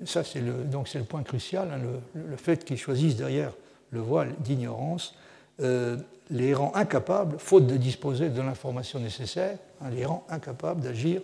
Ça, 0.05 0.25
c'est 0.25 0.41
le, 0.41 0.53
donc 0.65 0.89
c'est 0.89 0.99
le 0.99 1.05
point 1.05 1.23
crucial, 1.23 1.69
hein, 1.73 1.81
le, 2.15 2.37
fait 2.37 2.65
qu'ils 2.65 2.79
choisissent 2.79 3.17
derrière 3.17 3.53
le 3.91 4.01
voile 4.01 4.35
d'ignorance 4.41 5.15
euh, 5.61 5.97
les 6.31 6.55
rend 6.55 6.73
incapables, 6.75 7.37
faute 7.39 7.67
de 7.67 7.77
disposer 7.77 8.29
de 8.29 8.41
l'information 8.41 8.99
nécessaire, 8.99 9.57
hein, 9.81 9.91
les 9.91 10.05
rend 10.05 10.25
incapables 10.31 10.81
d'agir 10.81 11.21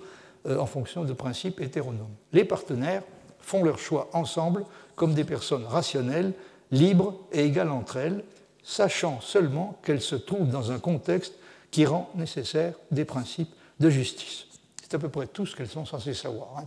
euh, 0.47 0.59
en 0.59 0.67
fonction 0.67 1.05
de 1.05 1.13
principes 1.13 1.61
hétéronomes. 1.61 2.15
Les 2.33 2.45
partenaires 2.45 3.03
font 3.41 3.65
leur 3.65 3.79
choix 3.79 4.09
ensemble 4.13 4.65
comme 4.95 5.15
des 5.15 5.25
personnes 5.25 5.65
rationnelles, 5.65 6.33
libres 6.71 7.15
et 7.33 7.47
égales 7.47 7.71
entre 7.71 7.97
elles, 7.97 8.23
sachant 8.63 9.21
seulement 9.21 9.79
qu'elle 9.85 10.01
se 10.01 10.17
trouve 10.17 10.49
dans 10.49 10.73
un 10.73 10.79
contexte 10.79 11.35
qui 11.71 11.87
rend 11.87 12.11
nécessaire 12.15 12.75
des 12.91 13.05
principes 13.05 13.53
de 13.79 13.91
justice. 13.91 14.47
C'est 14.83 14.95
à 14.95 14.99
peu 14.99 15.09
près 15.09 15.27
tout 15.27 15.47
ce 15.47 15.57
qu'elles 15.57 15.69
sont 15.69 15.87
censées 15.87 16.15
savoir. 16.15 16.59
Hein. 16.59 16.67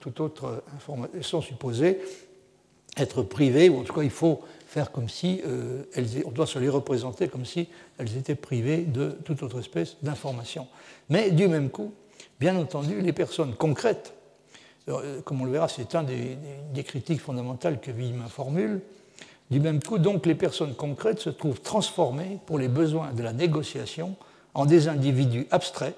Tout, 0.00 0.22
autre 0.22 0.62
information. 0.74 1.14
Elles 1.14 1.24
sont 1.24 1.42
supposées 1.42 2.00
être 2.96 3.22
privées, 3.22 3.68
ou 3.68 3.80
en 3.80 3.82
tout 3.82 3.92
cas 3.92 4.02
il 4.02 4.10
faut 4.10 4.40
faire 4.66 4.92
comme 4.92 5.08
si 5.08 5.42
euh, 5.46 5.82
on 6.24 6.30
doit 6.30 6.46
se 6.46 6.58
les 6.58 6.68
représenter 6.68 7.28
comme 7.28 7.44
si 7.44 7.68
elles 7.98 8.16
étaient 8.16 8.34
privées 8.34 8.78
de 8.78 9.10
toute 9.24 9.42
autre 9.42 9.60
espèce 9.60 9.96
d'information. 10.02 10.66
Mais 11.08 11.30
du 11.30 11.48
même 11.48 11.70
coup, 11.70 11.92
bien 12.38 12.56
entendu, 12.56 13.00
les 13.00 13.12
personnes 13.12 13.54
concrètes, 13.54 14.14
euh, 14.88 15.20
comme 15.22 15.42
on 15.42 15.44
le 15.44 15.52
verra, 15.52 15.68
c'est 15.68 15.94
un 15.94 16.02
des, 16.02 16.36
des, 16.72 16.84
critiques 16.84 17.20
fondamentales 17.20 17.80
que 17.80 17.90
Villemin 17.90 18.28
formule, 18.28 18.80
du 19.50 19.60
même 19.60 19.82
coup, 19.82 19.98
donc, 19.98 20.26
les 20.26 20.34
personnes 20.34 20.74
concrètes 20.74 21.20
se 21.20 21.30
trouvent 21.30 21.60
transformées 21.60 22.38
pour 22.46 22.58
les 22.58 22.68
besoins 22.68 23.12
de 23.12 23.22
la 23.22 23.32
négociation 23.32 24.16
en 24.54 24.64
des 24.64 24.88
individus 24.88 25.46
abstraits, 25.50 25.96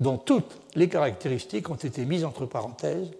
dont 0.00 0.18
toutes 0.18 0.58
les 0.74 0.88
caractéristiques 0.88 1.70
ont 1.70 1.76
été 1.76 2.04
mises 2.04 2.24
entre 2.24 2.46
parenthèses, 2.46 3.10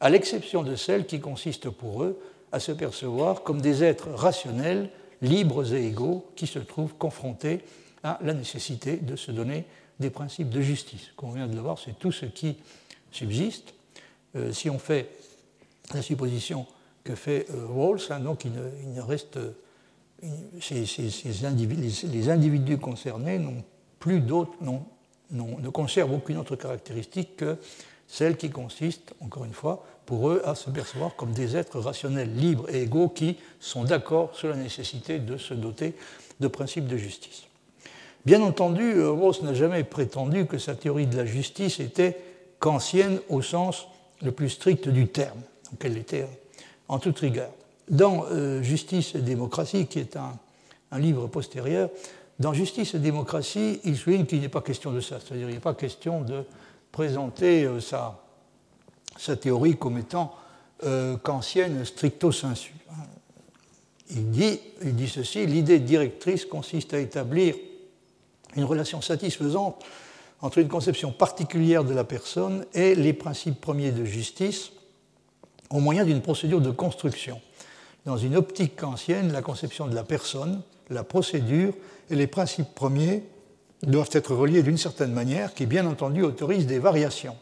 à 0.00 0.10
l'exception 0.10 0.62
de 0.62 0.76
celles 0.76 1.06
qui 1.06 1.20
consistent 1.20 1.70
pour 1.70 2.04
eux 2.04 2.18
à 2.52 2.60
se 2.60 2.72
percevoir 2.72 3.42
comme 3.42 3.60
des 3.60 3.82
êtres 3.84 4.10
rationnels, 4.10 4.90
libres 5.22 5.74
et 5.74 5.86
égaux, 5.86 6.26
qui 6.36 6.46
se 6.46 6.58
trouvent 6.58 6.94
confrontés 6.94 7.60
à 8.02 8.18
la 8.22 8.32
nécessité 8.32 8.96
de 8.96 9.16
se 9.16 9.30
donner 9.30 9.64
des 9.98 10.10
principes 10.10 10.48
de 10.48 10.60
justice. 10.60 11.10
Comme 11.16 11.30
on 11.30 11.32
vient 11.32 11.46
de 11.46 11.54
le 11.54 11.60
voir, 11.60 11.78
c'est 11.78 11.98
tout 11.98 12.12
ce 12.12 12.26
qui 12.26 12.56
subsiste. 13.12 13.74
Euh, 14.36 14.52
si 14.52 14.70
on 14.70 14.78
fait 14.78 15.08
la 15.92 16.00
supposition 16.00 16.66
que 17.04 17.14
fait 17.14 17.46
euh, 17.50 17.66
Rawls, 17.66 18.00
hein, 18.10 18.20
donc 18.20 18.44
il 18.44 18.52
ne, 18.52 19.00
reste. 19.00 19.38
individus, 21.44 22.06
les, 22.06 22.28
individus 22.28 22.78
concernés 22.78 23.38
n'ont 23.38 23.64
plus 23.98 24.20
d'autres, 24.20 24.52
ne 25.30 25.68
conservent 25.68 26.12
aucune 26.12 26.38
autre 26.38 26.56
caractéristique 26.56 27.36
que 27.36 27.56
celle 28.06 28.36
qui 28.36 28.50
consiste, 28.50 29.14
encore 29.20 29.44
une 29.44 29.52
fois, 29.52 29.84
pour 30.04 30.28
eux, 30.28 30.42
à 30.44 30.56
se 30.56 30.68
percevoir 30.68 31.14
comme 31.14 31.32
des 31.32 31.56
êtres 31.56 31.78
rationnels, 31.78 32.34
libres 32.34 32.68
et 32.68 32.82
égaux 32.82 33.08
qui 33.08 33.36
sont 33.60 33.84
d'accord 33.84 34.34
sur 34.34 34.48
la 34.48 34.56
nécessité 34.56 35.20
de 35.20 35.36
se 35.36 35.54
doter 35.54 35.94
de 36.40 36.48
principes 36.48 36.88
de 36.88 36.96
justice. 36.96 37.44
Bien 38.26 38.42
entendu, 38.42 38.82
euh, 38.82 39.12
Rawls 39.12 39.42
n'a 39.42 39.54
jamais 39.54 39.84
prétendu 39.84 40.46
que 40.46 40.58
sa 40.58 40.74
théorie 40.74 41.06
de 41.06 41.16
la 41.16 41.24
justice 41.24 41.80
était 41.80 42.20
kantienne 42.58 43.20
au 43.28 43.40
sens 43.40 43.86
le 44.20 44.32
plus 44.32 44.50
strict 44.50 44.88
du 44.88 45.06
terme, 45.06 45.40
donc 45.70 45.82
elle 45.84 45.96
était 45.96 46.26
en 46.90 46.98
toute 46.98 47.20
rigueur. 47.20 47.50
Dans 47.88 48.24
euh, 48.30 48.62
Justice 48.62 49.14
et 49.14 49.20
démocratie, 49.20 49.86
qui 49.86 50.00
est 50.00 50.16
un, 50.16 50.98
livre 50.98 51.28
postérieur, 51.28 51.88
dans 52.40 52.52
Justice 52.52 52.94
et 52.94 52.98
démocratie, 52.98 53.80
il 53.84 53.96
souligne 53.96 54.26
qu'il 54.26 54.40
n'est 54.40 54.48
pas 54.48 54.60
question 54.60 54.92
de 54.92 55.00
ça, 55.00 55.18
c'est-à-dire 55.20 55.46
qu'il 55.46 55.54
n'est 55.54 55.60
pas 55.60 55.74
question 55.74 56.22
de 56.22 56.42
présenter 56.90 57.64
euh, 57.64 57.80
sa, 57.80 58.16
théorie 59.36 59.76
comme 59.76 59.98
étant 59.98 60.34
euh, 60.84 61.16
stricto 61.84 62.32
sensu. 62.32 62.74
Il 64.10 64.30
dit, 64.30 64.58
il 64.82 64.96
dit 64.96 65.08
ceci, 65.08 65.46
l'idée 65.46 65.78
directrice 65.78 66.44
consiste 66.44 66.92
à 66.94 66.98
établir 66.98 67.54
une 68.56 68.64
relation 68.64 69.00
satisfaisante 69.00 69.80
entre 70.40 70.58
une 70.58 70.66
conception 70.66 71.12
particulière 71.12 71.84
de 71.84 71.94
la 71.94 72.02
personne 72.02 72.66
et 72.74 72.96
les 72.96 73.12
principes 73.12 73.60
premiers 73.60 73.92
de 73.92 74.04
justice 74.04 74.72
au 75.70 75.80
moyen 75.80 76.04
d'une 76.04 76.22
procédure 76.22 76.60
de 76.60 76.70
construction. 76.70 77.40
Dans 78.06 78.16
une 78.16 78.36
optique 78.36 78.76
kantienne, 78.76 79.32
la 79.32 79.42
conception 79.42 79.86
de 79.86 79.94
la 79.94 80.04
personne, 80.04 80.62
la 80.88 81.04
procédure 81.04 81.74
et 82.10 82.16
les 82.16 82.26
principes 82.26 82.74
premiers 82.74 83.22
doivent 83.82 84.10
être 84.12 84.34
reliés 84.34 84.62
d'une 84.62 84.78
certaine 84.78 85.12
manière 85.12 85.54
qui, 85.54 85.66
bien 85.66 85.86
entendu, 85.86 86.22
autorise 86.22 86.66
des 86.66 86.78
variations. 86.78 87.36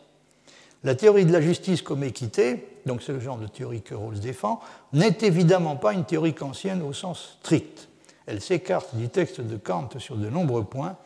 La 0.85 0.95
théorie 0.95 1.25
de 1.25 1.33
la 1.33 1.41
justice 1.41 1.83
comme 1.83 2.05
équité, 2.05 2.69
donc 2.87 3.03
c'est 3.03 3.13
le 3.13 3.21
genre 3.21 3.39
de 3.39 3.47
théorie 3.47 3.83
que 3.83 3.95
Rawls 3.95 4.21
défend, 4.21 4.61
n'est 4.93 5.19
évidemment 5.23 5.77
pas 5.77 5.93
une 5.93 6.05
théorie 6.05 6.35
kantienne 6.35 6.83
au 6.83 6.93
sens 6.93 7.39
strict. 7.41 7.89
Elle 8.27 8.41
s'écarte 8.41 8.95
du 8.95 9.09
texte 9.09 9.41
de 9.41 9.57
Kant 9.57 9.89
sur 9.99 10.17
de 10.17 10.29
nombreux 10.29 10.65
points 10.65 10.97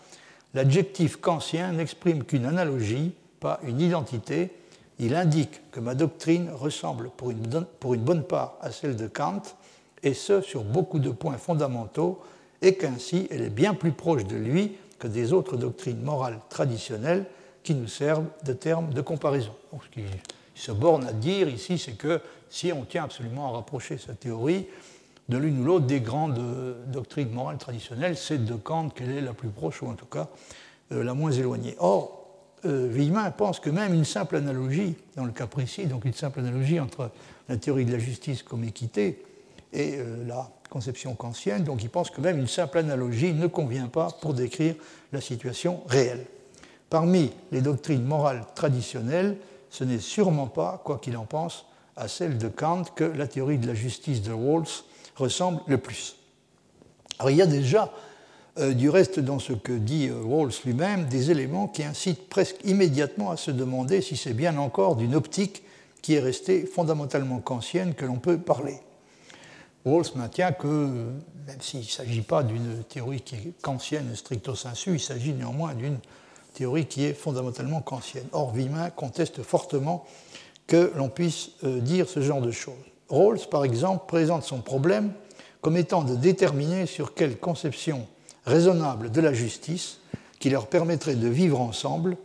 l'adjectif 0.54 1.16
kantien 1.16 1.72
n'exprime 1.72 2.24
qu'une 2.24 2.46
analogie, 2.46 3.12
pas 3.40 3.60
une 3.64 3.80
identité. 3.80 4.50
Il 5.02 5.16
indique 5.16 5.68
que 5.72 5.80
ma 5.80 5.96
doctrine 5.96 6.48
ressemble 6.54 7.10
pour 7.16 7.32
une, 7.32 8.04
bonne 8.04 8.22
part 8.22 8.56
à 8.60 8.70
celle 8.70 8.94
de 8.94 9.08
Kant, 9.08 9.42
et 10.04 10.14
ce 10.14 10.40
sur 10.40 10.62
beaucoup 10.62 11.00
de 11.00 11.10
points 11.10 11.38
fondamentaux, 11.38 12.22
et 12.62 12.76
qu'ainsi 12.76 13.26
elle 13.32 13.42
est 13.42 13.50
bien 13.50 13.74
plus 13.74 13.90
proche 13.90 14.24
de 14.24 14.36
lui 14.36 14.76
que 15.00 15.08
des 15.08 15.32
autres 15.32 15.56
doctrines 15.56 16.00
morales 16.00 16.38
traditionnelles 16.48 17.24
qui 17.64 17.74
nous 17.74 17.88
servent 17.88 18.26
de 18.44 18.52
termes 18.52 18.94
de 18.94 19.00
comparaison. 19.00 19.50
ce 19.72 19.92
qu'il 19.92 20.04
se 20.54 20.70
borne 20.70 21.04
à 21.04 21.12
dire 21.12 21.48
ici, 21.48 21.78
c'est 21.78 21.98
que 21.98 22.20
si 22.48 22.72
on 22.72 22.84
tient 22.84 23.02
absolument 23.02 23.48
à 23.48 23.56
rapprocher 23.56 23.98
sa 23.98 24.12
théorie 24.12 24.66
de 25.28 25.36
l'une 25.36 25.62
ou 25.62 25.64
l'autre 25.64 25.86
des 25.86 26.00
grandes 26.00 26.38
euh, 26.38 26.74
doctrines 26.86 27.30
morales 27.30 27.58
traditionnelles, 27.58 28.16
c'est 28.16 28.44
de 28.44 28.54
Kant 28.54 28.90
qu'elle 28.90 29.10
est 29.10 29.20
la 29.20 29.32
plus 29.32 29.48
proche, 29.48 29.82
ou 29.82 29.88
en 29.88 29.94
tout 29.94 30.06
cas 30.06 30.28
euh, 30.92 31.02
la 31.02 31.14
moins 31.14 31.32
éloignée. 31.32 31.74
Euh, 32.64 33.30
pense 33.36 33.60
que 33.60 33.70
même 33.70 33.94
une 33.94 34.04
simple 34.04 34.36
analogie, 34.36 34.94
dans 35.16 35.24
le 35.24 35.32
cas 35.32 35.46
précis, 35.46 35.86
donc 35.86 36.04
une 36.04 36.14
simple 36.14 36.40
analogie 36.40 36.80
entre 36.80 37.10
la 37.48 37.56
théorie 37.56 37.84
de 37.84 37.92
la 37.92 37.98
justice 37.98 38.42
comme 38.42 38.64
équité 38.64 39.22
et 39.72 39.96
euh, 39.96 40.24
la 40.26 40.48
conception 40.70 41.14
kantienne, 41.14 41.64
donc 41.64 41.82
il 41.82 41.90
pense 41.90 42.10
que 42.10 42.20
même 42.20 42.38
une 42.38 42.48
simple 42.48 42.78
analogie 42.78 43.32
ne 43.32 43.46
convient 43.46 43.88
pas 43.88 44.08
pour 44.20 44.34
décrire 44.34 44.74
la 45.12 45.20
situation 45.20 45.82
réelle. 45.86 46.24
Parmi 46.88 47.32
les 47.50 47.60
doctrines 47.60 48.04
morales 48.04 48.44
traditionnelles, 48.54 49.36
ce 49.70 49.84
n'est 49.84 49.98
sûrement 49.98 50.46
pas, 50.46 50.80
quoi 50.84 50.98
qu'il 50.98 51.16
en 51.16 51.24
pense, 51.24 51.66
à 51.96 52.08
celle 52.08 52.38
de 52.38 52.48
Kant 52.48 52.84
que 52.94 53.04
la 53.04 53.26
théorie 53.26 53.58
de 53.58 53.66
la 53.66 53.74
justice 53.74 54.22
de 54.22 54.32
Rawls 54.32 54.84
ressemble 55.16 55.60
le 55.66 55.78
plus. 55.78 56.16
Alors 57.18 57.30
il 57.30 57.36
y 57.36 57.42
a 57.42 57.46
déjà, 57.46 57.92
euh, 58.58 58.74
du 58.74 58.90
reste, 58.90 59.18
dans 59.18 59.38
ce 59.38 59.54
que 59.54 59.72
dit 59.72 60.08
euh, 60.08 60.20
Rawls 60.22 60.52
lui-même, 60.66 61.06
des 61.06 61.30
éléments 61.30 61.68
qui 61.68 61.84
incitent 61.84 62.28
presque 62.28 62.58
immédiatement 62.64 63.30
à 63.30 63.38
se 63.38 63.50
demander 63.50 64.02
si 64.02 64.16
c'est 64.16 64.34
bien 64.34 64.58
encore 64.58 64.96
d'une 64.96 65.14
optique 65.14 65.62
qui 66.02 66.14
est 66.14 66.20
restée 66.20 66.66
fondamentalement 66.66 67.38
kantienne 67.38 67.94
que 67.94 68.04
l'on 68.04 68.18
peut 68.18 68.36
parler. 68.36 68.78
Rawls 69.86 70.04
maintient 70.16 70.52
que, 70.52 70.66
même 71.46 71.60
s'il 71.60 71.80
ne 71.80 71.84
s'agit 71.84 72.20
pas 72.20 72.42
d'une 72.42 72.84
théorie 72.84 73.22
qui 73.22 73.36
est 73.36 73.52
kantienne 73.62 74.14
stricto 74.14 74.54
sensu, 74.54 74.94
il 74.94 75.00
s'agit 75.00 75.32
néanmoins 75.32 75.72
d'une 75.74 75.98
théorie 76.52 76.84
qui 76.84 77.04
est 77.04 77.14
fondamentalement 77.14 77.80
kantienne. 77.80 78.26
Or, 78.32 78.52
Vimin 78.52 78.90
conteste 78.90 79.42
fortement 79.42 80.04
que 80.66 80.92
l'on 80.94 81.08
puisse 81.08 81.52
euh, 81.64 81.80
dire 81.80 82.06
ce 82.06 82.20
genre 82.20 82.42
de 82.42 82.50
choses. 82.50 82.74
Rawls, 83.08 83.40
par 83.50 83.64
exemple, 83.64 84.04
présente 84.06 84.42
son 84.42 84.60
problème 84.60 85.12
comme 85.62 85.78
étant 85.78 86.02
de 86.02 86.16
déterminer 86.16 86.86
sur 86.86 87.14
quelle 87.14 87.38
conception 87.38 88.06
raisonnable 88.46 89.10
de 89.10 89.20
la 89.20 89.32
justice 89.32 89.98
qui 90.38 90.50
leur 90.50 90.66
permettrait 90.66 91.14
de 91.14 91.28
vivre 91.28 91.60
ensemble 91.60 92.16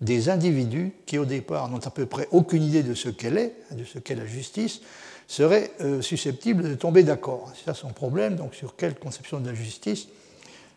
des 0.00 0.28
individus 0.28 0.92
qui, 1.06 1.18
au 1.18 1.24
départ, 1.24 1.68
n'ont 1.68 1.78
à 1.78 1.90
peu 1.90 2.06
près 2.06 2.26
aucune 2.32 2.62
idée 2.62 2.82
de 2.82 2.94
ce 2.94 3.08
qu'elle 3.08 3.36
est, 3.38 3.54
de 3.72 3.84
ce 3.84 3.98
qu'est 3.98 4.14
la 4.14 4.26
justice, 4.26 4.80
seraient 5.28 5.70
euh, 5.80 6.02
susceptibles 6.02 6.64
de 6.64 6.74
tomber 6.74 7.02
d'accord. 7.02 7.52
C'est 7.54 7.66
ça 7.66 7.74
son 7.74 7.90
problème, 7.90 8.34
donc 8.36 8.54
sur 8.54 8.74
quelle 8.76 8.98
conception 8.98 9.40
de 9.40 9.46
la 9.46 9.54
justice 9.54 10.08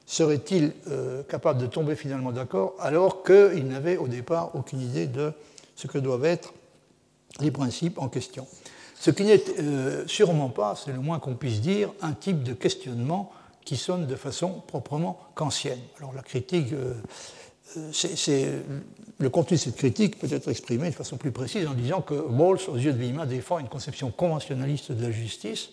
serait-il 0.05 0.73
euh, 0.89 1.23
capable 1.23 1.61
de 1.61 1.65
tomber 1.65 1.95
finalement 1.95 2.31
d'accord 2.31 2.75
alors 2.79 3.23
qu'il 3.23 3.65
n'avait 3.67 3.97
au 3.97 4.07
départ 4.07 4.51
aucune 4.53 4.81
idée 4.81 5.07
de 5.07 5.31
ce 5.75 5.87
que 5.87 5.97
doivent 5.97 6.25
être 6.25 6.53
les 7.39 7.51
principes 7.51 7.97
en 7.97 8.09
question? 8.09 8.45
Ce 8.99 9.09
qui 9.09 9.23
n'est 9.23 9.43
euh, 9.59 10.05
sûrement 10.05 10.49
pas, 10.49 10.75
c'est 10.75 10.91
le 10.91 10.99
moins 10.99 11.19
qu'on 11.19 11.35
puisse 11.35 11.61
dire, 11.61 11.91
un 12.01 12.11
type 12.11 12.43
de 12.43 12.53
questionnement 12.53 13.31
qui 13.65 13.77
sonne 13.77 14.07
de 14.07 14.15
façon 14.15 14.61
proprement 14.67 15.19
kantienne. 15.35 15.79
Alors 15.97 16.13
la 16.13 16.21
critique, 16.21 16.73
euh, 16.73 16.93
euh, 17.77 17.89
c'est, 17.91 18.51
le 19.19 19.29
contenu 19.29 19.57
de 19.57 19.61
cette 19.61 19.75
critique 19.75 20.19
peut 20.19 20.31
être 20.31 20.49
exprimé 20.49 20.89
de 20.89 20.95
façon 20.95 21.17
plus 21.17 21.31
précise 21.31 21.67
en 21.67 21.73
disant 21.73 22.01
que 22.01 22.13
Rawls, 22.13 22.59
aux 22.67 22.77
yeux 22.77 22.93
de 22.93 22.97
Vima, 22.97 23.25
défend 23.25 23.59
une 23.59 23.69
conception 23.69 24.11
conventionnaliste 24.11 24.91
de 24.91 25.01
la 25.01 25.11
justice, 25.11 25.69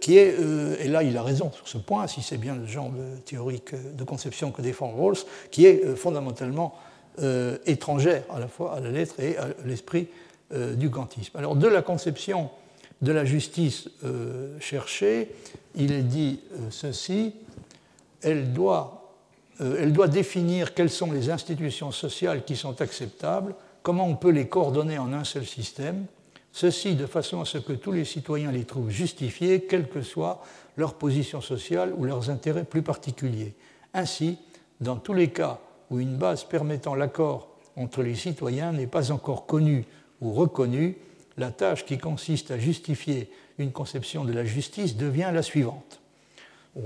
qui 0.00 0.16
est, 0.16 0.36
et 0.78 0.86
là 0.86 1.02
il 1.02 1.16
a 1.16 1.22
raison 1.24 1.50
sur 1.50 1.66
ce 1.66 1.76
point, 1.76 2.06
si 2.06 2.22
c'est 2.22 2.36
bien 2.36 2.54
le 2.54 2.66
genre 2.66 2.92
théorique 3.24 3.74
de 3.74 4.04
conception 4.04 4.52
que 4.52 4.62
défend 4.62 4.92
Rawls, 4.92 5.16
qui 5.50 5.66
est 5.66 5.96
fondamentalement 5.96 6.76
étrangère 7.66 8.22
à 8.32 8.38
la 8.38 8.46
fois 8.46 8.76
à 8.76 8.80
la 8.80 8.92
lettre 8.92 9.18
et 9.18 9.36
à 9.36 9.48
l'esprit 9.64 10.06
euh, 10.52 10.74
du 10.74 10.90
kantisme. 10.90 11.38
Alors, 11.38 11.56
de 11.56 11.66
la 11.66 11.80
conception 11.80 12.50
de 13.04 13.12
la 13.12 13.24
justice 13.24 13.88
euh, 14.04 14.58
cherchée, 14.60 15.30
il 15.74 15.92
est 15.92 16.02
dit 16.02 16.40
euh, 16.52 16.70
ceci 16.70 17.34
elle 18.22 18.54
doit, 18.54 19.12
elle 19.60 19.92
doit 19.92 20.08
définir 20.08 20.72
quelles 20.72 20.88
sont 20.88 21.12
les 21.12 21.28
institutions 21.28 21.90
sociales 21.90 22.42
qui 22.42 22.56
sont 22.56 22.80
acceptables, 22.80 23.54
comment 23.82 24.06
on 24.06 24.16
peut 24.16 24.30
les 24.30 24.48
coordonner 24.48 24.96
en 24.96 25.12
un 25.12 25.24
seul 25.24 25.44
système, 25.44 26.06
ceci 26.50 26.94
de 26.94 27.04
façon 27.04 27.42
à 27.42 27.44
ce 27.44 27.58
que 27.58 27.74
tous 27.74 27.92
les 27.92 28.06
citoyens 28.06 28.50
les 28.50 28.64
trouvent 28.64 28.88
justifiés, 28.88 29.66
quelle 29.68 29.90
que 29.90 30.00
soit 30.00 30.42
leur 30.78 30.94
position 30.94 31.42
sociale 31.42 31.92
ou 31.98 32.04
leurs 32.04 32.30
intérêts 32.30 32.64
plus 32.64 32.80
particuliers. 32.80 33.54
Ainsi, 33.92 34.38
dans 34.80 34.96
tous 34.96 35.12
les 35.12 35.28
cas 35.28 35.58
où 35.90 36.00
une 36.00 36.16
base 36.16 36.44
permettant 36.44 36.94
l'accord 36.94 37.48
entre 37.76 38.02
les 38.02 38.14
citoyens 38.14 38.72
n'est 38.72 38.86
pas 38.86 39.12
encore 39.12 39.46
connue 39.46 39.84
ou 40.20 40.32
reconnue, 40.32 40.96
la 41.36 41.50
tâche 41.50 41.84
qui 41.84 41.98
consiste 41.98 42.50
à 42.50 42.58
justifier 42.58 43.30
une 43.58 43.72
conception 43.72 44.24
de 44.24 44.32
la 44.32 44.44
justice 44.44 44.96
devient 44.96 45.30
la 45.32 45.42
suivante. 45.42 46.00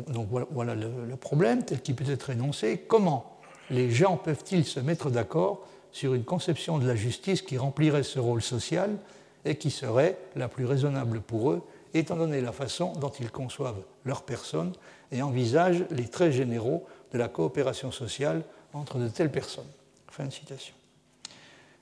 Donc 0.08 0.28
voilà 0.50 0.74
le 0.74 1.16
problème 1.16 1.64
tel 1.64 1.80
qu'il 1.80 1.94
peut 1.94 2.10
être 2.10 2.30
énoncé. 2.30 2.84
Comment 2.86 3.38
les 3.70 3.90
gens 3.90 4.16
peuvent-ils 4.16 4.64
se 4.64 4.80
mettre 4.80 5.10
d'accord 5.10 5.66
sur 5.92 6.14
une 6.14 6.24
conception 6.24 6.78
de 6.78 6.86
la 6.86 6.94
justice 6.94 7.42
qui 7.42 7.58
remplirait 7.58 8.02
ce 8.02 8.18
rôle 8.18 8.42
social 8.42 8.96
et 9.44 9.56
qui 9.56 9.70
serait 9.70 10.18
la 10.36 10.48
plus 10.48 10.66
raisonnable 10.66 11.20
pour 11.20 11.52
eux, 11.52 11.62
étant 11.94 12.16
donné 12.16 12.40
la 12.40 12.52
façon 12.52 12.92
dont 12.94 13.12
ils 13.20 13.30
conçoivent 13.30 13.82
leur 14.04 14.22
personne 14.22 14.72
et 15.10 15.22
envisagent 15.22 15.84
les 15.90 16.08
traits 16.08 16.32
généraux 16.32 16.86
de 17.12 17.18
la 17.18 17.28
coopération 17.28 17.90
sociale 17.90 18.42
entre 18.74 18.98
de 18.98 19.08
telles 19.08 19.32
personnes? 19.32 19.68
Fin 20.10 20.26
de 20.26 20.32
citation. 20.32 20.74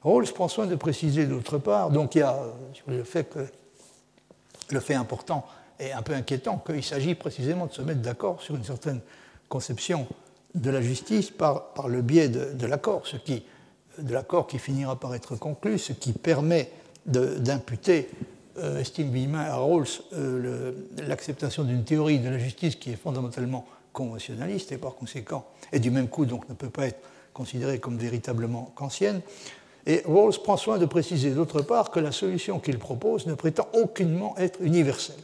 Rawls 0.07 0.33
prend 0.33 0.47
soin 0.47 0.67
de 0.67 0.77
préciser 0.77 1.27
d'autre 1.27 1.59
part, 1.59 1.91
donc 1.91 2.15
il 2.15 2.19
y 2.19 2.23
a 2.23 2.39
le 2.87 3.03
fait 3.03 3.29
que 3.29 3.41
le 4.71 4.79
fait 4.79 4.95
important 4.95 5.45
et 5.81 5.91
un 5.91 6.03
peu 6.03 6.15
inquiétant 6.15 6.63
qu'il 6.65 6.85
s'agit 6.85 7.17
précisément 7.17 7.67
de 7.67 7.73
se 7.73 7.83
mettre 7.83 8.03
d'accord 8.03 8.41
sur 8.41 8.55
une 8.55 8.63
certaine 8.63 9.01
conception 9.49 10.07
de 10.55 10.71
la 10.71 10.81
justice 10.81 11.31
par, 11.33 11.73
par 11.73 11.89
le 11.89 12.03
biais 12.03 12.29
de, 12.29 12.67
l'accord, 12.67 13.05
ce 13.05 13.17
qui, 13.17 13.43
de 13.99 14.13
l'accord 14.15 14.47
qui 14.47 14.61
finira 14.61 14.95
par 14.95 15.13
être 15.13 15.35
conclu, 15.35 15.77
ce 15.77 15.93
qui 15.93 16.13
permet 16.13 16.71
d'imputer, 17.05 18.09
euh, 18.59 18.79
estime 18.79 19.11
Villemin 19.11 19.41
à 19.41 19.57
Rawls, 19.57 19.89
euh, 20.13 20.73
l'acceptation 20.99 21.65
d'une 21.65 21.83
théorie 21.83 22.21
de 22.21 22.29
la 22.29 22.39
justice 22.39 22.77
qui 22.77 22.93
est 22.93 22.97
fondamentalement 22.97 23.67
conventionnaliste 23.93 24.71
et 24.71 24.79
par 24.79 24.95
conséquent, 24.95 25.47
et 25.73 25.81
du 25.81 25.91
même 25.91 26.07
coup 26.07 26.27
donc 26.27 26.49
ne 26.49 26.55
peut 26.55 26.71
pas 26.71 26.87
être 26.87 27.01
considérée 27.35 27.81
comme 27.81 27.99
véritablement 27.99 28.71
kantienne. 28.77 29.21
Et 29.87 30.03
Rawls 30.05 30.39
prend 30.43 30.57
soin 30.57 30.79
de 30.79 30.87
préciser 30.87 31.31
d'autre 31.31 31.63
part 31.63 31.91
que 31.91 32.01
la 32.01 32.13
solution 32.13 32.59
qu'il 32.59 32.79
propose 32.79 33.27
ne 33.27 33.35
prétend 33.35 33.69
aucunement 33.73 34.37
être 34.37 34.61
universelle, 34.61 35.23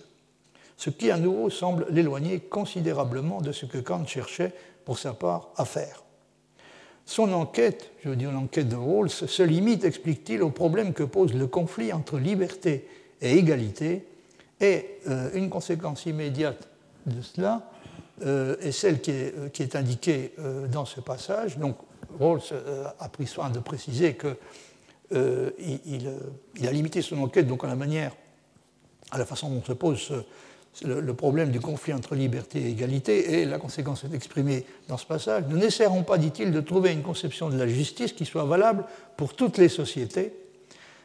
ce 0.77 0.91
qui 0.91 1.11
à 1.11 1.17
nouveau 1.17 1.51
semble 1.51 1.87
l'éloigner 1.91 2.39
considérablement 2.39 3.41
de 3.41 3.51
ce 3.51 3.67
que 3.67 3.79
Kant 3.79 4.07
cherchait 4.07 4.53
pour 4.85 4.99
sa 4.99 5.15
part 5.15 5.51
à 5.57 5.65
faire. 5.65 6.05
Son 7.05 7.33
enquête, 7.33 7.91
je 8.05 8.11
veux 8.11 8.17
dire 8.17 8.31
l'enquête 8.31 8.69
de 8.69 8.77
Rawls, 8.77 9.11
se 9.11 9.43
limite, 9.43 9.85
explique-t-il, 9.85 10.43
au 10.43 10.51
problème 10.51 10.93
que 10.93 11.03
pose 11.03 11.35
le 11.35 11.49
conflit 11.49 11.93
entre 11.93 12.19
liberté 12.19 12.87
et 13.21 13.37
égalité, 13.37 14.07
et 14.61 14.99
euh, 15.09 15.31
une 15.35 15.51
conséquence 15.51 16.07
immédiate 16.07 16.69
de 17.07 17.21
cela 17.21 17.69
euh, 18.25 18.57
est 18.61 18.71
celle 18.71 19.01
qui 19.01 19.11
est, 19.11 19.35
euh, 19.37 19.69
indiquée 19.75 20.33
dans 20.71 20.85
ce 20.85 21.01
passage. 21.01 21.59
Rawls 22.19 22.41
a 22.99 23.09
pris 23.09 23.27
soin 23.27 23.51
de 23.51 23.59
préciser 23.59 24.17
qu'il 24.17 24.37
il, 25.59 26.69
a 26.69 26.73
limité 26.73 27.03
son 27.03 27.23
enquête 27.23 27.47
donc 27.47 27.65
à 27.65 27.67
la 27.67 27.77
manière, 27.77 28.13
à 29.11 29.19
la 29.19 29.27
façon 29.27 29.51
dont 29.51 29.63
se 29.63 29.73
pose 29.73 30.13
le, 30.85 31.15
problème 31.15 31.51
du 31.51 31.61
conflit 31.61 31.93
entre 31.93 32.15
liberté 32.15 32.61
et 32.61 32.71
égalité, 32.71 33.41
et 33.41 33.45
la 33.45 33.59
conséquence 33.59 34.05
est 34.05 34.15
exprimée 34.15 34.65
dans 34.89 34.97
ce 34.97 35.07
passage. 35.07 35.45
Nous 35.49 35.59
n'essaierons 35.59 36.03
pas, 36.03 36.19
dit-il, 36.19 36.51
de 36.51 36.61
trouver 36.61 36.93
une 36.93 37.03
conception 37.03 37.51
de 37.51 37.59
la 37.59 37.67
justice 37.67 38.13
qui 38.13 38.25
soit 38.25 38.45
valable 38.45 38.85
pour 39.17 39.35
toutes 39.35 39.59
les 39.59 39.69
sociétés, 39.69 40.33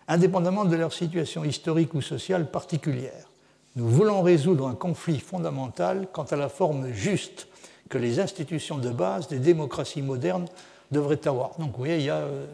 indépendamment 0.07 0.65
de 0.65 0.75
leur 0.75 0.93
situation 0.93 1.43
historique 1.43 1.93
ou 1.93 2.01
sociale 2.01 2.49
particulière. 2.49 3.29
Nous 3.75 3.87
voulons 3.87 4.21
résoudre 4.21 4.67
un 4.67 4.75
conflit 4.75 5.19
fondamental 5.19 6.07
quant 6.11 6.23
à 6.23 6.35
la 6.35 6.49
forme 6.49 6.91
juste 6.93 7.47
que 7.89 7.97
les 7.97 8.19
institutions 8.19 8.77
de 8.77 8.89
base 8.89 9.27
des 9.27 9.39
démocraties 9.39 10.01
modernes 10.01 10.47
devraient 10.91 11.27
avoir. 11.27 11.57
Donc 11.59 11.71
vous 11.71 11.77
voyez, 11.77 11.97
il 11.97 12.03
y 12.03 12.09
a 12.09 12.17
euh, 12.17 12.45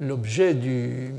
l'objet 0.00 0.54
de, 0.54 1.12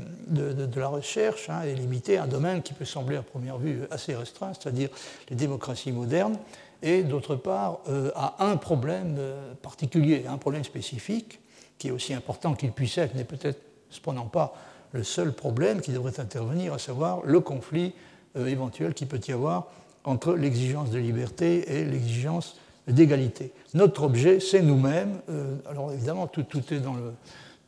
la 0.76 0.88
recherche 0.88 1.48
hein, 1.50 1.62
est 1.62 1.74
limité 1.74 2.18
à 2.18 2.24
un 2.24 2.26
domaine 2.26 2.62
qui 2.62 2.72
peut 2.72 2.84
sembler 2.84 3.16
à 3.16 3.22
première 3.22 3.58
vue 3.58 3.80
assez 3.90 4.14
restreint, 4.14 4.52
c'est-à-dire 4.54 4.88
les 5.28 5.36
démocraties 5.36 5.92
modernes, 5.92 6.38
et 6.82 7.02
d'autre 7.02 7.36
part 7.36 7.80
euh, 7.88 8.10
à 8.14 8.46
un 8.46 8.56
problème 8.56 9.16
euh, 9.18 9.54
particulier, 9.54 10.24
un 10.28 10.38
problème 10.38 10.64
spécifique, 10.64 11.40
qui 11.78 11.88
est 11.88 11.92
aussi 11.92 12.14
important 12.14 12.54
qu'il 12.54 12.72
puisse 12.72 12.98
être, 12.98 13.14
n'est 13.14 13.24
peut-être 13.24 13.60
cependant 13.90 14.26
pas 14.26 14.54
le 14.92 15.02
seul 15.02 15.32
problème 15.32 15.80
qui 15.80 15.92
devrait 15.92 16.20
intervenir, 16.20 16.72
à 16.72 16.78
savoir 16.78 17.22
le 17.24 17.40
conflit 17.40 17.94
éventuel 18.36 18.94
qui 18.94 19.06
peut 19.06 19.20
y 19.26 19.32
avoir 19.32 19.68
entre 20.04 20.34
l'exigence 20.34 20.90
de 20.90 20.98
liberté 20.98 21.78
et 21.78 21.84
l'exigence 21.84 22.56
d'égalité. 22.88 23.52
Notre 23.72 24.02
objet, 24.02 24.40
c'est 24.40 24.60
nous-mêmes. 24.60 25.20
alors 25.68 25.92
évidemment, 25.92 26.26
tout, 26.26 26.44
est 26.70 26.80
dans 26.80 26.94
le, 26.94 27.12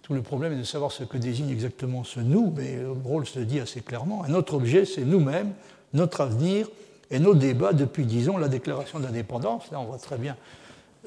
tout 0.03 0.15
le 0.15 0.23
problème 0.23 0.53
est 0.53 0.59
de 0.59 0.63
savoir 0.63 0.93
ce 0.93 1.05
que 1.05 1.17
désigne 1.17 1.51
exactement 1.51 2.05
ce 2.05 2.21
nous, 2.21 2.53
mais 2.57 2.79
Rawls 3.05 3.27
le 3.35 3.45
dit 3.45 3.61
assez 3.61 3.81
clairement. 3.81 4.25
notre 4.29 4.55
objet, 4.55 4.85
c'est 4.85 5.05
nous-mêmes, 5.05 5.53
notre 5.95 6.21
avenir 6.21 6.69
et 7.11 7.19
nos 7.19 7.35
débats 7.35 7.73
depuis, 7.73 8.05
disons, 8.05 8.37
la 8.37 8.49
déclaration 8.49 8.99
d'indépendance. 8.99 9.71
Là, 9.71 9.81
on 9.81 9.85
voit 9.85 9.99
très 9.99 10.19
bien 10.19 10.37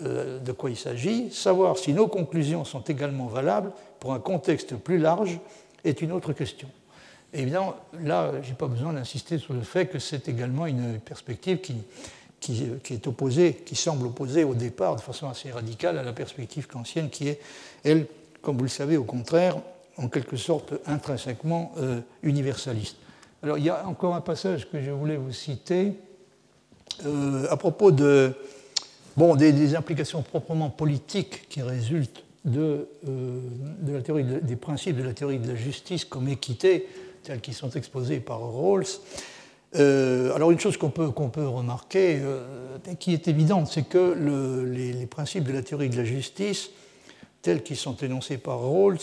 euh, 0.04 0.40
de 0.40 0.52
quoi 0.52 0.70
il 0.70 0.78
s'agit. 0.78 1.32
Savoir 1.32 1.78
si 1.78 1.94
nos 1.94 2.08
conclusions 2.08 2.64
sont 2.64 2.82
également 2.82 3.28
valables 3.28 3.72
pour 4.00 4.14
un 4.14 4.20
contexte 4.20 4.76
plus 4.76 4.98
large 4.98 5.40
est 5.84 6.02
une 6.02 6.12
autre 6.12 6.34
question. 6.34 6.70
évidemment, 7.34 7.76
là, 8.02 8.32
je 8.42 8.50
n'ai 8.50 8.56
pas 8.56 8.68
besoin 8.68 8.94
d'insister 8.94 9.38
sur 9.38 9.54
le 9.54 9.62
fait 9.62 9.88
que 9.88 10.00
c'est 10.00 10.30
également 10.30 10.66
une 10.66 11.00
perspective 11.00 11.60
qui, 11.60 11.76
qui, 12.40 12.64
est 12.92 13.08
opposée, 13.08 13.62
qui 13.66 13.76
semble 13.76 14.08
opposée 14.08 14.44
au 14.44 14.54
départ 14.54 14.96
de 14.96 15.02
façon 15.02 15.28
assez 15.28 15.52
radicale 15.52 15.98
à 15.98 16.04
la 16.04 16.14
perspective 16.14 16.68
kantienne 16.68 17.10
qui 17.10 17.28
est, 17.28 17.40
elle, 17.84 18.08
comme 18.42 18.58
vous 18.58 18.64
le 18.64 18.70
savez, 18.70 18.98
au 18.98 19.04
contraire, 19.04 19.58
en 19.98 20.08
quelque 20.08 20.38
sorte 20.38 20.74
intrinsèquement 20.86 21.74
euh, 21.78 22.00
universaliste. 22.24 22.96
Alors 23.44 23.58
il 23.58 23.66
y 23.66 23.70
a 23.70 23.88
encore 23.88 24.16
un 24.16 24.22
passage 24.22 24.70
que 24.70 24.82
je 24.82 24.92
voulais 24.92 25.18
vous 25.18 25.34
citer 25.34 25.94
euh, 27.06 27.48
à 27.50 27.58
propos 27.58 27.92
de, 27.92 28.34
bon, 29.16 29.36
des, 29.36 29.76
implications 29.76 30.22
proprement 30.22 30.70
politiques 30.70 31.48
qui 31.50 31.62
résultent 31.62 32.24
de, 32.46 32.88
euh, 33.08 33.40
la 33.88 34.02
théorie 34.02 34.26
des 34.42 34.56
principes 34.56 34.98
de 34.98 35.04
la 35.04 35.14
théorie 35.14 35.40
de 35.40 35.48
la 35.48 35.56
justice 35.56 36.06
comme 36.06 36.28
équité, 36.30 36.88
tels 37.24 37.42
qu'ils 37.42 37.54
sont 37.54 37.72
exposés 37.72 38.20
par 38.20 38.40
Rawls. 38.40 38.86
Alors 39.74 40.52
une 40.52 40.60
chose 40.60 40.78
qu'on 40.78 40.90
peut, 40.90 41.48
remarquer, 41.48 42.22
qui 43.00 43.14
est 43.14 43.28
évidente, 43.28 43.68
c'est 43.68 43.88
que 43.88 43.98
le, 43.98 44.66
les, 44.66 45.06
principes 45.06 45.44
de 45.44 45.54
la 45.54 45.62
théorie 45.62 45.90
de 45.90 45.98
la 45.98 46.06
justice 46.06 46.72
tels 47.42 47.64
qu'ils 47.64 47.78
sont 47.78 47.96
énoncés 47.98 48.38
par 48.38 48.60
Rawls, 48.60 48.98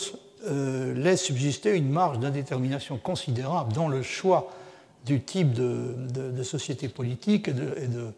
euh, 0.45 0.93
laissent 0.93 1.23
subsister 1.23 1.75
une 1.75 1.89
marge 1.89 2.19
d'indétermination 2.19 2.97
considérable 2.97 3.73
dans 3.73 3.87
le 3.87 4.03
choix 4.03 4.51
du 5.05 5.21
type 5.21 5.53
de, 5.53 6.43
société 6.43 6.89
politique 6.89 7.47
et, 7.47 7.53
de, 7.53 8.13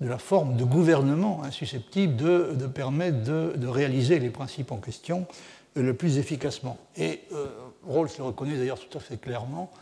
la 0.00 0.18
forme 0.18 0.56
de 0.56 0.64
gouvernement 0.64 1.42
susceptible 1.50 2.16
de, 2.16 2.66
permettre 2.66 3.22
de, 3.22 3.66
réaliser 3.66 4.18
les 4.18 4.30
principes 4.30 4.70
en 4.70 4.76
question 4.76 5.26
le 5.74 5.94
plus 5.94 6.18
efficacement. 6.18 6.78
Et 6.96 7.22
euh, 7.32 7.46
Rawls 7.86 8.10
le 8.18 8.24
reconnaît 8.24 8.56
d'ailleurs 8.56 8.78
tout 8.78 8.96
à 8.96 9.00
fait 9.00 9.16
clairement 9.16 9.72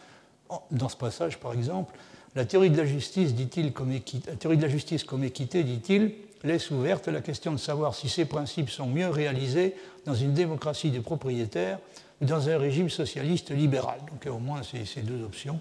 dans 0.70 0.88
ce 0.88 0.96
passage, 0.96 1.38
par 1.38 1.52
exemple. 1.52 1.94
La 2.34 2.44
théorie 2.44 2.70
de 2.70 2.78
la 2.78 2.86
justice, 2.86 3.34
dit-il, 3.34 3.72
comme 3.72 3.92
équité, 3.92 4.30
la 4.30 4.36
théorie 4.36 4.56
de 4.56 4.62
la 4.62 4.68
justice 4.68 5.04
comme 5.04 5.24
équité, 5.24 5.64
dit-il, 5.64 6.12
laisse 6.44 6.70
ouverte 6.70 7.08
la 7.08 7.20
question 7.20 7.52
de 7.52 7.58
savoir 7.58 7.94
si 7.94 8.08
ces 8.08 8.24
principes 8.24 8.70
sont 8.70 8.86
mieux 8.86 9.08
réalisés 9.08 9.74
dans 10.06 10.14
une 10.14 10.32
démocratie 10.32 10.90
des 10.90 11.00
propriétaires 11.00 11.78
ou 12.20 12.24
dans 12.24 12.48
un 12.48 12.58
régime 12.58 12.88
socialiste 12.88 13.50
libéral. 13.50 14.00
Donc 14.10 14.26
au 14.32 14.38
moins 14.38 14.62
ces 14.62 15.02
deux 15.02 15.22
options 15.22 15.60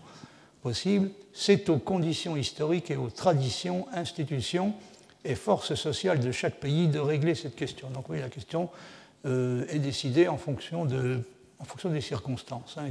possibles. 0.62 1.10
C'est 1.34 1.70
aux 1.70 1.78
conditions 1.78 2.38
historiques 2.38 2.92
et 2.92 2.96
aux 2.96 3.10
traditions, 3.10 3.88
institutions 3.94 4.74
et 5.26 5.36
forces 5.36 5.76
sociales 5.76 6.20
de 6.20 6.32
chaque 6.32 6.56
pays 6.56 6.88
de 6.88 7.00
régler 7.00 7.36
cette 7.36 7.56
question. 7.56 7.90
Donc 7.90 8.10
oui, 8.10 8.20
la 8.20 8.30
question 8.30 8.70
euh, 9.26 9.66
est 9.70 9.80
décidée 9.80 10.28
en 10.28 10.38
fonction, 10.38 10.86
des 10.86 12.02
circonstances 12.02 12.78
hein, 12.78 12.86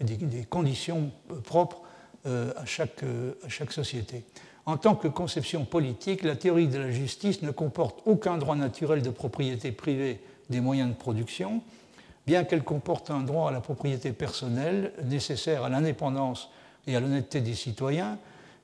et, 0.00 0.04
des, 0.04 0.44
conditions 0.44 1.10
propres 1.44 1.82
euh, 1.82 1.89
à, 2.26 2.66
chaque, 2.66 3.02
euh, 3.02 3.32
à 3.44 3.48
chaque 3.48 3.72
société. 3.72 4.24
En 4.66 4.76
tant 4.76 4.94
que 4.94 5.08
conception 5.08 5.64
politique, 5.64 6.22
la 6.22 6.36
théorie 6.36 6.68
de 6.68 6.78
la 6.78 6.90
justice 6.90 7.42
ne 7.42 7.50
comporte 7.50 8.00
aucun 8.06 8.38
droit 8.38 8.56
naturel 8.56 9.02
de 9.02 9.10
propriété 9.10 9.72
privée 9.72 10.20
des 10.50 10.60
moyens 10.60 10.90
de 10.90 10.94
production, 10.94 11.62
bien 12.26 12.44
qu'elle 12.44 12.62
comporte 12.62 13.10
un 13.10 13.20
droit 13.20 13.48
à 13.48 13.52
la 13.52 13.60
propriété 13.60 14.12
personnelle 14.12 14.92
nécessaire 15.04 15.64
à 15.64 15.68
l'indépendance 15.68 16.50
et 16.86 16.94
à 16.94 17.00
l'honnêteté 17.00 17.40
des 17.40 17.54
citoyens, 17.54 18.18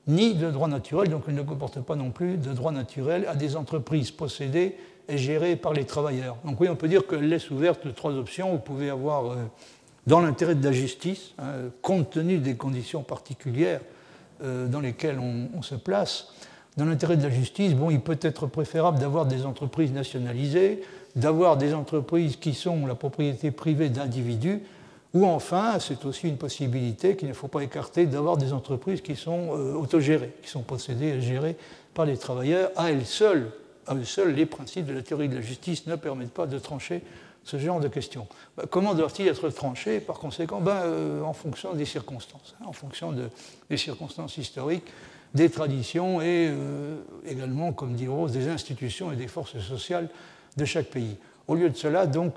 ni 0.07 0.35
de 0.35 0.49
droit 0.49 0.67
naturel, 0.67 1.09
donc 1.09 1.23
elle 1.27 1.35
ne 1.35 1.41
comporte 1.41 1.81
pas 1.81 1.95
non 1.95 2.11
plus 2.11 2.37
de 2.37 2.53
droit 2.53 2.71
naturel 2.71 3.25
à 3.27 3.35
des 3.35 3.55
entreprises 3.55 4.11
possédées 4.11 4.77
et 5.09 5.17
gérées 5.17 5.55
par 5.55 5.73
les 5.73 5.85
travailleurs. 5.85 6.37
Donc 6.45 6.59
oui, 6.59 6.69
on 6.69 6.75
peut 6.75 6.87
dire 6.87 7.05
qu'elle 7.07 7.27
laisse 7.27 7.49
ouverte 7.49 7.93
trois 7.95 8.13
options. 8.13 8.51
Vous 8.51 8.59
pouvez 8.59 8.89
avoir, 8.89 9.31
euh, 9.31 9.35
dans 10.07 10.21
l'intérêt 10.21 10.55
de 10.55 10.63
la 10.63 10.71
justice, 10.71 11.33
hein, 11.37 11.69
compte 11.81 12.11
tenu 12.11 12.39
des 12.39 12.55
conditions 12.55 13.03
particulières 13.03 13.81
euh, 14.41 14.67
dans 14.67 14.79
lesquels 14.79 15.19
on, 15.19 15.61
se 15.61 15.75
place, 15.75 16.29
dans 16.77 16.85
l'intérêt 16.85 17.17
de 17.17 17.23
la 17.23 17.29
justice, 17.29 17.73
bon, 17.73 17.91
il 17.91 17.99
peut 17.99 18.17
être 18.21 18.47
préférable 18.47 18.99
d'avoir 18.99 19.25
des 19.25 19.45
entreprises 19.45 19.91
nationalisées, 19.91 20.81
d'avoir 21.15 21.57
des 21.57 21.73
entreprises 21.73 22.37
qui 22.37 22.53
sont 22.53 22.87
la 22.87 22.95
propriété 22.95 23.51
privée 23.51 23.89
d'individus, 23.89 24.61
ou 25.13 25.25
enfin, 25.25 25.77
c'est 25.79 26.05
aussi 26.05 26.29
une 26.29 26.37
possibilité 26.37 27.17
qu'il 27.17 27.27
ne 27.27 27.33
faut 27.33 27.47
pas 27.47 27.63
écarter, 27.63 28.05
d'avoir 28.05 28.37
des 28.37 28.53
entreprises 28.53 29.01
qui 29.01 29.15
sont 29.15 29.49
euh, 29.51 29.73
autogérées, 29.73 30.33
qui 30.41 30.49
sont 30.49 30.61
possédées 30.61 31.07
et 31.07 31.21
gérées 31.21 31.57
par 31.93 32.05
les 32.05 32.17
travailleurs. 32.17 32.71
À 32.77 32.91
elles 32.91 33.05
seules, 33.05 33.49
à 33.87 33.93
elles 33.93 34.05
seules, 34.05 34.35
les 34.35 34.45
principes 34.45 34.85
de 34.85 34.93
la 34.93 35.01
théorie 35.01 35.27
de 35.27 35.35
la 35.35 35.41
justice 35.41 35.85
ne 35.85 35.95
permettent 35.97 36.33
pas 36.33 36.45
de 36.45 36.59
trancher 36.59 37.01
ce 37.47 37.57
genre 37.57 37.79
de 37.79 37.87
questions. 37.87 38.27
Bah, 38.57 38.65
comment 38.69 38.93
doivent-ils 38.93 39.27
être 39.27 39.49
tranchés 39.49 39.99
Par 39.99 40.19
conséquent, 40.19 40.59
ben, 40.59 40.81
euh, 40.83 41.21
en 41.21 41.33
fonction 41.33 41.73
des 41.73 41.85
circonstances, 41.85 42.55
hein, 42.59 42.65
en 42.67 42.73
fonction 42.73 43.13
des 43.69 43.77
circonstances 43.77 44.37
historiques, 44.37 44.85
des 45.33 45.49
traditions 45.49 46.21
et 46.21 46.49
euh, 46.49 46.97
également, 47.25 47.71
comme 47.73 47.93
dit 47.93 48.07
Rose, 48.07 48.31
des 48.31 48.47
institutions 48.49 49.11
et 49.11 49.15
des 49.15 49.27
forces 49.27 49.59
sociales 49.59 50.09
de 50.57 50.65
chaque 50.65 50.87
pays. 50.87 51.15
Au 51.47 51.55
lieu 51.55 51.69
de 51.69 51.77
cela, 51.77 52.07
donc, 52.07 52.33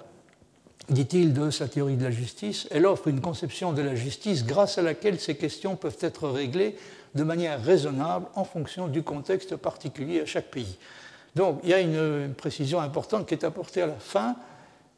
dit-il, 0.89 1.33
de 1.33 1.51
sa 1.51 1.69
théorie 1.69 1.97
de 1.97 2.05
la 2.05 2.11
justice. 2.11 2.69
Elle 2.71 2.87
offre 2.87 3.09
une 3.09 3.21
conception 3.21 3.73
de 3.73 3.83
la 3.83 3.95
justice 3.95 4.45
grâce 4.45 4.79
à 4.79 4.83
laquelle 4.83 5.19
ces 5.19 5.37
questions 5.37 5.77
peuvent 5.77 5.99
être 6.01 6.29
réglées 6.29 6.77
de 7.15 7.25
manière 7.25 7.63
raisonnable 7.63 8.27
en 8.35 8.45
fonction 8.45 8.89
du 8.89 9.03
contexte 9.03 9.57
particulier 9.57 10.21
à 10.21 10.27
chaque 10.27 10.51
pays. 10.51 10.79
Donc 11.35 11.61
il 11.63 11.71
y 11.71 11.75
a 11.75 11.81
une, 11.81 12.35
précision 12.35 12.81
importante 12.81 13.27
qui 13.27 13.35
est 13.35 13.45
apportée 13.45 13.83
à 13.83 13.87
la 13.87 13.95
fin, 13.95 14.37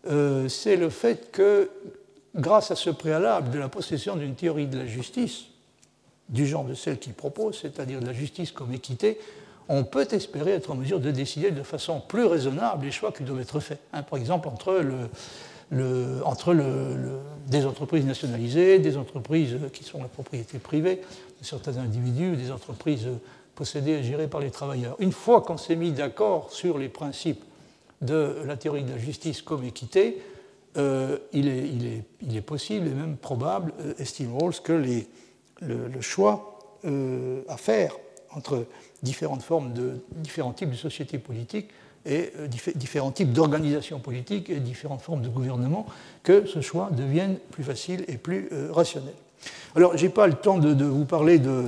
euh, 0.08 0.48
c'est 0.48 0.76
le 0.76 0.90
fait 0.90 1.30
que 1.30 1.70
grâce 2.34 2.70
à 2.70 2.76
ce 2.76 2.90
préalable 2.90 3.50
de 3.50 3.58
la 3.58 3.68
possession 3.68 4.16
d'une 4.16 4.34
théorie 4.34 4.66
de 4.66 4.78
la 4.78 4.86
justice, 4.86 5.44
du 6.28 6.46
genre 6.46 6.64
de 6.64 6.74
celle 6.74 6.98
qu'il 6.98 7.12
propose, 7.12 7.60
c'est-à-dire 7.60 8.00
de 8.00 8.06
la 8.06 8.12
justice 8.12 8.52
comme 8.52 8.72
équité, 8.72 9.18
on 9.68 9.84
peut 9.84 10.08
espérer 10.10 10.52
être 10.52 10.70
en 10.70 10.74
mesure 10.74 10.98
de 10.98 11.10
décider 11.10 11.50
de 11.50 11.62
façon 11.62 12.00
plus 12.00 12.24
raisonnable 12.24 12.84
les 12.84 12.90
choix 12.90 13.12
qui 13.12 13.22
doivent 13.22 13.40
être 13.40 13.60
faits. 13.60 13.78
Hein. 13.92 14.02
par 14.02 14.18
exemple, 14.18 14.48
entre, 14.48 14.82
des 17.46 17.66
entreprises 17.66 18.04
nationalisées, 18.04 18.78
des 18.80 18.96
entreprises 18.96 19.56
qui 19.72 19.84
sont 19.84 20.00
la 20.02 20.08
propriété 20.08 20.58
privée 20.58 21.00
de 21.40 21.46
certains 21.46 21.76
individus, 21.76 22.36
des 22.36 22.50
entreprises 22.50 23.06
possédées 23.54 23.92
et 23.92 24.02
gérées 24.02 24.26
par 24.26 24.40
les 24.40 24.50
travailleurs. 24.50 24.96
Une 24.98 25.12
fois 25.12 25.42
qu'on 25.42 25.58
s'est 25.58 25.76
mis 25.76 25.92
d'accord 25.92 26.50
sur 26.50 26.78
les 26.78 26.88
principes 26.88 27.44
de 28.02 28.36
la 28.44 28.56
théorie 28.56 28.84
de 28.84 28.90
la 28.90 28.98
justice 28.98 29.40
comme 29.42 29.64
équité, 29.64 30.20
euh, 30.78 31.18
il, 31.32 31.48
est, 31.48 32.40
possible 32.40 32.86
et 32.86 32.94
même 32.94 33.16
probable, 33.16 33.74
euh, 33.80 33.92
estime 33.98 34.34
Rawls, 34.34 34.54
que 34.64 34.72
le, 35.60 36.00
choix 36.00 36.78
euh, 36.86 37.42
à 37.46 37.58
faire 37.58 37.94
entre 38.30 38.64
différentes 39.02 39.42
formes 39.42 39.74
de 39.74 39.98
différents 40.16 40.52
types 40.52 40.70
de 40.70 40.76
sociétés 40.76 41.18
politiques 41.18 41.68
et 42.06 42.32
différents 42.74 43.12
types 43.12 43.32
d'organisations 43.32 44.00
politiques 44.00 44.50
et 44.50 44.58
différentes 44.58 45.02
formes 45.02 45.22
de 45.22 45.28
gouvernement, 45.28 45.86
que 46.22 46.46
ce 46.46 46.60
choix 46.60 46.90
devienne 46.90 47.36
plus 47.50 47.62
facile 47.62 48.04
et 48.08 48.16
plus 48.16 48.48
rationnel. 48.70 49.14
Alors, 49.76 49.96
je 49.96 50.04
n'ai 50.04 50.10
pas 50.10 50.26
le 50.26 50.32
temps 50.32 50.58
de, 50.58 50.84
vous 50.84 51.04
parler 51.04 51.38
de, 51.38 51.66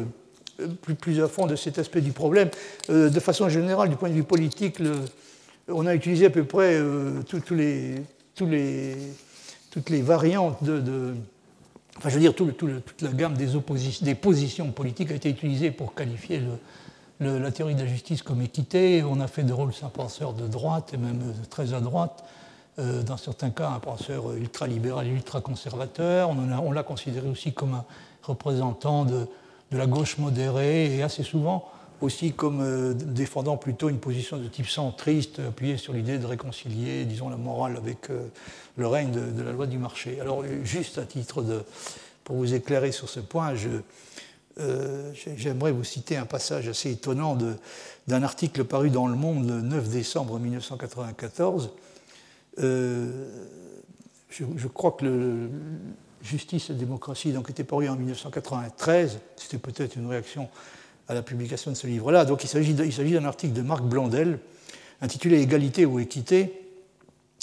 plus, 0.83 0.97
plus, 0.97 1.23
à 1.23 1.29
fond 1.29 1.47
de 1.47 1.55
cet 1.55 1.79
aspect 1.79 2.01
du 2.01 2.11
problème. 2.11 2.49
de 2.89 3.21
façon 3.21 3.49
générale, 3.49 3.91
du 3.91 3.97
point 3.97 4.09
de 4.09 4.15
vue 4.15 4.25
politique, 4.25 4.81
on 5.69 5.87
a 5.87 5.95
utilisé 5.95 6.27
à 6.27 6.31
peu 6.31 6.45
près 6.45 6.81
les, 7.51 8.05
toutes 9.71 9.91
les 9.91 10.03
variantes 10.03 10.63
de, 10.63 11.15
enfin 11.97 12.09
je 12.09 12.15
veux 12.15 12.21
dire, 12.21 12.35
toute 12.35 13.03
la 13.03 13.13
gamme 13.13 13.35
des, 13.35 14.15
positions 14.15 14.71
politiques 14.73 15.11
a 15.11 15.15
été 15.15 15.31
utilisée 15.31 15.71
pour 15.71 15.95
qualifier 15.95 16.43
la 17.21 17.51
théorie 17.51 17.75
de 17.75 17.81
la 17.81 17.87
justice 17.87 18.23
comme 18.23 18.43
équité. 18.43 19.03
On 19.03 19.21
a 19.21 19.27
fait 19.27 19.43
de 19.43 19.53
Rawls 19.53 19.73
un 19.83 19.89
penseur 19.89 20.33
de 20.33 20.47
droite 20.47 20.93
et 20.95 20.97
même 20.97 21.35
très 21.51 21.75
à 21.75 21.81
droite. 21.81 22.25
Euh, 22.81 23.05
dans 23.05 23.17
certains 23.17 23.51
cas, 23.51 23.69
un 23.69 23.79
penseur 23.79 24.33
ultralibéral 24.33 25.07
et 25.07 25.11
ultra-conservateur. 25.11 26.31
On 26.31 26.73
l'a 26.73 26.83
considéré 26.83 27.29
aussi 27.29 27.53
comme 27.53 27.75
un 27.75 27.85
représentant 28.23 29.05
de, 29.05 29.27
la 29.71 29.87
gauche 29.87 30.19
modérée 30.19 30.97
et 30.97 31.03
assez 31.03 31.25
souvent 31.25 31.69
aussi 32.05 32.33
comme 32.33 32.61
euh, 32.61 32.95
défendant 32.95 33.57
plutôt 33.57 33.89
une 33.89 33.99
position 33.99 34.37
de 34.37 34.47
type 34.47 34.69
centriste, 34.69 35.41
appuyée 35.41 35.77
sur 35.77 35.93
l'idée 35.93 36.19
de 36.19 36.27
réconcilier, 36.27 37.05
disons, 37.05 37.29
la 37.29 37.37
morale 37.37 37.77
avec 37.77 38.11
euh, 38.11 38.27
le 38.77 38.87
règne 38.87 39.11
de, 39.11 39.43
la 39.43 39.53
loi 39.53 39.67
du 39.67 39.79
marché. 39.79 40.21
Alors, 40.21 40.45
juste 40.63 40.99
à 40.99 41.05
titre 41.05 41.43
de. 41.43 41.63
pour 42.23 42.37
vous 42.37 42.55
éclairer 42.55 42.93
sur 42.93 43.09
ce 43.09 43.21
point, 43.21 43.55
euh, 44.61 45.13
j'aimerais 45.37 45.73
vous 45.73 45.85
citer 45.85 46.17
un 46.17 46.27
passage 46.27 46.69
assez 46.69 46.93
étonnant 46.93 47.37
d'un 48.07 48.23
article 48.23 48.65
paru 48.65 48.91
dans 48.91 49.09
Le 49.09 49.17
Monde 49.17 49.49
le 49.49 49.63
9 49.63 49.89
décembre 49.89 50.39
1994. 50.39 51.71
je, 52.59 53.09
crois 54.73 54.93
que 54.93 55.05
le, 55.05 55.51
Justice 56.25 56.71
et 56.71 56.75
démocratie 56.75 57.33
donc, 57.33 57.51
était 57.51 57.65
paru 57.65 57.89
en 57.89 57.97
1993. 57.97 59.19
C'était 59.37 59.59
peut-être 59.59 59.97
une 59.97 60.07
réaction 60.07 60.49
à 61.09 61.15
la 61.15 61.23
publication 61.23 61.71
de 61.71 61.77
ce 61.77 61.87
livre-là. 61.87 62.25
Donc 62.25 62.45
il 62.45 62.49
s'agit 62.49 62.75
d'un 62.75 63.25
article 63.25 63.53
de 63.53 63.63
Marc 63.63 63.83
Blondel 63.83 64.39
intitulé 65.01 65.41
Égalité 65.41 65.85
ou 65.87 65.99
équité. 66.01 66.61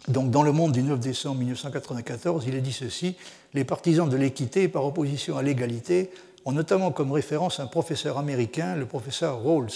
Donc 0.07 0.31
dans 0.31 0.43
le 0.43 0.51
monde 0.51 0.71
du 0.71 0.81
9 0.81 0.99
décembre 0.99 1.39
1994, 1.39 2.45
il 2.47 2.55
est 2.55 2.61
dit 2.61 2.73
ceci 2.73 3.15
Les 3.53 3.63
partisans 3.63 4.09
de 4.09 4.17
l'équité 4.17 4.67
par 4.67 4.85
opposition 4.85 5.37
à 5.37 5.43
l'égalité 5.43 6.09
ont 6.45 6.51
notamment 6.51 6.91
comme 6.91 7.11
référence 7.11 7.59
un 7.59 7.67
professeur 7.67 8.17
américain, 8.17 8.75
le 8.75 8.87
professeur 8.87 9.43
Rawls, 9.43 9.69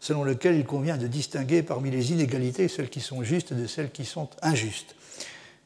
selon 0.00 0.24
lequel 0.24 0.56
il 0.56 0.64
convient 0.64 0.96
de 0.96 1.06
distinguer 1.06 1.62
parmi 1.62 1.90
les 1.90 2.12
inégalités 2.12 2.68
celles 2.68 2.88
qui 2.88 3.00
sont 3.00 3.22
justes 3.22 3.52
de 3.52 3.66
celles 3.66 3.90
qui 3.90 4.06
sont 4.06 4.30
injustes. 4.40 4.94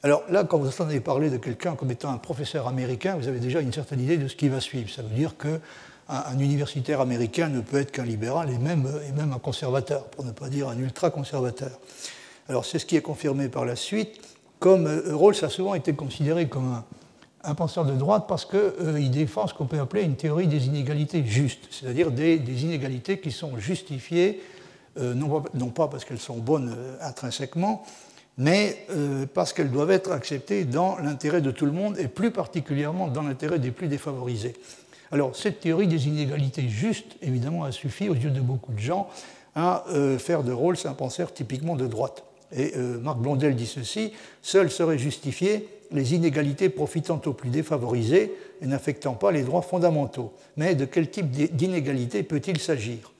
Alors 0.02 0.22
là, 0.30 0.44
quand 0.44 0.58
vous 0.58 0.68
entendez 0.68 0.98
parler 0.98 1.30
de 1.30 1.36
quelqu'un 1.36 1.76
comme 1.76 1.90
étant 1.90 2.10
un 2.10 2.18
professeur 2.18 2.66
américain, 2.66 3.16
vous 3.16 3.28
avez 3.28 3.38
déjà 3.38 3.60
une 3.60 3.72
certaine 3.72 4.00
idée 4.00 4.16
de 4.16 4.28
ce 4.28 4.34
qui 4.34 4.48
va 4.48 4.60
suivre. 4.60 4.88
Ça 4.90 5.02
veut 5.02 5.14
dire 5.14 5.36
que 5.36 5.60
un, 6.10 6.38
universitaire 6.38 7.00
américain 7.00 7.48
ne 7.48 7.60
peut 7.60 7.78
être 7.78 7.92
qu'un 7.92 8.04
libéral 8.04 8.50
et 8.50 8.58
même, 8.58 8.86
un 9.18 9.38
conservateur, 9.38 10.04
pour 10.06 10.24
ne 10.24 10.32
pas 10.32 10.48
dire 10.48 10.68
un 10.68 10.78
ultra-conservateur. 10.78 11.78
Alors 12.48 12.64
c'est 12.64 12.78
ce 12.78 12.86
qui 12.86 12.96
est 12.96 13.02
confirmé 13.02 13.48
par 13.48 13.64
la 13.64 13.76
suite, 13.76 14.20
comme 14.58 14.86
euh, 14.86 15.14
Rawls 15.14 15.36
a 15.42 15.48
souvent 15.48 15.74
été 15.74 15.92
considéré 15.94 16.48
comme 16.48 16.82
un, 17.44 17.54
penseur 17.54 17.84
de 17.84 17.94
droite 17.94 18.24
parce 18.28 18.44
qu'il 18.44 18.58
euh, 18.58 19.08
défend 19.08 19.46
ce 19.46 19.54
qu'on 19.54 19.66
peut 19.66 19.78
appeler 19.78 20.02
une 20.02 20.16
théorie 20.16 20.48
des 20.48 20.66
inégalités 20.66 21.24
justes, 21.24 21.68
c'est-à-dire 21.70 22.10
des, 22.10 22.36
inégalités 22.36 23.20
qui 23.20 23.30
sont 23.30 23.56
justifiées, 23.56 24.42
euh, 24.98 25.14
non, 25.14 25.68
pas 25.68 25.86
parce 25.86 26.04
qu'elles 26.04 26.18
sont 26.18 26.38
bonnes 26.38 26.76
intrinsèquement, 27.00 27.84
mais 28.36 28.86
parce 29.34 29.52
qu'elles 29.52 29.70
doivent 29.70 29.90
être 29.90 30.12
acceptées 30.12 30.64
dans 30.64 30.96
l'intérêt 30.96 31.42
de 31.42 31.50
tout 31.50 31.66
le 31.66 31.72
monde 31.72 31.98
et 31.98 32.08
plus 32.08 32.30
particulièrement 32.30 33.08
dans 33.08 33.22
l'intérêt 33.22 33.58
des 33.58 33.70
plus 33.70 33.86
défavorisés. 33.86 34.54
Alors, 35.12 35.34
cette 35.34 35.60
théorie 35.60 35.88
des 35.88 36.06
inégalités 36.06 36.68
justes, 36.68 37.16
évidemment, 37.22 37.64
a 37.64 37.72
suffi 37.72 38.08
aux 38.08 38.14
yeux 38.14 38.30
de 38.30 38.40
beaucoup 38.40 38.72
de 38.72 38.78
gens 38.78 39.08
à 39.56 39.84
euh, 39.88 40.18
faire 40.18 40.44
de 40.44 40.52
Rawls 40.52 40.76
un 40.84 40.92
penseur 40.92 41.34
typiquement 41.34 41.74
de 41.74 41.86
droite. 41.86 42.22
Et 42.56 42.72
euh, 42.76 42.98
Marc 42.98 43.18
Blondel 43.18 43.56
dit 43.56 43.66
ceci 43.66 44.12
Seules 44.42 44.70
seraient 44.70 44.98
justifiées 44.98 45.68
les 45.90 46.14
inégalités 46.14 46.68
profitant 46.68 47.20
aux 47.26 47.32
plus 47.32 47.50
défavorisés 47.50 48.32
et 48.62 48.66
n'affectant 48.66 49.14
pas 49.14 49.32
les 49.32 49.42
droits 49.42 49.62
fondamentaux. 49.62 50.32
Mais 50.56 50.76
de 50.76 50.84
quel 50.84 51.10
type 51.10 51.30
d'inégalité 51.30 52.22
peut-il 52.22 52.60
s'agir? 52.60 53.12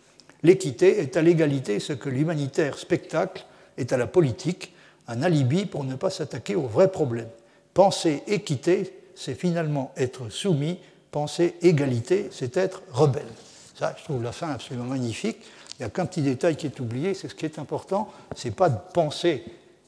L'équité 0.44 1.00
est 1.00 1.16
à 1.16 1.22
l'égalité 1.22 1.80
ce 1.80 1.92
que 1.92 2.08
l'humanitaire 2.08 2.78
spectacle 2.78 3.44
est 3.76 3.92
à 3.92 3.96
la 3.96 4.06
politique, 4.06 4.72
un 5.08 5.22
alibi 5.22 5.66
pour 5.66 5.82
ne 5.82 5.96
pas 5.96 6.10
s'attaquer 6.10 6.54
aux 6.54 6.68
vrais 6.68 6.90
problèmes. 6.90 7.28
Penser 7.74 8.22
équité, 8.28 8.92
c'est 9.16 9.34
finalement 9.34 9.92
être 9.96 10.28
soumis 10.30 10.78
penser 11.10 11.54
égalité, 11.62 12.28
c'est 12.30 12.56
être 12.56 12.82
rebelle. 12.92 13.26
Ça, 13.74 13.94
je 13.98 14.04
trouve 14.04 14.22
la 14.22 14.32
fin 14.32 14.50
absolument 14.50 14.84
magnifique. 14.84 15.38
Il 15.78 15.82
n'y 15.82 15.86
a 15.86 15.90
qu'un 15.90 16.06
petit 16.06 16.22
détail 16.22 16.56
qui 16.56 16.66
est 16.66 16.80
oublié, 16.80 17.14
c'est 17.14 17.28
ce 17.28 17.34
qui 17.34 17.46
est 17.46 17.58
important, 17.58 18.08
ce 18.36 18.48
n'est 18.48 18.54
pas 18.54 18.68
de 18.68 18.76
penser 18.92 19.42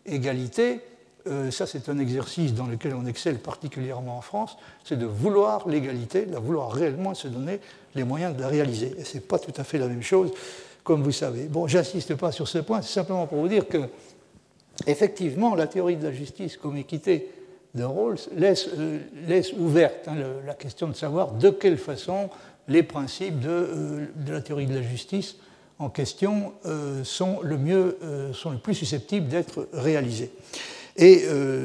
égalité, 0.07 0.81
euh, 1.27 1.51
ça 1.51 1.66
c'est 1.66 1.89
un 1.89 1.99
exercice 1.99 2.55
dans 2.55 2.66
lequel 2.66 2.95
on 2.95 3.07
excelle 3.07 3.39
particulièrement 3.39 4.16
en 4.16 4.23
France, 4.23 4.57
c'est 4.85 4.99
de 4.99 5.07
vouloir 5.07 5.68
l'égalité, 5.68 6.25
de 6.25 6.37
vouloir 6.37 6.73
réellement 6.73 7.14
se 7.14 7.29
donner 7.29 7.61
les 7.95 8.05
moyens 8.05 8.35
de 8.35 8.41
la 8.41 8.49
réaliser. 8.49 8.95
Et 8.99 9.05
ce 9.05 9.14
n'est 9.14 9.20
pas 9.20 9.39
tout 9.39 9.53
à 9.57 9.64
fait 9.64 9.79
la 9.79 9.87
même 9.87 10.03
chose, 10.03 10.33
comme 10.83 11.03
vous 11.03 11.12
savez. 11.12 11.45
Bon, 11.45 11.66
j'insiste 11.66 12.14
pas 12.14 12.33
sur 12.33 12.49
ce 12.49 12.59
point, 12.59 12.81
c'est 12.83 12.95
simplement 12.95 13.27
pour 13.27 13.39
vous 13.39 13.49
dire 13.49 13.68
que, 13.68 13.83
effectivement, 14.87 15.55
la 15.55 15.66
théorie 15.66 15.97
de 15.97 16.05
la 16.05 16.12
justice 16.12 16.57
comme 16.57 16.77
équité 16.77 17.29
de 17.75 17.85
Rawls 17.85 18.18
laisse, 18.37 18.68
euh, 18.79 18.99
laisse 19.27 19.53
ouverte 19.55 20.09
hein, 20.09 20.16
la 20.47 20.55
question 20.55 20.89
de 20.89 20.95
savoir 20.95 21.33
de 21.33 21.51
quelle 21.51 21.79
façon 21.79 22.29
les 22.68 22.83
principes 22.83 23.41
de, 23.41 23.49
euh, 23.49 24.07
la 24.27 24.41
théorie 24.41 24.66
de 24.66 24.75
la 24.75 24.83
justice 24.83 25.37
en 25.79 25.89
question 25.89 26.53
euh, 26.66 27.03
sont, 27.03 27.41
le 27.43 27.57
mieux, 27.57 27.99
sont 28.35 28.51
le 28.51 28.59
plus 28.59 28.75
susceptibles 28.75 29.27
d'être 29.27 29.68
réalisés. 29.73 30.31
Et 30.97 31.25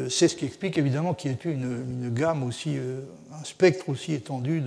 c'est 0.10 0.30
ce 0.30 0.38
qui 0.38 0.46
explique 0.46 0.78
évidemment 0.78 1.14
qu'il 1.14 1.32
y 1.32 1.34
ait 1.34 1.38
eu 1.44 1.52
une, 1.52 2.10
gamme 2.14 2.44
aussi, 2.44 2.78
un 2.78 3.44
spectre 3.44 3.90
aussi 3.90 4.14
étendu 4.14 4.64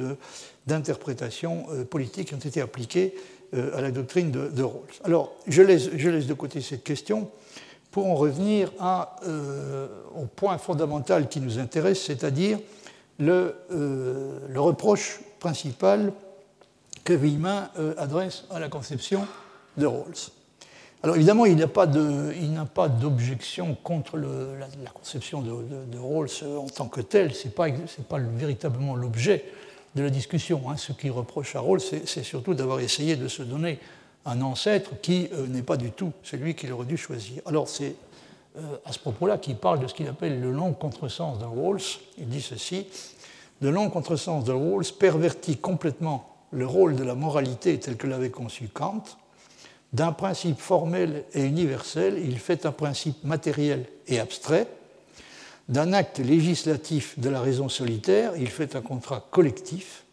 d'interprétations 0.67 1.65
politiques 1.89 2.29
qui 2.29 2.35
ont 2.35 2.39
été 2.39 2.61
appliquées 2.61 3.15
à 3.55 3.81
la 3.81 3.91
doctrine 3.91 4.31
de, 4.31 4.63
Rawls. 4.63 5.01
Alors, 5.03 5.35
je 5.49 5.63
laisse 5.63 6.27
de 6.27 6.35
côté 6.35 6.61
cette 6.61 6.85
question 6.85 7.31
pour 7.91 8.07
en 8.07 8.15
revenir 8.15 8.71
euh, 9.27 9.89
au 10.15 10.27
point 10.27 10.59
fondamental 10.59 11.29
qui 11.29 11.41
nous 11.41 11.59
intéresse, 11.59 12.03
c'est-à-dire 12.03 12.59
le, 13.19 13.55
euh, 13.73 14.39
reproche 14.55 15.21
principal 15.41 16.13
que 17.05 17.13
Villemin 17.13 17.69
euh, 17.79 17.95
adresse 17.99 18.45
à 18.51 18.61
la 18.61 18.69
conception 18.69 19.27
de 19.77 19.87
Rawls. 19.87 20.31
Alors 21.03 21.17
évidemment, 21.17 21.47
il 21.47 21.57
n'a 21.57 21.67
pas 21.67 21.87
d'objection 21.87 23.75
contre 23.83 24.19
la, 24.19 24.91
conception 24.93 25.41
de, 25.41 25.99
Rawls 25.99 26.29
en 26.59 26.69
tant 26.69 26.89
que 26.89 27.01
telle, 27.01 27.35
ce 27.35 27.47
n'est 27.47 27.55
pas, 27.55 27.69
pas, 28.09 28.19
véritablement 28.19 28.95
l'objet 28.95 29.47
de 29.95 30.03
la 30.03 30.11
discussion. 30.11 30.63
Hein. 30.69 30.77
Ce 30.77 30.93
qu'il 30.93 31.11
reproche 31.11 31.57
à 31.57 31.61
Rawls, 31.61 31.81
c'est 31.81 32.23
surtout 32.23 32.53
d'avoir 32.53 32.81
essayé 32.81 33.17
de 33.17 33.29
se 33.29 33.43
donner 33.43 33.79
un 34.27 34.41
ancêtre 34.43 34.93
qui 35.01 35.29
euh, 35.33 35.47
n'est 35.47 35.63
pas 35.63 35.77
du 35.77 35.91
tout 35.91 36.13
celui 36.23 36.55
qu'il 36.55 36.73
aurait 36.73 36.87
dû 36.87 36.97
choisir. 36.97 37.43
Alors 37.47 37.69
c'est 37.69 37.95
à 38.85 38.93
ce 38.93 38.99
propos-là 38.99 39.39
qui 39.39 39.55
parle 39.55 39.79
de 39.79 39.87
ce 39.87 39.95
qu'il 39.95 40.09
appelle 40.09 40.41
le 40.41 40.51
long 40.51 40.73
contresens 40.73 41.39
de 41.39 41.45
Rawls. 41.45 41.81
Il 42.19 42.29
dit 42.29 42.43
ceci 42.43 42.85
Le 43.61 43.71
long 43.71 43.89
contresens 43.91 44.45
de 44.45 44.53
Rawls 44.53 44.93
pervertit 44.99 45.57
complètement 45.57 46.31
le 46.51 46.67
rôle 46.67 46.97
de 46.97 47.05
la 47.05 47.15
moralité 47.15 47.79
tel 47.79 47.97
que 47.97 48.07
l'avait 48.07 48.31
conçu 48.31 48.69
Kant. 48.69 49.05
D'un 49.93 50.13
principe 50.13 50.61
formel 50.61 51.25
et 51.35 51.45
universel, 51.45 52.21
il 52.23 52.39
fait 52.39 52.65
un 52.67 52.73
principe 52.73 53.25
matériel 53.25 53.87
et 54.07 54.21
abstrait. 54.21 54.69
D'un 55.69 55.93
acte 55.93 56.19
législatif 56.19 57.19
de 57.19 57.29
la 57.29 57.41
raison 57.41 57.69
solitaire, 57.69 58.33
il 58.37 58.49
fait 58.49 58.77
un 58.77 58.83
contrat 58.83 59.27
collectif 59.31 60.05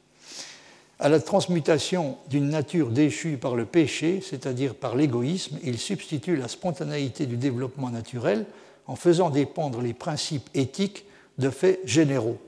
à 1.00 1.10
la 1.10 1.20
transmutation 1.20 2.18
d'une 2.30 2.50
nature 2.50 2.90
déchue 2.90 3.38
par 3.38 3.56
le 3.56 3.66
péché, 3.66 4.22
c'est-à-dire 4.28 4.74
par 4.74 4.96
l'égoïsme, 4.96 5.60
il 5.64 5.78
substitue 5.78 6.36
la 6.36 6.48
spontanéité 6.48 7.26
du 7.26 7.38
développement 7.38 7.90
naturel 7.90 8.46
en 8.88 8.96
faisant 8.96 9.30
dépendre 9.30 9.82
les 9.82 9.94
principes 9.94 10.50
éthiques 10.56 11.06
de 11.38 11.50
faits 11.50 11.80
généraux. 11.86 12.40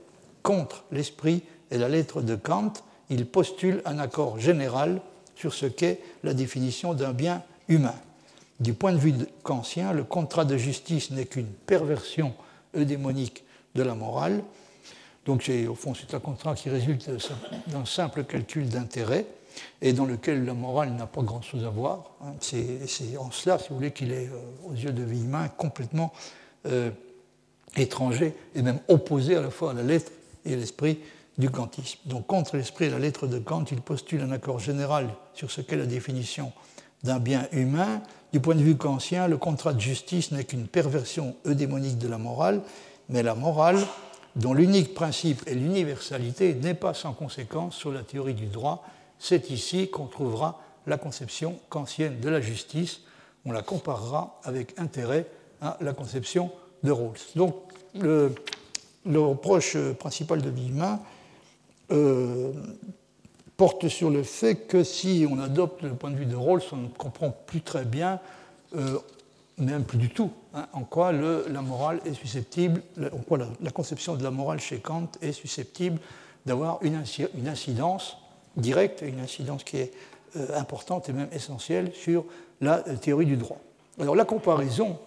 Contre 0.42 0.84
l'esprit 0.90 1.42
et 1.70 1.78
la 1.78 1.88
lettre 1.88 2.22
de 2.22 2.34
Kant, 2.34 2.72
il 3.08 3.26
postule 3.26 3.82
un 3.84 3.98
accord 3.98 4.40
général 4.40 5.00
sur 5.36 5.54
ce 5.54 5.66
qu'est 5.66 6.00
la 6.24 6.34
définition 6.34 6.94
d'un 6.94 7.12
bien 7.12 7.42
humain. 7.68 7.94
Du 8.58 8.74
point 8.74 8.92
de 8.92 8.98
vue 8.98 9.14
kantien, 9.42 9.92
le 9.92 10.04
contrat 10.04 10.44
de 10.44 10.56
justice 10.56 11.10
n'est 11.10 11.24
qu'une 11.24 11.46
perversion 11.46 12.34
eudémonique 12.76 13.44
de 13.74 13.82
la 13.82 13.94
morale, 13.94 14.42
donc 15.26 15.50
au 15.68 15.74
fond, 15.74 15.94
c'est 15.94 16.14
un 16.14 16.20
contrat 16.20 16.54
qui 16.54 16.70
résulte 16.70 17.10
d'un 17.68 17.84
simple 17.84 18.24
calcul 18.24 18.68
d'intérêt 18.68 19.26
et 19.82 19.92
dans 19.92 20.06
lequel 20.06 20.44
la 20.44 20.54
morale 20.54 20.92
n'a 20.92 21.06
pas 21.06 21.22
grand-chose 21.22 21.64
à 21.64 21.70
voir. 21.70 22.12
Hein. 22.22 22.32
C'est 22.40 23.16
en 23.18 23.30
cela, 23.30 23.58
si 23.58 23.68
vous 23.68 23.76
voulez, 23.76 23.92
qu'il 23.92 24.12
est, 24.12 24.28
euh, 24.28 24.68
aux 24.68 24.74
yeux 24.74 24.92
de 24.92 25.02
Villemin, 25.02 25.48
complètement 25.48 26.12
euh, 26.66 26.90
étranger 27.76 28.34
et 28.54 28.62
même 28.62 28.80
opposé 28.88 29.36
à 29.36 29.42
la 29.42 29.50
fois 29.50 29.72
à 29.72 29.74
la 29.74 29.82
lettre 29.82 30.12
et 30.44 30.54
à 30.54 30.56
l'esprit 30.56 30.98
du 31.38 31.50
kantisme. 31.50 31.98
Donc 32.06 32.26
contre 32.26 32.56
l'esprit 32.56 32.86
et 32.86 32.90
la 32.90 32.98
lettre 32.98 33.26
de 33.26 33.38
Kant, 33.38 33.64
il 33.70 33.80
postule 33.80 34.22
un 34.22 34.30
accord 34.30 34.58
général 34.58 35.08
sur 35.34 35.50
ce 35.50 35.60
qu'est 35.60 35.76
la 35.76 35.86
définition 35.86 36.52
d'un 37.02 37.18
bien 37.18 37.48
humain. 37.52 38.02
Du 38.32 38.40
point 38.40 38.54
de 38.54 38.62
vue 38.62 38.76
kantien, 38.76 39.26
le 39.26 39.38
contrat 39.38 39.72
de 39.72 39.80
justice 39.80 40.32
n'est 40.32 40.44
qu'une 40.44 40.68
perversion 40.68 41.34
eudémonique 41.46 41.98
de 41.98 42.08
la 42.08 42.18
morale, 42.18 42.60
mais 43.08 43.22
la 43.22 43.34
morale 43.34 43.78
dont 44.36 44.54
l'unique 44.54 44.94
principe 44.94 45.42
est 45.46 45.54
l'universalité, 45.54 46.54
n'est 46.54 46.74
pas 46.74 46.94
sans 46.94 47.12
conséquence 47.12 47.76
sur 47.76 47.92
la 47.92 48.02
théorie 48.02 48.34
du 48.34 48.46
droit. 48.46 48.84
C'est 49.18 49.50
ici 49.50 49.90
qu'on 49.90 50.06
trouvera 50.06 50.60
la 50.86 50.98
conception 50.98 51.58
kantienne 51.68 52.20
de 52.20 52.28
la 52.28 52.40
justice. 52.40 53.00
On 53.44 53.52
la 53.52 53.62
comparera 53.62 54.40
avec 54.44 54.78
intérêt 54.78 55.26
à 55.60 55.76
la 55.80 55.92
conception 55.92 56.50
de 56.82 56.90
Rawls. 56.90 57.18
Donc, 57.36 57.54
le, 57.94 58.34
reproche 59.06 59.76
principal 59.98 60.42
de 60.42 60.50
Villemin 60.50 61.00
euh, 61.90 62.52
porte 63.56 63.88
sur 63.88 64.10
le 64.10 64.22
fait 64.22 64.66
que 64.66 64.84
si 64.84 65.26
on 65.30 65.38
adopte 65.40 65.82
le 65.82 65.94
point 65.94 66.10
de 66.10 66.16
vue 66.16 66.26
de 66.26 66.36
Rawls, 66.36 66.62
on 66.72 66.76
ne 66.76 66.88
comprend 66.88 67.30
plus 67.30 67.62
très 67.62 67.84
bien 67.84 68.20
euh, 68.76 68.98
même 69.58 69.84
plus 69.84 69.98
du 69.98 70.08
tout, 70.08 70.30
hein, 70.54 70.66
en 70.72 70.84
quoi 70.84 71.12
la 71.12 71.62
morale 71.62 72.00
est 72.04 72.14
susceptible, 72.14 72.82
en 73.12 73.18
quoi 73.18 73.38
la, 73.60 73.70
conception 73.70 74.16
de 74.16 74.22
la 74.22 74.30
morale 74.30 74.60
chez 74.60 74.78
Kant 74.78 75.08
est 75.20 75.32
susceptible 75.32 75.98
d'avoir 76.46 76.78
une, 76.82 76.96
incidence 77.46 78.16
directe, 78.56 79.02
une 79.02 79.20
incidence 79.20 79.64
qui 79.64 79.78
est 79.78 79.92
euh, 80.36 80.58
importante 80.58 81.08
et 81.08 81.12
même 81.12 81.28
essentielle 81.32 81.92
sur 81.94 82.24
la 82.60 82.86
euh, 82.88 82.96
théorie 82.96 83.26
du 83.26 83.36
droit. 83.36 83.58
Alors 83.98 84.16
la 84.16 84.24
comparaison 84.24 84.98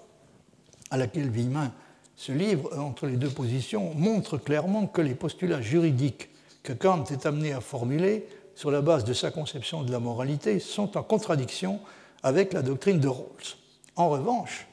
à 0.92 0.98
laquelle 0.98 1.30
Villemin 1.30 1.72
se 2.16 2.32
livre 2.32 2.70
euh, 2.74 2.80
entre 2.80 3.08
les 3.08 3.18
deux 3.18 3.30
positions 3.30 3.94
montre 3.96 4.38
clairement 4.38 4.88
que 4.88 5.02
les 5.02 5.16
postulats 5.16 5.62
juridiques 5.62 6.30
que 6.62 6.74
Kant 6.74 7.04
est 7.06 7.26
amené 7.26 7.54
à 7.54 7.62
formuler 7.62 8.28
sur 8.56 8.72
la 8.72 8.82
base 8.82 9.04
de 9.04 9.14
sa 9.14 9.32
conception 9.32 9.84
de 9.84 9.92
la 9.92 10.00
moralité 10.00 10.60
sont 10.60 10.98
en 10.98 11.04
contradiction 11.04 11.80
avec 12.22 12.54
la 12.54 12.62
doctrine 12.62 13.00
de 13.00 13.08
Rawls. 13.08 13.58
En 13.96 14.10
revanche, 14.10 14.68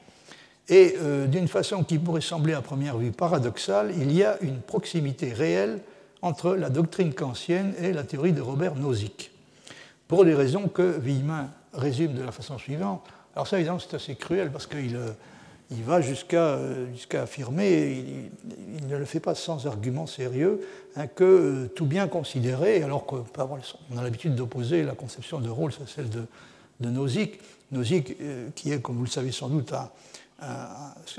et 0.71 0.95
euh, 1.01 1.27
d'une 1.27 1.49
façon 1.49 1.83
qui 1.83 1.99
pourrait 1.99 2.21
sembler 2.21 2.53
à 2.53 2.61
première 2.61 2.97
vue 2.97 3.11
paradoxale, 3.11 3.93
il 3.97 4.11
y 4.13 4.23
a 4.23 4.37
une 4.41 4.61
proximité 4.61 5.33
réelle 5.33 5.79
entre 6.21 6.55
la 6.55 6.69
doctrine 6.69 7.13
kantienne 7.13 7.73
et 7.79 7.91
la 7.91 8.03
théorie 8.03 8.31
de 8.31 8.41
Robert 8.41 8.75
Nozick, 8.75 9.31
pour 10.07 10.23
des 10.23 10.33
raisons 10.33 10.69
que 10.69 10.97
Villemin 10.97 11.49
résume 11.73 12.13
de 12.13 12.23
la 12.23 12.31
façon 12.31 12.57
suivante. 12.57 13.03
Alors 13.35 13.47
ça, 13.47 13.57
évidemment, 13.57 13.79
c'est 13.79 13.95
assez 13.95 14.15
cruel 14.15 14.49
parce 14.49 14.65
qu'il 14.65 14.95
euh, 14.95 15.09
il 15.71 15.83
va 15.83 15.99
jusqu'à 15.99 16.37
euh, 16.37 16.85
affirmer, 17.15 18.05
il, 18.79 18.87
ne 18.87 18.95
le 18.95 19.05
fait 19.05 19.19
pas 19.19 19.35
sans 19.35 19.67
argument 19.67 20.07
sérieux, 20.07 20.65
hein, 20.95 21.07
que 21.07 21.69
tout 21.75 21.85
bien 21.85 22.07
considéré, 22.07 22.81
alors 22.81 23.05
qu'on 23.05 23.25
a 23.97 24.03
l'habitude 24.03 24.35
d'opposer 24.35 24.83
la 24.83 24.95
conception 24.95 25.41
de 25.41 25.49
Rawls 25.49 25.73
à 25.83 25.87
celle 25.87 26.09
de, 26.09 26.25
Nozick, 26.79 27.39
Nozick, 27.71 28.17
qui 28.55 28.71
est, 28.71 28.81
comme 28.81 28.95
vous 28.95 29.03
le 29.03 29.09
savez 29.09 29.31
sans 29.31 29.49
doute, 29.49 29.71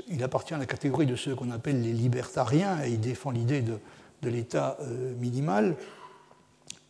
il 0.09 0.23
appartient 0.23 0.53
à 0.53 0.57
la 0.57 0.65
catégorie 0.65 1.05
de 1.05 1.15
ceux 1.15 1.35
qu'on 1.35 1.51
appelle 1.51 1.81
les 1.81 1.93
libertariens 1.93 2.83
et 2.83 2.89
il 2.91 2.99
défend 2.99 3.31
l'idée 3.31 3.61
de, 3.61 3.79
l'État 4.23 4.77
euh, 4.81 5.13
minimal. 5.19 5.75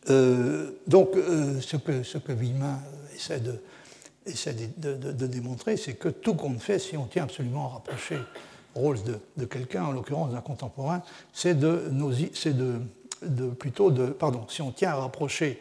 Euh, 0.08 0.70
donc, 0.86 1.14
ce 1.14 1.76
que, 1.76 2.02
ce 2.04 2.18
que 2.18 2.32
Villemin 2.32 2.78
essaie 3.14 3.40
de, 3.40 3.60
essaie 4.26 4.54
de, 4.54 5.26
démontrer, 5.26 5.76
c'est 5.76 5.94
que 5.94 6.08
tout 6.08 6.34
compte 6.34 6.60
fait, 6.60 6.78
si 6.78 6.96
on 6.96 7.06
tient 7.06 7.24
absolument 7.24 7.66
à 7.66 7.68
rapprocher 7.74 8.18
Rawls 8.76 9.00
de, 9.36 9.44
quelqu'un, 9.44 9.84
en 9.84 9.92
l'occurrence 9.92 10.32
d'un 10.32 10.40
contemporain, 10.40 11.02
c'est 11.32 11.58
de, 11.58 11.90
de, 13.22 13.48
plutôt 13.48 13.90
de, 13.90 14.06
pardon, 14.06 14.46
si 14.48 14.62
on 14.62 14.70
tient 14.70 14.90
à 14.90 14.96
rapprocher 14.96 15.58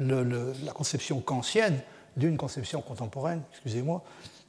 la 0.00 0.72
conception 0.74 1.20
kantienne 1.20 1.80
d'une 2.18 2.36
conception 2.36 2.80
contemporaine, 2.82 3.42
excusez-moi. 3.52 4.02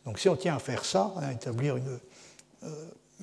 Donc 0.05 0.19
si 0.19 0.29
on 0.29 0.35
tient 0.35 0.55
à 0.55 0.59
faire 0.59 0.85
ça, 0.85 1.13
à 1.17 1.31
établir 1.31 1.77
une, 1.77 1.99
euh, 2.63 2.67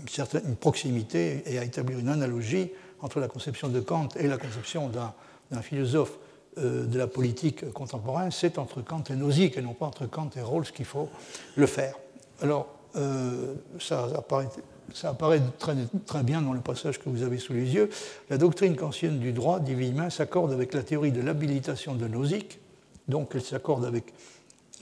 certaine, 0.08 0.42
une, 0.46 0.56
proximité 0.56 1.42
et 1.46 1.58
à 1.58 1.64
établir 1.64 1.98
une 1.98 2.08
analogie 2.08 2.70
entre 3.00 3.20
la 3.20 3.28
conception 3.28 3.68
de 3.68 3.80
Kant 3.80 4.08
et 4.16 4.26
la 4.26 4.38
conception 4.38 4.88
d'un 4.88 5.62
philosophe 5.62 6.12
euh, 6.58 6.86
de 6.86 6.98
la 6.98 7.06
politique 7.06 7.70
contemporaine, 7.72 8.30
c'est 8.30 8.58
entre 8.58 8.82
Kant 8.82 9.04
et 9.10 9.14
Nozick 9.14 9.58
et 9.58 9.62
non 9.62 9.74
pas 9.74 9.86
entre 9.86 10.06
Kant 10.06 10.30
et 10.36 10.40
Rawls 10.40 10.70
qu'il 10.72 10.84
faut 10.84 11.08
le 11.56 11.66
faire. 11.66 11.96
Alors, 12.40 12.68
euh, 12.96 13.54
ça 13.80 14.04
apparaît 14.16 14.48
ça 14.94 15.10
apparaît 15.10 15.42
très, 15.58 15.74
très, 16.06 16.22
bien 16.22 16.40
dans 16.42 16.52
le 16.52 16.60
passage 16.60 17.00
que 17.00 17.08
vous 17.08 17.22
avez 17.22 17.38
sous 17.38 17.52
les 17.52 17.74
yeux, 17.74 17.90
la 18.30 18.38
doctrine 18.38 18.76
kantienne 18.76 19.18
du 19.18 19.32
droit, 19.32 19.58
Villemin, 19.58 20.10
s'accorde 20.10 20.52
avec 20.52 20.74
la 20.74 20.82
théorie 20.82 21.12
de 21.12 21.20
l'habilitation 21.20 21.94
de 21.94 22.06
Nozick, 22.06 22.60
donc 23.08 23.30
elle 23.34 23.42
s'accorde 23.42 23.84
avec 23.84 24.12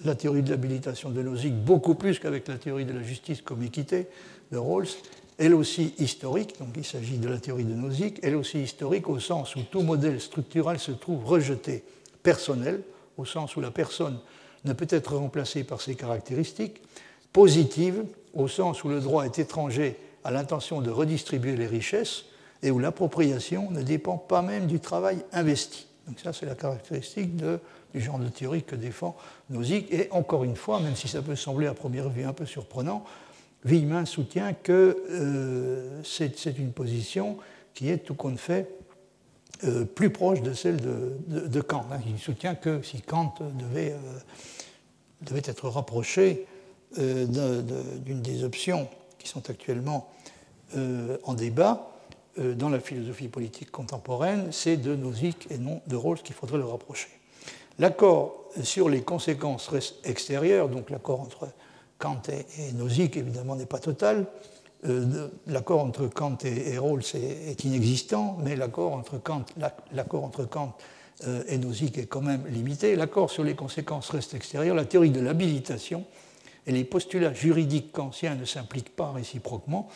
la 0.05 0.15
théorie 0.15 0.43
de 0.43 0.51
l'habilitation 0.51 1.11
de 1.11 1.23
Nozick 1.23 1.55
beaucoup 1.55 1.95
plus 1.95 2.19
qu'avec 2.19 2.49
la 2.49 2.59
théorie 2.59 2.85
de 2.85 2.93
la 2.93 3.03
justice 3.03 3.43
comme 3.43 3.63
équité 3.63 4.07
de 4.53 4.59
Rawls, 4.59 4.89
elle 5.39 5.55
aussi 5.55 5.95
historique, 5.99 6.59
donc 6.59 6.69
il 6.77 6.85
s'agit 6.85 7.19
de 7.19 7.29
la 7.29 7.39
théorie 7.39 7.65
de 7.65 7.75
Nozick, 7.75 8.21
elle 8.23 8.37
aussi 8.37 8.63
historique 8.63 9.09
au 9.09 9.19
sens 9.19 9.57
où 9.57 9.61
tout 9.63 9.83
modèle 9.83 10.21
structural 10.21 10.79
se 10.79 10.93
trouve 10.93 11.25
rejeté, 11.25 11.83
personnel, 12.23 12.83
au 13.17 13.25
sens 13.25 13.57
où 13.57 13.61
la 13.61 13.71
personne 13.71 14.19
ne 14.65 14.73
peut 14.73 14.87
être 14.91 15.17
remplacée 15.17 15.65
par 15.65 15.81
ses 15.81 15.95
caractéristiques, 15.95 16.81
positive, 17.33 18.05
au 18.33 18.49
sens 18.49 18.85
où 18.85 18.89
le 18.89 19.01
droit 19.01 19.25
est 19.25 19.39
étranger 19.39 19.97
à 20.25 20.31
l'intention 20.31 20.81
de 20.81 20.91
redistribuer 20.91 21.57
les 21.57 21.67
richesses 21.67 22.25
et 22.63 22.71
où 22.71 22.79
l'appropriation 22.79 23.71
ne 23.71 23.83
dépend 23.83 24.17
pas 24.17 24.43
même 24.43 24.67
du 24.67 24.81
travail 24.81 25.19
investi. 25.33 25.87
Donc 26.07 26.21
ça, 26.21 26.33
c'est 26.33 26.47
la 26.47 26.55
caractéristique 26.55 27.37
du 27.37 28.01
genre 28.01 28.19
de 28.19 28.29
théorie 28.29 28.63
que 28.63 28.77
défend 28.77 29.17
Nozick. 29.51 29.91
Et 29.93 30.09
encore 30.11 30.45
une 30.45 30.57
fois, 30.57 30.81
même 30.81 30.97
si 30.97 31.09
ça 31.09 31.23
peut 31.23 31.37
sembler 31.37 31.67
à 31.67 31.75
première 31.75 32.11
vue 32.11 32.25
un 32.25 32.33
peu 32.33 32.45
surprenant, 32.45 33.05
Villemin 33.65 34.05
soutient 34.05 34.53
que 34.53 35.05
euh, 35.11 36.03
c'est 36.05 36.59
une 36.59 36.73
position 36.73 37.39
qui 37.73 37.89
est 37.89 37.99
tout 37.99 38.15
compte 38.15 38.39
fait 38.39 38.69
euh, 39.65 39.85
plus 39.85 40.11
proche 40.11 40.43
de 40.43 40.53
celle 40.53 40.77
de, 40.77 41.61
Kant. 41.63 41.87
Hein. 41.91 42.01
Il 42.07 42.19
soutient 42.19 42.55
que 42.55 42.83
si 42.83 43.01
Kant 43.01 43.35
devait, 43.59 43.93
euh, 43.93 45.37
être 45.37 45.69
rapproché 45.69 46.47
d'une 46.97 48.21
des 48.23 48.45
options 48.45 48.89
qui 49.19 49.27
sont 49.29 49.51
actuellement 49.51 50.13
en 50.77 51.35
débat 51.35 51.94
dans 52.39 52.69
la 52.69 52.81
philosophie 52.81 53.29
politique 53.29 53.71
contemporaine, 53.71 54.49
c'est 54.51 54.77
de 54.77 54.95
Nozick 54.95 55.47
et 55.51 55.59
non 55.59 55.81
de 55.87 55.97
Rawls 55.97 56.23
qu'il 56.23 56.35
faudrait 56.35 56.59
le 56.59 56.65
rapprocher. 56.65 57.09
L'accord 57.79 58.45
sur 58.63 58.89
les 58.89 59.03
conséquences 59.03 59.71
extérieures, 60.05 60.69
donc 60.69 60.91
l'accord 60.91 61.21
entre 61.21 61.49
Kant 61.99 62.23
et 62.31 62.73
Nozick 62.73 63.17
évidemment 63.17 63.57
n'est 63.57 63.67
pas 63.67 63.79
total, 63.79 64.27
l'accord 65.47 65.81
entre 65.81 66.07
Kant 66.09 66.39
et 66.45 66.77
Rawls 66.79 67.03
est, 67.15 67.65
inexistant, 67.65 68.37
mais 68.43 68.55
l'accord 68.55 68.93
entre 68.93 69.19
Kant, 69.19 69.45
entre 70.13 70.45
Kant 70.45 70.77
et 71.49 71.59
Nozick 71.59 71.99
est 71.99 72.07
quand 72.07 72.21
même 72.21 72.47
limité. 72.49 72.97
L'accord 72.97 73.31
sur 73.31 73.45
les 73.45 73.55
conséquences 73.55 74.11
reste 74.11 74.35
extérieur. 74.35 74.75
La 74.75 74.85
théorie 74.85 75.11
de 75.11 75.21
l'habilitation 75.21 76.05
et 76.67 76.73
les 76.73 76.85
postulats 76.85 77.33
juridiques 77.33 77.93
kantiens 77.93 78.35
ne 78.35 78.45
s'impliquent 78.45 78.95
pas 78.95 79.13
réciproquement, 79.13 79.89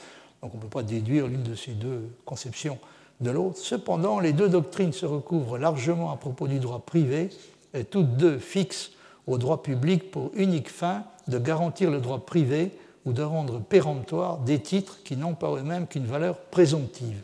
donc 0.43 0.55
on 0.55 0.57
ne 0.57 0.63
peut 0.63 0.69
pas 0.69 0.83
déduire 0.83 1.27
l'une 1.27 1.43
de 1.43 1.55
ces 1.55 1.73
deux 1.73 2.09
conceptions 2.25 2.79
de 3.21 3.31
l'autre. 3.31 3.59
Cependant, 3.59 4.21
les 4.21 4.33
deux 4.33 4.49
doctrines 4.49 4.93
se 4.93 5.07
recouvrent 5.07 5.59
largement 5.59 6.13
à 6.13 6.17
propos 6.17 6.47
du 6.47 6.61
droit 6.61 6.81
privé 6.81 7.31
et 7.75 7.85
toutes 7.85 8.17
deux 8.17 8.39
fixent 8.39 8.93
au 9.27 9.39
droit 9.39 9.63
public 9.63 10.11
pour 10.11 10.31
unique 10.35 10.71
fin 10.71 11.05
de 11.27 11.39
garantir 11.39 11.91
le 11.91 12.01
droit 12.01 12.25
privé 12.25 12.71
ou 13.05 13.13
de 13.13 13.23
rendre 13.23 13.61
péremptoire 13.61 14.39
des 14.39 14.61
titres 14.61 14.99
qui 15.05 15.17
n'ont 15.17 15.35
pas 15.35 15.51
eux-mêmes 15.57 15.87
qu'une 15.87 16.07
valeur 16.07 16.37
présomptive. 16.37 17.21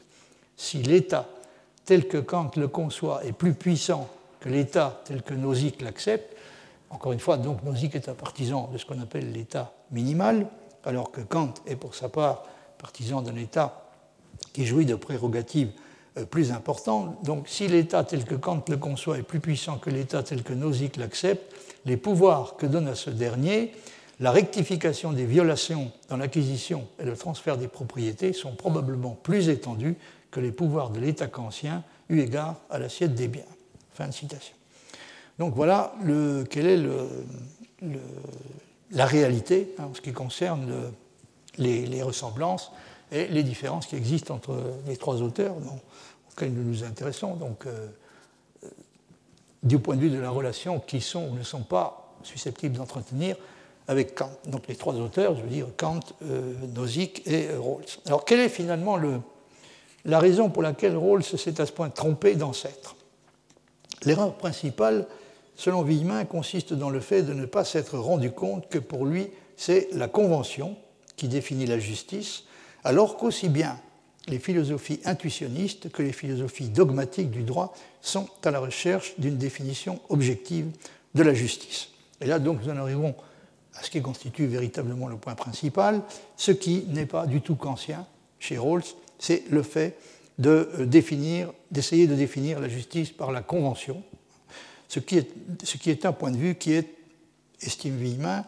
Si 0.56 0.82
l'État, 0.82 1.26
tel 1.84 2.08
que 2.08 2.18
Kant 2.18 2.50
le 2.56 2.68
conçoit, 2.68 3.24
est 3.24 3.32
plus 3.32 3.54
puissant 3.54 4.08
que 4.40 4.48
l'État 4.48 5.00
tel 5.04 5.22
que 5.22 5.34
Nozick 5.34 5.80
l'accepte, 5.82 6.36
encore 6.90 7.12
une 7.12 7.20
fois, 7.20 7.36
donc 7.36 7.62
Nozick 7.64 7.94
est 7.94 8.08
un 8.08 8.14
partisan 8.14 8.70
de 8.72 8.78
ce 8.78 8.84
qu'on 8.84 9.00
appelle 9.00 9.32
l'État 9.32 9.72
minimal, 9.90 10.46
alors 10.84 11.10
que 11.10 11.20
Kant 11.20 11.54
est 11.66 11.76
pour 11.76 11.94
sa 11.94 12.08
part 12.08 12.44
partisan 12.84 13.22
d'un 13.22 13.36
État 13.36 13.82
qui 14.52 14.66
jouit 14.66 14.84
de 14.84 14.94
prérogatives 14.94 15.70
euh, 16.18 16.26
plus 16.26 16.52
importantes. 16.52 17.16
Donc 17.24 17.48
si 17.48 17.66
l'État 17.66 18.04
tel 18.04 18.24
que 18.24 18.34
Kant 18.34 18.62
le 18.68 18.76
conçoit 18.76 19.16
est 19.16 19.22
plus 19.22 19.40
puissant 19.40 19.78
que 19.78 19.88
l'État 19.88 20.22
tel 20.22 20.42
que 20.42 20.52
Nozick 20.52 20.98
l'accepte, 20.98 21.50
les 21.86 21.96
pouvoirs 21.96 22.56
que 22.56 22.66
donne 22.66 22.86
à 22.88 22.94
ce 22.94 23.08
dernier 23.08 23.72
la 24.20 24.30
rectification 24.30 25.12
des 25.12 25.24
violations 25.24 25.92
dans 26.10 26.18
l'acquisition 26.18 26.86
et 27.00 27.04
le 27.04 27.16
transfert 27.16 27.56
des 27.56 27.68
propriétés 27.68 28.34
sont 28.34 28.54
probablement 28.54 29.18
plus 29.22 29.48
étendus 29.48 29.96
que 30.30 30.40
les 30.40 30.52
pouvoirs 30.52 30.90
de 30.90 31.00
l'État 31.00 31.26
kantien 31.26 31.82
eu 32.10 32.20
égard 32.20 32.56
à 32.68 32.78
l'assiette 32.78 33.14
des 33.14 33.28
biens. 33.28 33.42
Fin 33.94 34.08
de 34.08 34.12
citation. 34.12 34.54
Donc 35.38 35.54
voilà 35.54 35.94
le, 36.04 36.44
quelle 36.44 36.66
est 36.66 36.76
le, 36.76 37.08
la 38.90 39.06
réalité 39.06 39.74
hein, 39.78 39.88
en 39.90 39.94
ce 39.94 40.02
qui 40.02 40.12
concerne 40.12 40.92
les, 41.58 42.02
ressemblances 42.02 42.72
et 43.12 43.26
les 43.26 43.42
différences 43.42 43.86
qui 43.86 43.96
existent 43.96 44.34
entre 44.34 44.56
les 44.86 44.96
trois 44.96 45.22
auteurs 45.22 45.54
dont, 45.56 45.80
auxquels 46.32 46.52
nous 46.52 46.64
nous 46.64 46.84
intéressons. 46.84 47.34
Donc, 47.34 47.66
euh, 47.66 47.88
euh, 48.64 48.68
du 49.62 49.78
point 49.78 49.96
de 49.96 50.00
vue 50.00 50.10
de 50.10 50.18
la 50.18 50.30
relation 50.30 50.80
qui 50.80 51.00
sont 51.00 51.28
ou 51.28 51.34
ne 51.34 51.42
sont 51.42 51.62
pas 51.62 52.14
susceptibles 52.22 52.76
d'entretenir 52.76 53.36
avec 53.88 54.14
Kant. 54.14 54.30
Donc 54.46 54.66
les 54.66 54.76
trois 54.76 54.94
auteurs, 54.94 55.36
je 55.36 55.42
veux 55.42 55.48
dire 55.48 55.66
Kant, 55.76 56.00
euh, 56.22 56.54
Nozick 56.74 57.26
et 57.26 57.48
Rawls. 57.54 57.84
Alors 58.06 58.24
quelle 58.24 58.40
est 58.40 58.48
finalement 58.48 58.96
le, 58.96 59.20
la 60.04 60.18
raison 60.18 60.48
pour 60.48 60.62
laquelle 60.62 60.96
Rawls 60.96 61.22
s'est 61.22 61.60
à 61.60 61.66
ce 61.66 61.72
point 61.72 61.90
trompé 61.90 62.34
d'ancêtre? 62.34 62.96
L'erreur 64.04 64.34
principale, 64.34 65.06
selon 65.54 65.82
Villemin, 65.82 66.24
consiste 66.24 66.72
dans 66.72 66.90
le 66.90 67.00
fait 67.00 67.22
de 67.22 67.32
ne 67.32 67.46
pas 67.46 67.64
s'être 67.64 67.98
rendu 67.98 68.30
compte 68.30 68.68
que 68.68 68.78
pour 68.78 69.06
lui, 69.06 69.30
c'est 69.56 69.88
la 69.92 70.08
convention 70.08 70.76
qui 71.16 71.28
définit 71.28 71.66
la 71.66 71.78
justice, 71.78 72.44
alors 72.82 73.16
qu'aussi 73.16 73.48
bien 73.48 73.78
les 74.26 74.38
philosophies 74.38 75.00
intuitionnistes 75.04 75.90
que 75.90 76.02
les 76.02 76.12
philosophies 76.12 76.68
dogmatiques 76.68 77.30
du 77.30 77.42
droit 77.42 77.74
sont 78.00 78.26
à 78.44 78.50
la 78.50 78.58
recherche 78.58 79.14
d'une 79.18 79.36
définition 79.36 80.00
objective 80.08 80.66
de 81.14 81.22
la 81.22 81.34
justice. 81.34 81.88
Et 82.20 82.26
là, 82.26 82.38
donc, 82.38 82.62
nous 82.62 82.70
en 82.70 82.76
arrivons 82.76 83.14
à 83.74 83.82
ce 83.82 83.90
qui 83.90 84.00
constitue 84.00 84.46
véritablement 84.46 85.08
le 85.08 85.16
point 85.16 85.34
principal, 85.34 86.02
ce 86.36 86.52
qui 86.52 86.84
n'est 86.88 87.06
pas 87.06 87.26
du 87.26 87.40
tout 87.40 87.56
kantien 87.56 88.06
chez 88.38 88.56
Rawls, 88.56 88.84
c'est 89.18 89.44
le 89.50 89.62
fait 89.62 89.98
euh, 90.44 90.86
d'essayer 90.86 92.06
de 92.06 92.14
définir 92.14 92.60
la 92.60 92.68
justice 92.68 93.10
par 93.10 93.32
la 93.32 93.42
convention, 93.42 94.02
ce 94.88 95.00
qui 95.00 95.18
est, 95.18 95.30
ce 95.62 95.76
qui 95.76 95.90
est 95.90 96.06
un 96.06 96.12
point 96.12 96.30
de 96.30 96.36
vue 96.36 96.54
qui 96.54 96.72
est, 96.72 96.88
estime 97.60 97.96
Villemin, 97.96 98.44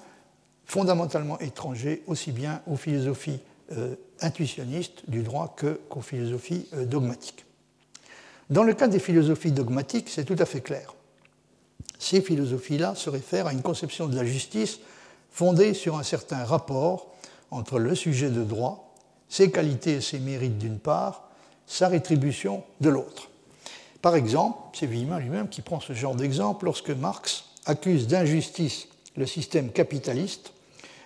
fondamentalement 0.66 1.38
étranger 1.38 2.02
aussi 2.06 2.32
bien 2.32 2.60
aux 2.66 2.76
philosophies 2.76 3.40
euh, 3.72 3.94
intuitionnistes 4.20 5.08
du 5.08 5.22
droit 5.22 5.56
qu'aux 5.56 6.00
philosophies 6.00 6.68
euh, 6.74 6.84
dogmatiques. 6.84 7.44
Dans 8.50 8.62
le 8.62 8.74
cas 8.74 8.88
des 8.88 8.98
philosophies 8.98 9.52
dogmatiques, 9.52 10.08
c'est 10.08 10.24
tout 10.24 10.36
à 10.38 10.44
fait 10.44 10.60
clair. 10.60 10.94
Ces 11.98 12.20
philosophies-là 12.20 12.94
se 12.94 13.10
réfèrent 13.10 13.46
à 13.46 13.52
une 13.52 13.62
conception 13.62 14.06
de 14.06 14.14
la 14.14 14.24
justice 14.24 14.80
fondée 15.30 15.74
sur 15.74 15.96
un 15.98 16.02
certain 16.02 16.44
rapport 16.44 17.14
entre 17.50 17.78
le 17.78 17.94
sujet 17.94 18.30
de 18.30 18.44
droit, 18.44 18.94
ses 19.28 19.50
qualités 19.50 19.94
et 19.94 20.00
ses 20.00 20.18
mérites 20.18 20.58
d'une 20.58 20.78
part, 20.78 21.28
sa 21.66 21.88
rétribution 21.88 22.62
de 22.80 22.90
l'autre. 22.90 23.30
Par 24.02 24.14
exemple, 24.14 24.58
c'est 24.72 24.86
Villemin 24.86 25.18
lui-même 25.18 25.48
qui 25.48 25.62
prend 25.62 25.80
ce 25.80 25.92
genre 25.92 26.14
d'exemple 26.14 26.66
lorsque 26.66 26.90
Marx 26.90 27.46
accuse 27.64 28.06
d'injustice 28.06 28.88
le 29.16 29.26
système 29.26 29.70
capitaliste 29.70 30.52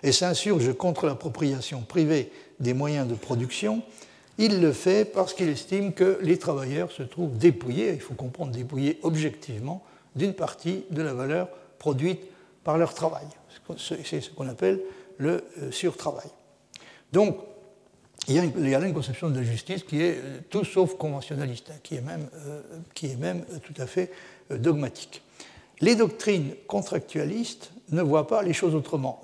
et 0.03 0.11
s'insurge 0.11 0.73
contre 0.73 1.05
l'appropriation 1.05 1.81
privée 1.81 2.31
des 2.59 2.73
moyens 2.73 3.07
de 3.07 3.15
production, 3.15 3.83
il 4.37 4.61
le 4.61 4.71
fait 4.71 5.05
parce 5.05 5.33
qu'il 5.33 5.49
estime 5.49 5.93
que 5.93 6.17
les 6.21 6.39
travailleurs 6.39 6.91
se 6.91 7.03
trouvent 7.03 7.37
dépouillés, 7.37 7.93
il 7.93 8.01
faut 8.01 8.13
comprendre 8.13 8.51
dépouillés 8.51 8.99
objectivement, 9.03 9.83
d'une 10.15 10.33
partie 10.33 10.83
de 10.89 11.01
la 11.01 11.13
valeur 11.13 11.47
produite 11.77 12.21
par 12.63 12.77
leur 12.77 12.93
travail. 12.93 13.25
C'est 13.77 14.21
ce 14.21 14.29
qu'on 14.29 14.47
appelle 14.49 14.81
le 15.17 15.43
euh, 15.61 15.71
surtravail. 15.71 16.29
Donc, 17.13 17.37
il 18.27 18.35
y, 18.35 18.39
a 18.39 18.43
une, 18.43 18.65
une, 18.65 18.93
conception 18.93 19.29
de 19.29 19.35
la 19.35 19.43
justice 19.43 19.83
qui 19.83 20.01
est 20.01 20.17
euh, 20.17 20.39
tout 20.49 20.63
sauf 20.63 20.95
conventionnaliste, 20.95 21.71
hein, 21.71 21.79
qui 21.81 21.95
est 21.95 22.01
même, 22.01 22.27
euh, 22.47 22.61
qui 22.93 23.07
est 23.07 23.15
même 23.15 23.45
tout 23.63 23.79
à 23.81 23.87
fait 23.87 24.11
dogmatique. 24.49 25.21
Les 25.79 25.95
doctrines 25.95 26.53
contractualistes 26.67 27.71
ne 27.91 28.01
voient 28.01 28.27
pas 28.27 28.41
les 28.41 28.53
choses 28.53 28.75
autrement. 28.75 29.21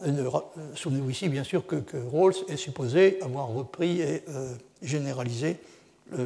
Souvenez-vous 0.75 1.09
ici, 1.09 1.29
bien 1.29 1.43
sûr, 1.43 1.65
que, 1.65 1.77
Rawls 2.11 2.35
est 2.49 2.57
supposé 2.57 3.19
avoir 3.21 3.47
repris 3.47 4.01
et 4.01 4.23
généralisé 4.81 5.57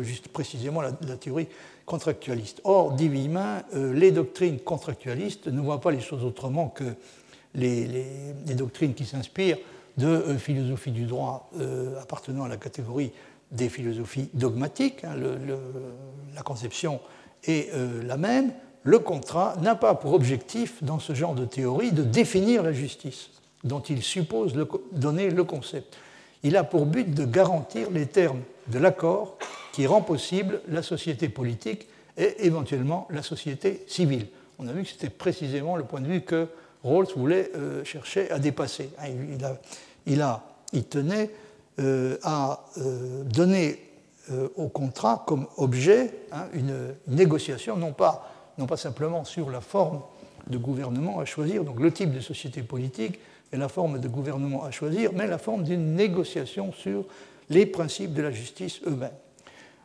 juste 0.01 0.27
précisément 0.27 0.81
la, 0.81 0.91
théorie 0.91 1.47
contractualiste. 1.85 2.61
Or, 2.63 2.93
dit 2.93 3.09
Villemin, 3.09 3.63
les 3.73 4.11
doctrines 4.11 4.59
contractualistes 4.59 5.47
ne 5.47 5.61
voient 5.61 5.81
pas 5.81 5.91
les 5.91 5.99
choses 5.99 6.23
autrement 6.23 6.69
que 6.69 6.95
les, 7.55 8.05
doctrines 8.55 8.93
qui 8.93 9.05
s'inspirent 9.05 9.57
de 9.97 10.07
euh, 10.07 10.37
philosophie 10.37 10.91
du 10.91 11.05
droit 11.05 11.49
euh, 11.59 11.99
appartenant 12.01 12.45
à 12.45 12.47
la 12.47 12.57
catégorie 12.57 13.11
des 13.51 13.69
philosophies 13.69 14.29
dogmatiques. 14.33 15.03
Hein, 15.03 15.15
la 16.33 16.41
conception 16.41 17.01
est 17.43 17.73
euh, 17.73 18.01
la 18.03 18.17
même. 18.17 18.53
Le 18.83 18.99
contrat 18.99 19.55
n'a 19.61 19.75
pas 19.75 19.93
pour 19.93 20.13
objectif, 20.13 20.83
dans 20.83 20.99
ce 20.99 21.13
genre 21.13 21.35
de 21.35 21.45
théorie, 21.45 21.91
de 21.91 22.03
définir 22.03 22.63
la 22.63 22.73
justice, 22.73 23.29
dont 23.63 23.81
il 23.81 24.01
suppose 24.01 24.53
donner 24.91 25.29
le 25.29 25.43
concept. 25.43 25.97
Il 26.43 26.57
a 26.57 26.63
pour 26.63 26.87
but 26.87 27.13
de 27.13 27.25
garantir 27.25 27.91
les 27.91 28.07
termes 28.07 28.41
de 28.67 28.79
l'accord 28.79 29.37
qui 29.71 29.85
rend 29.85 30.01
possible 30.01 30.61
la 30.67 30.81
société 30.81 31.29
politique 31.29 31.87
et 32.17 32.45
éventuellement 32.45 33.07
la 33.11 33.21
société 33.21 33.83
civile. 33.87 34.27
On 34.57 34.67
a 34.67 34.73
vu 34.73 34.83
que 34.83 34.89
c'était 34.89 35.09
précisément 35.09 35.75
le 35.75 35.83
point 35.83 36.01
de 36.01 36.07
vue 36.07 36.21
que 36.21 36.47
Rawls 36.83 37.07
voulait 37.15 37.51
euh, 37.55 37.83
chercher 37.83 38.31
à 38.31 38.39
dépasser. 38.39 38.89
Hein, 38.99 39.09
il, 40.05 40.21
a, 40.21 40.43
il, 40.73 40.83
tenait 40.85 41.29
euh, 41.79 42.17
à 42.23 42.65
euh, 42.77 43.23
donner 43.23 43.87
au 44.55 44.69
contrat 44.69 45.25
comme 45.27 45.47
objet 45.57 46.13
hein, 46.31 46.45
une, 46.53 46.95
négociation, 47.07 47.75
non 47.75 47.91
pas, 47.91 48.31
non 48.57 48.65
pas 48.65 48.77
simplement 48.77 49.23
sur 49.23 49.49
la 49.49 49.61
forme 49.61 50.01
de 50.47 50.57
gouvernement 50.57 51.19
à 51.19 51.25
choisir, 51.25 51.63
donc 51.63 51.79
le 51.79 51.91
type 51.91 52.13
de 52.13 52.19
société 52.19 52.63
politique 52.63 53.19
et 53.53 53.57
la 53.57 53.67
forme 53.67 53.99
de 53.99 54.07
gouvernement 54.07 54.63
à 54.63 54.71
choisir, 54.71 55.11
mais 55.13 55.27
la 55.27 55.37
forme 55.37 55.63
d'une 55.63 55.95
négociation 55.95 56.71
sur 56.73 57.05
les 57.49 57.65
principes 57.65 58.13
de 58.13 58.21
la 58.21 58.31
justice 58.31 58.81
eux-mêmes. 58.87 59.11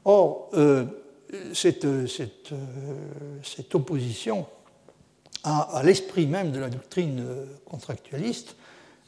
Or, 0.05 0.51
cette, 1.53 2.07
cette, 2.07 2.55
cette, 3.43 3.75
opposition 3.75 4.47
à, 5.47 5.83
l'esprit 5.85 6.27
même 6.27 6.51
de 6.51 6.59
la 6.59 6.69
doctrine 6.69 7.21
euh, 7.21 7.45
contractualiste 7.65 8.57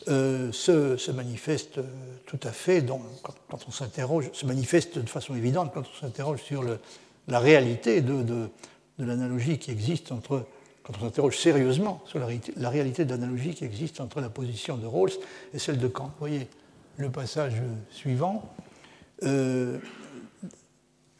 euh, 0.06 0.52
se, 0.52 1.10
manifeste 1.10 1.78
euh, 1.78 1.84
tout 2.26 2.38
à 2.44 2.52
fait 2.52 2.84
quand, 3.22 3.58
on 3.66 3.72
s'interroge, 3.72 4.30
se 4.32 4.46
manifeste 4.46 4.98
de 4.98 5.08
façon 5.08 5.34
évidente 5.34 5.72
quand 5.74 5.82
on 5.82 6.00
s'interroge 6.00 6.42
sur 6.42 6.64
la 7.26 7.38
réalité 7.40 8.00
de, 8.00 8.48
l'analogie 9.04 9.58
qui 9.58 9.70
existe 9.70 10.12
entre, 10.12 10.46
quand 10.82 10.94
on 10.98 11.00
s'interroge 11.00 11.38
sérieusement 11.38 12.02
sur 12.06 12.18
la, 12.18 12.70
réalité 12.70 13.04
de 13.04 13.10
l'analogie 13.10 13.54
qui 13.54 13.64
existe 13.64 14.00
entre 14.00 14.20
la 14.20 14.28
position 14.28 14.76
de 14.76 14.86
Rawls 14.86 15.12
et 15.54 15.58
celle 15.58 15.78
de 15.78 15.88
Kant. 15.88 16.06
Vous 16.06 16.20
voyez 16.20 16.48
le 16.96 17.10
passage 17.10 17.54
suivant. 17.90 18.52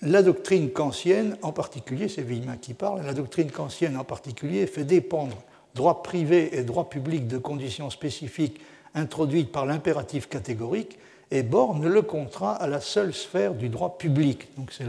La 0.00 0.22
doctrine 0.22 0.70
kantienne, 0.70 1.36
en 1.42 1.52
particulier, 1.52 2.08
c'est 2.08 2.22
Villemin 2.22 2.56
qui 2.56 2.72
parle, 2.72 3.04
la 3.04 3.14
doctrine 3.14 3.50
kantienne 3.50 3.96
en 3.96 4.04
particulier 4.04 4.68
fait 4.68 4.84
dépendre 4.84 5.36
droit 5.74 6.02
privé 6.02 6.56
et 6.56 6.62
droit 6.62 6.88
public 6.88 7.26
de 7.26 7.36
conditions 7.36 7.90
spécifiques 7.90 8.60
introduites 8.94 9.50
par 9.50 9.66
l'impératif 9.66 10.28
catégorique 10.28 10.98
et 11.30 11.42
borne 11.42 11.86
le 11.86 12.02
contrat 12.02 12.54
à 12.54 12.68
la 12.68 12.80
seule 12.80 13.12
sphère 13.12 13.54
du 13.54 13.68
droit 13.68 13.98
public. 13.98 14.48
Donc 14.56 14.72
c'est 14.72 14.84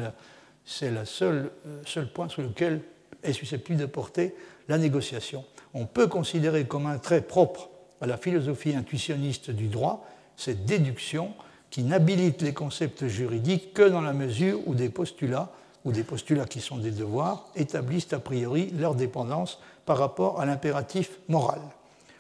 le 0.82 1.06
seul, 1.06 1.52
euh, 1.66 1.82
seul 1.86 2.12
point 2.12 2.30
sur 2.30 2.42
lequel 2.42 2.82
est 3.24 3.34
susceptible 3.34 3.80
de 3.80 3.86
porter 3.86 4.36
la 4.68 4.78
négociation. 4.78 5.44
On 5.74 5.86
peut 5.86 6.08
considérer 6.08 6.66
comme 6.66 6.86
un 6.86 6.98
trait 6.98 7.22
propre 7.22 7.70
à 8.02 8.08
la 8.08 8.18
philosophie 8.18 8.76
intuitionniste 8.76 9.52
du 9.52 9.68
droit, 9.68 10.06
cette 10.38 10.66
déduction 10.66 11.34
qui 11.70 11.84
n'habilite 11.84 12.42
les 12.42 12.54
concepts 12.54 13.08
juridiques 13.08 13.74
que 13.74 13.88
dans 13.88 14.02
la 14.02 14.14
mesure 14.14 14.60
où 14.66 14.74
des 14.74 14.90
postulats, 14.90 15.52
ou 15.86 15.92
des 15.92 16.04
postulats 16.04 16.46
qui 16.46 16.62
sont 16.62 16.78
des 16.78 16.92
devoirs, 16.92 17.48
établissent 17.56 18.14
a 18.14 18.20
priori 18.20 18.72
leur 18.78 18.96
dépendance 18.96 19.60
par 19.86 19.98
rapport 19.98 20.40
à 20.40 20.46
l'impératif 20.46 21.20
moral. 21.28 21.60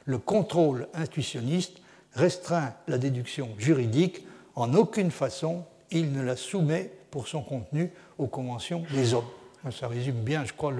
Le 0.05 0.17
contrôle 0.17 0.87
intuitionniste 0.93 1.77
restreint 2.13 2.73
la 2.87 2.97
déduction 2.97 3.49
juridique, 3.57 4.25
en 4.55 4.73
aucune 4.73 5.11
façon 5.11 5.63
il 5.91 6.11
ne 6.11 6.21
la 6.21 6.35
soumet 6.35 6.91
pour 7.11 7.27
son 7.27 7.41
contenu 7.41 7.91
aux 8.19 8.27
conventions 8.27 8.83
des 8.93 9.15
hommes. 9.15 9.25
Ça 9.71 9.87
résume 9.87 10.21
bien, 10.21 10.45
je 10.45 10.53
crois, 10.53 10.73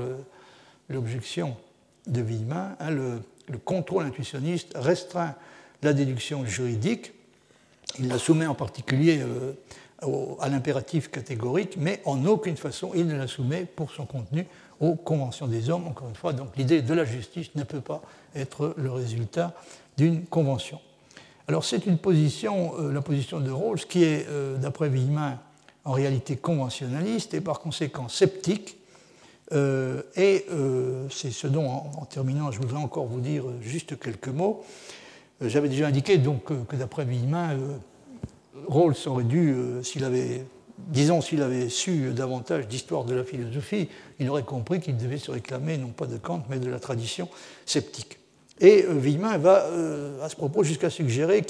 l'objection 0.90 1.56
de 2.06 2.22
Villemin. 2.22 2.76
Hein, 2.80 2.92
le, 2.92 3.22
contrôle 3.66 4.06
intuitionniste 4.06 4.74
restreint 4.76 5.34
la 5.82 5.94
déduction 5.94 6.46
juridique, 6.46 7.14
il 7.98 8.08
la 8.08 8.20
soumet 8.20 8.46
en 8.46 8.54
particulier 8.54 9.22
euh, 9.24 9.54
à 10.40 10.50
l'impératif 10.50 11.10
catégorique, 11.10 11.76
mais 11.78 12.00
en 12.06 12.26
aucune 12.26 12.58
façon 12.58 12.92
il 12.94 13.08
ne 13.08 13.18
la 13.18 13.26
soumet 13.26 13.66
pour 13.66 13.90
son 13.90 14.06
contenu 14.06 14.46
aux 14.80 14.94
conventions 14.94 15.48
des 15.48 15.72
hommes. 15.72 15.88
Encore 15.88 16.10
une 16.10 16.16
fois, 16.16 16.32
donc 16.32 16.56
l'idée 16.58 16.84
de 16.84 16.94
la 16.94 17.06
justice 17.06 17.56
ne 17.56 17.64
peut 17.64 17.82
pas 17.82 18.04
être 18.36 18.76
le 18.78 18.92
résultat 18.92 19.56
d'une 19.98 20.26
convention. 20.26 20.80
Alors 21.48 21.64
c'est 21.66 21.88
une 21.88 21.98
position, 21.98 22.74
euh, 22.80 22.94
la 22.94 23.02
position 23.02 23.40
de 23.40 23.50
Rawls, 23.50 23.80
qui 23.80 24.04
est, 24.04 24.28
euh, 24.30 24.58
d'après 24.58 24.90
Villemin, 24.90 25.40
en 25.86 25.92
réalité 25.92 26.36
conventionnaliste 26.36 27.34
et 27.34 27.42
par 27.42 27.60
conséquent 27.60 28.08
sceptique. 28.08 28.78
Euh, 29.52 30.04
et 30.16 30.46
c'est 31.10 31.32
ce 31.32 31.48
dont, 31.48 31.68
en, 31.68 32.06
terminant, 32.06 32.52
je 32.52 32.60
voudrais 32.60 32.78
encore 32.78 33.06
vous 33.06 33.20
dire 33.20 33.46
juste 33.62 34.00
quelques 34.00 34.28
mots. 34.28 34.64
J'avais 35.42 35.70
déjà 35.70 35.88
indiqué 35.88 36.18
donc 36.18 36.46
que, 36.68 36.76
d'après 36.76 37.06
Villemin, 37.06 37.58
Rawls 38.68 38.96
aurait 39.08 39.24
dû, 39.24 39.56
s'il 39.84 40.04
avait, 40.04 40.46
disons, 40.88 41.22
s'il 41.22 41.42
avait 41.42 41.70
su 41.70 42.12
davantage 42.12 42.68
d'histoire 42.68 43.06
de 43.06 43.16
la 43.16 43.24
philosophie, 43.24 43.90
il 44.20 44.30
aurait 44.30 44.44
compris 44.44 44.80
qu'il 44.80 44.98
devait 44.98 45.18
se 45.18 45.32
réclamer 45.32 45.78
non 45.78 45.90
pas 45.90 46.06
de 46.06 46.18
Kant, 46.18 46.44
mais 46.50 46.60
de 46.60 46.70
la 46.70 46.80
tradition 46.80 47.30
sceptique. 47.66 48.20
Et 48.60 48.86
euh, 48.86 48.94
Villemin 48.94 49.38
va 49.38 49.66
euh, 49.66 50.24
à 50.24 50.30
ce 50.30 50.36
propos 50.36 50.64
jusqu'à 50.64 50.90
suggérer 50.90 51.42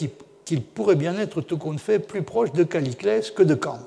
qu'il 0.45 0.61
pourrait 0.61 0.95
bien 0.95 1.17
être 1.17 1.41
tout 1.41 1.57
compte 1.57 1.79
fait 1.79 1.99
plus 1.99 2.23
proche 2.23 2.51
de 2.53 2.63
Caliclès 2.63 3.31
que 3.31 3.43
de 3.43 3.55
Kant. 3.55 3.79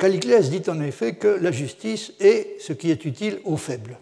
Caliclès 0.00 0.50
dit 0.50 0.62
en 0.68 0.80
effet 0.80 1.14
que 1.14 1.28
la 1.28 1.52
justice 1.52 2.12
est 2.18 2.56
ce 2.58 2.72
qui 2.72 2.90
est 2.90 3.04
utile 3.04 3.38
aux 3.44 3.56
faibles. 3.56 3.98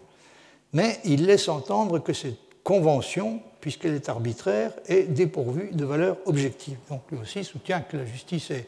Mais 0.73 0.99
il 1.05 1.27
laisse 1.27 1.49
entendre 1.49 1.99
que 1.99 2.13
cette 2.13 2.39
convention, 2.63 3.41
puisqu'elle 3.61 3.95
est 3.95 4.09
arbitraire, 4.09 4.73
est 4.87 5.05
dépourvue 5.05 5.71
de 5.73 5.85
valeur 5.85 6.17
objective. 6.25 6.77
Donc 6.89 7.03
lui 7.11 7.19
aussi 7.19 7.45
soutient 7.45 7.81
que 7.81 7.97
la 7.97 8.07
justice 8.07 8.51
est, 8.51 8.67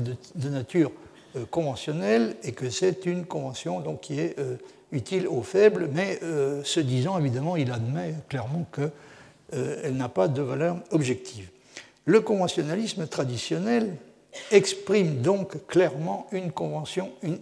de, 0.00 0.48
nature 0.48 0.92
euh, 1.36 1.44
conventionnelle 1.50 2.36
et 2.42 2.52
que 2.52 2.70
c'est 2.70 3.06
une 3.06 3.26
convention 3.26 3.82
qui 3.96 4.20
est 4.20 4.36
utile 4.92 5.26
aux 5.28 5.42
faibles, 5.42 5.88
mais 5.92 6.18
euh, 6.22 6.62
ce 6.64 6.80
disant, 6.80 7.18
évidemment, 7.18 7.56
il 7.56 7.70
admet 7.70 8.14
clairement 8.28 8.66
qu'elle 8.74 8.90
euh, 9.54 9.90
n'a 9.90 10.08
pas 10.08 10.28
de 10.28 10.42
valeur 10.42 10.78
objective. 10.90 11.48
Le 12.04 12.20
conventionnalisme 12.20 13.06
traditionnel 13.06 13.96
exprime 14.50 15.20
donc 15.20 15.66
clairement 15.66 16.26
une 16.32 16.52
convention, 16.52 17.10
une 17.22 17.38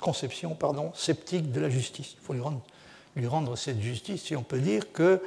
conception 0.00 0.56
sceptique 0.94 1.52
de 1.52 1.60
la 1.60 1.70
justice. 1.70 2.14
Il 2.20 2.24
faut 2.24 2.32
lui 2.32 2.40
rendre, 2.40 2.62
lui 3.16 3.26
rendre 3.26 3.56
cette 3.56 3.80
justice, 3.80 4.22
si 4.22 4.36
on 4.36 4.42
peut 4.42 4.60
dire 4.60 4.92
qu'il 4.92 5.20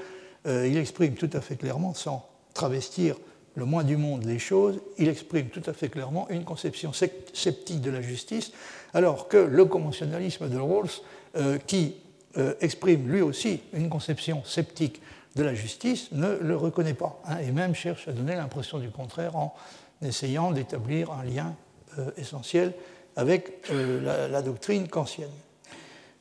euh, 0.47 0.79
exprime 0.79 1.15
tout 1.15 1.29
à 1.33 1.41
fait 1.41 1.55
clairement, 1.55 1.93
sans 1.93 2.27
travestir 2.53 3.15
le 3.55 3.65
moins 3.65 3.83
du 3.83 3.97
monde 3.97 4.23
les 4.25 4.39
choses, 4.39 4.79
il 4.97 5.09
exprime 5.09 5.47
tout 5.47 5.63
à 5.65 5.73
fait 5.73 5.89
clairement 5.89 6.29
une 6.29 6.45
conception 6.45 6.93
sceptique 6.93 7.81
de 7.81 7.91
la 7.91 8.01
justice, 8.01 8.51
alors 8.93 9.27
que 9.27 9.37
le 9.37 9.65
conventionnalisme 9.65 10.49
de 10.49 10.57
Rawls 10.57 10.89
euh, 11.35 11.57
qui 11.57 11.95
euh, 12.37 12.53
exprime 12.61 13.09
lui 13.09 13.21
aussi 13.21 13.61
une 13.73 13.89
conception 13.89 14.43
sceptique 14.45 15.01
de 15.35 15.43
la 15.43 15.53
justice, 15.53 16.11
ne 16.11 16.37
le 16.41 16.55
reconnaît 16.55 16.93
pas, 16.93 17.21
hein, 17.25 17.37
et 17.39 17.51
même 17.51 17.73
cherche 17.75 18.07
à 18.07 18.11
donner 18.11 18.35
l'impression 18.35 18.79
du 18.79 18.89
contraire 18.89 19.35
en 19.35 19.53
essayant 20.01 20.51
d'établir 20.51 21.11
un 21.11 21.23
lien 21.23 21.55
euh, 21.97 22.11
essentiel 22.17 22.73
avec 23.15 23.69
la, 23.69 24.41
doctrine 24.41 24.87
kantienne. 24.87 25.31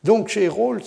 Donc 0.02 0.26
chez 0.26 0.48
Rawls, 0.48 0.82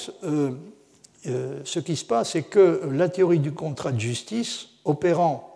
ce 1.23 1.79
qui 1.79 1.95
se 1.95 2.03
passe, 2.03 2.31
c'est 2.31 2.43
que 2.43 2.81
la 2.91 3.07
théorie 3.07 3.39
du 3.39 3.53
contrat 3.53 3.93
de 3.93 3.99
justice, 4.01 4.67
opérant 4.83 5.49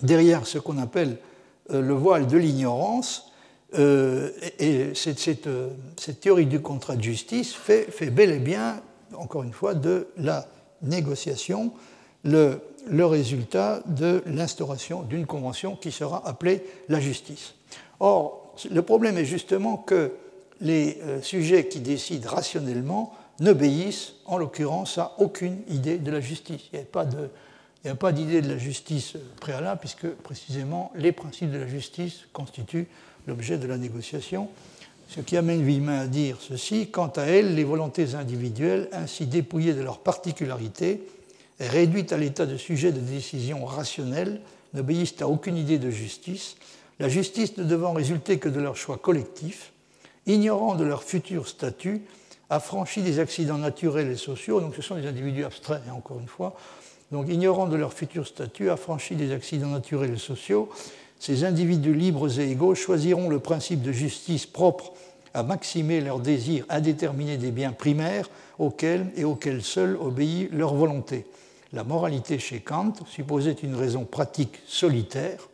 derrière 0.00 0.46
ce 0.46 0.58
qu'on 0.58 0.78
appelle 0.78 1.18
le 1.68 1.92
voile 1.92 2.26
de 2.26 2.38
l'ignorance, 2.38 3.26
euh, 3.74 4.30
et 4.58 4.94
cette, 4.94 5.46
euh, 5.48 5.70
théorie 6.20 6.46
du 6.46 6.60
contrat 6.60 6.96
de 6.96 7.02
justice 7.02 7.52
fait, 7.52 8.10
bel 8.10 8.30
et 8.30 8.38
bien, 8.38 8.80
encore 9.14 9.42
une 9.42 9.52
fois, 9.52 9.74
de 9.74 10.08
la 10.16 10.46
négociation 10.82 11.72
le, 12.26 13.06
résultat 13.06 13.82
de 13.86 14.22
l'instauration 14.26 15.02
d'une 15.02 15.26
convention 15.26 15.76
qui 15.76 15.92
sera 15.92 16.26
appelée 16.28 16.62
la 16.88 17.00
justice. 17.00 17.54
Or, 18.00 18.54
le 18.70 18.82
problème 18.82 19.16
est 19.18 19.24
justement 19.24 19.76
que 19.76 20.12
les 20.60 20.98
euh, 21.02 21.20
sujets 21.22 21.68
qui 21.68 21.80
décident 21.80 22.28
rationnellement 22.28 23.12
n'obéissent, 23.40 24.14
en 24.24 24.38
l'occurrence, 24.38 24.98
à 24.98 25.12
aucune 25.18 25.58
idée 25.68 25.98
de 25.98 26.10
la 26.10 26.20
justice. 26.20 26.62
Il 26.72 26.78
n'y 27.84 27.90
a 27.90 27.94
pas 27.94 28.12
d'idée 28.12 28.40
de 28.40 28.48
la 28.48 28.58
justice 28.58 29.14
préalable, 29.40 29.80
puisque 29.80 30.08
précisément 30.08 30.90
les 30.94 31.12
principes 31.12 31.50
de 31.50 31.58
la 31.58 31.68
justice 31.68 32.20
constituent 32.32 32.88
l'objet 33.26 33.58
de 33.58 33.66
la 33.66 33.76
négociation, 33.76 34.48
ce 35.08 35.20
qui 35.20 35.36
amène 35.36 35.62
Villemin 35.62 36.00
à 36.00 36.06
dire 36.06 36.38
ceci 36.40 36.90
quant 36.90 37.08
à 37.08 37.22
elles, 37.22 37.54
les 37.54 37.64
volontés 37.64 38.14
individuelles, 38.14 38.88
ainsi 38.92 39.26
dépouillées 39.26 39.74
de 39.74 39.82
leurs 39.82 39.98
particularités 39.98 40.92
et 40.92 41.15
réduites 41.60 42.12
à 42.12 42.16
l'état 42.16 42.46
de 42.46 42.56
sujet 42.56 42.92
de 42.92 43.00
décision 43.00 43.64
rationnelle, 43.64 44.40
n'obéissent 44.74 45.20
à 45.20 45.28
aucune 45.28 45.56
idée 45.56 45.78
de 45.78 45.90
justice, 45.90 46.56
la 46.98 47.08
justice 47.08 47.56
ne 47.56 47.64
devant 47.64 47.92
résulter 47.92 48.38
que 48.38 48.48
de 48.48 48.60
leur 48.60 48.76
choix 48.76 48.98
collectif, 48.98 49.72
ignorant 50.26 50.74
de 50.74 50.84
leur 50.84 51.02
futur 51.02 51.48
statut, 51.48 52.02
affranchis 52.50 53.02
des 53.02 53.18
accidents 53.18 53.58
naturels 53.58 54.10
et 54.10 54.16
sociaux, 54.16 54.60
donc 54.60 54.74
ce 54.74 54.82
sont 54.82 54.96
des 54.96 55.06
individus 55.06 55.44
abstraits, 55.44 55.82
hein, 55.88 55.94
encore 55.94 56.18
une 56.20 56.28
fois, 56.28 56.56
donc 57.12 57.28
ignorant 57.28 57.66
de 57.66 57.76
leur 57.76 57.92
futur 57.92 58.26
statut, 58.26 58.70
affranchis 58.70 59.14
des 59.14 59.32
accidents 59.32 59.68
naturels 59.68 60.14
et 60.14 60.18
sociaux, 60.18 60.68
ces 61.18 61.44
individus 61.44 61.94
libres 61.94 62.40
et 62.40 62.50
égaux 62.50 62.74
choisiront 62.74 63.28
le 63.28 63.38
principe 63.38 63.82
de 63.82 63.92
justice 63.92 64.46
propre 64.46 64.92
à 65.34 65.42
maximer 65.42 66.00
leur 66.00 66.20
désir 66.20 66.64
indéterminé 66.68 67.36
des 67.36 67.50
biens 67.50 67.72
primaires 67.72 68.28
auxquels 68.58 69.06
et 69.16 69.24
auxquels 69.24 69.62
seul 69.62 69.96
obéit 69.96 70.50
leur 70.52 70.74
volonté. 70.74 71.26
La 71.72 71.84
moralité 71.84 72.38
chez 72.38 72.60
Kant 72.60 72.92
supposait 73.06 73.52
une 73.52 73.74
raison 73.74 74.04
pratique 74.04 74.60
solitaire, 74.66 75.48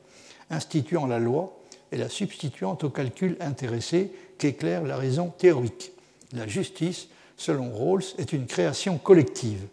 instituant 0.51 1.07
la 1.07 1.19
loi 1.19 1.59
et 1.91 1.97
la 1.97 2.09
substituant 2.09 2.77
au 2.83 2.91
calcul 2.91 3.37
intéressé 3.41 4.13
qu'éclaire 4.39 4.83
la 4.83 4.97
raison 4.97 5.29
théorique. 5.29 5.93
La 6.33 6.47
justice, 6.47 7.09
selon 7.37 7.73
Rawls, 7.73 8.05
est 8.19 8.33
une 8.33 8.47
création 8.47 8.99
collective. 8.99 9.67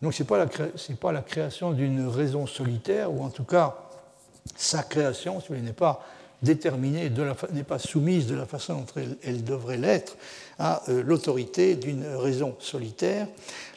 Donc 0.00 0.14
ce 0.14 0.22
n'est 0.22 0.26
pas, 0.26 0.46
pas, 1.00 1.12
la 1.12 1.22
création 1.22 1.72
d'une 1.72 2.06
raison 2.06 2.46
solitaire, 2.46 3.12
ou 3.12 3.22
en 3.22 3.30
tout 3.30 3.44
cas 3.44 3.76
sa 4.56 4.82
création, 4.82 5.40
si 5.40 5.52
n'est 5.52 5.72
pas 5.72 6.04
déterminée, 6.42 7.10
n'est 7.52 7.62
pas 7.64 7.78
soumise 7.78 8.26
de 8.26 8.34
la 8.34 8.46
façon 8.46 8.74
dont 8.74 9.02
elle, 9.22 9.42
devrait 9.42 9.76
l'être 9.76 10.16
à 10.58 10.82
euh, 10.88 11.02
l'autorité 11.02 11.74
d'une 11.74 12.04
raison 12.04 12.54
solitaire. 12.60 13.26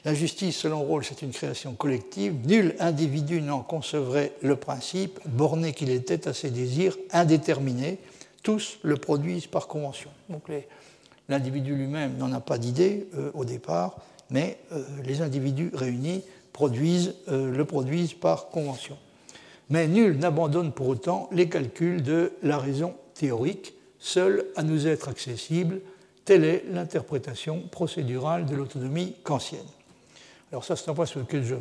La 0.06 0.14
justice, 0.14 0.58
selon 0.58 0.84
Rawls, 0.84 1.06
c'est 1.06 1.22
une 1.22 1.32
création 1.32 1.74
collective. 1.74 2.36
Nul 2.46 2.76
individu 2.80 3.42
n'en 3.42 3.62
concevrait 3.62 4.34
le 4.42 4.56
principe, 4.56 5.20
borné 5.26 5.74
qu'il 5.74 5.90
était 5.90 6.28
à 6.28 6.34
ses 6.34 6.52
désirs 6.52 6.98
indéterminés. 7.12 7.98
Tous 8.44 8.78
le 8.84 8.98
produisent 8.98 9.48
par 9.48 9.68
convention. 9.68 10.10
Donc 10.30 10.44
l'individu 11.30 11.76
lui-même 11.76 12.18
n'en 12.18 12.32
a 12.34 12.40
pas 12.40 12.58
d'idée 12.58 13.08
euh, 13.16 13.32
au 13.34 13.46
départ, 13.46 13.98
mais 14.30 14.58
euh, 14.72 14.84
les 15.04 15.22
individus 15.22 15.72
réunis 15.74 16.24
produisent, 16.54 17.16
le 17.28 17.64
produisent 17.64 18.14
par 18.14 18.50
convention 18.50 18.98
mais 19.72 19.88
nul 19.88 20.19
n'abandonne 20.19 20.73
pour 20.73 20.89
autant 20.89 21.30
les 21.31 21.48
calculs 21.48 22.03
de 22.03 22.34
la 22.43 22.57
raison 22.57 22.93
théorique, 23.14 23.73
seule 23.99 24.45
à 24.57 24.64
nous 24.64 24.85
être 24.85 25.07
accessible. 25.07 25.80
Telle 26.26 26.43
est 26.43 26.65
l'interprétation 26.69 27.61
procédurale 27.72 28.45
de 28.45 28.53
l'autonomie 28.53 29.15
kantienne. 29.23 29.65
Alors 30.52 30.65
ça, 30.65 30.76
c'est 30.76 30.91
un 30.91 30.93
point 30.93 31.06
sur 31.06 31.22
lequel 31.22 31.43
je, 31.43 31.56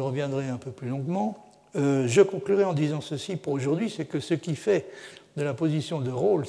reviendrai 0.00 0.48
un 0.48 0.56
peu 0.56 0.70
plus 0.70 0.88
longuement. 0.88 1.46
Euh, 1.76 2.08
je 2.08 2.22
conclurai 2.22 2.64
en 2.64 2.72
disant 2.72 3.02
ceci 3.02 3.36
pour 3.36 3.52
aujourd'hui, 3.52 3.92
c'est 3.94 4.06
que 4.06 4.18
ce 4.18 4.32
qui 4.32 4.56
fait 4.56 4.90
de 5.36 5.42
la 5.42 5.52
position 5.52 6.00
de 6.00 6.10
Rawls, 6.10 6.46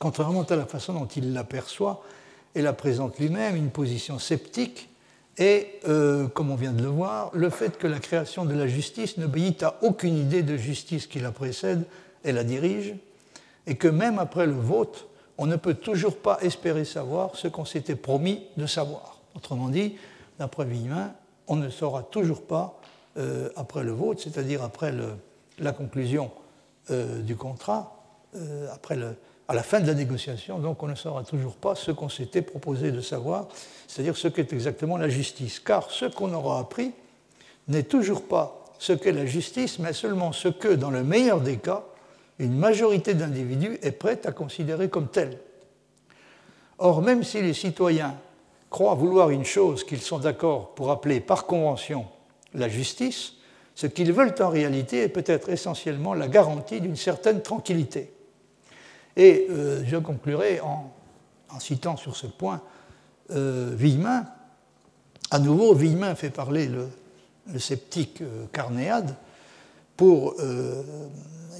contrairement 0.00 0.42
à 0.42 0.56
la 0.56 0.66
façon 0.66 0.94
dont 0.94 1.06
il 1.06 1.32
l'aperçoit 1.32 2.02
et 2.56 2.62
la 2.62 2.72
présente 2.72 3.20
lui-même, 3.20 3.54
une 3.54 3.70
position 3.70 4.18
sceptique, 4.18 4.88
Et, 5.38 5.80
euh, 5.88 6.28
comme 6.28 6.50
on 6.50 6.54
vient 6.54 6.72
de 6.72 6.82
le 6.82 6.88
voir, 6.88 7.30
le 7.34 7.50
fait 7.50 7.76
que 7.76 7.86
la 7.86 7.98
création 7.98 8.44
de 8.44 8.54
la 8.54 8.68
justice 8.68 9.18
n'obéit 9.18 9.62
à 9.62 9.78
aucune 9.82 10.16
idée 10.16 10.42
de 10.42 10.56
justice 10.56 11.06
qui 11.06 11.18
la 11.18 11.32
précède 11.32 11.84
et 12.24 12.32
la 12.32 12.44
dirige, 12.44 12.94
et 13.66 13.76
que 13.76 13.88
même 13.88 14.18
après 14.18 14.46
le 14.46 14.52
vote, 14.52 15.08
on 15.36 15.46
ne 15.46 15.56
peut 15.56 15.74
toujours 15.74 16.16
pas 16.18 16.38
espérer 16.42 16.84
savoir 16.84 17.34
ce 17.34 17.48
qu'on 17.48 17.64
s'était 17.64 17.96
promis 17.96 18.44
de 18.56 18.66
savoir. 18.66 19.18
Autrement 19.34 19.68
dit, 19.68 19.96
d'après 20.38 20.64
Villemin, 20.64 21.12
on 21.48 21.56
ne 21.56 21.68
saura 21.68 22.04
toujours 22.04 22.42
pas, 22.42 22.80
euh, 23.16 23.48
après 23.56 23.82
le 23.82 23.92
vote, 23.92 24.20
c'est-à-dire 24.20 24.62
après 24.62 24.94
la 25.58 25.72
conclusion 25.72 26.30
euh, 26.90 27.20
du 27.22 27.36
contrat, 27.36 27.90
après 28.72 28.96
le, 28.96 29.16
à 29.46 29.54
la 29.54 29.62
fin 29.62 29.80
de 29.80 29.86
la 29.86 29.94
négociation, 29.94 30.58
donc 30.58 30.82
on 30.82 30.88
ne 30.88 30.94
saura 30.94 31.22
toujours 31.22 31.54
pas 31.54 31.74
ce 31.74 31.90
qu'on 31.90 32.08
s'était 32.08 32.42
proposé 32.42 32.92
de 32.92 33.00
savoir, 33.00 33.48
c'est-à-dire 33.86 34.16
ce 34.16 34.28
qu'est 34.28 34.52
exactement 34.52 34.96
la 34.96 35.08
justice. 35.08 35.60
Car 35.60 35.90
ce 35.90 36.06
qu'on 36.06 36.32
aura 36.32 36.58
appris 36.60 36.92
n'est 37.68 37.82
toujours 37.82 38.22
pas 38.22 38.64
ce 38.78 38.92
qu'est 38.92 39.12
la 39.12 39.26
justice, 39.26 39.78
mais 39.78 39.92
seulement 39.92 40.32
ce 40.32 40.48
que, 40.48 40.68
dans 40.68 40.90
le 40.90 41.04
meilleur 41.04 41.40
des 41.40 41.58
cas, 41.58 41.84
une 42.38 42.56
majorité 42.56 43.14
d'individus 43.14 43.78
est 43.82 43.92
prête 43.92 44.26
à 44.26 44.32
considérer 44.32 44.88
comme 44.88 45.08
telle. 45.08 45.38
Or, 46.78 47.02
même 47.02 47.22
si 47.22 47.40
les 47.40 47.54
citoyens 47.54 48.16
croient 48.70 48.94
vouloir 48.94 49.30
une 49.30 49.44
chose 49.44 49.84
qu'ils 49.84 50.00
sont 50.00 50.18
d'accord 50.18 50.74
pour 50.74 50.90
appeler 50.90 51.20
par 51.20 51.46
convention 51.46 52.06
la 52.54 52.68
justice, 52.68 53.34
ce 53.74 53.86
qu'ils 53.86 54.12
veulent 54.12 54.34
en 54.40 54.48
réalité 54.48 55.02
est 55.02 55.08
peut-être 55.08 55.48
essentiellement 55.50 56.14
la 56.14 56.28
garantie 56.28 56.80
d'une 56.80 56.96
certaine 56.96 57.42
tranquillité. 57.42 58.13
Et 59.16 59.46
euh, 59.50 59.82
je 59.86 59.96
conclurai 59.96 60.60
en, 60.60 60.90
citant 61.60 61.96
sur 61.96 62.16
ce 62.16 62.26
point 62.26 62.60
euh, 63.30 63.72
Villemin. 63.76 64.26
À 65.30 65.38
nouveau, 65.38 65.74
Villemin 65.74 66.14
fait 66.14 66.30
parler 66.30 66.68
le, 66.68 66.88
sceptique 67.58 68.22
euh, 68.22 68.46
Carnéade 68.52 69.14
pour 69.96 70.34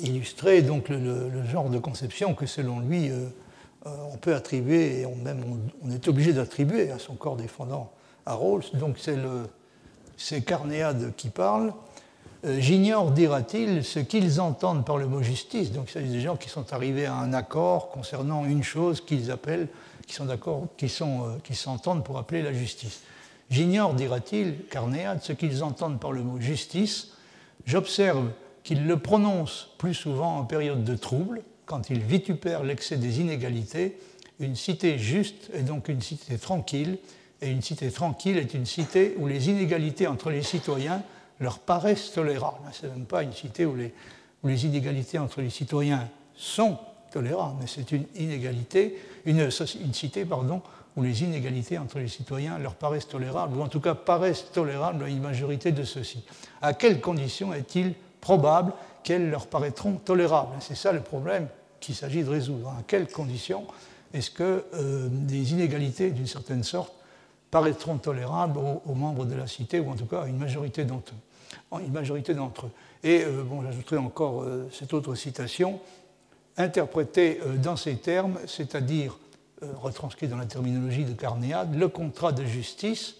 illustrer 0.02 0.62
donc 0.62 0.88
le, 0.88 1.44
genre 1.44 1.70
de 1.70 1.78
conception 1.78 2.34
que 2.34 2.46
selon 2.46 2.80
lui 2.80 3.12
on 3.84 4.16
peut 4.16 4.34
attribuer, 4.34 5.02
et 5.02 5.06
on, 5.06 5.14
même 5.14 5.44
on, 5.84 5.90
est 5.92 6.08
obligé 6.08 6.32
d'attribuer 6.32 6.90
à 6.90 6.98
son 6.98 7.14
corps 7.14 7.36
défendant 7.36 7.92
à 8.26 8.34
Rawls. 8.34 8.64
Donc 8.74 8.98
c'est 10.16 10.40
Carnéade 10.40 11.12
qui 11.16 11.28
parle. 11.28 11.72
Euh, 12.44 12.60
j'ignore, 12.60 13.10
dira-t-il, 13.10 13.82
ce 13.84 13.98
qu'ils 13.98 14.38
entendent 14.38 14.84
par 14.84 14.98
le 14.98 15.06
mot 15.06 15.22
justice. 15.22 15.72
Donc, 15.72 15.88
s'agit 15.88 16.10
des 16.10 16.20
gens 16.20 16.36
qui 16.36 16.50
sont 16.50 16.74
arrivés 16.74 17.06
à 17.06 17.14
un 17.14 17.32
accord 17.32 17.90
concernant 17.90 18.44
une 18.44 18.62
chose 18.62 19.00
qu'ils 19.00 19.30
appellent, 19.30 19.68
qui 20.06 20.14
sont 20.14 20.26
d'accord, 20.26 20.66
qui, 20.76 20.86
euh, 21.00 21.54
s'entendent 21.54 22.04
pour 22.04 22.18
appeler 22.18 22.42
la 22.42 22.52
justice. 22.52 23.00
J'ignore, 23.50 23.94
dira-t-il, 23.94 24.66
Carnéade, 24.70 25.22
ce 25.22 25.32
qu'ils 25.32 25.64
entendent 25.64 25.98
par 25.98 26.12
le 26.12 26.22
mot 26.22 26.38
justice. 26.38 27.12
J'observe 27.64 28.30
qu'ils 28.62 28.86
le 28.86 28.98
prononcent 28.98 29.70
plus 29.78 29.94
souvent 29.94 30.38
en 30.38 30.44
période 30.44 30.84
de 30.84 30.96
trouble, 30.96 31.42
quand 31.64 31.88
ils 31.88 32.00
vitupèrent 32.00 32.62
l'excès 32.62 32.98
des 32.98 33.20
inégalités. 33.20 33.96
Une 34.38 34.56
cité 34.56 34.98
juste 34.98 35.50
est 35.54 35.62
donc 35.62 35.88
une 35.88 36.02
cité 36.02 36.36
tranquille, 36.36 36.98
et 37.40 37.50
une 37.50 37.62
cité 37.62 37.90
tranquille 37.90 38.36
est 38.36 38.52
une 38.52 38.66
cité 38.66 39.14
où 39.18 39.26
les 39.26 39.48
inégalités 39.48 40.06
entre 40.06 40.28
les 40.28 40.42
citoyens 40.42 41.02
leur 41.40 41.58
paraissent 41.58 42.12
tolérables. 42.12 42.58
Ce 42.72 42.86
n'est 42.86 42.92
même 42.92 43.06
pas 43.06 43.22
une 43.22 43.32
cité 43.32 43.66
où 43.66 43.76
les, 43.76 44.66
inégalités 44.66 45.18
entre 45.18 45.40
les 45.40 45.50
citoyens 45.50 46.08
sont 46.36 46.78
tolérables, 47.10 47.56
mais 47.60 47.66
c'est 47.66 47.92
une 47.92 48.04
inégalité, 48.16 48.98
une, 49.24 49.50
cité 49.50 50.26
où 50.96 51.02
les 51.02 51.22
inégalités 51.22 51.78
entre 51.78 51.98
les 51.98 52.08
citoyens 52.08 52.58
leur 52.58 52.74
paraissent 52.74 53.08
tolérables, 53.08 53.56
ou 53.56 53.62
en 53.62 53.68
tout 53.68 53.80
cas 53.80 53.94
paraissent 53.94 54.50
tolérables 54.52 55.04
à 55.04 55.08
une 55.08 55.20
majorité 55.20 55.72
de 55.72 55.84
ceux-ci. 55.84 56.24
À 56.62 56.72
quelles 56.74 57.00
conditions 57.00 57.52
est-il 57.52 57.94
probable 58.20 58.72
qu'elles 59.02 59.30
leur 59.30 59.46
paraîtront 59.46 59.94
tolérables? 59.94 60.54
C'est 60.60 60.76
ça 60.76 60.92
le 60.92 61.00
problème 61.00 61.48
qu'il 61.80 61.94
s'agit 61.94 62.22
de 62.22 62.30
résoudre. 62.30 62.68
À 62.68 62.82
quelles 62.86 63.08
conditions 63.08 63.66
est-ce 64.12 64.30
que 64.30 64.64
euh, 64.74 65.08
des 65.10 65.52
inégalités 65.52 66.10
d'une 66.10 66.26
certaine 66.26 66.62
sorte 66.62 66.92
paraîtront 67.54 67.98
tolérables 67.98 68.58
aux, 68.58 68.94
membres 68.94 69.24
de 69.26 69.36
la 69.36 69.46
cité, 69.46 69.78
ou 69.78 69.88
en 69.88 69.94
tout 69.94 70.06
cas 70.06 70.22
à 70.22 70.26
une 70.26 70.38
majorité 70.38 70.84
d'entre 70.84 71.12
eux. 72.66 72.70
Et 73.04 73.22
euh, 73.22 73.44
bon, 73.44 73.62
j'ajouterai 73.62 73.96
encore 73.96 74.42
euh, 74.42 74.68
cette 74.72 74.92
autre 74.92 75.14
citation, 75.14 75.78
interprétée 76.56 77.38
euh, 77.46 77.56
dans 77.56 77.76
ces 77.76 77.94
termes, 77.94 78.40
c'est-à-dire 78.48 79.16
retranscrit 79.80 80.26
dans 80.26 80.36
la 80.36 80.46
terminologie 80.46 81.04
de 81.04 81.12
Carnéade, 81.12 81.76
le 81.76 81.86
contrat 81.86 82.32
de 82.32 82.44
justice, 82.44 83.14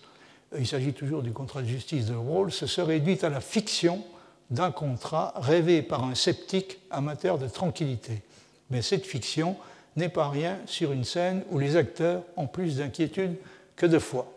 il 0.59 0.66
s'agit 0.66 0.93
toujours 0.93 1.23
du 1.23 1.31
contrat 1.31 1.62
de 1.62 1.69
justice 1.69 2.06
de 2.06 2.16
Rawls, 2.16 2.51
se 2.51 2.81
réduit 2.81 3.24
à 3.24 3.28
la 3.28 3.40
fiction 3.40 4.02
d'un 4.51 4.73
contrat 4.73 5.32
rêvé 5.36 5.81
par 5.81 6.02
un 6.02 6.16
sceptique 6.16 6.81
amateur 6.90 7.39
de 7.39 7.47
tranquillité. 7.47 8.23
Mais 8.70 8.82
cette 8.82 9.06
fiction 9.06 9.56
n'est 9.94 10.09
pas 10.09 10.28
rien 10.28 10.59
sur 10.66 10.90
une 10.90 11.05
scène 11.05 11.44
où 11.52 11.61
les 11.61 11.77
acteurs 11.77 12.24
ont 12.36 12.48
plus 12.48 12.78
d'inquiétude 12.78 13.36
que 13.76 13.86
de 13.86 13.98
foi. 13.98 14.30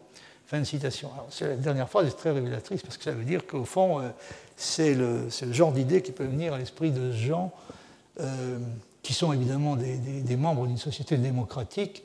Fin 0.47 0.59
de 0.59 0.63
citation. 0.63 1.11
Alors, 1.13 1.27
la 1.41 1.55
dernière 1.57 1.89
phrase 1.89 2.07
est 2.07 2.17
très 2.17 2.31
révélatrice 2.31 2.81
parce 2.81 2.97
que 2.97 3.03
ça 3.03 3.11
veut 3.11 3.25
dire 3.25 3.45
qu'au 3.45 3.65
fond, 3.65 3.99
euh, 3.99 4.09
c'est 4.55 4.93
le, 4.93 5.27
genre 5.51 5.73
d'idée 5.73 6.01
qui 6.01 6.13
peut 6.13 6.23
venir 6.23 6.53
à 6.53 6.57
l'esprit 6.57 6.91
de 6.91 7.11
gens 7.11 7.51
euh, 8.21 8.57
qui 9.03 9.13
sont 9.13 9.33
évidemment 9.33 9.75
des, 9.75 10.37
membres 10.37 10.65
d'une 10.65 10.77
société 10.77 11.17
démocratique. 11.17 12.03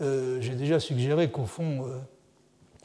Euh, 0.00 0.40
j'ai 0.40 0.54
déjà 0.54 0.78
suggéré 0.78 1.30
qu'au 1.32 1.44
fond, 1.44 1.84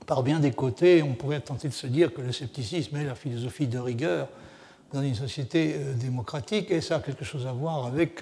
par 0.07 0.23
bien 0.23 0.39
des 0.39 0.51
côtés, 0.51 1.03
on 1.03 1.13
pourrait 1.13 1.41
tenter 1.41 1.67
de 1.67 1.73
se 1.73 1.85
dire 1.85 2.11
que 2.11 2.21
le 2.21 2.31
scepticisme 2.31 2.97
est 2.97 3.05
la 3.05 3.15
philosophie 3.15 3.67
de 3.67 3.77
rigueur 3.77 4.27
dans 4.93 5.03
une 5.03 5.15
société 5.15 5.75
démocratique, 5.95 6.71
et 6.71 6.81
ça 6.81 6.95
a 6.95 6.99
quelque 7.01 7.25
chose 7.25 7.45
à 7.45 7.51
voir 7.51 7.85
avec, 7.85 8.21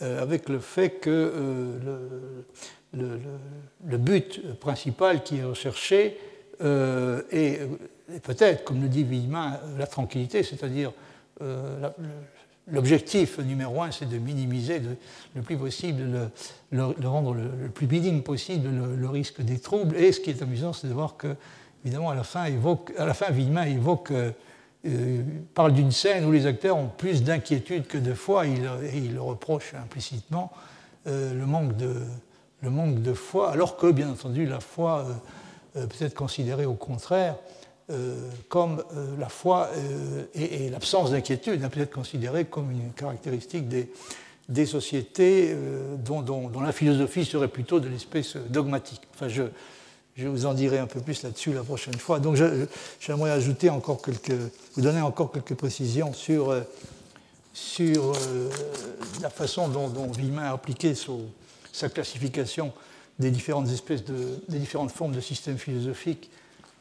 le 0.00 0.58
fait 0.58 0.90
que 0.90 2.44
le, 2.96 3.98
but 3.98 4.54
principal 4.58 5.22
qui 5.22 5.38
est 5.38 5.44
recherché 5.44 6.18
euh, 6.62 7.22
est, 7.30 7.60
peut-être, 8.22 8.64
comme 8.64 8.82
le 8.82 8.88
dit 8.88 9.04
Villemin, 9.04 9.58
la 9.78 9.86
tranquillité, 9.86 10.42
c'est-à-dire 10.42 10.92
euh, 11.42 11.88
l'objectif 12.70 13.38
numéro 13.38 13.82
un, 13.82 13.90
c'est 13.90 14.08
de 14.08 14.18
minimiser 14.18 14.80
le 15.34 15.42
plus 15.42 15.56
possible, 15.56 16.30
le, 16.70 17.08
rendre 17.08 17.34
le, 17.34 17.68
plus 17.68 17.86
minime 17.86 18.22
possible 18.22 18.68
le, 18.96 19.08
risque 19.08 19.42
des 19.42 19.58
troubles. 19.58 19.96
Et 19.96 20.12
ce 20.12 20.20
qui 20.20 20.30
est 20.30 20.42
amusant, 20.42 20.72
c'est 20.72 20.88
de 20.88 20.92
voir 20.92 21.16
que, 21.16 21.36
évidemment, 21.84 22.10
à 22.10 22.14
la 22.14 22.24
fin, 22.24 22.44
évoque, 22.46 22.92
Villemin. 23.30 23.66
Euh, 24.84 25.22
parle 25.52 25.72
d'une 25.72 25.90
scène 25.90 26.24
où 26.26 26.30
les 26.30 26.46
acteurs 26.46 26.76
ont 26.76 26.86
plus 26.86 27.24
d'inquiétude 27.24 27.88
que 27.88 27.98
de 27.98 28.14
foi, 28.14 28.46
et 28.46 28.52
il, 28.52 29.04
il 29.04 29.18
reproche 29.18 29.74
implicitement 29.74 30.52
le 31.06 31.44
manque 31.44 31.76
de, 31.76 32.02
le 32.66 32.72
manque 32.72 33.00
de 33.00 33.14
foi, 33.14 33.52
alors 33.52 33.76
que, 33.76 33.90
bien 33.92 34.10
entendu, 34.10 34.44
la 34.44 34.58
foi 34.58 35.06
euh, 35.06 35.82
euh, 35.82 35.86
peut 35.86 36.04
être 36.04 36.14
considérée 36.14 36.66
au 36.66 36.74
contraire 36.74 37.36
euh, 37.90 38.18
comme 38.48 38.82
la 39.16 39.28
foi 39.28 39.70
et, 40.34 40.68
l'absence 40.70 41.12
d'inquiétude 41.12 41.62
hein, 41.62 41.68
peut 41.68 41.80
être 41.80 41.94
considérée 41.94 42.44
comme 42.44 42.72
une 42.72 42.90
caractéristique 42.90 43.68
des, 43.68 44.66
sociétés 44.66 45.54
dont, 46.04 46.50
la 46.60 46.72
philosophie 46.72 47.24
serait 47.24 47.46
plutôt 47.46 47.78
de 47.78 47.88
l'espèce 47.88 48.36
dogmatique. 48.36 49.02
Enfin, 49.14 49.28
je, 49.28 49.44
vous 50.26 50.46
en 50.46 50.54
dirai 50.54 50.80
un 50.80 50.88
peu 50.88 51.00
plus 51.00 51.22
là-dessus 51.22 51.52
la 51.52 51.62
prochaine 51.62 51.94
fois. 51.94 52.18
Donc 52.18 52.36
j'aimerais 52.98 53.30
ajouter 53.30 53.70
encore 53.70 54.02
quelques, 54.02 54.34
vous 54.74 54.82
donner 54.82 55.00
encore 55.00 55.30
quelques 55.30 55.54
précisions 55.54 56.12
sur, 56.12 56.52
sur 57.52 58.14
la 59.22 59.30
façon 59.30 59.68
dont, 59.68 59.86
dont 59.86 60.10
a 60.40 60.50
appliqué 60.50 60.96
son, 60.96 61.20
sa 61.76 61.88
classification 61.88 62.72
des 63.18 63.30
différentes 63.30 63.68
espèces 63.68 64.04
de, 64.04 64.14
des 64.48 64.58
différentes 64.58 64.90
formes 64.90 65.12
de 65.12 65.20
systèmes 65.20 65.58
philosophiques 65.58 66.30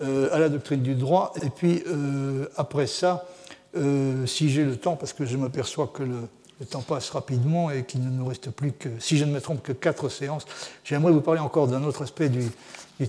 euh, 0.01 0.29
à 0.33 0.39
la 0.39 0.49
doctrine 0.49 0.81
du 0.81 0.95
droit. 0.95 1.33
Et 1.43 1.49
puis 1.49 1.83
euh, 1.87 2.47
après 2.57 2.87
ça, 2.87 3.27
euh, 3.75 4.25
si 4.25 4.49
j'ai 4.49 4.63
le 4.63 4.77
temps, 4.77 4.95
parce 4.95 5.13
que 5.13 5.25
je 5.25 5.37
m'aperçois 5.37 5.91
que 5.93 6.03
le, 6.03 6.27
temps 6.69 6.81
passe 6.81 7.09
rapidement 7.09 7.69
et 7.69 7.83
qu'il 7.83 8.01
ne 8.01 8.09
nous 8.09 8.25
reste 8.25 8.49
plus 8.49 8.71
que, 8.71 8.87
si 8.99 9.17
je 9.17 9.25
ne 9.25 9.31
me 9.31 9.41
trompe, 9.41 9.61
que 9.61 9.73
quatre 9.73 10.07
séances, 10.07 10.45
j'aimerais 10.85 11.11
vous 11.11 11.19
parler 11.19 11.41
encore 11.41 11.67
d'un 11.67 11.83
autre 11.83 12.03
aspect 12.03 12.29
du, 12.29 12.49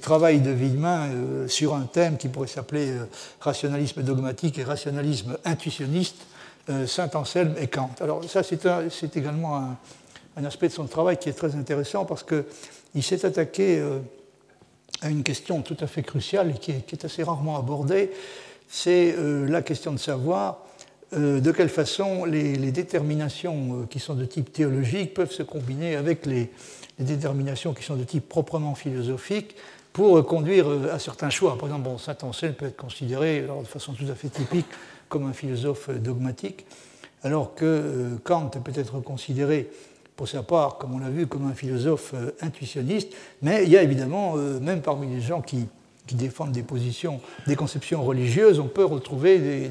travail 0.00 0.40
de 0.40 0.50
Villemin 0.50 1.08
sur 1.46 1.76
un 1.76 1.82
thème 1.82 2.16
qui 2.16 2.26
pourrait 2.26 2.48
s'appeler 2.48 2.92
rationalisme 3.38 4.02
dogmatique 4.02 4.58
et 4.58 4.64
rationalisme 4.64 5.38
intuitionniste, 5.44 6.16
Saint 6.88 7.10
Anselme 7.14 7.54
et 7.60 7.68
Kant. 7.68 7.92
Alors 8.00 8.24
ça, 8.24 8.42
c'est 8.42 9.16
également 9.16 9.58
un, 9.58 9.76
un 10.36 10.44
aspect 10.44 10.68
de 10.68 10.72
son 10.72 10.84
travail 10.84 11.16
qui 11.16 11.28
est 11.28 11.32
très 11.32 11.56
intéressant 11.56 12.04
parce 12.04 12.22
qu'il 12.24 13.02
s'est 13.02 13.24
attaqué 13.24 13.78
euh, 13.78 13.98
à 15.00 15.08
une 15.08 15.22
question 15.22 15.62
tout 15.62 15.76
à 15.80 15.86
fait 15.86 16.02
cruciale 16.02 16.50
et 16.50 16.58
qui 16.58 16.72
est, 16.72 17.04
assez 17.04 17.22
rarement 17.22 17.58
abordée, 17.58 18.10
c'est 18.68 19.14
euh, 19.16 19.48
la 19.48 19.62
question 19.62 19.92
de 19.92 19.98
savoir 19.98 20.58
euh, 21.14 21.40
de 21.40 21.52
quelle 21.52 21.68
façon 21.68 22.24
les, 22.26 22.56
déterminations 22.70 23.86
qui 23.88 23.98
sont 23.98 24.14
de 24.14 24.26
type 24.26 24.52
théologique 24.52 25.14
peuvent 25.14 25.32
se 25.32 25.42
combiner 25.42 25.96
avec 25.96 26.26
les, 26.26 26.50
déterminations 26.98 27.74
qui 27.74 27.82
sont 27.82 27.96
de 27.96 28.04
type 28.04 28.26
proprement 28.26 28.74
philosophique 28.74 29.54
pour 29.92 30.24
conduire 30.24 30.66
à 30.90 30.98
certains 30.98 31.28
choix. 31.28 31.58
Par 31.58 31.68
exemple, 31.68 31.90
Saint-Anselme 31.98 32.54
peut 32.54 32.64
être 32.64 32.76
considéré 32.76 33.42
de 33.42 33.66
façon 33.66 33.92
tout 33.92 34.10
à 34.10 34.14
fait 34.14 34.30
typique 34.30 34.64
comme 35.10 35.26
un 35.26 35.34
philosophe 35.34 35.90
dogmatique, 35.90 36.64
alors 37.22 37.54
que 37.54 38.16
Kant 38.24 38.48
peut 38.48 38.72
être 38.74 39.00
considéré 39.00 39.68
pour 40.16 40.28
sa 40.28 40.42
part, 40.42 40.78
comme 40.78 40.94
on 40.94 40.98
l'a 40.98 41.10
vu, 41.10 41.26
comme 41.26 41.46
un 41.46 41.54
philosophe 41.54 42.14
intuitionniste, 42.40 43.12
mais 43.42 43.64
il 43.64 43.70
y 43.70 43.76
a 43.76 43.82
évidemment, 43.82 44.34
même 44.36 44.80
parmi 44.80 45.08
les 45.14 45.20
gens 45.20 45.42
qui 45.42 45.68
défendent 46.14 46.52
des 46.52 46.62
positions, 46.62 47.20
des 47.46 47.56
conceptions 47.56 48.02
religieuses, 48.02 48.58
on 48.58 48.68
peut 48.68 48.84
retrouver 48.84 49.70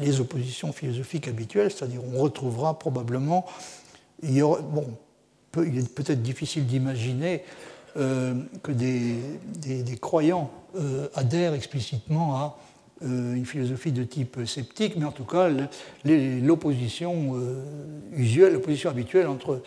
les 0.00 0.20
oppositions 0.20 0.72
philosophiques 0.72 1.28
habituelles, 1.28 1.70
c'est-à-dire 1.70 2.02
on 2.12 2.20
retrouvera 2.20 2.78
probablement, 2.78 3.46
il, 4.22 4.34
y 4.34 4.42
aura, 4.42 4.60
bon, 4.60 4.86
il 5.58 5.78
est 5.78 5.94
peut-être 5.94 6.22
difficile 6.22 6.66
d'imaginer 6.66 7.42
euh, 7.96 8.34
que 8.62 8.70
des, 8.70 9.18
croyants 10.00 10.50
euh, 10.76 11.08
adhèrent 11.14 11.54
explicitement 11.54 12.36
à 12.36 12.44
euh, 12.44 12.69
une 13.02 13.46
philosophie 13.46 13.92
de 13.92 14.04
type 14.04 14.38
sceptique, 14.44 14.94
mais 14.96 15.06
en 15.06 15.12
tout 15.12 15.24
cas 15.24 15.48
l'opposition 16.04 17.34
usuelle, 18.12 18.52
l'opposition 18.52 18.90
habituelle 18.90 19.26
entre 19.26 19.62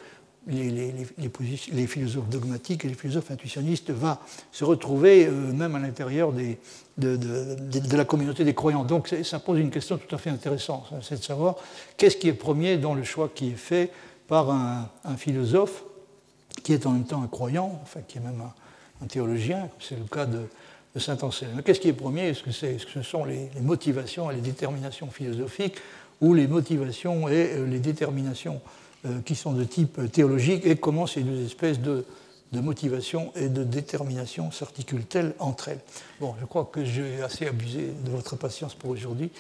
les, 0.48 1.88
philosophes 1.88 2.30
dogmatiques 2.30 2.86
et 2.86 2.88
les 2.88 2.94
philosophes 2.94 3.32
intuitionnistes 3.32 3.92
va 3.92 4.20
se 4.52 4.66
retrouver 4.66 5.26
euh, 5.26 5.32
même 5.32 5.76
à 5.76 5.80
l'intérieur 5.80 6.34
de, 6.34 6.58
la 7.96 8.06
communauté 8.06 8.44
des 8.44 8.54
croyants. 8.54 8.84
Donc 8.84 9.16
ça 9.24 9.40
pose 9.40 9.60
une 9.60 9.72
question 9.72 9.98
tout 9.98 10.14
à 10.14 10.18
fait 10.18 10.30
intéressante, 10.30 10.88
hein, 10.92 11.00
c'est 11.02 11.20
de 11.20 11.24
savoir 11.24 11.56
qu'est-ce 11.98 12.18
qui 12.18 12.28
est 12.28 12.34
premier 12.34 12.78
dans 12.78 12.94
le 12.94 13.04
choix 13.04 13.30
qui 13.34 13.52
est 13.52 13.58
fait 13.58 13.92
par 14.28 14.50
un, 14.50 14.90
philosophe 15.18 15.84
qui 16.64 16.74
est 16.74 16.86
en 16.86 16.92
même 16.92 17.06
temps 17.06 17.22
un 17.22 17.28
croyant, 17.28 17.80
enfin 17.84 18.02
qui 18.08 18.18
est 18.18 18.22
même 18.22 18.42
un, 19.02 19.06
théologien, 19.08 19.70
c'est 19.82 19.98
le 19.98 20.06
cas 20.06 20.26
de, 20.26 20.48
Saint 21.00 21.18
Anselme. 21.24 21.62
Qu'est-ce 21.64 21.80
qui 21.80 21.90
est 21.90 21.94
premier? 21.94 22.30
Est-ce 22.30 22.44
que, 22.44 22.52
-ce 22.52 23.04
sont 23.04 23.26
les, 23.26 23.50
motivations 23.62 24.30
et 24.30 24.36
les 24.36 24.42
déterminations 24.42 25.10
philosophiques 25.10 25.78
ou 26.22 26.34
les 26.34 26.48
motivations 26.48 27.28
et 27.28 27.54
euh, 27.54 27.66
les 27.66 27.80
déterminations 27.80 28.62
euh, 29.06 29.20
qui 29.26 29.36
sont 29.36 29.54
de 29.54 29.64
type 29.64 30.12
théologique 30.12 30.66
et 30.66 30.76
comment 30.76 31.08
ces 31.08 31.22
deux 31.22 31.46
espèces 31.46 31.80
de, 31.80 32.06
motivation 32.54 33.32
et 33.36 33.50
de 33.50 33.64
détermination 33.64 34.52
s'articulent-elles 34.52 35.34
entre 35.40 35.70
elles? 35.70 35.80
Bon, 36.20 36.36
je 36.40 36.46
crois 36.46 36.70
que 36.72 36.86
j'ai 36.86 37.24
assez 37.24 37.48
abusé 37.48 37.92
de 38.06 38.12
votre 38.12 38.36
patience 38.36 38.76
pour 38.76 38.92
aujourd'hui. 38.92 39.32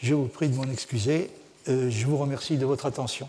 Je 0.00 0.14
vous 0.14 0.28
prie 0.28 0.48
de 0.48 0.54
m'en 0.54 0.70
excuser. 0.70 1.30
Euh, 1.68 1.90
je 1.90 2.06
vous 2.06 2.16
remercie 2.16 2.56
de 2.56 2.64
votre 2.64 2.86
attention. 2.86 3.28